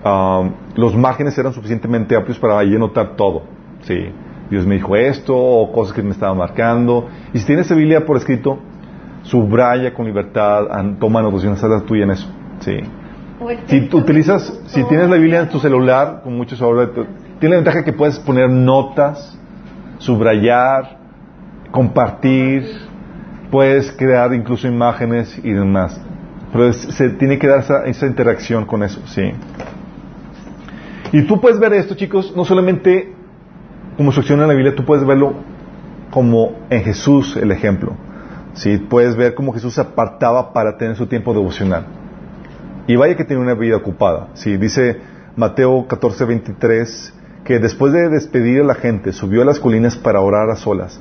ah, 0.05 0.49
los 0.77 0.97
márgenes 0.97 1.37
eran 1.39 1.53
suficientemente 1.53 2.17
amplios 2.17 2.39
para 2.39 2.59
ahí 2.59 2.75
anotar 2.75 3.17
todo. 3.17 3.43
¿sí? 3.83 4.11
Dios 4.51 4.67
me 4.67 4.75
dijo 4.77 4.95
esto, 4.97 5.35
o 5.37 5.73
cosas 5.73 5.95
que 5.95 6.03
me 6.03 6.11
estaban 6.11 6.37
marcando. 6.39 7.09
Y 7.33 7.39
si 7.39 7.47
tienes 7.47 7.67
esa 7.67 7.75
Biblia 7.75 8.05
por 8.05 8.17
escrito, 8.17 8.59
subraya 9.23 9.95
con 9.95 10.07
libertad, 10.07 10.65
toma 11.01 11.21
anotaciones, 11.21 11.63
haz 11.65 11.71
la 11.71 11.81
tuya 11.81 12.05
en 12.05 12.11
eso. 12.11 12.29
¿sí? 12.61 12.77
Si 13.67 13.81
tú 13.89 13.99
utilizas, 13.99 14.61
si 14.67 14.85
tienes 14.85 15.09
la 15.11 15.17
Biblia 15.17 15.41
en 15.41 15.49
tu 15.49 15.59
celular, 15.59 16.21
con 16.23 16.37
muchos 16.37 16.61
ahora, 16.63 16.89
tiene 17.41 17.57
la 17.57 17.63
ventaja 17.63 17.83
que 17.85 17.93
puedes 17.93 18.19
poner 18.21 18.49
notas, 18.51 19.39
subrayar, 19.99 20.99
compartir, 21.71 22.65
puedes 23.51 23.91
crear 23.93 24.33
incluso 24.35 24.69
imágenes 24.69 25.39
y 25.43 25.51
demás. 25.53 26.01
Pero 26.53 26.69
es- 26.69 26.77
se 26.77 27.09
tiene 27.11 27.39
que 27.39 27.47
dar 27.49 27.61
esa, 27.61 27.85
esa 27.87 28.07
interacción 28.07 28.65
con 28.67 28.83
eso, 28.83 29.01
sí. 29.07 29.33
Y 31.13 31.23
tú 31.23 31.41
puedes 31.41 31.59
ver 31.59 31.73
esto, 31.75 31.95
chicos, 31.95 32.33
no 32.37 32.45
solamente 32.45 33.14
como 33.97 34.09
instrucción 34.09 34.41
en 34.41 34.49
la 34.49 34.55
Biblia, 34.55 34.75
tú 34.75 34.85
puedes 34.85 35.07
verlo 35.07 35.35
como 36.11 36.53
en 36.71 36.83
Jesús 36.83 37.37
el 37.37 37.51
ejemplo. 37.51 37.93
Sí, 38.55 38.79
puedes 38.79 39.17
ver 39.17 39.35
cómo 39.35 39.53
Jesús 39.53 39.75
se 39.75 39.81
apartaba 39.81 40.53
para 40.53 40.77
tener 40.77 40.97
su 40.97 41.07
tiempo 41.07 41.33
devocional. 41.33 41.87
Y 42.87 42.97
vaya 42.97 43.17
que 43.17 43.25
tenía 43.25 43.43
una 43.43 43.55
vida 43.55 43.77
ocupada. 43.77 44.29
Sí, 44.35 44.57
dice 44.57 45.01
Mateo 45.37 45.87
14, 45.89 46.25
23, 46.25 47.15
que 47.45 47.59
después 47.59 47.93
de 47.93 48.09
despedir 48.09 48.61
a 48.61 48.65
la 48.65 48.75
gente, 48.75 49.13
subió 49.13 49.43
a 49.43 49.45
las 49.45 49.59
colinas 49.59 49.97
para 49.97 50.21
orar 50.21 50.51
a 50.51 50.57
solas. 50.57 51.01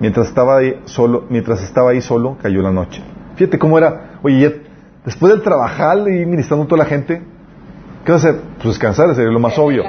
Mientras 0.00 0.28
estaba 0.28 0.58
ahí 0.58 0.80
solo, 0.84 1.24
mientras 1.30 1.62
estaba 1.62 1.90
ahí 1.90 2.00
solo, 2.00 2.36
cayó 2.40 2.62
la 2.62 2.70
noche. 2.70 3.02
Fíjate 3.36 3.58
cómo 3.58 3.78
era, 3.78 4.18
oye, 4.22 4.40
ya, 4.40 4.52
después 5.04 5.32
del 5.32 5.42
trabajar 5.42 5.98
y 6.08 6.26
ministrando 6.26 6.64
a 6.64 6.68
toda 6.68 6.84
la 6.84 6.88
gente, 6.88 7.22
¿qué 8.04 8.12
vas 8.12 8.24
a 8.24 8.28
hacer? 8.28 8.42
Pues 8.56 8.74
descansar, 8.74 9.14
sería 9.14 9.30
lo 9.30 9.40
más 9.40 9.58
obvio. 9.58 9.84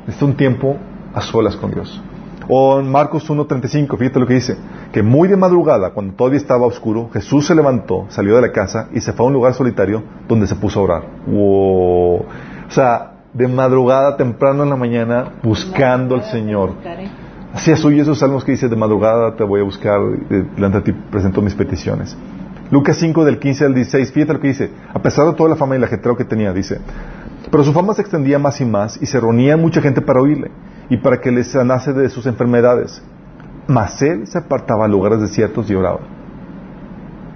Necesita 0.00 0.24
un 0.24 0.36
tiempo 0.36 0.76
a 1.14 1.20
solas 1.20 1.56
con 1.56 1.70
Dios. 1.70 2.02
O 2.48 2.78
en 2.78 2.90
Marcos 2.90 3.28
1.35, 3.30 3.96
fíjate 3.96 4.20
lo 4.20 4.26
que 4.26 4.34
dice, 4.34 4.56
que 4.92 5.02
muy 5.02 5.28
de 5.28 5.36
madrugada, 5.36 5.90
cuando 5.90 6.14
todavía 6.14 6.38
estaba 6.38 6.66
oscuro, 6.66 7.08
Jesús 7.12 7.46
se 7.46 7.54
levantó, 7.54 8.06
salió 8.08 8.36
de 8.36 8.42
la 8.42 8.52
casa 8.52 8.88
y 8.92 9.00
se 9.00 9.12
fue 9.12 9.24
a 9.24 9.28
un 9.28 9.32
lugar 9.32 9.54
solitario 9.54 10.02
donde 10.28 10.46
se 10.46 10.54
puso 10.54 10.80
a 10.80 10.82
orar. 10.82 11.02
O 11.32 12.24
sea, 12.68 13.12
de 13.32 13.48
madrugada, 13.48 14.16
temprano 14.16 14.62
en 14.62 14.70
la 14.70 14.76
mañana, 14.76 15.32
buscando 15.42 16.14
al 16.14 16.24
Señor. 16.24 16.74
Buscaré. 16.74 17.08
Hacía 17.54 17.76
suyo 17.76 18.02
esos 18.02 18.18
salmos 18.18 18.44
que 18.44 18.52
dice, 18.52 18.68
de 18.68 18.76
madrugada 18.76 19.36
te 19.36 19.44
voy 19.44 19.60
a 19.60 19.64
buscar, 19.64 20.00
delante 20.56 20.78
de 20.78 20.84
ti 20.84 20.92
presento 21.10 21.40
mis 21.40 21.54
peticiones. 21.54 22.16
Lucas 22.70 22.96
5 22.98 23.24
del 23.24 23.38
15 23.38 23.64
al 23.66 23.74
16, 23.74 24.12
fíjate 24.12 24.32
lo 24.34 24.40
que 24.40 24.48
dice, 24.48 24.70
a 24.92 25.00
pesar 25.00 25.26
de 25.26 25.34
toda 25.34 25.50
la 25.50 25.56
fama 25.56 25.76
y 25.76 25.78
el 25.78 25.84
ajetreo 25.84 26.16
que 26.16 26.24
tenía, 26.24 26.52
dice, 26.52 26.80
pero 27.50 27.62
su 27.62 27.72
fama 27.72 27.94
se 27.94 28.02
extendía 28.02 28.38
más 28.38 28.60
y 28.60 28.64
más 28.64 29.00
y 29.00 29.06
se 29.06 29.20
reunía 29.20 29.56
mucha 29.56 29.80
gente 29.80 30.00
para 30.00 30.20
oírle 30.20 30.50
y 30.88 30.96
para 30.98 31.20
que 31.20 31.30
les 31.30 31.50
sanase 31.50 31.92
de 31.92 32.08
sus 32.08 32.26
enfermedades. 32.26 33.02
Mas 33.66 34.00
él 34.02 34.26
se 34.26 34.38
apartaba 34.38 34.84
a 34.84 34.88
lugares 34.88 35.20
desiertos 35.20 35.70
y 35.70 35.74
oraba. 35.74 36.00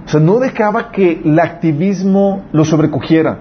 O 0.05 0.09
sea, 0.09 0.21
no 0.21 0.39
dejaba 0.39 0.91
que 0.91 1.21
el 1.25 1.39
activismo 1.39 2.45
lo 2.53 2.65
sobrecogiera 2.65 3.41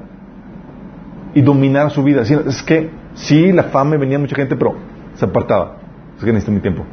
y 1.33 1.41
dominara 1.41 1.89
su 1.89 2.03
vida. 2.03 2.21
Es 2.21 2.63
que 2.63 2.89
sí, 3.13 3.51
la 3.51 3.63
fama 3.63 3.97
venía 3.97 4.19
mucha 4.19 4.35
gente, 4.35 4.55
pero 4.55 4.75
se 5.15 5.25
apartaba. 5.25 5.77
Es 6.17 6.23
que 6.23 6.31
necesito 6.31 6.51
mi 6.51 6.61
tiempo. 6.61 6.83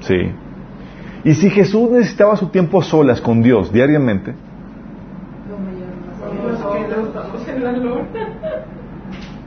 Sí. 0.00 0.32
Y 1.24 1.34
si 1.34 1.50
Jesús 1.50 1.90
necesitaba 1.90 2.36
su 2.36 2.48
tiempo 2.48 2.80
a 2.80 2.82
solas 2.82 3.20
con 3.20 3.42
Dios 3.42 3.72
diariamente, 3.72 4.34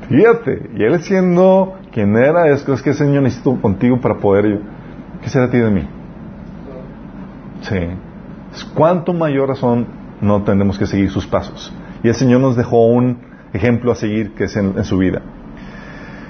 fíjate, 0.10 0.70
y 0.76 0.84
él 0.84 1.02
siendo 1.02 1.79
quien 1.92 2.16
era, 2.16 2.50
es, 2.50 2.68
es 2.68 2.82
que 2.82 2.94
Señor 2.94 3.24
necesito 3.24 3.60
contigo 3.62 4.00
para 4.00 4.18
poder 4.18 4.48
yo. 4.48 4.58
¿Qué 5.22 5.30
será 5.30 5.50
ti 5.50 5.58
de 5.58 5.70
mí? 5.70 5.88
Sí. 7.62 7.78
¿Cuánto 8.74 9.14
mayor 9.14 9.50
razón 9.50 9.88
no 10.22 10.44
tendremos 10.44 10.78
que 10.78 10.86
seguir 10.86 11.10
sus 11.10 11.28
pasos? 11.28 11.74
Y 12.04 12.08
el 12.08 12.16
Señor 12.16 12.42
nos 12.42 12.56
dejó 12.56 12.88
un 12.88 13.20
ejemplo 13.54 13.92
a 13.92 13.96
seguir 13.96 14.34
que 14.34 14.46
es 14.46 14.56
en, 14.56 14.84
su 14.84 14.98
vida. 14.98 15.22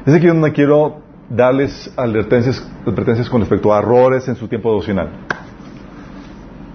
Es 0.06 0.14
aquí 0.14 0.27
donde 0.27 0.52
quiero 0.52 1.02
darles 1.30 1.94
advertencias, 1.95 2.68
advertencias 2.86 3.30
con 3.30 3.41
respecto 3.41 3.73
a 3.73 3.80
errores 3.80 4.27
en 4.27 4.36
su 4.36 4.48
tiempo 4.48 4.69
devocional. 4.69 5.10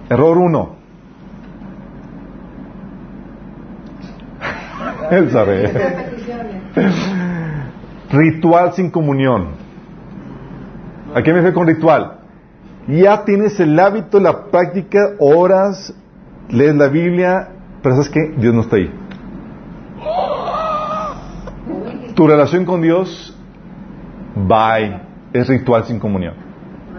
Error 0.09 0.37
uno. 0.37 0.75
Él 5.11 5.31
sabe. 5.31 5.71
Ritual 8.15 8.73
sin 8.73 8.89
comunión. 8.91 9.47
¿A 11.13 11.21
qué 11.21 11.31
me 11.31 11.37
refiero 11.37 11.55
con 11.55 11.67
ritual? 11.67 12.19
Ya 12.87 13.25
tienes 13.25 13.59
el 13.59 13.77
hábito, 13.79 14.19
la 14.19 14.45
práctica, 14.45 15.15
horas, 15.19 15.93
lees 16.49 16.75
la 16.75 16.87
Biblia, 16.87 17.49
pero 17.81 17.95
¿sabes 17.95 18.09
qué? 18.09 18.33
Dios 18.37 18.53
no 18.53 18.61
está 18.61 18.77
ahí. 18.77 18.91
Tu 22.15 22.27
relación 22.27 22.63
con 22.63 22.81
Dios, 22.81 23.35
bye, 24.35 25.01
es 25.33 25.47
ritual 25.47 25.83
sin 25.83 25.99
comunión. 25.99 26.35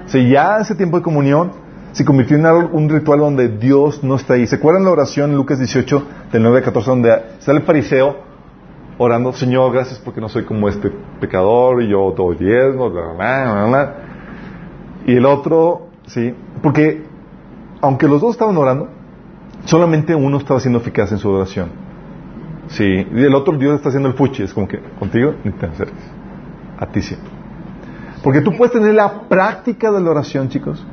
Si 0.06 0.28
ya 0.28 0.58
ese 0.58 0.74
tiempo 0.74 0.98
de 0.98 1.02
comunión 1.02 1.52
se 1.92 2.04
convirtió 2.04 2.36
en 2.36 2.44
un 2.44 2.90
ritual 2.90 3.20
donde 3.20 3.48
Dios 3.48 4.04
no 4.04 4.16
está 4.16 4.34
ahí. 4.34 4.46
¿Se 4.46 4.56
acuerdan 4.56 4.84
la 4.84 4.90
oración 4.90 5.30
en 5.30 5.36
Lucas 5.36 5.58
18, 5.58 6.06
del 6.30 6.42
9 6.42 6.58
al 6.58 6.64
14, 6.64 6.90
donde 6.90 7.22
sale 7.38 7.60
el 7.60 7.64
fariseo 7.64 8.16
orando, 8.98 9.32
Señor, 9.32 9.72
gracias 9.72 9.98
porque 9.98 10.20
no 10.20 10.28
soy 10.28 10.44
como 10.44 10.68
este 10.68 10.90
pecador 11.20 11.82
y 11.82 11.88
yo 11.88 12.12
doy 12.16 12.36
diezmo, 12.36 12.90
bla, 12.90 13.12
bla, 13.12 13.64
bla, 13.66 13.94
Y 15.06 15.16
el 15.16 15.26
otro, 15.26 15.88
sí, 16.06 16.34
porque 16.62 17.04
aunque 17.80 18.08
los 18.08 18.20
dos 18.20 18.32
estaban 18.32 18.56
orando, 18.56 18.88
solamente 19.64 20.14
uno 20.14 20.38
estaba 20.38 20.60
siendo 20.60 20.78
eficaz 20.78 21.12
en 21.12 21.18
su 21.18 21.30
oración. 21.30 21.70
Sí, 22.68 22.84
y 22.84 23.22
el 23.22 23.34
otro 23.34 23.56
Dios 23.56 23.76
está 23.76 23.90
haciendo 23.90 24.08
el 24.08 24.14
fuchi, 24.14 24.42
es 24.42 24.52
como 24.52 24.66
que 24.66 24.80
contigo 24.98 25.34
ni 25.44 25.52
te 25.52 25.66
acerques. 25.66 26.10
A 26.78 26.86
ti 26.86 27.02
sí. 27.02 27.16
Porque 28.22 28.40
tú 28.40 28.56
puedes 28.56 28.72
tener 28.72 28.94
la 28.94 29.28
práctica 29.28 29.92
de 29.92 30.00
la 30.00 30.10
oración, 30.10 30.48
chicos. 30.48 30.84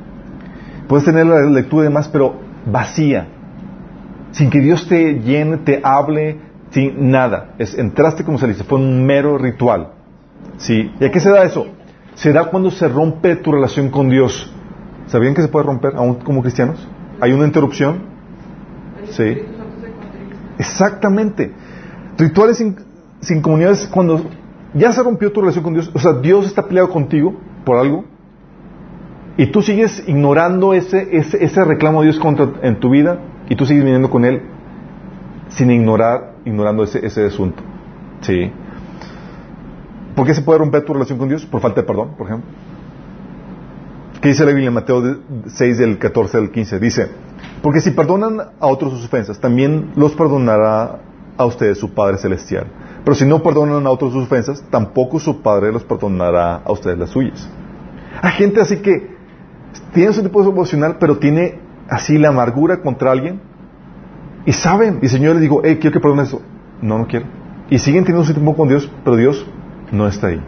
Puedes 0.87 1.05
tener 1.05 1.25
la 1.25 1.41
lectura 1.41 1.85
y 1.85 1.87
demás, 1.87 2.07
pero 2.07 2.35
vacía. 2.65 3.27
Sin 4.31 4.49
que 4.49 4.59
Dios 4.59 4.87
te 4.87 5.19
llene, 5.19 5.57
te 5.57 5.81
hable, 5.83 6.39
sin 6.73 7.11
nada. 7.11 7.53
Es, 7.59 7.77
entraste 7.77 8.23
como 8.23 8.39
dice, 8.39 8.63
fue 8.63 8.79
un 8.79 9.05
mero 9.05 9.37
ritual. 9.37 9.93
¿Sí? 10.57 10.91
¿Y 10.99 11.05
a 11.05 11.11
qué 11.11 11.19
se 11.19 11.29
da 11.29 11.43
eso? 11.43 11.67
Se 12.15 12.33
da 12.33 12.45
cuando 12.45 12.71
se 12.71 12.87
rompe 12.87 13.35
tu 13.35 13.51
relación 13.51 13.89
con 13.89 14.09
Dios. 14.09 14.51
¿Sabían 15.07 15.35
que 15.35 15.41
se 15.41 15.47
puede 15.47 15.65
romper 15.65 15.95
aún 15.95 16.15
como 16.15 16.41
cristianos? 16.41 16.85
¿Hay 17.21 17.31
una 17.31 17.45
interrupción? 17.45 18.03
Sí. 19.11 19.37
Exactamente. 20.57 21.53
Rituales 22.17 22.57
sin, 22.57 22.75
sin 23.21 23.41
comunidad 23.41 23.71
es 23.71 23.87
cuando 23.87 24.21
ya 24.73 24.91
se 24.91 25.03
rompió 25.03 25.31
tu 25.31 25.41
relación 25.41 25.63
con 25.63 25.73
Dios. 25.73 25.91
O 25.93 25.99
sea, 25.99 26.13
Dios 26.13 26.47
está 26.47 26.67
peleado 26.67 26.89
contigo 26.89 27.35
por 27.65 27.77
algo. 27.77 28.05
Y 29.37 29.47
tú 29.47 29.61
sigues 29.61 30.03
ignorando 30.07 30.73
ese, 30.73 31.09
ese, 31.11 31.43
ese 31.43 31.63
reclamo 31.63 32.01
de 32.01 32.07
Dios 32.07 32.19
contra, 32.19 32.49
en 32.63 32.79
tu 32.79 32.89
vida. 32.89 33.19
Y 33.49 33.55
tú 33.55 33.65
sigues 33.65 33.83
viniendo 33.83 34.09
con 34.09 34.25
Él 34.25 34.41
sin 35.55 35.71
ignorar 35.71 36.35
ignorando 36.45 36.83
ese, 36.83 37.05
ese 37.05 37.25
asunto. 37.25 37.63
¿Sí? 38.21 38.51
¿Por 40.15 40.25
qué 40.25 40.33
se 40.33 40.41
puede 40.41 40.59
romper 40.59 40.85
tu 40.85 40.93
relación 40.93 41.17
con 41.17 41.29
Dios? 41.29 41.45
Por 41.45 41.61
falta 41.61 41.81
de 41.81 41.87
perdón, 41.87 42.15
por 42.17 42.27
ejemplo. 42.27 42.49
¿Qué 44.21 44.29
dice 44.29 44.45
la 44.45 44.51
Biblia 44.51 44.67
en 44.67 44.73
Mateo 44.73 45.17
6 45.47 45.77
del 45.77 45.97
14 45.97 46.37
al 46.37 46.51
15? 46.51 46.79
Dice, 46.79 47.09
porque 47.61 47.81
si 47.81 47.91
perdonan 47.91 48.39
a 48.59 48.67
otros 48.67 48.93
sus 48.93 49.05
ofensas, 49.05 49.39
también 49.39 49.91
los 49.95 50.13
perdonará 50.13 50.99
a 51.35 51.45
ustedes 51.45 51.77
su 51.77 51.93
Padre 51.93 52.17
Celestial. 52.17 52.67
Pero 53.03 53.15
si 53.15 53.25
no 53.25 53.43
perdonan 53.43 53.85
a 53.85 53.89
otros 53.89 54.13
sus 54.13 54.23
ofensas, 54.23 54.63
tampoco 54.69 55.19
su 55.19 55.41
Padre 55.41 55.73
los 55.73 55.83
perdonará 55.83 56.55
a 56.63 56.71
ustedes 56.71 56.97
las 56.97 57.09
suyas. 57.09 57.49
Hay 58.21 58.31
gente 58.33 58.61
así 58.61 58.77
que 58.77 59.13
tiene 59.93 60.13
su 60.13 60.23
tipo 60.23 60.41
de 60.41 60.49
emocional, 60.49 60.97
pero 60.99 61.17
tiene 61.17 61.59
así 61.89 62.17
la 62.17 62.29
amargura 62.29 62.81
contra 62.81 63.11
alguien 63.11 63.41
y 64.45 64.51
saben, 64.51 64.99
y 65.01 65.05
el 65.05 65.11
Señor 65.11 65.33
les 65.33 65.41
digo, 65.41 65.61
hey, 65.63 65.77
quiero 65.79 65.93
que 65.93 65.99
perdonen 65.99 66.25
eso. 66.25 66.41
No, 66.81 66.97
no 66.97 67.07
quiero. 67.07 67.25
Y 67.69 67.79
siguen 67.79 68.03
teniendo 68.03 68.25
su 68.25 68.33
tiempo 68.33 68.55
con 68.55 68.67
Dios, 68.67 68.91
pero 69.03 69.15
Dios 69.15 69.45
no 69.91 70.07
está 70.07 70.27
ahí. 70.27 70.41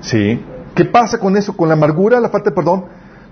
¿Sí? 0.00 0.40
¿Qué 0.74 0.84
pasa 0.86 1.18
con 1.18 1.36
eso? 1.36 1.56
Con 1.56 1.68
la 1.68 1.74
amargura, 1.74 2.20
la 2.20 2.30
falta 2.30 2.50
de 2.50 2.56
perdón, 2.56 2.86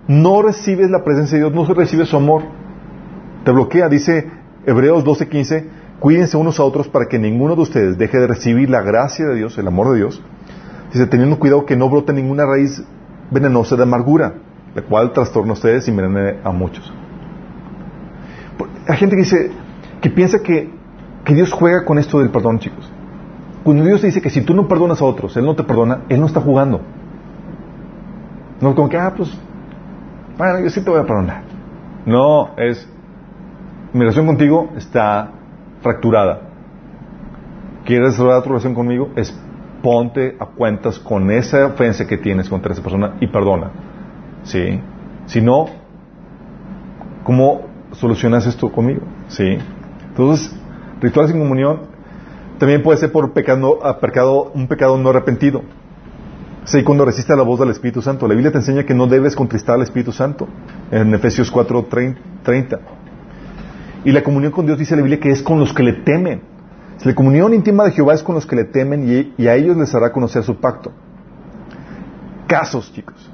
no 0.07 0.43
recibes 0.43 0.91
la 0.91 1.03
presencia 1.03 1.39
de 1.39 1.45
Dios, 1.45 1.55
no 1.55 1.73
recibes 1.75 2.09
su 2.09 2.17
amor. 2.17 2.43
Te 3.45 3.51
bloquea, 3.53 3.89
dice 3.89 4.31
Hebreos 4.67 5.05
12:15, 5.05 5.65
cuídense 5.99 6.37
unos 6.37 6.61
a 6.61 6.65
otros 6.65 6.89
para 6.89 7.07
que 7.07 7.19
ninguno 7.19 7.57
de 7.57 7.63
ustedes 7.63 7.97
deje 7.97 8.19
de 8.19 8.27
recibir 8.27 8.69
la 8.69 8.83
gracia 8.83 9.27
de 9.27 9.37
Dios, 9.37 9.57
el 9.57 9.67
amor 9.67 9.93
de 9.93 9.97
Dios. 9.97 10.23
Dice, 10.93 11.07
teniendo 11.07 11.39
cuidado 11.39 11.65
que 11.65 11.77
no 11.77 11.89
brote 11.89 12.13
ninguna 12.13 12.45
raíz 12.45 12.83
venenosa 13.31 13.77
de 13.77 13.85
amargura, 13.85 14.35
la 14.75 14.83
cual 14.83 15.13
trastorna 15.13 15.53
a 15.53 15.55
ustedes 15.55 15.87
y 15.89 15.91
envenene 15.91 16.41
a 16.45 16.51
muchos. 16.51 16.93
Hay 18.89 18.97
gente 18.97 19.17
que 19.17 19.23
dice, 19.23 19.51
que 20.01 20.11
piensa 20.11 20.43
que, 20.43 20.79
Dios 21.27 21.53
juega 21.53 21.85
con 21.85 21.99
esto 21.99 22.19
del 22.19 22.31
perdón, 22.31 22.59
chicos. 22.59 22.91
Cuando 23.63 23.85
Dios 23.85 24.03
dice 24.03 24.21
que 24.21 24.31
si 24.31 24.41
tú 24.41 24.53
no 24.53 24.67
perdonas 24.67 25.01
a 25.01 25.05
otros, 25.05 25.37
Él 25.37 25.45
no 25.45 25.55
te 25.55 25.63
perdona, 25.63 26.01
Él 26.09 26.19
no 26.19 26.27
está 26.27 26.41
jugando. 26.41 26.81
No 28.61 28.75
como 28.75 28.89
que, 28.89 28.99
ah, 28.99 29.15
pues, 29.17 29.31
bueno, 30.37 30.59
yo 30.61 30.71
sí 30.71 30.83
te 30.83 30.91
voy 30.91 30.99
a 30.99 31.05
perdonar. 31.05 31.43
No, 32.05 32.57
es, 32.57 32.89
mi 33.93 34.01
relación 34.01 34.27
contigo 34.27 34.71
está 34.77 35.31
fracturada. 35.83 36.41
¿Quieres 37.85 38.09
restaurar 38.09 38.43
tu 38.43 38.49
relación 38.49 38.75
conmigo? 38.75 39.11
Es 39.15 39.33
ponte 39.83 40.37
a 40.39 40.47
cuentas 40.47 40.99
con 40.99 41.31
esa 41.31 41.67
ofensa 41.67 42.07
que 42.07 42.19
tienes 42.19 42.49
contra 42.49 42.73
esa 42.73 42.83
persona 42.83 43.15
y 43.21 43.27
perdona. 43.29 43.71
¿Sí? 44.43 44.81
Si 45.27 45.41
no, 45.41 45.67
¿cómo 47.23 47.70
solucionas 47.93 48.47
esto 48.47 48.71
conmigo. 48.71 49.03
¿Sí? 49.29 49.59
Entonces, 50.09 50.55
ritual 51.01 51.29
sin 51.29 51.39
comunión 51.39 51.81
también 52.59 52.83
puede 52.83 52.99
ser 52.99 53.11
por 53.11 53.33
pecado, 53.33 53.79
ah, 53.83 53.99
pecado, 53.99 54.53
un 54.55 54.69
pecado 54.69 54.99
no 54.99 55.09
arrepentido. 55.11 55.63
Sí, 56.65 56.83
cuando 56.85 57.05
resiste 57.05 57.33
a 57.33 57.37
la 57.37 57.43
voz 57.43 57.59
del 57.59 57.71
Espíritu 57.71 58.03
Santo. 58.03 58.29
La 58.29 58.35
Biblia 58.35 58.53
te 58.53 58.59
enseña 58.59 58.85
que 58.85 58.95
no 58.95 59.07
debes 59.07 59.35
contristar 59.35 59.77
al 59.77 59.83
Espíritu 59.83 60.13
Santo. 60.13 60.47
En 60.91 61.15
Efesios 61.15 61.51
4, 61.51 61.87
30. 62.43 62.81
Y 64.05 64.13
la 64.13 64.23
comunión 64.23 64.53
con 64.53 64.67
Dios 64.67 64.79
dice 64.79 64.95
la 64.95 65.03
Biblia 65.03 65.19
que 65.19 65.31
es 65.31 65.43
con 65.43 65.59
los 65.59 65.73
que 65.73 65.83
le 65.83 65.95
temen. 65.95 66.43
La 67.03 67.15
comunión 67.15 67.55
íntima 67.55 67.85
de 67.85 67.93
Jehová 67.93 68.13
es 68.13 68.23
con 68.23 68.35
los 68.35 68.45
que 68.45 68.57
le 68.57 68.65
temen 68.65 69.33
y, 69.39 69.47
a 69.47 69.55
ellos 69.55 69.77
les 69.77 69.95
hará 69.95 70.13
conocer 70.13 70.43
su 70.43 70.57
pacto. 70.57 70.93
Casos, 72.47 72.93
chicos. 72.93 73.31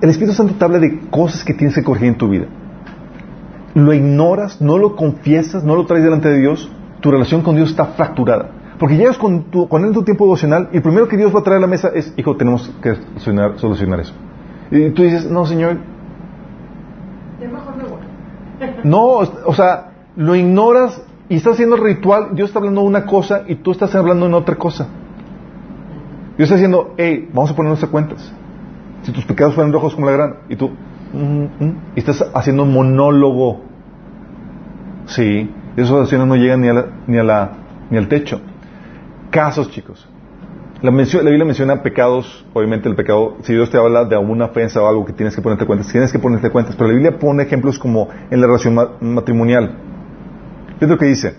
El 0.00 0.10
Espíritu 0.10 0.34
Santo 0.34 0.54
te 0.58 0.64
habla 0.64 0.78
de 0.78 1.00
cosas 1.10 1.44
que 1.44 1.54
tienes 1.54 1.74
que 1.74 1.82
corregir 1.82 2.08
en 2.08 2.18
tu 2.18 2.28
vida. 2.28 2.46
Lo 3.74 3.92
ignoras, 3.92 4.60
no 4.60 4.78
lo 4.78 4.96
confiesas, 4.96 5.64
no 5.64 5.74
lo 5.74 5.86
traes 5.86 6.04
delante 6.04 6.28
de 6.28 6.38
Dios, 6.38 6.70
tu 7.00 7.10
relación 7.10 7.42
con 7.42 7.56
Dios 7.56 7.70
está 7.70 7.86
fracturada. 7.86 8.50
Porque 8.78 8.96
llegas 8.96 9.16
con, 9.16 9.44
tu, 9.44 9.68
con 9.68 9.82
él 9.82 9.88
en 9.88 9.94
tu 9.94 10.02
tiempo 10.02 10.24
devocional 10.24 10.68
y 10.72 10.76
lo 10.76 10.82
primero 10.82 11.08
que 11.08 11.16
Dios 11.16 11.34
va 11.34 11.40
a 11.40 11.42
traer 11.42 11.58
a 11.58 11.60
la 11.60 11.66
mesa 11.66 11.90
es, 11.94 12.12
hijo, 12.16 12.36
tenemos 12.36 12.70
que 12.82 12.94
solucionar, 12.94 13.58
solucionar 13.58 14.00
eso. 14.00 14.12
Y 14.70 14.90
tú 14.90 15.02
dices, 15.02 15.30
no, 15.30 15.46
Señor. 15.46 15.78
No, 18.84 19.02
o 19.04 19.54
sea, 19.54 19.90
lo 20.16 20.34
ignoras 20.34 21.02
y 21.28 21.36
estás 21.36 21.54
haciendo 21.54 21.76
el 21.76 21.82
ritual, 21.82 22.34
Dios 22.34 22.48
está 22.48 22.58
hablando 22.58 22.80
de 22.82 22.86
una 22.86 23.04
cosa 23.04 23.42
y 23.46 23.56
tú 23.56 23.72
estás 23.72 23.94
hablando 23.94 24.26
en 24.26 24.34
otra 24.34 24.56
cosa. 24.56 24.86
Dios 26.36 26.48
está 26.48 26.54
diciendo, 26.54 26.94
hey, 26.96 27.28
vamos 27.34 27.50
a 27.50 27.56
poner 27.56 27.68
nuestras 27.68 27.90
cuentas. 27.90 28.32
Si 29.02 29.12
tus 29.12 29.24
pecados 29.24 29.54
fueran 29.54 29.72
rojos 29.72 29.94
como 29.94 30.06
la 30.06 30.12
gran, 30.12 30.36
y 30.48 30.56
tú, 30.56 30.70
mm, 31.12 31.44
mm, 31.64 31.76
y 31.94 31.98
estás 31.98 32.24
haciendo 32.34 32.64
un 32.64 32.72
monólogo. 32.72 33.62
Sí, 35.06 35.52
esas 35.76 35.92
oraciones 35.92 36.26
no 36.26 36.34
llegan 36.36 36.60
ni, 36.62 36.68
a 36.68 36.72
la, 36.72 36.86
ni, 37.06 37.18
a 37.18 37.22
la, 37.22 37.52
ni 37.90 37.98
al 37.98 38.08
techo. 38.08 38.40
Casos, 39.30 39.70
chicos. 39.70 40.08
La, 40.82 40.90
Biblia 40.90 41.44
menciona 41.44 41.82
pecados, 41.82 42.44
obviamente 42.52 42.88
el 42.88 42.96
pecado, 42.96 43.36
si 43.42 43.54
Dios 43.54 43.70
te 43.70 43.78
habla 43.78 44.04
de 44.04 44.14
alguna 44.14 44.46
ofensa 44.46 44.82
o 44.82 44.88
algo 44.88 45.06
que 45.06 45.12
tienes 45.14 45.34
que 45.34 45.40
ponerte 45.40 45.64
cuentas, 45.64 45.90
tienes 45.90 46.12
que 46.12 46.18
ponerte 46.18 46.50
cuentas, 46.50 46.76
pero 46.76 46.88
la 46.88 46.94
Biblia 46.94 47.18
pone 47.18 47.44
ejemplos 47.44 47.78
como 47.78 48.08
en 48.30 48.40
la 48.40 48.46
relación 48.46 48.74
ma- 48.74 48.90
matrimonial. 49.00 49.74
Fíjate 50.74 50.86
lo 50.86 50.98
que 50.98 51.06
dice. 51.06 51.34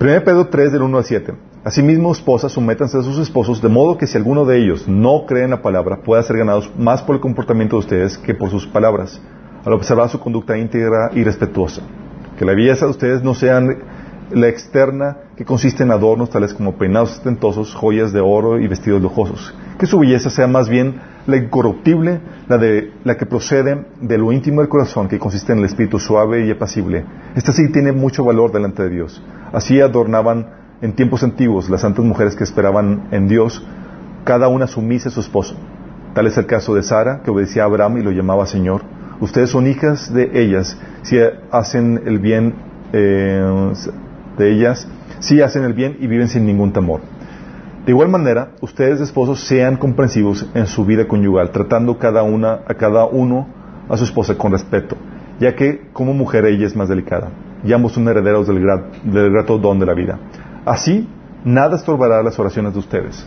1 0.00 0.24
Pedro 0.24 0.46
3 0.48 0.72
del 0.72 0.82
1 0.82 0.98
al 0.98 1.04
7. 1.04 1.34
Asimismo, 1.66 2.12
esposas, 2.12 2.52
sométanse 2.52 2.96
a 2.96 3.02
sus 3.02 3.18
esposos, 3.18 3.60
de 3.60 3.68
modo 3.68 3.98
que 3.98 4.06
si 4.06 4.16
alguno 4.16 4.44
de 4.44 4.56
ellos 4.56 4.86
no 4.86 5.26
cree 5.26 5.42
en 5.42 5.50
la 5.50 5.62
palabra, 5.62 5.96
pueda 6.04 6.22
ser 6.22 6.36
ganados 6.36 6.70
más 6.78 7.02
por 7.02 7.16
el 7.16 7.20
comportamiento 7.20 7.74
de 7.74 7.80
ustedes 7.80 8.18
que 8.18 8.34
por 8.34 8.50
sus 8.50 8.68
palabras, 8.68 9.20
al 9.64 9.72
observar 9.72 10.08
su 10.08 10.20
conducta 10.20 10.56
íntegra 10.56 11.10
y 11.12 11.24
respetuosa. 11.24 11.82
Que 12.38 12.44
la 12.44 12.54
belleza 12.54 12.84
de 12.84 12.92
ustedes 12.92 13.24
no 13.24 13.34
sean 13.34 13.78
la 14.30 14.46
externa, 14.46 15.16
que 15.36 15.44
consiste 15.44 15.82
en 15.82 15.90
adornos 15.90 16.30
tales 16.30 16.54
como 16.54 16.78
peinados 16.78 17.14
ostentosos, 17.14 17.74
joyas 17.74 18.12
de 18.12 18.20
oro 18.20 18.60
y 18.60 18.68
vestidos 18.68 19.02
lujosos. 19.02 19.52
Que 19.76 19.86
su 19.86 19.98
belleza 19.98 20.30
sea 20.30 20.46
más 20.46 20.68
bien 20.68 21.00
la 21.26 21.36
incorruptible, 21.36 22.20
la, 22.46 22.58
de, 22.58 22.92
la 23.02 23.16
que 23.16 23.26
procede 23.26 23.86
de 24.00 24.18
lo 24.18 24.30
íntimo 24.30 24.60
del 24.60 24.68
corazón, 24.68 25.08
que 25.08 25.18
consiste 25.18 25.52
en 25.52 25.58
el 25.58 25.64
espíritu 25.64 25.98
suave 25.98 26.46
y 26.46 26.50
apacible. 26.52 27.04
Esta 27.34 27.50
sí 27.50 27.72
tiene 27.72 27.90
mucho 27.90 28.22
valor 28.22 28.52
delante 28.52 28.84
de 28.84 28.90
Dios. 28.90 29.20
Así 29.52 29.80
adornaban 29.80 30.64
en 30.82 30.92
tiempos 30.94 31.22
antiguos 31.22 31.70
las 31.70 31.82
santas 31.82 32.04
mujeres 32.04 32.36
que 32.36 32.44
esperaban 32.44 33.08
en 33.10 33.28
Dios, 33.28 33.64
cada 34.24 34.48
una 34.48 34.66
sumisa 34.66 35.08
a 35.08 35.12
su 35.12 35.20
esposo. 35.20 35.56
Tal 36.14 36.26
es 36.26 36.36
el 36.38 36.46
caso 36.46 36.74
de 36.74 36.82
Sara, 36.82 37.20
que 37.22 37.30
obedecía 37.30 37.62
a 37.62 37.66
Abraham 37.66 37.98
y 37.98 38.02
lo 38.02 38.10
llamaba 38.10 38.46
Señor. 38.46 38.82
Ustedes 39.20 39.50
son 39.50 39.66
hijas 39.66 40.12
de 40.12 40.30
ellas, 40.42 40.78
si 41.02 41.16
hacen 41.50 42.02
el 42.06 42.18
bien 42.18 42.54
eh, 42.92 43.72
de 44.38 44.52
ellas, 44.52 44.88
si 45.20 45.40
hacen 45.40 45.64
el 45.64 45.72
bien 45.72 45.96
y 46.00 46.06
viven 46.06 46.28
sin 46.28 46.44
ningún 46.44 46.72
temor. 46.72 47.00
De 47.86 47.92
igual 47.92 48.08
manera, 48.08 48.50
ustedes 48.60 49.00
esposos 49.00 49.40
sean 49.46 49.76
comprensivos 49.76 50.46
en 50.54 50.66
su 50.66 50.84
vida 50.84 51.06
conyugal, 51.06 51.50
tratando 51.50 51.98
cada 51.98 52.22
una 52.22 52.60
a 52.66 52.74
cada 52.74 53.04
uno 53.06 53.46
a 53.88 53.96
su 53.96 54.04
esposa 54.04 54.36
con 54.36 54.52
respeto, 54.52 54.96
ya 55.38 55.54
que 55.54 55.88
como 55.92 56.12
mujer 56.12 56.44
ella 56.46 56.66
es 56.66 56.74
más 56.74 56.88
delicada, 56.88 57.28
y 57.64 57.72
ambos 57.72 57.92
son 57.92 58.08
herederos 58.08 58.48
del, 58.48 58.60
gra- 58.60 58.90
del 59.04 59.30
grato 59.30 59.58
don 59.58 59.78
de 59.78 59.86
la 59.86 59.94
vida. 59.94 60.18
Así, 60.66 61.08
nada 61.44 61.76
estorbará 61.76 62.22
las 62.24 62.38
oraciones 62.40 62.72
de 62.72 62.80
ustedes. 62.80 63.26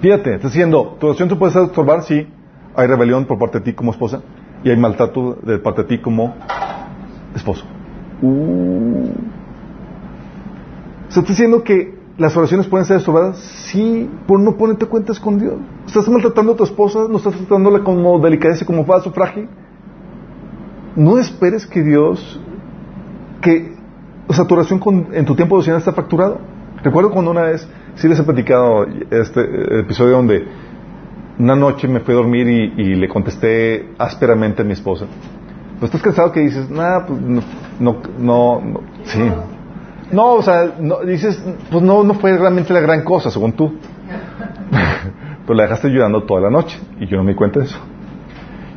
Fíjate, 0.00 0.36
está 0.36 0.46
diciendo, 0.46 0.96
tu 1.00 1.08
oración 1.08 1.28
te 1.28 1.34
puede 1.34 1.64
estorbar 1.64 2.02
si 2.04 2.28
hay 2.76 2.86
rebelión 2.86 3.24
por 3.24 3.38
parte 3.38 3.58
de 3.58 3.64
ti 3.64 3.72
como 3.72 3.90
esposa 3.90 4.22
y 4.62 4.70
hay 4.70 4.76
maltrato 4.76 5.36
de 5.42 5.58
parte 5.58 5.82
de 5.82 5.88
ti 5.88 5.98
como 5.98 6.36
esposo. 7.34 7.64
Uh. 8.22 9.10
O 11.08 11.10
sea, 11.10 11.22
está 11.22 11.32
diciendo 11.32 11.64
que 11.64 11.98
las 12.18 12.36
oraciones 12.36 12.68
pueden 12.68 12.86
ser 12.86 12.98
estorbadas 12.98 13.38
si 13.38 14.08
por 14.28 14.38
no 14.38 14.56
ponerte 14.56 14.86
cuentas 14.86 15.18
con 15.18 15.40
Dios. 15.40 15.54
¿Estás 15.86 16.08
maltratando 16.08 16.52
a 16.52 16.56
tu 16.56 16.64
esposa? 16.64 17.06
¿No 17.08 17.16
estás 17.16 17.34
tratándola 17.34 17.82
como 17.82 18.18
delicadeza, 18.20 18.64
como 18.64 18.84
vaso 18.84 19.10
frágil? 19.10 19.48
No 20.94 21.18
esperes 21.18 21.66
que 21.66 21.82
Dios, 21.82 22.40
que, 23.40 23.77
o 24.38 24.40
sea, 24.40 24.46
tu 24.46 24.54
oración 24.54 24.78
con- 24.78 25.08
en 25.12 25.24
tu 25.24 25.34
tiempo 25.34 25.60
de 25.60 25.76
está 25.76 25.92
fracturado. 25.92 26.38
Recuerdo 26.84 27.10
cuando 27.10 27.32
una 27.32 27.42
vez, 27.42 27.68
sí 27.96 28.06
les 28.06 28.20
he 28.20 28.22
platicado 28.22 28.86
este 29.10 29.40
eh, 29.40 29.80
episodio 29.80 30.12
donde 30.12 30.46
una 31.40 31.56
noche 31.56 31.88
me 31.88 31.98
fui 31.98 32.14
a 32.14 32.18
dormir 32.18 32.46
y, 32.46 32.94
le 32.94 33.08
contesté 33.08 33.94
ásperamente 33.98 34.62
a 34.62 34.64
mi 34.64 34.74
esposa. 34.74 35.06
Pues 35.80 35.88
estás 35.88 36.02
cansado 36.02 36.30
que 36.30 36.40
dices, 36.40 36.70
nah, 36.70 37.00
pues 37.04 37.20
no, 37.80 37.96
no, 38.16 38.62
sí. 39.02 39.28
No, 40.12 40.34
o 40.34 40.42
sea, 40.42 40.72
dices, 41.04 41.42
pues 41.68 41.82
no, 41.82 42.04
no 42.04 42.14
fue 42.14 42.38
realmente 42.38 42.72
la 42.72 42.80
gran 42.80 43.02
cosa, 43.02 43.32
según 43.32 43.54
tú. 43.54 43.74
Pero 45.46 45.54
la 45.56 45.64
dejaste 45.64 45.88
llorando 45.88 46.22
toda 46.22 46.42
la 46.42 46.50
noche 46.50 46.78
y 47.00 47.06
yo 47.06 47.16
no 47.16 47.24
me 47.24 47.32
di 47.32 47.36
cuenta 47.36 47.58
de 47.58 47.66
eso. 47.66 47.78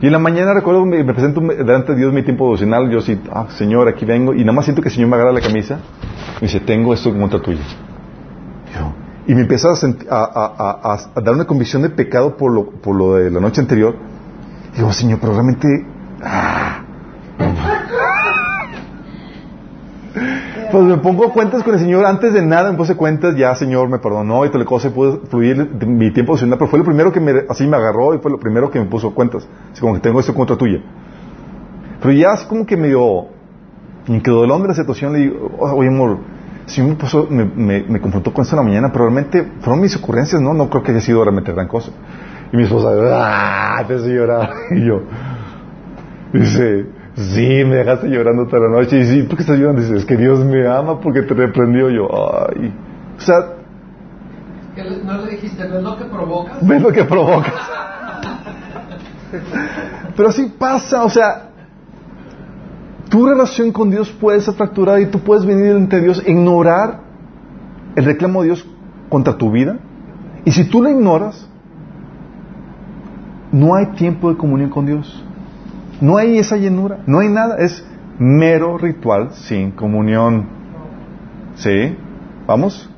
Y 0.02 0.07
en 0.07 0.11
la 0.11 0.19
mañana 0.19 0.53
recuerdo, 0.53 0.84
me, 0.86 1.03
me 1.03 1.14
presento 1.14 1.41
delante 1.41 1.91
de 1.94 1.99
Dios 1.99 2.11
mi 2.14 2.23
tiempo 2.23 2.45
devocional, 2.45 2.90
yo 2.90 3.02
sí, 3.02 3.22
ah, 3.32 3.48
Señor, 3.52 3.88
aquí 3.88 4.03
vengo, 4.06 4.34
y 4.34 4.40
nada 4.40 4.53
más 4.53 4.65
siento 4.65 4.82
que 4.82 4.88
el 4.90 4.94
Señor 4.95 5.10
me 5.10 5.15
agarra 5.15 5.32
la 5.32 5.41
camisa 5.41 5.80
y 6.40 6.41
me 6.41 6.48
dice, 6.48 6.60
tengo 6.61 6.94
esto 6.94 7.14
contra 7.15 7.40
tuya. 7.41 7.61
Y 9.28 9.36
me 9.36 9.41
empieza 9.41 9.69
a, 9.69 9.73
a- 10.15 10.82
a- 10.94 10.99
a 11.15 11.22
dar 11.22 11.36
una 11.36 11.45
convicción 11.45 11.84
de 11.84 11.91
pecado 11.91 12.36
por 12.36 12.52
lo, 12.52 12.72
por 12.72 12.95
lo 12.95 13.14
de 13.15 13.30
la 13.30 13.40
noche 13.40 13.61
anterior. 13.61 13.95
Y 14.73 14.78
digo, 14.78 14.91
Señor, 14.91 15.19
pero 15.22 15.34
realmente... 15.34 15.68
ah". 16.23 16.82
Pues 20.72 20.84
me 20.85 20.98
pongo 20.98 21.31
cuentas 21.34 21.64
con 21.64 21.73
el 21.73 21.80
Señor 21.80 22.06
antes 22.06 22.34
de 22.34 22.41
nada, 22.45 22.72
me 22.72 22.77
puse 22.77 22.95
cuentas, 22.95 23.35
ya 23.35 23.53
Señor 23.56 23.89
me 23.89 23.99
perdonó 23.99 24.45
y 24.45 24.49
tal 24.49 24.64
cosa, 24.65 24.89
pude 24.89 25.19
fluir 25.27 25.69
de- 25.69 25.85
mi 25.85 26.11
tiempo 26.11 26.31
devocional, 26.34 26.57
pero 26.57 26.69
fue 26.69 26.80
lo 26.80 26.85
primero 26.85 27.11
que 27.11 27.19
me, 27.19 27.34
así 27.49 27.68
me 27.68 27.76
agarró 27.77 28.14
y 28.15 28.19
fue 28.19 28.31
lo 28.31 28.39
primero 28.39 28.69
que 28.72 28.80
me 28.80 28.85
puso 28.85 29.14
cuentas. 29.14 29.48
Como 29.80 29.93
que 29.95 29.99
tengo 29.99 30.19
esto 30.19 30.34
contra 30.34 30.56
tuya. 30.56 30.80
Pero 32.02 32.14
ya 32.14 32.31
así 32.31 32.45
como 32.48 32.65
que 32.65 32.77
medio 32.77 33.26
incredulón 34.07 34.61
de 34.61 34.69
la 34.69 34.73
situación, 34.73 35.14
le 35.14 35.19
digo, 35.19 35.52
oye 35.60 35.89
amor, 35.89 36.18
si 36.65 36.81
me, 36.81 36.95
puso, 36.95 37.27
me, 37.30 37.43
me, 37.45 37.84
me 37.84 37.99
confrontó 37.99 38.34
con 38.34 38.43
esto 38.43 38.56
en 38.56 38.64
la 38.64 38.69
mañana, 38.69 38.91
pero 38.91 39.06
realmente 39.06 39.45
fueron 39.60 39.81
mis 39.81 39.95
ocurrencias, 39.98 40.41
¿no? 40.41 40.53
No 40.53 40.69
creo 40.69 40.84
que 40.84 40.91
haya 40.91 41.02
sido 41.02 41.23
realmente 41.23 41.52
gran 41.52 41.68
cosa. 41.68 41.91
Y 42.53 42.57
mi 42.57 42.64
esposa, 42.64 42.89
¡ah! 43.11 43.84
Te 43.88 43.98
llorar. 43.98 44.52
Y 44.72 44.85
yo, 44.85 45.02
dice, 46.34 46.85
sí, 47.15 47.63
me 47.65 47.77
dejaste 47.77 48.07
llorando 48.09 48.47
toda 48.47 48.67
la 48.67 48.79
noche. 48.79 48.99
Y 48.99 49.05
sí, 49.05 49.23
¿por 49.23 49.38
qué 49.38 49.43
estás 49.43 49.57
llorando? 49.57 49.81
Dice, 49.81 49.95
es 49.95 50.05
que 50.05 50.17
Dios 50.17 50.43
me 50.45 50.67
ama 50.67 50.99
porque 50.99 51.21
te 51.23 51.33
reprendió. 51.33 51.89
Yo, 51.89 52.07
ay. 52.11 52.73
O 53.17 53.21
sea, 53.21 53.35
Que 54.75 54.83
no 55.03 55.17
le 55.25 55.31
dijiste, 55.31 55.67
¿no 55.67 55.77
es 55.77 55.83
lo 55.83 55.97
que 55.97 56.05
provocas? 56.05 56.67
ves 56.67 56.81
lo 56.81 56.91
que 56.91 57.03
provocas. 57.03 57.53
Pero 60.15 60.29
así 60.29 60.53
pasa, 60.57 61.03
o 61.03 61.09
sea, 61.09 61.49
tu 63.09 63.25
relación 63.27 63.71
con 63.71 63.89
Dios 63.89 64.09
puede 64.11 64.39
ser 64.41 64.53
fracturada 64.55 64.99
y 64.99 65.05
tú 65.07 65.19
puedes 65.19 65.45
venir 65.45 65.75
ante 65.75 66.01
Dios, 66.01 66.21
ignorar 66.25 67.01
el 67.95 68.05
reclamo 68.05 68.41
de 68.41 68.47
Dios 68.47 68.65
contra 69.09 69.38
tu 69.38 69.51
vida. 69.51 69.77
Y 70.45 70.51
si 70.51 70.65
tú 70.69 70.81
lo 70.81 70.89
ignoras, 70.89 71.47
no 73.51 73.75
hay 73.75 73.88
tiempo 73.97 74.29
de 74.29 74.38
comunión 74.38 74.69
con 74.69 74.85
Dios. 74.85 75.25
No 76.02 76.18
hay 76.18 76.40
esa 76.40 76.57
llenura, 76.57 77.03
no 77.06 77.19
hay 77.19 77.30
nada, 77.30 77.57
es 77.57 77.86
mero 78.18 78.78
ritual 78.78 79.34
sin 79.34 79.72
comunión. 79.72 80.48
¿Sí? 81.56 81.95
¿Vamos? 82.48 82.90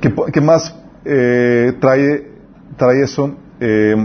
¿Qué, 0.00 0.40
más 0.40 0.76
eh, 1.04 1.72
trae, 1.80 2.32
trae 2.76 3.02
eso? 3.02 3.34
Eh, 3.60 3.96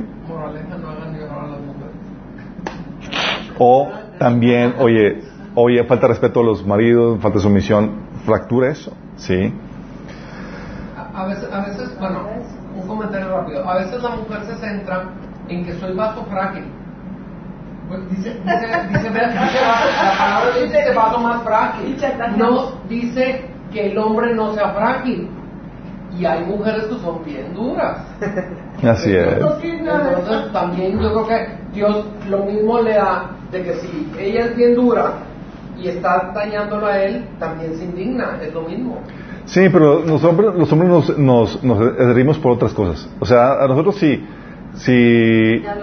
o 3.59 3.89
también, 4.17 4.75
oye, 4.79 5.21
oye, 5.53 5.83
falta 5.83 6.07
respeto 6.07 6.39
a 6.39 6.43
los 6.43 6.65
maridos, 6.65 7.21
falta 7.21 7.39
sumisión, 7.39 7.91
fractura 8.25 8.71
eso, 8.71 8.93
¿sí? 9.17 9.53
A, 10.97 11.23
a 11.23 11.27
veces, 11.27 11.51
a 11.51 11.65
veces, 11.65 11.99
bueno, 11.99 12.27
un 12.75 12.87
comentario 12.87 13.27
rápido. 13.29 13.69
A 13.69 13.77
veces 13.79 14.01
la 14.01 14.09
mujer 14.15 14.45
se 14.45 14.55
centra 14.55 15.09
en 15.49 15.65
que 15.65 15.73
soy 15.73 15.93
vaso 15.93 16.25
frágil. 16.29 16.63
Pues 17.87 18.09
dice, 18.09 18.33
dice, 18.33 18.67
dice, 18.89 19.11
la 19.11 20.15
palabra 20.17 20.57
dice 20.61 20.83
que 20.85 20.93
vaso 20.93 21.19
más 21.19 21.43
frágil. 21.43 21.97
No 22.37 22.71
dice 22.87 23.45
que 23.71 23.91
el 23.91 23.97
hombre 23.97 24.33
no 24.33 24.53
sea 24.53 24.69
frágil. 24.69 25.29
Y 26.17 26.25
hay 26.25 26.45
mujeres 26.45 26.85
que 26.85 26.99
son 26.99 27.23
bien 27.25 27.53
duras. 27.53 27.97
Así 28.83 29.13
es. 29.15 29.33
Entonces 29.33 30.51
también 30.51 30.99
yo 30.99 31.11
creo 31.11 31.27
que 31.27 31.47
Dios 31.73 32.05
lo 32.29 32.45
mismo 32.45 32.79
le 32.81 32.93
da 32.93 33.31
de 33.51 33.63
que 33.63 33.73
si 33.75 34.11
ella 34.19 34.45
es 34.45 34.55
bien 34.55 34.75
dura 34.75 35.13
y 35.77 35.87
está 35.87 36.31
dañándolo 36.33 36.87
a 36.87 36.97
él, 36.99 37.25
también 37.39 37.75
se 37.75 37.85
indigna, 37.85 38.37
es 38.41 38.53
lo 38.53 38.61
mismo. 38.61 38.99
Sí, 39.45 39.67
pero 39.69 40.01
los 40.05 40.23
hombres, 40.23 40.55
los 40.55 40.71
hombres 40.71 40.89
nos, 40.89 41.17
nos, 41.17 41.63
nos 41.63 41.99
herimos 41.99 42.37
por 42.37 42.53
otras 42.53 42.73
cosas. 42.73 43.09
O 43.19 43.25
sea, 43.25 43.63
a 43.63 43.67
nosotros 43.67 43.95
sí, 43.95 44.15
si 44.15 44.25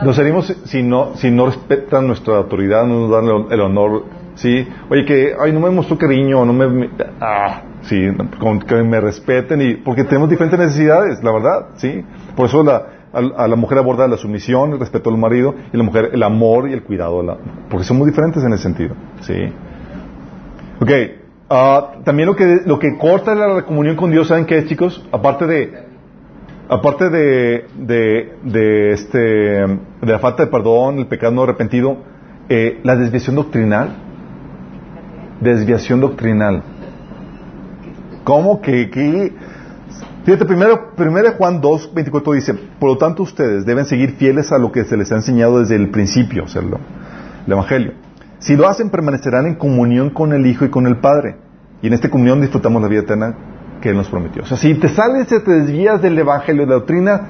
nos 0.05 0.19
herimos 0.19 0.47
si 0.65 0.83
no, 0.83 1.15
si 1.17 1.31
no 1.31 1.47
respetan 1.47 2.07
nuestra 2.07 2.37
autoridad, 2.39 2.85
no 2.87 3.09
nos 3.09 3.11
dan 3.11 3.25
el, 3.51 3.61
honor, 3.61 4.05
sí. 4.35 4.67
Oye, 4.89 5.05
que, 5.05 5.33
ay, 5.39 5.53
no 5.53 5.61
me 5.61 5.71
mostró 5.71 5.97
cariño, 5.97 6.45
no 6.45 6.53
me, 6.53 6.91
ah, 7.21 7.63
sí, 7.83 8.09
con 8.39 8.59
que 8.61 8.83
me 8.83 9.01
respeten 9.01 9.63
y, 9.63 9.75
porque 9.77 10.05
tenemos 10.05 10.29
diferentes 10.29 10.59
necesidades, 10.59 11.23
la 11.23 11.33
verdad, 11.33 11.67
sí. 11.77 12.05
Por 12.37 12.47
eso 12.47 12.63
la, 12.65 12.83
a, 13.13 13.47
la 13.47 13.57
mujer 13.57 13.79
aborda 13.79 14.09
la 14.09 14.17
sumisión, 14.17 14.73
el 14.73 14.81
respeto 14.81 15.11
al 15.11 15.19
marido, 15.19 15.55
y 15.73 15.77
la 15.77 15.83
mujer 15.85 16.11
el 16.13 16.23
amor 16.23 16.69
y 16.69 16.73
el 16.73 16.83
cuidado, 16.83 17.23
la- 17.23 17.37
porque 17.69 17.85
somos 17.85 18.07
diferentes 18.07 18.43
en 18.43 18.53
ese 18.53 18.63
sentido, 18.65 18.95
sí. 19.21 19.35
Ok, 20.81 20.91
Ah, 21.53 21.95
también 22.05 22.29
lo 22.29 22.37
que, 22.37 22.61
lo 22.65 22.79
que 22.79 22.97
corta 22.97 23.35
la 23.35 23.63
comunión 23.65 23.97
con 23.97 24.13
Dios, 24.13 24.29
¿saben 24.29 24.47
qué, 24.47 24.65
chicos? 24.67 25.05
Aparte 25.11 25.49
de, 25.49 25.90
aparte 26.71 27.11
de, 27.11 28.93
este, 28.93 29.19
de 29.19 29.79
la 30.03 30.19
falta 30.21 30.45
de 30.45 30.51
perdón, 30.51 31.01
el 31.01 31.07
pecado 31.07 31.33
no 31.33 31.43
arrepentido, 31.43 31.99
eh, 32.49 32.81
la 32.85 32.97
desviación 32.97 33.37
doctrinal. 33.37 33.97
Desviación 35.41 36.01
doctrinal. 36.01 36.63
¿Cómo 38.25 38.61
que, 38.61 38.91
que 38.91 39.33
Fíjate, 40.25 40.45
primero, 40.45 40.95
primero 40.95 41.33
Juan 41.33 41.61
2, 41.61 41.95
24 41.95 42.33
dice, 42.35 42.55
por 42.79 42.91
lo 42.91 42.99
tanto 42.99 43.23
ustedes 43.23 43.65
deben 43.65 43.87
seguir 43.87 44.13
fieles 44.13 44.53
a 44.53 44.59
lo 44.59 44.71
que 44.71 44.85
se 44.85 44.97
les 44.97 45.11
ha 45.11 45.17
enseñado 45.17 45.61
desde 45.61 45.77
el 45.77 45.91
principio, 45.91 46.45
o 46.45 46.59
el 46.59 47.53
Evangelio. 47.53 47.95
Si 48.39 48.55
lo 48.55 48.69
hacen, 48.69 48.91
permanecerán 48.91 49.47
en 49.47 49.55
comunión 49.55 50.11
con 50.11 50.33
el 50.33 50.47
Hijo 50.47 50.67
y 50.67 50.71
con 50.71 50.87
el 50.87 50.99
Padre. 50.99 51.37
Y 51.83 51.87
en 51.87 51.95
esta 51.95 52.11
comunión 52.11 52.41
disfrutamos 52.43 52.81
la 52.83 52.89
vida 52.89 53.01
eterna 53.01 53.35
que 53.81 53.91
Él 53.91 53.97
nos 53.97 54.09
prometió. 54.09 54.43
O 54.43 54.47
sea, 54.47 54.57
si 54.57 54.75
te 54.75 54.89
sales 54.89 55.27
te 55.29 55.41
desvías 55.41 56.03
del 56.03 56.19
Evangelio, 56.19 56.63
de 56.63 56.69
la 56.69 56.75
doctrina 56.75 57.21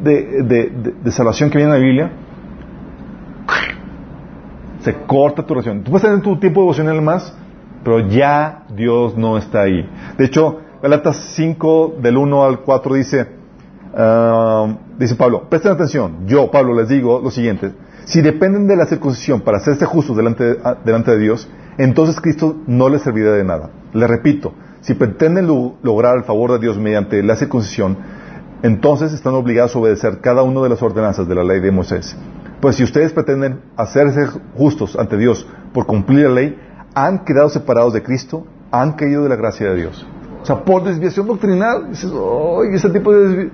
de, 0.00 1.10
salvación 1.10 1.50
que 1.50 1.58
viene 1.58 1.72
en 1.72 1.78
la 1.80 1.84
Biblia, 1.84 2.12
se 4.80 4.94
corta 5.06 5.44
tu 5.44 5.54
oración. 5.54 5.82
Tú 5.82 5.90
puedes 5.90 6.06
tener 6.06 6.20
tu 6.20 6.38
tiempo 6.38 6.60
devocional 6.60 7.00
más, 7.00 7.34
pero 7.82 8.00
ya 8.00 8.64
Dios 8.74 9.16
no 9.16 9.38
está 9.38 9.62
ahí. 9.62 9.88
De 10.18 10.26
hecho, 10.26 10.60
Galatas 10.82 11.16
5, 11.34 11.96
del 12.02 12.18
1 12.18 12.44
al 12.44 12.60
4 12.60 12.94
dice, 12.94 13.28
ah, 13.96 14.76
dice 14.98 15.14
Pablo, 15.14 15.48
presten 15.48 15.72
atención, 15.72 16.26
yo, 16.26 16.50
Pablo, 16.50 16.74
les 16.74 16.88
digo 16.88 17.20
lo 17.24 17.30
siguiente, 17.30 17.72
si 18.04 18.20
dependen 18.20 18.66
de 18.66 18.76
la 18.76 18.84
circuncisión 18.84 19.40
para 19.40 19.56
hacerse 19.56 19.86
justos 19.86 20.16
delante 20.16 20.44
de, 20.44 20.58
ah, 20.62 20.76
delante 20.84 21.12
de 21.12 21.18
Dios, 21.18 21.48
entonces 21.78 22.20
Cristo 22.20 22.56
no 22.66 22.90
les 22.90 23.00
servirá 23.00 23.32
de 23.32 23.44
nada. 23.44 23.70
Le 23.94 24.06
repito, 24.06 24.52
si 24.84 24.92
pretenden 24.92 25.46
lograr 25.82 26.16
el 26.18 26.24
favor 26.24 26.52
de 26.52 26.58
Dios 26.58 26.78
mediante 26.78 27.22
la 27.22 27.36
circuncisión, 27.36 27.96
entonces 28.62 29.14
están 29.14 29.34
obligados 29.34 29.74
a 29.74 29.78
obedecer 29.78 30.20
cada 30.20 30.42
una 30.42 30.60
de 30.60 30.68
las 30.68 30.82
ordenanzas 30.82 31.26
de 31.26 31.34
la 31.34 31.42
ley 31.42 31.60
de 31.60 31.70
Moisés. 31.70 32.14
Pues 32.60 32.76
si 32.76 32.84
ustedes 32.84 33.12
pretenden 33.12 33.62
hacerse 33.76 34.26
justos 34.54 34.96
ante 34.98 35.16
Dios 35.16 35.46
por 35.72 35.86
cumplir 35.86 36.28
la 36.28 36.34
ley, 36.34 36.58
han 36.94 37.24
quedado 37.24 37.48
separados 37.48 37.94
de 37.94 38.02
Cristo, 38.02 38.46
han 38.70 38.92
caído 38.92 39.22
de 39.22 39.30
la 39.30 39.36
gracia 39.36 39.70
de 39.70 39.76
Dios. 39.76 40.06
O 40.42 40.44
sea, 40.44 40.62
por 40.62 40.84
desviación 40.84 41.26
doctrinal, 41.26 41.88
dices, 41.88 42.12
ese 42.72 42.90
tipo 42.90 43.10
de 43.10 43.50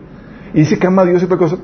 Y 0.52 0.58
dice 0.58 0.80
que 0.80 0.86
ama 0.88 1.02
a 1.02 1.04
Dios 1.04 1.22
y 1.22 1.26
otra 1.26 1.38
cosa, 1.38 1.58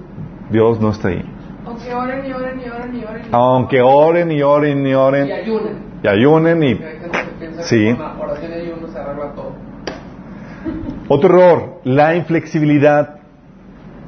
Dios 0.48 0.80
no 0.80 0.90
está 0.90 1.08
ahí. 1.08 1.24
Aunque 1.66 1.92
oren 1.92 2.24
y 2.24 2.32
oren 2.32 2.60
y 2.60 2.68
oren 2.68 2.94
y 2.94 3.04
oren. 3.04 3.22
Aunque 3.32 3.82
oren 3.82 4.30
y 4.30 4.42
oren 4.42 4.86
y 4.86 4.94
oren. 4.94 5.26
Y 5.26 5.32
ayunen. 5.32 5.78
Y 6.04 6.08
ayunen 6.08 6.62
y... 6.62 6.80
Sí. 7.62 7.96
Otro 11.08 11.28
error, 11.28 11.80
la 11.84 12.14
inflexibilidad. 12.16 13.20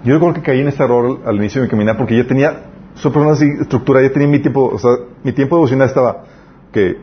Yo 0.05 0.15
recuerdo 0.15 0.35
que 0.35 0.43
caí 0.43 0.61
en 0.61 0.69
este 0.69 0.83
error 0.83 1.21
al 1.25 1.37
inicio 1.37 1.61
de 1.61 1.67
mi 1.67 1.71
caminar 1.71 1.97
porque 1.97 2.17
ya 2.17 2.27
tenía, 2.27 2.63
sobre 2.95 3.21
una 3.21 3.33
estructura, 3.33 4.03
ya 4.03 4.13
tenía 4.13 4.29
mi 4.29 4.41
tiempo, 4.41 4.71
o 4.73 4.79
sea, 4.79 4.93
mi 5.23 5.33
tiempo 5.33 5.57
devocional 5.57 5.89
estaba 5.89 6.25
que 6.73 6.97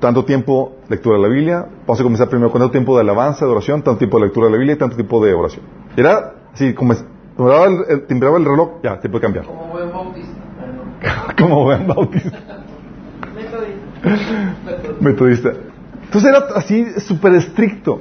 tanto 0.00 0.24
tiempo 0.24 0.76
lectura 0.88 1.16
de 1.16 1.22
la 1.22 1.28
Biblia, 1.28 1.66
vamos 1.86 2.00
a 2.00 2.02
comenzar 2.02 2.28
primero 2.28 2.50
con 2.50 2.60
tanto 2.60 2.72
tiempo 2.72 2.94
de 2.94 3.02
alabanza, 3.02 3.44
de 3.44 3.50
oración, 3.50 3.82
tanto 3.82 3.98
tiempo 3.98 4.18
de 4.18 4.26
lectura 4.26 4.46
de 4.46 4.52
la 4.52 4.58
Biblia 4.58 4.74
y 4.74 4.78
tanto 4.78 4.96
tiempo 4.96 5.24
de 5.24 5.34
oración. 5.34 5.64
Era 5.96 6.34
así, 6.52 6.74
como 6.74 6.92
el, 6.92 8.06
timbraba 8.06 8.38
el 8.38 8.44
reloj, 8.44 8.80
ya, 8.82 9.00
tiempo 9.00 9.18
de 9.18 9.22
cambiar. 9.22 9.44
Como 9.46 9.66
buen 9.68 9.92
bautista. 9.92 11.34
como 11.38 11.64
buen 11.64 11.86
bautista. 11.86 12.38
Metodista. 13.34 15.00
Metodista. 15.00 15.52
Entonces 16.08 16.30
era 16.30 16.46
así 16.56 16.86
súper 17.00 17.34
estricto. 17.34 18.00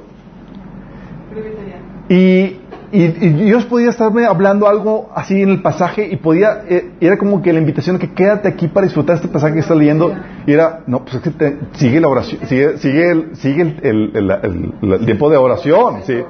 Y, 2.07 2.55
y, 2.93 3.07
Dios 3.09 3.65
podía 3.65 3.89
estarme 3.89 4.25
hablando 4.25 4.65
algo 4.65 5.09
así 5.13 5.41
en 5.41 5.49
el 5.49 5.61
pasaje 5.61 6.07
y 6.09 6.15
podía, 6.15 6.63
eh, 6.69 6.93
era 7.01 7.17
como 7.17 7.41
que 7.41 7.51
la 7.51 7.59
invitación 7.59 7.99
que 7.99 8.13
quédate 8.13 8.47
aquí 8.47 8.69
para 8.69 8.85
disfrutar 8.85 9.17
este 9.17 9.27
pasaje 9.27 9.55
que 9.55 9.59
estás 9.59 9.75
leyendo 9.75 10.15
y 10.45 10.53
era, 10.53 10.83
no, 10.87 11.03
pues 11.03 11.15
es 11.15 11.21
que 11.21 11.31
te, 11.31 11.59
sigue 11.73 11.99
la 11.99 12.07
oración, 12.07 12.39
sigue, 12.47 12.77
sigue, 12.77 13.11
el, 13.11 13.35
sigue 13.35 13.75
el, 13.81 14.11
el, 14.15 14.73
el 14.93 15.05
tiempo 15.05 15.29
de 15.29 15.35
oración, 15.35 15.97
sí. 16.05 16.23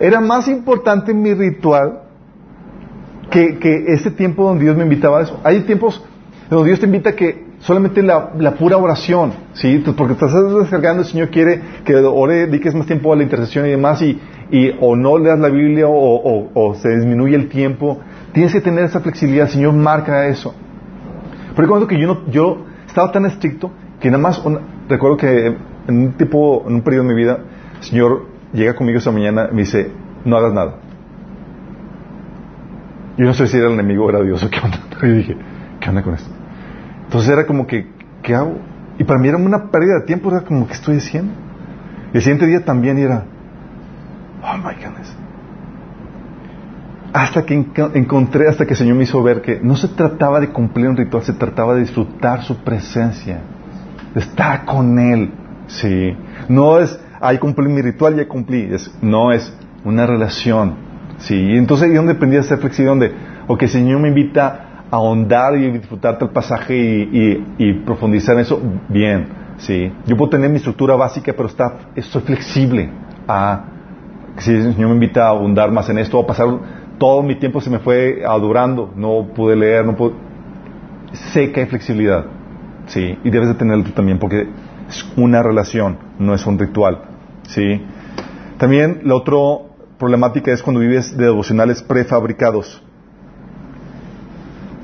Era 0.00 0.20
más 0.20 0.48
importante 0.48 1.14
mi 1.14 1.32
ritual 1.32 2.00
que, 3.30 3.56
que 3.60 3.84
ese 3.92 4.10
tiempo 4.10 4.48
donde 4.48 4.64
Dios 4.64 4.76
me 4.76 4.82
invitaba 4.82 5.20
a 5.20 5.22
eso. 5.22 5.38
Hay 5.44 5.60
tiempos 5.60 6.04
donde 6.48 6.66
Dios 6.66 6.80
te 6.80 6.86
invita 6.86 7.10
a 7.10 7.12
que 7.12 7.49
solamente 7.60 8.02
la, 8.02 8.54
pura 8.58 8.76
oración, 8.76 9.32
¿sí? 9.52 9.82
Porque 9.96 10.14
te 10.14 10.26
estás 10.26 10.54
descargando, 10.58 11.02
el 11.02 11.08
Señor 11.08 11.28
quiere 11.28 11.60
que 11.84 11.94
ore, 11.96 12.46
dediques 12.46 12.74
más 12.74 12.86
tiempo 12.86 13.12
a 13.12 13.16
la 13.16 13.22
intercesión 13.22 13.66
y 13.66 13.70
demás, 13.70 14.00
y, 14.02 14.18
y 14.50 14.74
o 14.80 14.96
no 14.96 15.18
leas 15.18 15.38
la 15.38 15.48
Biblia 15.48 15.86
o, 15.86 16.50
o, 16.54 16.74
se 16.74 16.88
disminuye 16.88 17.36
el 17.36 17.48
tiempo. 17.48 18.00
Tienes 18.32 18.52
que 18.52 18.60
tener 18.60 18.84
esa 18.84 19.00
flexibilidad, 19.00 19.46
el 19.46 19.52
Señor 19.52 19.74
marca 19.74 20.26
eso. 20.26 20.54
Porque 21.54 21.68
cuando 21.68 21.86
que 21.86 22.00
yo, 22.00 22.22
yo 22.30 22.64
estaba 22.86 23.12
tan 23.12 23.26
estricto 23.26 23.70
que 24.00 24.10
nada 24.10 24.22
más, 24.22 24.42
recuerdo 24.88 25.16
que 25.16 25.46
en 25.88 25.96
un 25.96 26.12
tipo, 26.12 26.64
en 26.66 26.74
un 26.74 26.82
periodo 26.82 27.04
de 27.04 27.14
mi 27.14 27.20
vida, 27.20 27.38
el 27.78 27.84
Señor 27.84 28.26
llega 28.52 28.74
conmigo 28.74 28.98
esa 28.98 29.10
mañana 29.10 29.48
y 29.50 29.54
me 29.54 29.60
dice, 29.62 29.92
no 30.24 30.36
hagas 30.36 30.54
nada. 30.54 30.76
Yo 33.18 33.26
no 33.26 33.34
sé 33.34 33.46
si 33.48 33.58
era 33.58 33.66
el 33.66 33.74
enemigo 33.74 34.06
o 34.06 34.08
era 34.08 34.22
Dios 34.22 34.42
o 34.42 34.48
qué 34.48 34.58
onda. 34.62 34.78
Y 35.02 35.12
dije, 35.12 35.36
¿qué 35.80 35.88
onda 35.88 36.02
con 36.02 36.14
esto? 36.14 36.39
Entonces 37.10 37.28
era 37.32 37.44
como 37.44 37.66
que, 37.66 37.88
¿qué 38.22 38.36
hago? 38.36 38.56
Y 38.96 39.02
para 39.02 39.18
mí 39.18 39.26
era 39.26 39.36
una 39.36 39.72
pérdida 39.72 39.98
de 39.98 40.06
tiempo, 40.06 40.30
era 40.30 40.42
como, 40.42 40.68
¿qué 40.68 40.74
estoy 40.74 40.98
haciendo? 40.98 41.32
Y 42.12 42.18
el 42.18 42.22
siguiente 42.22 42.46
día 42.46 42.64
también 42.64 42.98
era, 42.98 43.24
oh 44.44 44.56
my 44.58 44.74
goodness. 44.76 45.12
Hasta 47.12 47.44
que 47.44 47.66
encontré, 47.94 48.48
hasta 48.48 48.64
que 48.64 48.74
el 48.74 48.76
Señor 48.76 48.94
me 48.94 49.02
hizo 49.02 49.20
ver 49.24 49.42
que 49.42 49.58
no 49.60 49.74
se 49.74 49.88
trataba 49.88 50.38
de 50.38 50.50
cumplir 50.50 50.88
un 50.88 50.96
ritual, 50.96 51.24
se 51.24 51.32
trataba 51.32 51.74
de 51.74 51.80
disfrutar 51.80 52.44
su 52.44 52.58
presencia, 52.58 53.40
de 54.14 54.20
estar 54.20 54.64
con 54.64 54.96
Él. 54.96 55.32
Sí. 55.66 56.16
No 56.48 56.78
es, 56.78 56.96
ahí 57.20 57.38
cumplí 57.38 57.66
mi 57.66 57.82
ritual, 57.82 58.14
ya 58.14 58.28
cumplí. 58.28 58.72
Es, 58.72 58.88
no 59.02 59.32
es 59.32 59.52
una 59.84 60.06
relación. 60.06 60.76
Sí. 61.18 61.34
Y 61.34 61.56
entonces 61.56 61.88
ahí 61.88 61.94
donde 61.96 62.12
aprendí 62.12 62.36
a 62.36 62.44
ser 62.44 62.58
flexible, 62.58 62.90
donde, 62.90 63.12
o 63.48 63.58
que 63.58 63.64
el 63.64 63.70
Señor 63.72 63.98
me 63.98 64.10
invita 64.10 64.69
ahondar 64.90 65.56
y 65.56 65.70
disfrutar 65.70 66.18
del 66.18 66.30
pasaje 66.30 66.74
y, 66.76 67.72
profundizar 67.84 68.34
en 68.34 68.40
eso, 68.40 68.60
bien, 68.88 69.28
sí. 69.58 69.92
Yo 70.06 70.16
puedo 70.16 70.30
tener 70.30 70.50
mi 70.50 70.56
estructura 70.56 70.96
básica, 70.96 71.32
pero 71.32 71.48
está, 71.48 71.90
estoy 71.94 72.22
flexible 72.22 72.90
a, 73.28 73.64
si 74.38 74.52
el 74.52 74.74
Señor 74.74 74.88
me 74.88 74.94
invita 74.94 75.26
a 75.26 75.28
ahondar 75.28 75.70
más 75.70 75.88
en 75.90 75.98
esto, 75.98 76.18
a 76.18 76.26
pasar, 76.26 76.48
todo 76.98 77.22
mi 77.22 77.36
tiempo 77.36 77.60
se 77.60 77.70
me 77.70 77.78
fue 77.78 78.22
adorando, 78.26 78.92
no 78.96 79.28
pude 79.34 79.56
leer, 79.56 79.84
no 79.84 79.96
pude, 79.96 80.14
sé 81.12 81.52
que 81.52 81.60
hay 81.60 81.66
flexibilidad, 81.66 82.24
sí, 82.86 83.18
y 83.22 83.30
debes 83.30 83.48
de 83.48 83.54
tenerlo 83.54 83.84
tú 83.84 83.92
también, 83.92 84.18
porque 84.18 84.48
es 84.88 85.06
una 85.16 85.42
relación, 85.42 85.98
no 86.18 86.34
es 86.34 86.44
un 86.46 86.58
ritual, 86.58 87.02
sí. 87.42 87.80
También 88.58 89.00
la 89.04 89.14
otra 89.14 89.36
problemática 89.98 90.52
es 90.52 90.62
cuando 90.62 90.80
vives 90.80 91.16
de 91.16 91.24
devocionales 91.24 91.82
prefabricados. 91.82 92.82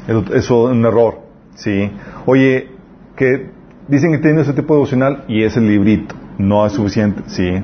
Eso 0.06 0.34
es 0.34 0.50
un 0.50 0.84
error, 0.84 1.20
¿sí? 1.54 1.90
Oye, 2.26 2.68
que 3.16 3.50
dicen 3.88 4.12
que 4.12 4.18
tienen 4.18 4.40
ese 4.40 4.52
tipo 4.52 4.74
de 4.74 4.78
devocional 4.78 5.24
y 5.28 5.42
es 5.42 5.56
el 5.56 5.66
librito, 5.66 6.14
no 6.38 6.64
es 6.66 6.72
suficiente, 6.72 7.22
¿sí? 7.26 7.62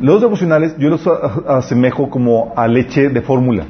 Los 0.00 0.20
devocionales 0.20 0.76
yo 0.78 0.88
los 0.88 1.04
asemejo 1.48 2.08
como 2.08 2.52
a 2.56 2.68
leche 2.68 3.08
de 3.08 3.20
fórmula. 3.20 3.64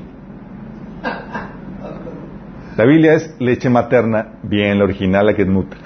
La 2.77 2.85
Biblia 2.85 3.15
es 3.15 3.35
leche 3.41 3.71
materna, 3.71 4.35
bien, 4.43 4.79
la 4.79 4.85
original, 4.85 5.27
la 5.27 5.35
que 5.35 5.43
es 5.43 5.49
nutra. 5.49 5.81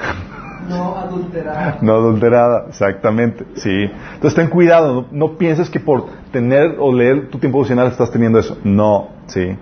No 0.68 0.96
adulterada. 0.96 1.78
No 1.82 1.94
adulterada, 1.94 2.66
exactamente, 2.68 3.46
sí. 3.54 3.88
Entonces 4.14 4.34
ten 4.34 4.48
cuidado, 4.48 4.92
no, 4.94 5.06
no 5.10 5.38
pienses 5.38 5.70
que 5.70 5.80
por 5.80 6.06
tener 6.32 6.76
o 6.78 6.92
leer 6.92 7.28
tu 7.30 7.38
tiempo 7.38 7.58
devocional 7.58 7.86
estás 7.86 8.10
teniendo 8.10 8.38
eso. 8.38 8.58
No, 8.64 9.08
sí. 9.26 9.56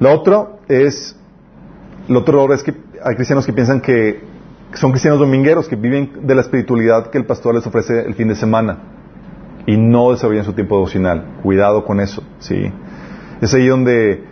Lo 0.00 0.12
otro 0.12 0.60
es, 0.68 1.16
lo 2.08 2.20
otro 2.20 2.52
es 2.52 2.62
que 2.62 2.74
hay 3.02 3.14
cristianos 3.14 3.46
que 3.46 3.52
piensan 3.52 3.80
que 3.80 4.22
son 4.74 4.90
cristianos 4.90 5.20
domingueros, 5.20 5.68
que 5.68 5.76
viven 5.76 6.10
de 6.22 6.34
la 6.34 6.40
espiritualidad 6.40 7.10
que 7.10 7.18
el 7.18 7.26
pastor 7.26 7.54
les 7.54 7.66
ofrece 7.66 8.00
el 8.06 8.14
fin 8.14 8.28
de 8.28 8.34
semana 8.34 8.78
y 9.66 9.76
no 9.76 10.10
desarrollan 10.10 10.44
su 10.44 10.52
tiempo 10.52 10.76
devocional. 10.76 11.38
Cuidado 11.42 11.84
con 11.84 12.00
eso, 12.00 12.22
¿sí? 12.40 12.70
Es 13.40 13.54
ahí 13.54 13.66
donde 13.66 14.24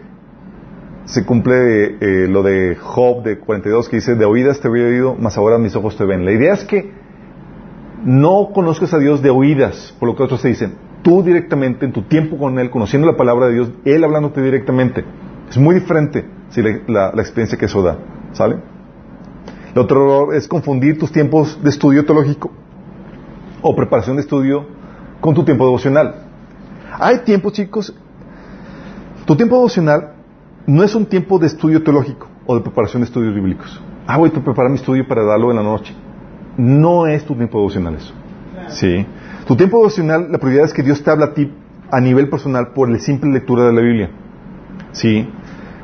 se 1.05 1.25
cumple 1.25 1.97
eh, 2.01 2.29
lo 2.29 2.43
de 2.43 2.77
Job 2.77 3.23
de 3.23 3.39
42 3.39 3.89
que 3.89 3.97
dice, 3.97 4.15
de 4.15 4.25
oídas 4.25 4.61
te 4.61 4.69
había 4.69 4.85
oído, 4.85 5.17
mas 5.19 5.37
ahora 5.37 5.59
mis 5.59 5.75
ojos 5.77 5.97
te 5.97 6.05
ven. 6.05 6.25
La 6.25 6.33
idea 6.33 6.55
es 6.55 6.65
que 6.65 6.91
no 8.05 8.51
conozcas 8.53 8.95
a 8.95 8.99
Dios 8.99 9.23
de 9.23 9.31
oídas, 9.31 9.95
por 9.99 10.09
lo 10.09 10.17
que 10.17 10.23
otros 10.23 10.43
te 10.43 10.49
dicen. 10.49 10.75
Tú 11.03 11.23
directamente, 11.23 11.85
en 11.85 11.93
tu 11.93 12.03
tiempo 12.03 12.39
con 12.39 12.59
Él, 12.59 12.71
conociendo 12.71 13.07
la 13.07 13.17
palabra 13.17 13.47
de 13.47 13.55
Dios, 13.55 13.71
Él 13.85 14.05
hablándote 14.05 14.41
directamente. 14.41 15.05
Es 15.53 15.59
muy 15.59 15.75
diferente 15.75 16.25
la, 16.89 17.11
experiencia 17.17 17.59
que 17.59 17.67
eso 17.67 17.83
da. 17.83 17.99
¿Sale? 18.33 18.57
El 19.75 19.83
otro 19.83 20.03
error 20.03 20.35
es 20.35 20.49
confundir 20.49 20.99
tus 20.99 21.13
tiempos 21.13 21.63
de 21.63 21.69
estudio 21.69 22.07
teológico 22.07 22.51
o 23.61 23.77
preparación 23.77 24.17
de 24.17 24.23
estudio 24.23 24.65
con 25.21 25.35
tu 25.35 25.45
tiempo 25.45 25.67
devocional. 25.67 26.25
Hay 26.99 27.19
tiempos, 27.19 27.53
chicos, 27.53 27.95
tu 29.27 29.37
tiempo 29.37 29.57
devocional 29.57 30.15
no 30.67 30.85
es 30.85 30.95
un 30.95 31.05
tiempo 31.05 31.39
de 31.39 31.49
estudio 31.49 31.83
teológico 31.83 32.29
o 32.47 32.55
de 32.55 32.63
preparación 32.63 33.03
de 33.03 33.09
estudios 33.09 33.35
bíblicos. 33.35 33.79
Ah, 34.07 34.17
voy 34.17 34.31
a 34.31 34.33
preparar 34.33 34.71
mi 34.71 34.77
estudio 34.77 35.07
para 35.07 35.23
darlo 35.23 35.51
en 35.51 35.57
la 35.59 35.63
noche. 35.63 35.95
No 36.57 37.07
es 37.07 37.27
tu 37.27 37.35
tiempo 37.35 37.59
devocional 37.59 37.97
eso. 37.97 38.15
Sí. 38.69 39.07
Tu 39.47 39.55
tiempo 39.55 39.77
devocional, 39.77 40.33
la 40.33 40.39
prioridad 40.39 40.65
es 40.65 40.73
que 40.73 40.83
Dios 40.83 41.03
te 41.05 41.11
habla 41.11 41.27
a 41.27 41.35
ti 41.35 41.53
a 41.91 42.01
nivel 42.01 42.31
personal 42.31 42.69
por 42.75 42.89
la 42.89 42.99
simple 42.99 43.31
lectura 43.31 43.67
de 43.67 43.73
la 43.75 43.83
Biblia. 43.83 44.11
Sí. 44.93 45.29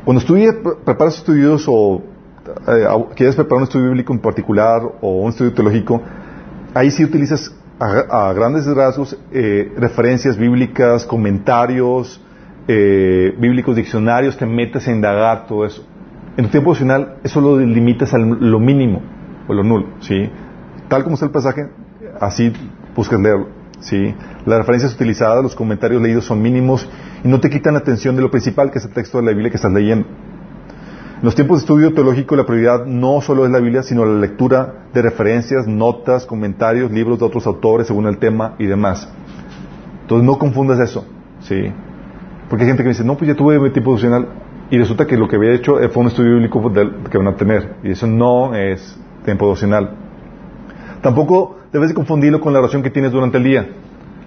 Cuando 0.09 0.21
estudias, 0.21 0.55
preparas 0.87 1.19
estudios 1.19 1.67
o 1.69 2.01
eh, 2.67 2.87
quieres 3.15 3.37
preparar 3.37 3.59
un 3.59 3.65
estudio 3.65 3.89
bíblico 3.89 4.15
en 4.15 4.21
particular 4.21 4.81
o 5.03 5.21
un 5.21 5.29
estudio 5.29 5.53
teológico, 5.53 6.01
ahí 6.73 6.91
sí 6.91 7.05
utilizas 7.05 7.55
a, 7.79 8.33
grandes 8.33 8.65
rasgos 8.75 9.19
eh, 9.31 9.71
referencias 9.77 10.39
bíblicas, 10.39 11.05
comentarios 11.05 12.23
eh, 12.69 13.37
bíblicos, 13.39 13.77
diccionarios, 13.77 14.39
te 14.39 14.47
metes 14.47 14.89
a 14.89 14.93
indagar 14.93 15.47
todo 15.47 15.67
eso. 15.67 15.87
En 16.39 16.47
tu 16.47 16.53
tiempo 16.53 16.71
devocional 16.71 17.17
eso 17.23 17.43
lo 17.43 17.59
limitas 17.59 18.15
a 18.15 18.19
lo 18.19 18.59
mínimo 18.59 19.03
o 19.47 19.53
lo 19.53 19.63
nulo, 19.63 19.89
¿sí? 20.01 20.31
Tal 20.89 21.05
como 21.05 21.17
está 21.17 21.27
el 21.27 21.33
pasaje, 21.33 21.69
así 22.19 22.51
buscas 22.97 23.21
leerlo, 23.21 23.49
¿sí? 23.81 24.15
Las 24.47 24.61
referencias 24.61 24.95
utilizadas, 24.95 25.43
los 25.43 25.55
comentarios 25.55 26.01
leídos 26.01 26.25
son 26.25 26.41
mínimos 26.41 26.89
y 27.25 27.29
no 27.29 27.41
te 27.41 27.51
quitan 27.51 27.75
la 27.75 27.81
atención 27.81 28.17
de 28.17 28.23
lo 28.23 28.31
principal, 28.31 28.71
que 28.71 28.79
es 28.79 28.85
el 28.85 28.93
texto 28.93 29.19
de 29.19 29.25
la 29.25 29.31
Biblia 29.31 29.51
que 29.51 29.57
estás 29.57 29.73
leyendo. 29.73 30.07
En 31.19 31.25
los 31.25 31.35
tiempos 31.35 31.59
de 31.59 31.63
estudio 31.63 31.93
teológico 31.93 32.37
la 32.37 32.47
prioridad 32.47 32.87
no 32.87 33.21
solo 33.21 33.45
es 33.45 33.51
la 33.51 33.59
Biblia, 33.59 33.83
sino 33.83 34.05
la 34.05 34.21
lectura 34.21 34.87
de 34.95 35.03
referencias, 35.03 35.67
notas, 35.67 36.27
comentarios, 36.27 36.93
libros 36.93 37.19
de 37.19 37.25
otros 37.25 37.45
autores 37.47 37.89
según 37.89 38.07
el 38.07 38.19
tema 38.19 38.55
y 38.59 38.67
demás. 38.67 39.09
Entonces 40.03 40.25
no 40.25 40.39
confundas 40.39 40.79
eso, 40.79 41.05
¿sí? 41.41 41.73
Porque 42.49 42.65
hay 42.65 42.69
gente 42.69 42.85
que 42.85 42.91
dice, 42.91 43.05
no, 43.05 43.17
pues 43.17 43.29
ya 43.29 43.35
tuve 43.35 43.59
mi 43.59 43.71
tiempo 43.71 43.91
devocional 43.91 44.29
y 44.71 44.79
resulta 44.79 45.07
que 45.07 45.17
lo 45.17 45.27
que 45.27 45.37
había 45.37 45.53
hecho 45.55 45.77
fue 45.91 46.03
un 46.03 46.09
estudio 46.09 46.35
bíblico 46.35 46.73
que 47.11 47.19
van 47.19 47.27
a 47.27 47.35
tener 47.35 47.77
y 47.83 47.91
eso 47.91 48.07
no 48.07 48.55
es 48.55 48.97
tiempo 49.25 49.47
devocional. 49.47 49.97
Tampoco 51.03 51.59
debes 51.73 51.89
de 51.89 51.95
confundirlo 51.95 52.41
con 52.41 52.53
la 52.53 52.61
oración 52.61 52.83
que 52.83 52.91
tienes 52.91 53.11
durante 53.11 53.39
el 53.39 53.45
día. 53.45 53.69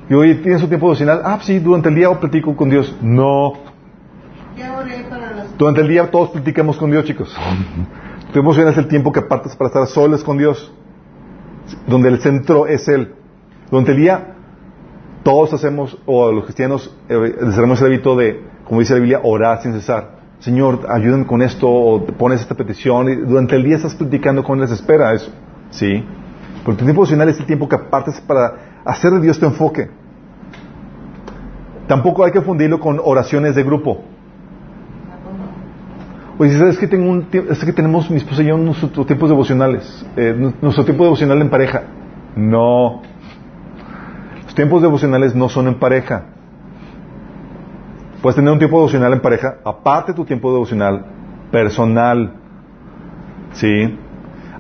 Y 0.10 0.14
hoy 0.14 0.36
tienes 0.36 0.62
un 0.62 0.70
tiempo 0.70 0.88
devocional, 0.88 1.22
ah, 1.24 1.40
sí, 1.42 1.60
durante 1.60 1.90
el 1.90 1.96
día 1.96 2.20
platico 2.20 2.56
con 2.56 2.70
Dios. 2.70 2.96
No, 3.02 3.54
durante 5.58 5.82
el 5.82 5.88
día 5.88 6.10
todos 6.10 6.32
platicamos 6.32 6.78
con 6.78 6.92
Dios, 6.92 7.06
chicos. 7.06 7.36
Tu 8.34 8.40
emoción 8.40 8.68
es 8.70 8.78
el 8.78 8.88
tiempo 8.88 9.12
que 9.12 9.20
apartas 9.20 9.56
para 9.58 9.68
estar 9.68 9.86
solos 9.88 10.24
con 10.24 10.38
Dios, 10.38 10.74
donde 11.86 12.08
el 12.08 12.22
centro 12.22 12.66
es 12.66 12.88
Él. 12.88 13.14
Durante 13.70 13.92
el 13.92 13.98
día 13.98 14.36
todos 15.22 15.54
hacemos, 15.54 15.98
o 16.06 16.32
los 16.32 16.46
cristianos, 16.46 16.96
eh, 17.10 17.36
el 17.40 17.86
hábito 17.86 18.16
de, 18.16 18.42
como 18.64 18.80
dice 18.80 18.94
la 18.94 19.00
Biblia, 19.00 19.20
orar 19.22 19.62
sin 19.62 19.74
cesar. 19.74 20.22
Señor, 20.40 20.88
ayúdame 20.90 21.28
con 21.28 21.42
esto, 21.42 21.70
o 21.70 22.06
pones 22.06 22.42
esta 22.42 22.56
petición, 22.56 23.10
y 23.10 23.16
durante 23.18 23.56
el 23.58 23.64
día 23.64 23.76
estás 23.76 23.96
platicando 23.96 24.44
con 24.44 24.60
Él, 24.60 24.62
les 24.62 24.72
espera 24.72 25.14
eso. 25.14 25.30
¿Sí? 25.70 26.04
Porque 26.64 26.80
tu 26.80 26.86
tiempo 26.86 27.02
devocional 27.02 27.30
es 27.30 27.40
el 27.40 27.46
tiempo 27.46 27.68
que 27.68 27.76
apartas 27.76 28.20
para 28.22 28.71
hacer 28.86 29.12
de 29.12 29.22
Dios 29.22 29.40
tu 29.40 29.46
enfoque. 29.46 29.90
Tampoco 31.88 32.24
hay 32.24 32.32
que 32.32 32.42
fundirlo 32.42 32.80
con 32.80 33.00
oraciones 33.04 33.56
de 33.56 33.64
grupo. 33.64 34.02
Oye, 36.38 36.58
¿sabes 36.58 36.78
que, 36.78 36.88
tengo 36.88 37.10
un, 37.10 37.28
es 37.50 37.64
que 37.64 37.74
tenemos 37.74 38.10
mi 38.10 38.18
esposa 38.18 38.42
y 38.42 38.48
yo 38.48 38.58
nuestros 38.58 39.06
tiempos 39.06 39.30
devocionales? 39.30 40.06
Eh, 40.16 40.54
nuestro 40.62 40.84
tiempo 40.86 41.04
devocional 41.04 41.42
en 41.42 41.50
pareja. 41.50 41.84
No. 42.36 43.02
Los 44.46 44.56
tiempos 44.56 44.82
devocionales 44.82 45.36
no 45.36 45.50
son 45.50 45.68
en 45.68 45.76
pareja. 45.76 46.24
Puedes 48.22 48.36
tener 48.36 48.52
un 48.52 48.60
tiempo 48.60 48.78
devocional 48.78 49.14
en 49.14 49.20
pareja, 49.20 49.58
aparte 49.64 50.14
de 50.14 50.16
tu 50.16 50.26
tiempo 50.26 50.52
devocional 50.52 51.06
personal. 51.52 52.34
¿Sí? 53.54 53.98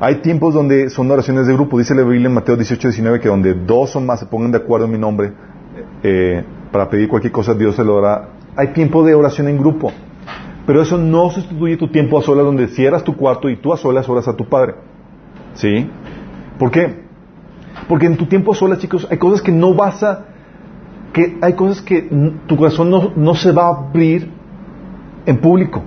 Hay 0.03 0.15
tiempos 0.15 0.55
donde 0.55 0.89
son 0.89 1.11
oraciones 1.11 1.45
de 1.45 1.53
grupo. 1.53 1.77
Dice 1.77 1.93
la 1.93 2.01
Biblia 2.01 2.25
en 2.25 2.33
Mateo 2.33 2.55
18, 2.55 2.87
19 2.87 3.19
que 3.19 3.29
donde 3.29 3.53
dos 3.53 3.95
o 3.95 4.01
más 4.01 4.19
se 4.19 4.25
pongan 4.25 4.51
de 4.51 4.57
acuerdo 4.57 4.87
en 4.87 4.91
mi 4.93 4.97
nombre 4.97 5.31
eh, 6.01 6.43
para 6.71 6.89
pedir 6.89 7.07
cualquier 7.07 7.31
cosa, 7.31 7.53
Dios 7.53 7.75
se 7.75 7.83
lo 7.83 8.01
dará. 8.01 8.29
Hay 8.55 8.69
tiempo 8.69 9.05
de 9.05 9.13
oración 9.13 9.47
en 9.47 9.59
grupo. 9.59 9.91
Pero 10.65 10.81
eso 10.81 10.97
no 10.97 11.29
sustituye 11.29 11.77
tu 11.77 11.87
tiempo 11.89 12.17
a 12.17 12.23
solas 12.23 12.43
donde 12.43 12.67
cierras 12.69 13.03
tu 13.03 13.15
cuarto 13.15 13.47
y 13.47 13.57
tú 13.57 13.73
a 13.73 13.77
solas 13.77 14.09
oras 14.09 14.27
a 14.27 14.35
tu 14.35 14.49
padre. 14.49 14.73
¿Sí? 15.53 15.87
¿Por 16.57 16.71
qué? 16.71 17.03
Porque 17.87 18.07
en 18.07 18.17
tu 18.17 18.25
tiempo 18.25 18.53
a 18.53 18.55
solas, 18.55 18.79
chicos, 18.79 19.07
hay 19.07 19.19
cosas 19.19 19.43
que 19.43 19.51
no 19.51 19.75
vas 19.75 20.01
a... 20.01 20.25
que 21.13 21.37
hay 21.43 21.53
cosas 21.53 21.79
que 21.83 22.09
tu 22.47 22.57
corazón 22.57 22.89
no, 22.89 23.11
no 23.15 23.35
se 23.35 23.51
va 23.51 23.67
a 23.67 23.69
abrir 23.69 24.31
en 25.27 25.37
público. 25.37 25.83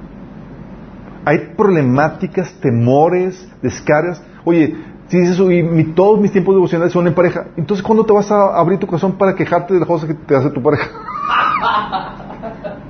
Hay 1.25 1.53
problemáticas, 1.57 2.53
temores, 2.61 3.49
descargas. 3.63 4.23
Oye, 4.45 4.77
si 5.09 5.21
dices, 5.21 5.39
y 5.39 5.85
todos 5.95 6.21
mis 6.21 6.33
tiempos 6.33 6.55
devocionales 6.55 6.93
son 6.93 7.07
en 7.07 7.15
pareja, 7.15 7.47
entonces 7.57 7.85
¿cuándo 7.85 8.05
te 8.05 8.13
vas 8.13 8.31
a 8.31 8.59
abrir 8.59 8.79
tu 8.79 8.87
corazón 8.87 9.13
para 9.13 9.35
quejarte 9.35 9.75
de 9.75 9.81
las 9.81 9.89
cosas 9.89 10.09
que 10.09 10.15
te 10.15 10.35
hace 10.35 10.51
tu 10.51 10.63
pareja? 10.63 10.89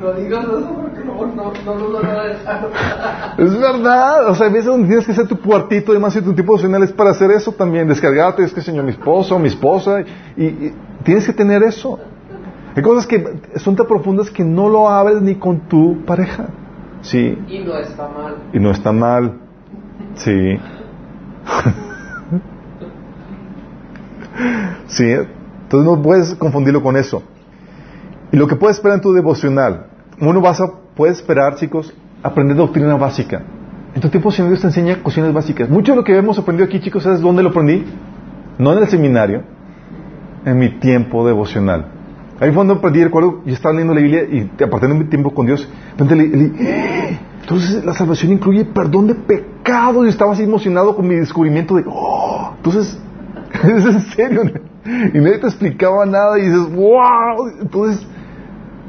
No 0.00 0.12
digas 0.12 0.44
eso 0.44 0.72
porque 0.80 1.04
no, 1.04 1.26
no, 1.34 1.52
no 1.64 1.74
nos 1.74 1.92
van 1.92 2.06
a 2.06 3.34
Es 3.38 3.58
verdad, 3.58 4.28
o 4.28 4.34
sea, 4.36 4.46
a 4.46 4.50
veces 4.50 4.66
donde 4.66 4.86
tienes 4.86 5.04
que 5.04 5.10
hacer 5.10 5.26
tu 5.26 5.40
cuartito, 5.40 5.90
además 5.90 6.12
si 6.12 6.22
tu 6.22 6.32
tipo 6.32 6.52
devocional 6.52 6.84
es 6.84 6.92
para 6.92 7.10
hacer 7.10 7.32
eso 7.32 7.50
también, 7.50 7.88
descargarte, 7.88 8.44
es 8.44 8.52
que 8.52 8.60
señor, 8.60 8.84
mi 8.84 8.92
esposo, 8.92 9.36
mi 9.40 9.48
esposa, 9.48 10.02
y, 10.36 10.72
tienes 11.02 11.26
que 11.26 11.32
tener 11.32 11.64
eso. 11.64 11.98
Hay 12.76 12.82
cosas 12.82 13.06
que 13.06 13.40
son 13.56 13.74
tan 13.74 13.86
profundas 13.86 14.30
que 14.30 14.44
no 14.44 14.68
lo 14.68 14.88
hables 14.88 15.20
ni 15.20 15.34
con 15.34 15.60
tu 15.68 16.04
pareja. 16.04 16.46
Sí. 17.02 17.38
Y 17.48 17.60
no 17.60 17.76
está 17.78 18.08
mal. 18.08 18.36
Y 18.52 18.58
no 18.58 18.70
está 18.70 18.92
mal. 18.92 19.38
Sí. 20.14 20.58
sí. 24.86 25.04
Entonces 25.04 25.86
no 25.90 26.02
puedes 26.02 26.34
confundirlo 26.34 26.82
con 26.82 26.96
eso. 26.96 27.22
Y 28.32 28.36
lo 28.36 28.46
que 28.46 28.56
puedes 28.56 28.76
esperar 28.76 28.96
en 28.96 29.02
tu 29.02 29.12
devocional, 29.12 29.86
uno 30.20 30.40
vas 30.40 30.60
a, 30.60 30.70
puede 30.94 31.12
esperar, 31.12 31.56
chicos, 31.56 31.94
aprender 32.22 32.56
doctrina 32.56 32.96
básica. 32.96 33.42
En 33.94 34.00
tu 34.00 34.08
tiempo, 34.08 34.30
Señor 34.30 34.50
Dios 34.50 34.60
te 34.60 34.66
enseña 34.68 35.02
cuestiones 35.02 35.32
básicas. 35.32 35.68
Mucho 35.68 35.92
de 35.92 35.96
lo 35.96 36.04
que 36.04 36.16
hemos 36.16 36.38
aprendido 36.38 36.66
aquí, 36.66 36.80
chicos, 36.80 37.02
¿sabes 37.02 37.20
dónde 37.20 37.42
lo 37.42 37.50
aprendí? 37.50 37.84
No 38.58 38.72
en 38.72 38.78
el 38.78 38.88
seminario, 38.88 39.42
en 40.44 40.58
mi 40.58 40.68
tiempo 40.78 41.26
devocional. 41.26 41.97
Ahí 42.40 42.50
fue 42.50 42.54
cuando 42.54 42.74
aprendí, 42.74 43.02
recuerdo, 43.02 43.42
yo 43.44 43.52
estaba 43.52 43.72
leyendo 43.74 43.94
la 43.94 44.00
Biblia 44.00 44.22
y 44.24 44.50
apartando 44.62 44.94
mi 44.94 45.04
tiempo 45.04 45.34
con 45.34 45.46
Dios, 45.46 45.68
entonces 45.98 47.84
la 47.84 47.94
salvación 47.94 48.32
incluye 48.32 48.64
perdón 48.64 49.08
de 49.08 49.14
pecado 49.16 50.06
y 50.06 50.08
estaba 50.08 50.32
así 50.32 50.44
emocionado 50.44 50.94
con 50.94 51.08
mi 51.08 51.16
descubrimiento 51.16 51.74
de, 51.74 51.84
oh, 51.88 52.52
entonces, 52.56 52.96
es 53.64 53.84
en 53.86 54.00
serio, 54.12 54.42
y 54.84 55.18
nadie 55.18 55.38
te 55.38 55.48
explicaba 55.48 56.06
nada 56.06 56.38
y 56.38 56.42
dices, 56.42 56.72
wow, 56.74 57.48
entonces 57.60 58.06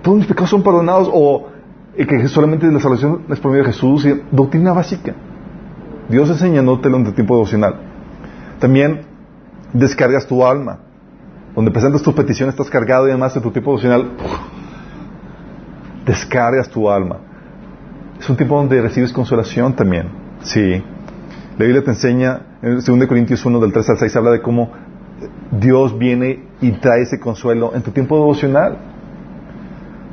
todos 0.03 0.17
mis 0.17 0.27
pecados 0.27 0.51
son 0.51 0.61
perdonados 0.61 1.09
o 1.11 1.47
que 1.95 2.27
solamente 2.27 2.67
la 2.67 2.79
salvación 2.79 3.23
es 3.29 3.39
por 3.39 3.51
medio 3.51 3.65
de 3.65 3.71
Jesús 3.71 4.05
y 4.05 4.21
doctrina 4.31 4.73
básica. 4.73 5.13
Dios 6.07 6.29
enseñándote 6.29 6.87
en 6.87 7.03
tu 7.03 7.11
tiempo 7.11 7.35
devocional. 7.35 7.75
También 8.59 9.01
descargas 9.73 10.25
tu 10.25 10.45
alma. 10.45 10.79
Donde 11.55 11.71
presentas 11.71 12.01
tu 12.01 12.13
petición 12.13 12.49
estás 12.49 12.69
cargado 12.69 13.07
y 13.07 13.11
además 13.11 13.33
de 13.33 13.41
tu 13.41 13.51
tiempo 13.51 13.71
devocional 13.71 14.11
descargas 16.05 16.69
tu 16.69 16.89
alma. 16.89 17.17
Es 18.19 18.29
un 18.29 18.35
tiempo 18.35 18.57
donde 18.57 18.81
recibes 18.81 19.13
consolación 19.13 19.75
también. 19.75 20.09
Sí. 20.41 20.83
La 21.57 21.65
Biblia 21.65 21.83
te 21.83 21.91
enseña, 21.91 22.41
en 22.61 22.75
2 22.75 23.07
Corintios 23.07 23.45
1 23.45 23.59
del 23.59 23.71
3 23.71 23.89
al 23.89 23.97
6 23.97 24.15
habla 24.15 24.31
de 24.31 24.41
cómo 24.41 24.71
Dios 25.51 25.97
viene 25.97 26.43
y 26.61 26.71
trae 26.71 27.01
ese 27.01 27.19
consuelo 27.19 27.71
en 27.75 27.81
tu 27.81 27.91
tiempo 27.91 28.17
devocional. 28.17 28.77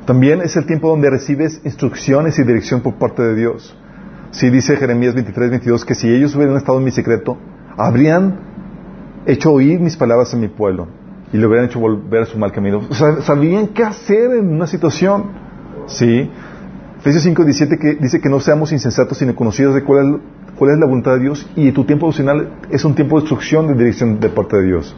También 0.06 0.40
es 0.40 0.56
el 0.56 0.66
tiempo 0.66 0.88
donde 0.88 1.10
recibes 1.10 1.60
instrucciones 1.64 2.38
y 2.38 2.44
dirección 2.44 2.80
por 2.80 2.94
parte 2.94 3.22
de 3.22 3.34
Dios. 3.34 3.76
Si 4.30 4.50
dice 4.50 4.76
Jeremías 4.76 5.14
23, 5.14 5.50
22 5.50 5.84
que 5.84 5.94
si 5.94 6.08
ellos 6.08 6.34
hubieran 6.36 6.56
estado 6.56 6.78
en 6.78 6.84
mi 6.84 6.90
secreto, 6.90 7.38
habrían 7.76 8.38
hecho 9.26 9.52
oír 9.52 9.80
mis 9.80 9.96
palabras 9.96 10.32
a 10.34 10.36
mi 10.36 10.48
pueblo 10.48 10.88
y 11.32 11.36
le 11.38 11.46
hubieran 11.46 11.66
hecho 11.66 11.80
volver 11.80 12.22
a 12.22 12.26
su 12.26 12.38
mal 12.38 12.52
camino. 12.52 12.82
Sabían 13.22 13.68
qué 13.68 13.82
hacer 13.82 14.32
en 14.32 14.48
una 14.48 14.66
situación. 14.66 15.24
¿Sí? 15.86 16.30
Efesios 16.98 17.22
5, 17.22 17.44
17 17.44 17.78
que 17.78 17.94
dice 17.94 18.20
que 18.20 18.28
no 18.28 18.40
seamos 18.40 18.72
insensatos 18.72 19.18
sino 19.18 19.34
conocidos 19.36 19.74
de 19.74 19.84
cuál 19.84 20.14
es, 20.14 20.20
cuál 20.56 20.72
es 20.72 20.78
la 20.78 20.86
voluntad 20.86 21.12
de 21.12 21.20
Dios 21.20 21.48
y 21.54 21.70
tu 21.70 21.84
tiempo 21.84 22.06
devocional 22.06 22.54
es 22.70 22.84
un 22.84 22.94
tiempo 22.94 23.16
de 23.16 23.20
instrucción 23.22 23.68
de 23.68 23.74
dirección 23.74 24.18
de 24.18 24.28
parte 24.28 24.56
de 24.56 24.64
Dios. 24.64 24.96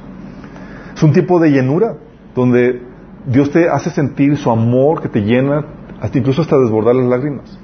Es 0.95 1.03
un 1.03 1.13
tiempo 1.13 1.39
de 1.39 1.51
llenura 1.51 1.97
donde 2.35 2.81
Dios 3.27 3.51
te 3.51 3.69
hace 3.69 3.91
sentir 3.91 4.37
su 4.37 4.51
amor 4.51 5.03
que 5.03 5.09
te 5.09 5.21
llena, 5.21 5.67
hasta 6.01 6.17
incluso 6.17 6.41
hasta 6.43 6.59
desbordar 6.59 6.95
las 6.95 7.07
lágrimas. 7.07 7.59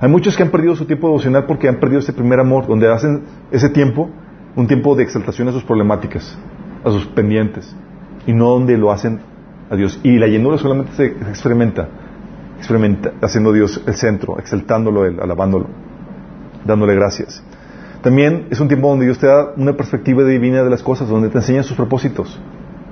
Hay 0.00 0.08
muchos 0.08 0.36
que 0.36 0.42
han 0.42 0.50
perdido 0.50 0.74
su 0.76 0.86
tiempo 0.86 1.08
devocional 1.08 1.44
porque 1.44 1.68
han 1.68 1.76
perdido 1.76 2.00
ese 2.00 2.12
primer 2.12 2.40
amor, 2.40 2.66
donde 2.66 2.90
hacen 2.90 3.22
ese 3.50 3.68
tiempo 3.68 4.08
un 4.56 4.66
tiempo 4.66 4.94
de 4.94 5.02
exaltación 5.02 5.48
a 5.48 5.52
sus 5.52 5.64
problemáticas, 5.64 6.38
a 6.84 6.90
sus 6.90 7.06
pendientes, 7.06 7.74
y 8.26 8.32
no 8.32 8.50
donde 8.50 8.76
lo 8.78 8.92
hacen 8.92 9.20
a 9.70 9.76
Dios. 9.76 10.00
Y 10.02 10.18
la 10.18 10.26
llenura 10.26 10.58
solamente 10.58 10.92
se 10.94 11.06
experimenta, 11.06 11.88
experimenta 12.58 13.12
haciendo 13.20 13.52
Dios 13.52 13.82
el 13.86 13.94
centro, 13.94 14.38
exaltándolo, 14.38 15.04
él, 15.04 15.18
alabándolo, 15.20 15.66
dándole 16.64 16.94
gracias. 16.94 17.42
También 18.02 18.48
es 18.50 18.60
un 18.60 18.68
tiempo 18.68 18.88
donde 18.88 19.06
Dios 19.06 19.18
te 19.18 19.26
da 19.26 19.52
una 19.56 19.72
perspectiva 19.72 20.24
divina 20.24 20.62
de 20.62 20.70
las 20.70 20.82
cosas, 20.82 21.08
donde 21.08 21.30
te 21.30 21.38
enseña 21.38 21.62
sus 21.62 21.76
propósitos. 21.76 22.38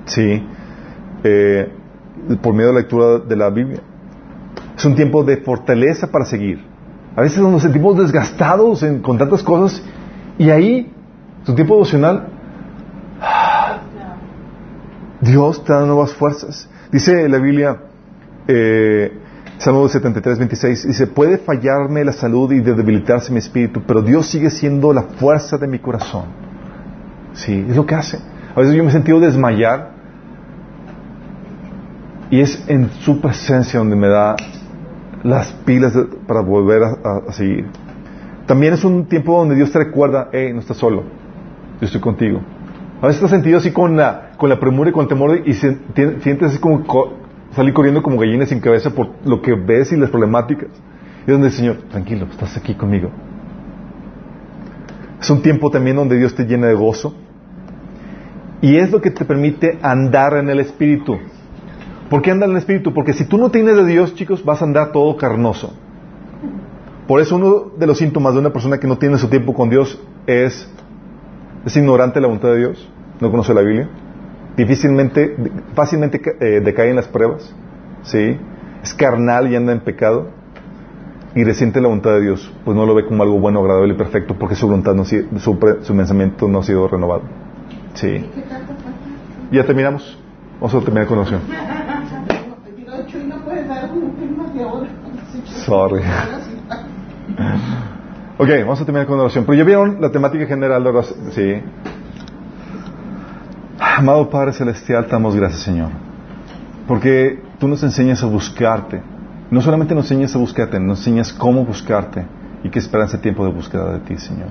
Sí. 0.05 0.43
Eh, 1.23 1.71
por 2.41 2.53
medio 2.53 2.67
de 2.67 2.73
la 2.73 2.79
lectura 2.79 3.19
de 3.19 3.35
la 3.35 3.49
Biblia. 3.49 3.79
Es 4.75 4.85
un 4.85 4.95
tiempo 4.95 5.23
de 5.23 5.37
fortaleza 5.37 6.11
para 6.11 6.25
seguir. 6.25 6.63
A 7.15 7.21
veces 7.21 7.39
nos 7.39 7.61
sentimos 7.61 7.97
desgastados 7.97 8.83
con 9.03 9.17
tantas 9.17 9.43
cosas 9.43 9.83
y 10.37 10.49
ahí, 10.49 10.91
es 11.43 11.49
un 11.49 11.55
tiempo 11.55 11.75
devocional, 11.75 12.27
Dios 15.23 15.63
te 15.63 15.73
da 15.73 15.85
nuevas 15.85 16.13
fuerzas. 16.13 16.69
Dice 16.91 17.27
la 17.29 17.37
Biblia, 17.37 17.77
eh, 18.47 19.11
Salmo 19.57 19.87
73, 19.87 20.37
26, 20.39 20.87
dice, 20.87 21.07
puede 21.07 21.37
fallarme 21.37 22.03
la 22.03 22.11
salud 22.11 22.51
y 22.51 22.59
debilitarse 22.59 23.31
mi 23.31 23.39
espíritu, 23.39 23.81
pero 23.87 24.01
Dios 24.01 24.27
sigue 24.27 24.49
siendo 24.49 24.91
la 24.93 25.03
fuerza 25.03 25.57
de 25.57 25.67
mi 25.67 25.79
corazón. 25.79 26.25
Sí, 27.33 27.65
es 27.67 27.75
lo 27.75 27.85
que 27.85 27.95
hace. 27.95 28.19
A 28.55 28.59
veces 28.59 28.75
yo 28.75 28.83
me 28.83 28.89
he 28.89 28.91
sentido 28.91 29.19
desmayar 29.19 29.93
y 32.29 32.41
es 32.41 32.63
en 32.67 32.89
su 32.89 33.21
presencia 33.21 33.79
donde 33.79 33.95
me 33.95 34.07
da 34.07 34.35
las 35.23 35.51
pilas 35.65 35.93
para 36.27 36.41
volver 36.41 36.83
a, 36.83 37.31
seguir. 37.31 37.67
También 38.45 38.73
es 38.73 38.83
un 38.83 39.05
tiempo 39.05 39.37
donde 39.37 39.55
Dios 39.55 39.71
te 39.71 39.79
recuerda, 39.79 40.29
hey, 40.33 40.51
no 40.53 40.59
estás 40.59 40.77
solo, 40.77 41.03
yo 41.79 41.85
estoy 41.85 42.01
contigo. 42.01 42.41
A 43.03 43.07
veces 43.07 43.21
estás 43.21 43.31
sentido 43.31 43.57
así 43.57 43.71
con 43.71 43.97
la, 43.97 44.31
con 44.37 44.47
la 44.47 44.61
premura 44.61 44.89
y 44.89 44.93
con 44.93 45.01
el 45.01 45.09
temor 45.09 45.41
y 45.45 45.53
sientes 45.53 46.41
así 46.43 46.57
como 46.57 46.85
salir 47.53 47.73
corriendo 47.73 48.01
como 48.01 48.17
gallina 48.17 48.45
sin 48.45 48.61
cabeza 48.61 48.91
por 48.91 49.09
lo 49.25 49.41
que 49.41 49.55
ves 49.55 49.91
y 49.91 49.97
las 49.97 50.09
problemáticas. 50.09 50.69
Y 51.27 51.29
donde 51.29 51.47
el 51.47 51.53
Señor, 51.53 51.79
tranquilo, 51.91 52.27
estás 52.31 52.55
aquí 52.55 52.75
conmigo. 52.75 53.09
Es 55.19 55.29
un 55.29 55.41
tiempo 55.41 55.69
también 55.69 55.97
donde 55.97 56.17
Dios 56.17 56.33
te 56.33 56.45
llena 56.45 56.67
de 56.67 56.75
gozo. 56.75 57.13
Y 58.61 58.77
es 58.77 58.89
lo 58.89 59.01
que 59.01 59.11
te 59.11 59.25
permite 59.25 59.79
andar 59.81 60.37
en 60.37 60.49
el 60.49 60.61
Espíritu. 60.61 61.17
¿Por 62.09 62.21
qué 62.21 62.31
anda 62.31 62.45
en 62.45 62.51
el 62.51 62.57
Espíritu? 62.59 62.93
Porque 62.93 63.11
si 63.11 63.25
tú 63.25 63.37
no 63.37 63.51
tienes 63.51 63.75
de 63.75 63.85
Dios, 63.85 64.15
chicos, 64.15 64.45
vas 64.45 64.61
a 64.61 64.65
andar 64.65 64.93
todo 64.93 65.17
carnoso. 65.17 65.73
Por 67.05 67.19
eso 67.19 67.35
uno 67.35 67.71
de 67.77 67.85
los 67.85 67.97
síntomas 67.97 68.33
de 68.33 68.39
una 68.39 68.53
persona 68.53 68.77
que 68.77 68.87
no 68.87 68.97
tiene 68.97 69.17
su 69.17 69.27
tiempo 69.27 69.53
con 69.53 69.69
Dios 69.69 70.01
es, 70.25 70.71
es 71.65 71.75
ignorante 71.77 72.15
de 72.15 72.21
la 72.21 72.27
voluntad 72.27 72.49
de 72.49 72.57
Dios, 72.57 72.89
no 73.19 73.31
conoce 73.31 73.53
la 73.53 73.61
Biblia, 73.61 73.89
difícilmente, 74.57 75.35
fácilmente 75.73 76.21
eh, 76.39 76.61
decae 76.61 76.89
en 76.89 76.95
las 76.95 77.07
pruebas, 77.07 77.53
¿sí? 78.03 78.37
es 78.83 78.93
carnal 78.93 79.51
y 79.51 79.55
anda 79.55 79.71
en 79.71 79.79
pecado 79.79 80.27
y 81.35 81.43
resiente 81.43 81.81
la 81.81 81.87
voluntad 81.87 82.11
de 82.11 82.21
Dios, 82.21 82.53
pues 82.63 82.77
no 82.77 82.85
lo 82.85 82.93
ve 82.93 83.05
como 83.05 83.23
algo 83.23 83.39
bueno, 83.39 83.59
agradable 83.61 83.93
y 83.93 83.97
perfecto 83.97 84.35
porque 84.37 84.55
su 84.55 84.67
voluntad, 84.67 84.93
no, 84.93 85.05
su, 85.05 85.25
su 85.39 85.95
pensamiento 85.95 86.47
no 86.47 86.59
ha 86.59 86.63
sido 86.63 86.87
renovado. 86.87 87.23
Sí. 87.95 88.25
Ya 89.51 89.65
terminamos. 89.65 90.17
Vamos 90.59 90.75
a 90.75 90.79
terminar 90.79 91.07
con 91.07 91.17
la 91.17 91.21
oración. 91.21 91.41
Sorry. 95.65 96.01
ok, 98.37 98.49
vamos 98.61 98.81
a 98.81 98.85
terminar 98.85 99.07
con 99.07 99.17
la 99.17 99.23
oración. 99.23 99.45
Pero 99.45 99.57
ya 99.57 99.63
vieron 99.63 100.01
la 100.01 100.11
temática 100.11 100.45
general 100.45 100.83
de. 100.83 101.03
Sí. 101.31 101.61
Amado 103.79 104.29
Padre 104.29 104.53
Celestial, 104.53 105.05
te 105.05 105.11
damos 105.11 105.35
gracias, 105.35 105.61
Señor. 105.61 105.89
Porque 106.87 107.41
tú 107.59 107.67
nos 107.67 107.83
enseñas 107.83 108.23
a 108.23 108.27
buscarte. 108.27 109.01
No 109.51 109.61
solamente 109.61 109.93
nos 109.93 110.09
enseñas 110.09 110.35
a 110.35 110.39
buscarte, 110.39 110.79
nos 110.79 110.99
enseñas 110.99 111.31
cómo 111.31 111.63
buscarte 111.63 112.25
y 112.63 112.69
qué 112.69 112.79
esperar 112.79 113.07
ese 113.07 113.17
tiempo 113.19 113.45
de 113.45 113.51
búsqueda 113.51 113.93
de 113.93 113.99
ti, 113.99 114.17
Señor. 114.17 114.49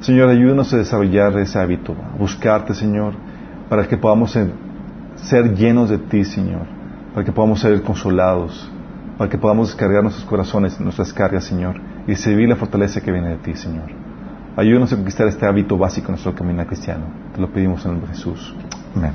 Señor, 0.00 0.28
ayúdanos 0.28 0.72
a 0.74 0.76
desarrollar 0.76 1.36
ese 1.38 1.58
hábito, 1.58 1.92
a 1.92 2.16
buscarte, 2.18 2.74
Señor, 2.74 3.14
para 3.68 3.86
que 3.88 3.96
podamos 3.96 4.36
ser 5.16 5.54
llenos 5.54 5.88
de 5.88 5.98
ti, 5.98 6.24
Señor, 6.24 6.66
para 7.14 7.24
que 7.24 7.32
podamos 7.32 7.60
ser 7.60 7.82
consolados, 7.82 8.70
para 9.16 9.30
que 9.30 9.38
podamos 9.38 9.68
descargar 9.68 10.02
nuestros 10.02 10.26
corazones, 10.26 10.78
nuestras 10.78 11.12
cargas, 11.12 11.44
Señor, 11.44 11.80
y 12.08 12.12
recibir 12.12 12.48
la 12.48 12.56
fortaleza 12.56 13.02
que 13.02 13.12
viene 13.12 13.28
de 13.28 13.36
ti, 13.36 13.54
Señor. 13.54 13.84
Ayúdanos 14.56 14.90
a 14.92 14.96
conquistar 14.96 15.28
este 15.28 15.46
hábito 15.46 15.76
básico 15.76 16.06
en 16.06 16.12
nuestro 16.12 16.34
camino 16.34 16.66
cristiano. 16.66 17.04
Te 17.34 17.40
lo 17.40 17.52
pedimos 17.52 17.84
en 17.84 17.90
el 17.90 17.96
nombre 17.98 18.10
de 18.10 18.16
Jesús. 18.16 18.54
Amén. 18.96 19.12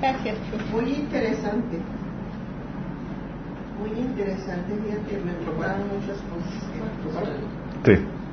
Gracias. 0.00 0.36
Muy 0.72 0.92
interesante. 0.92 1.78
Muy 3.80 3.98
interesante, 3.98 4.72
fíjate, 4.84 5.24
me 5.24 5.32
probaron 5.44 5.82
muchas 5.88 6.18
cosas. 6.30 7.28
Sí. 7.84 8.23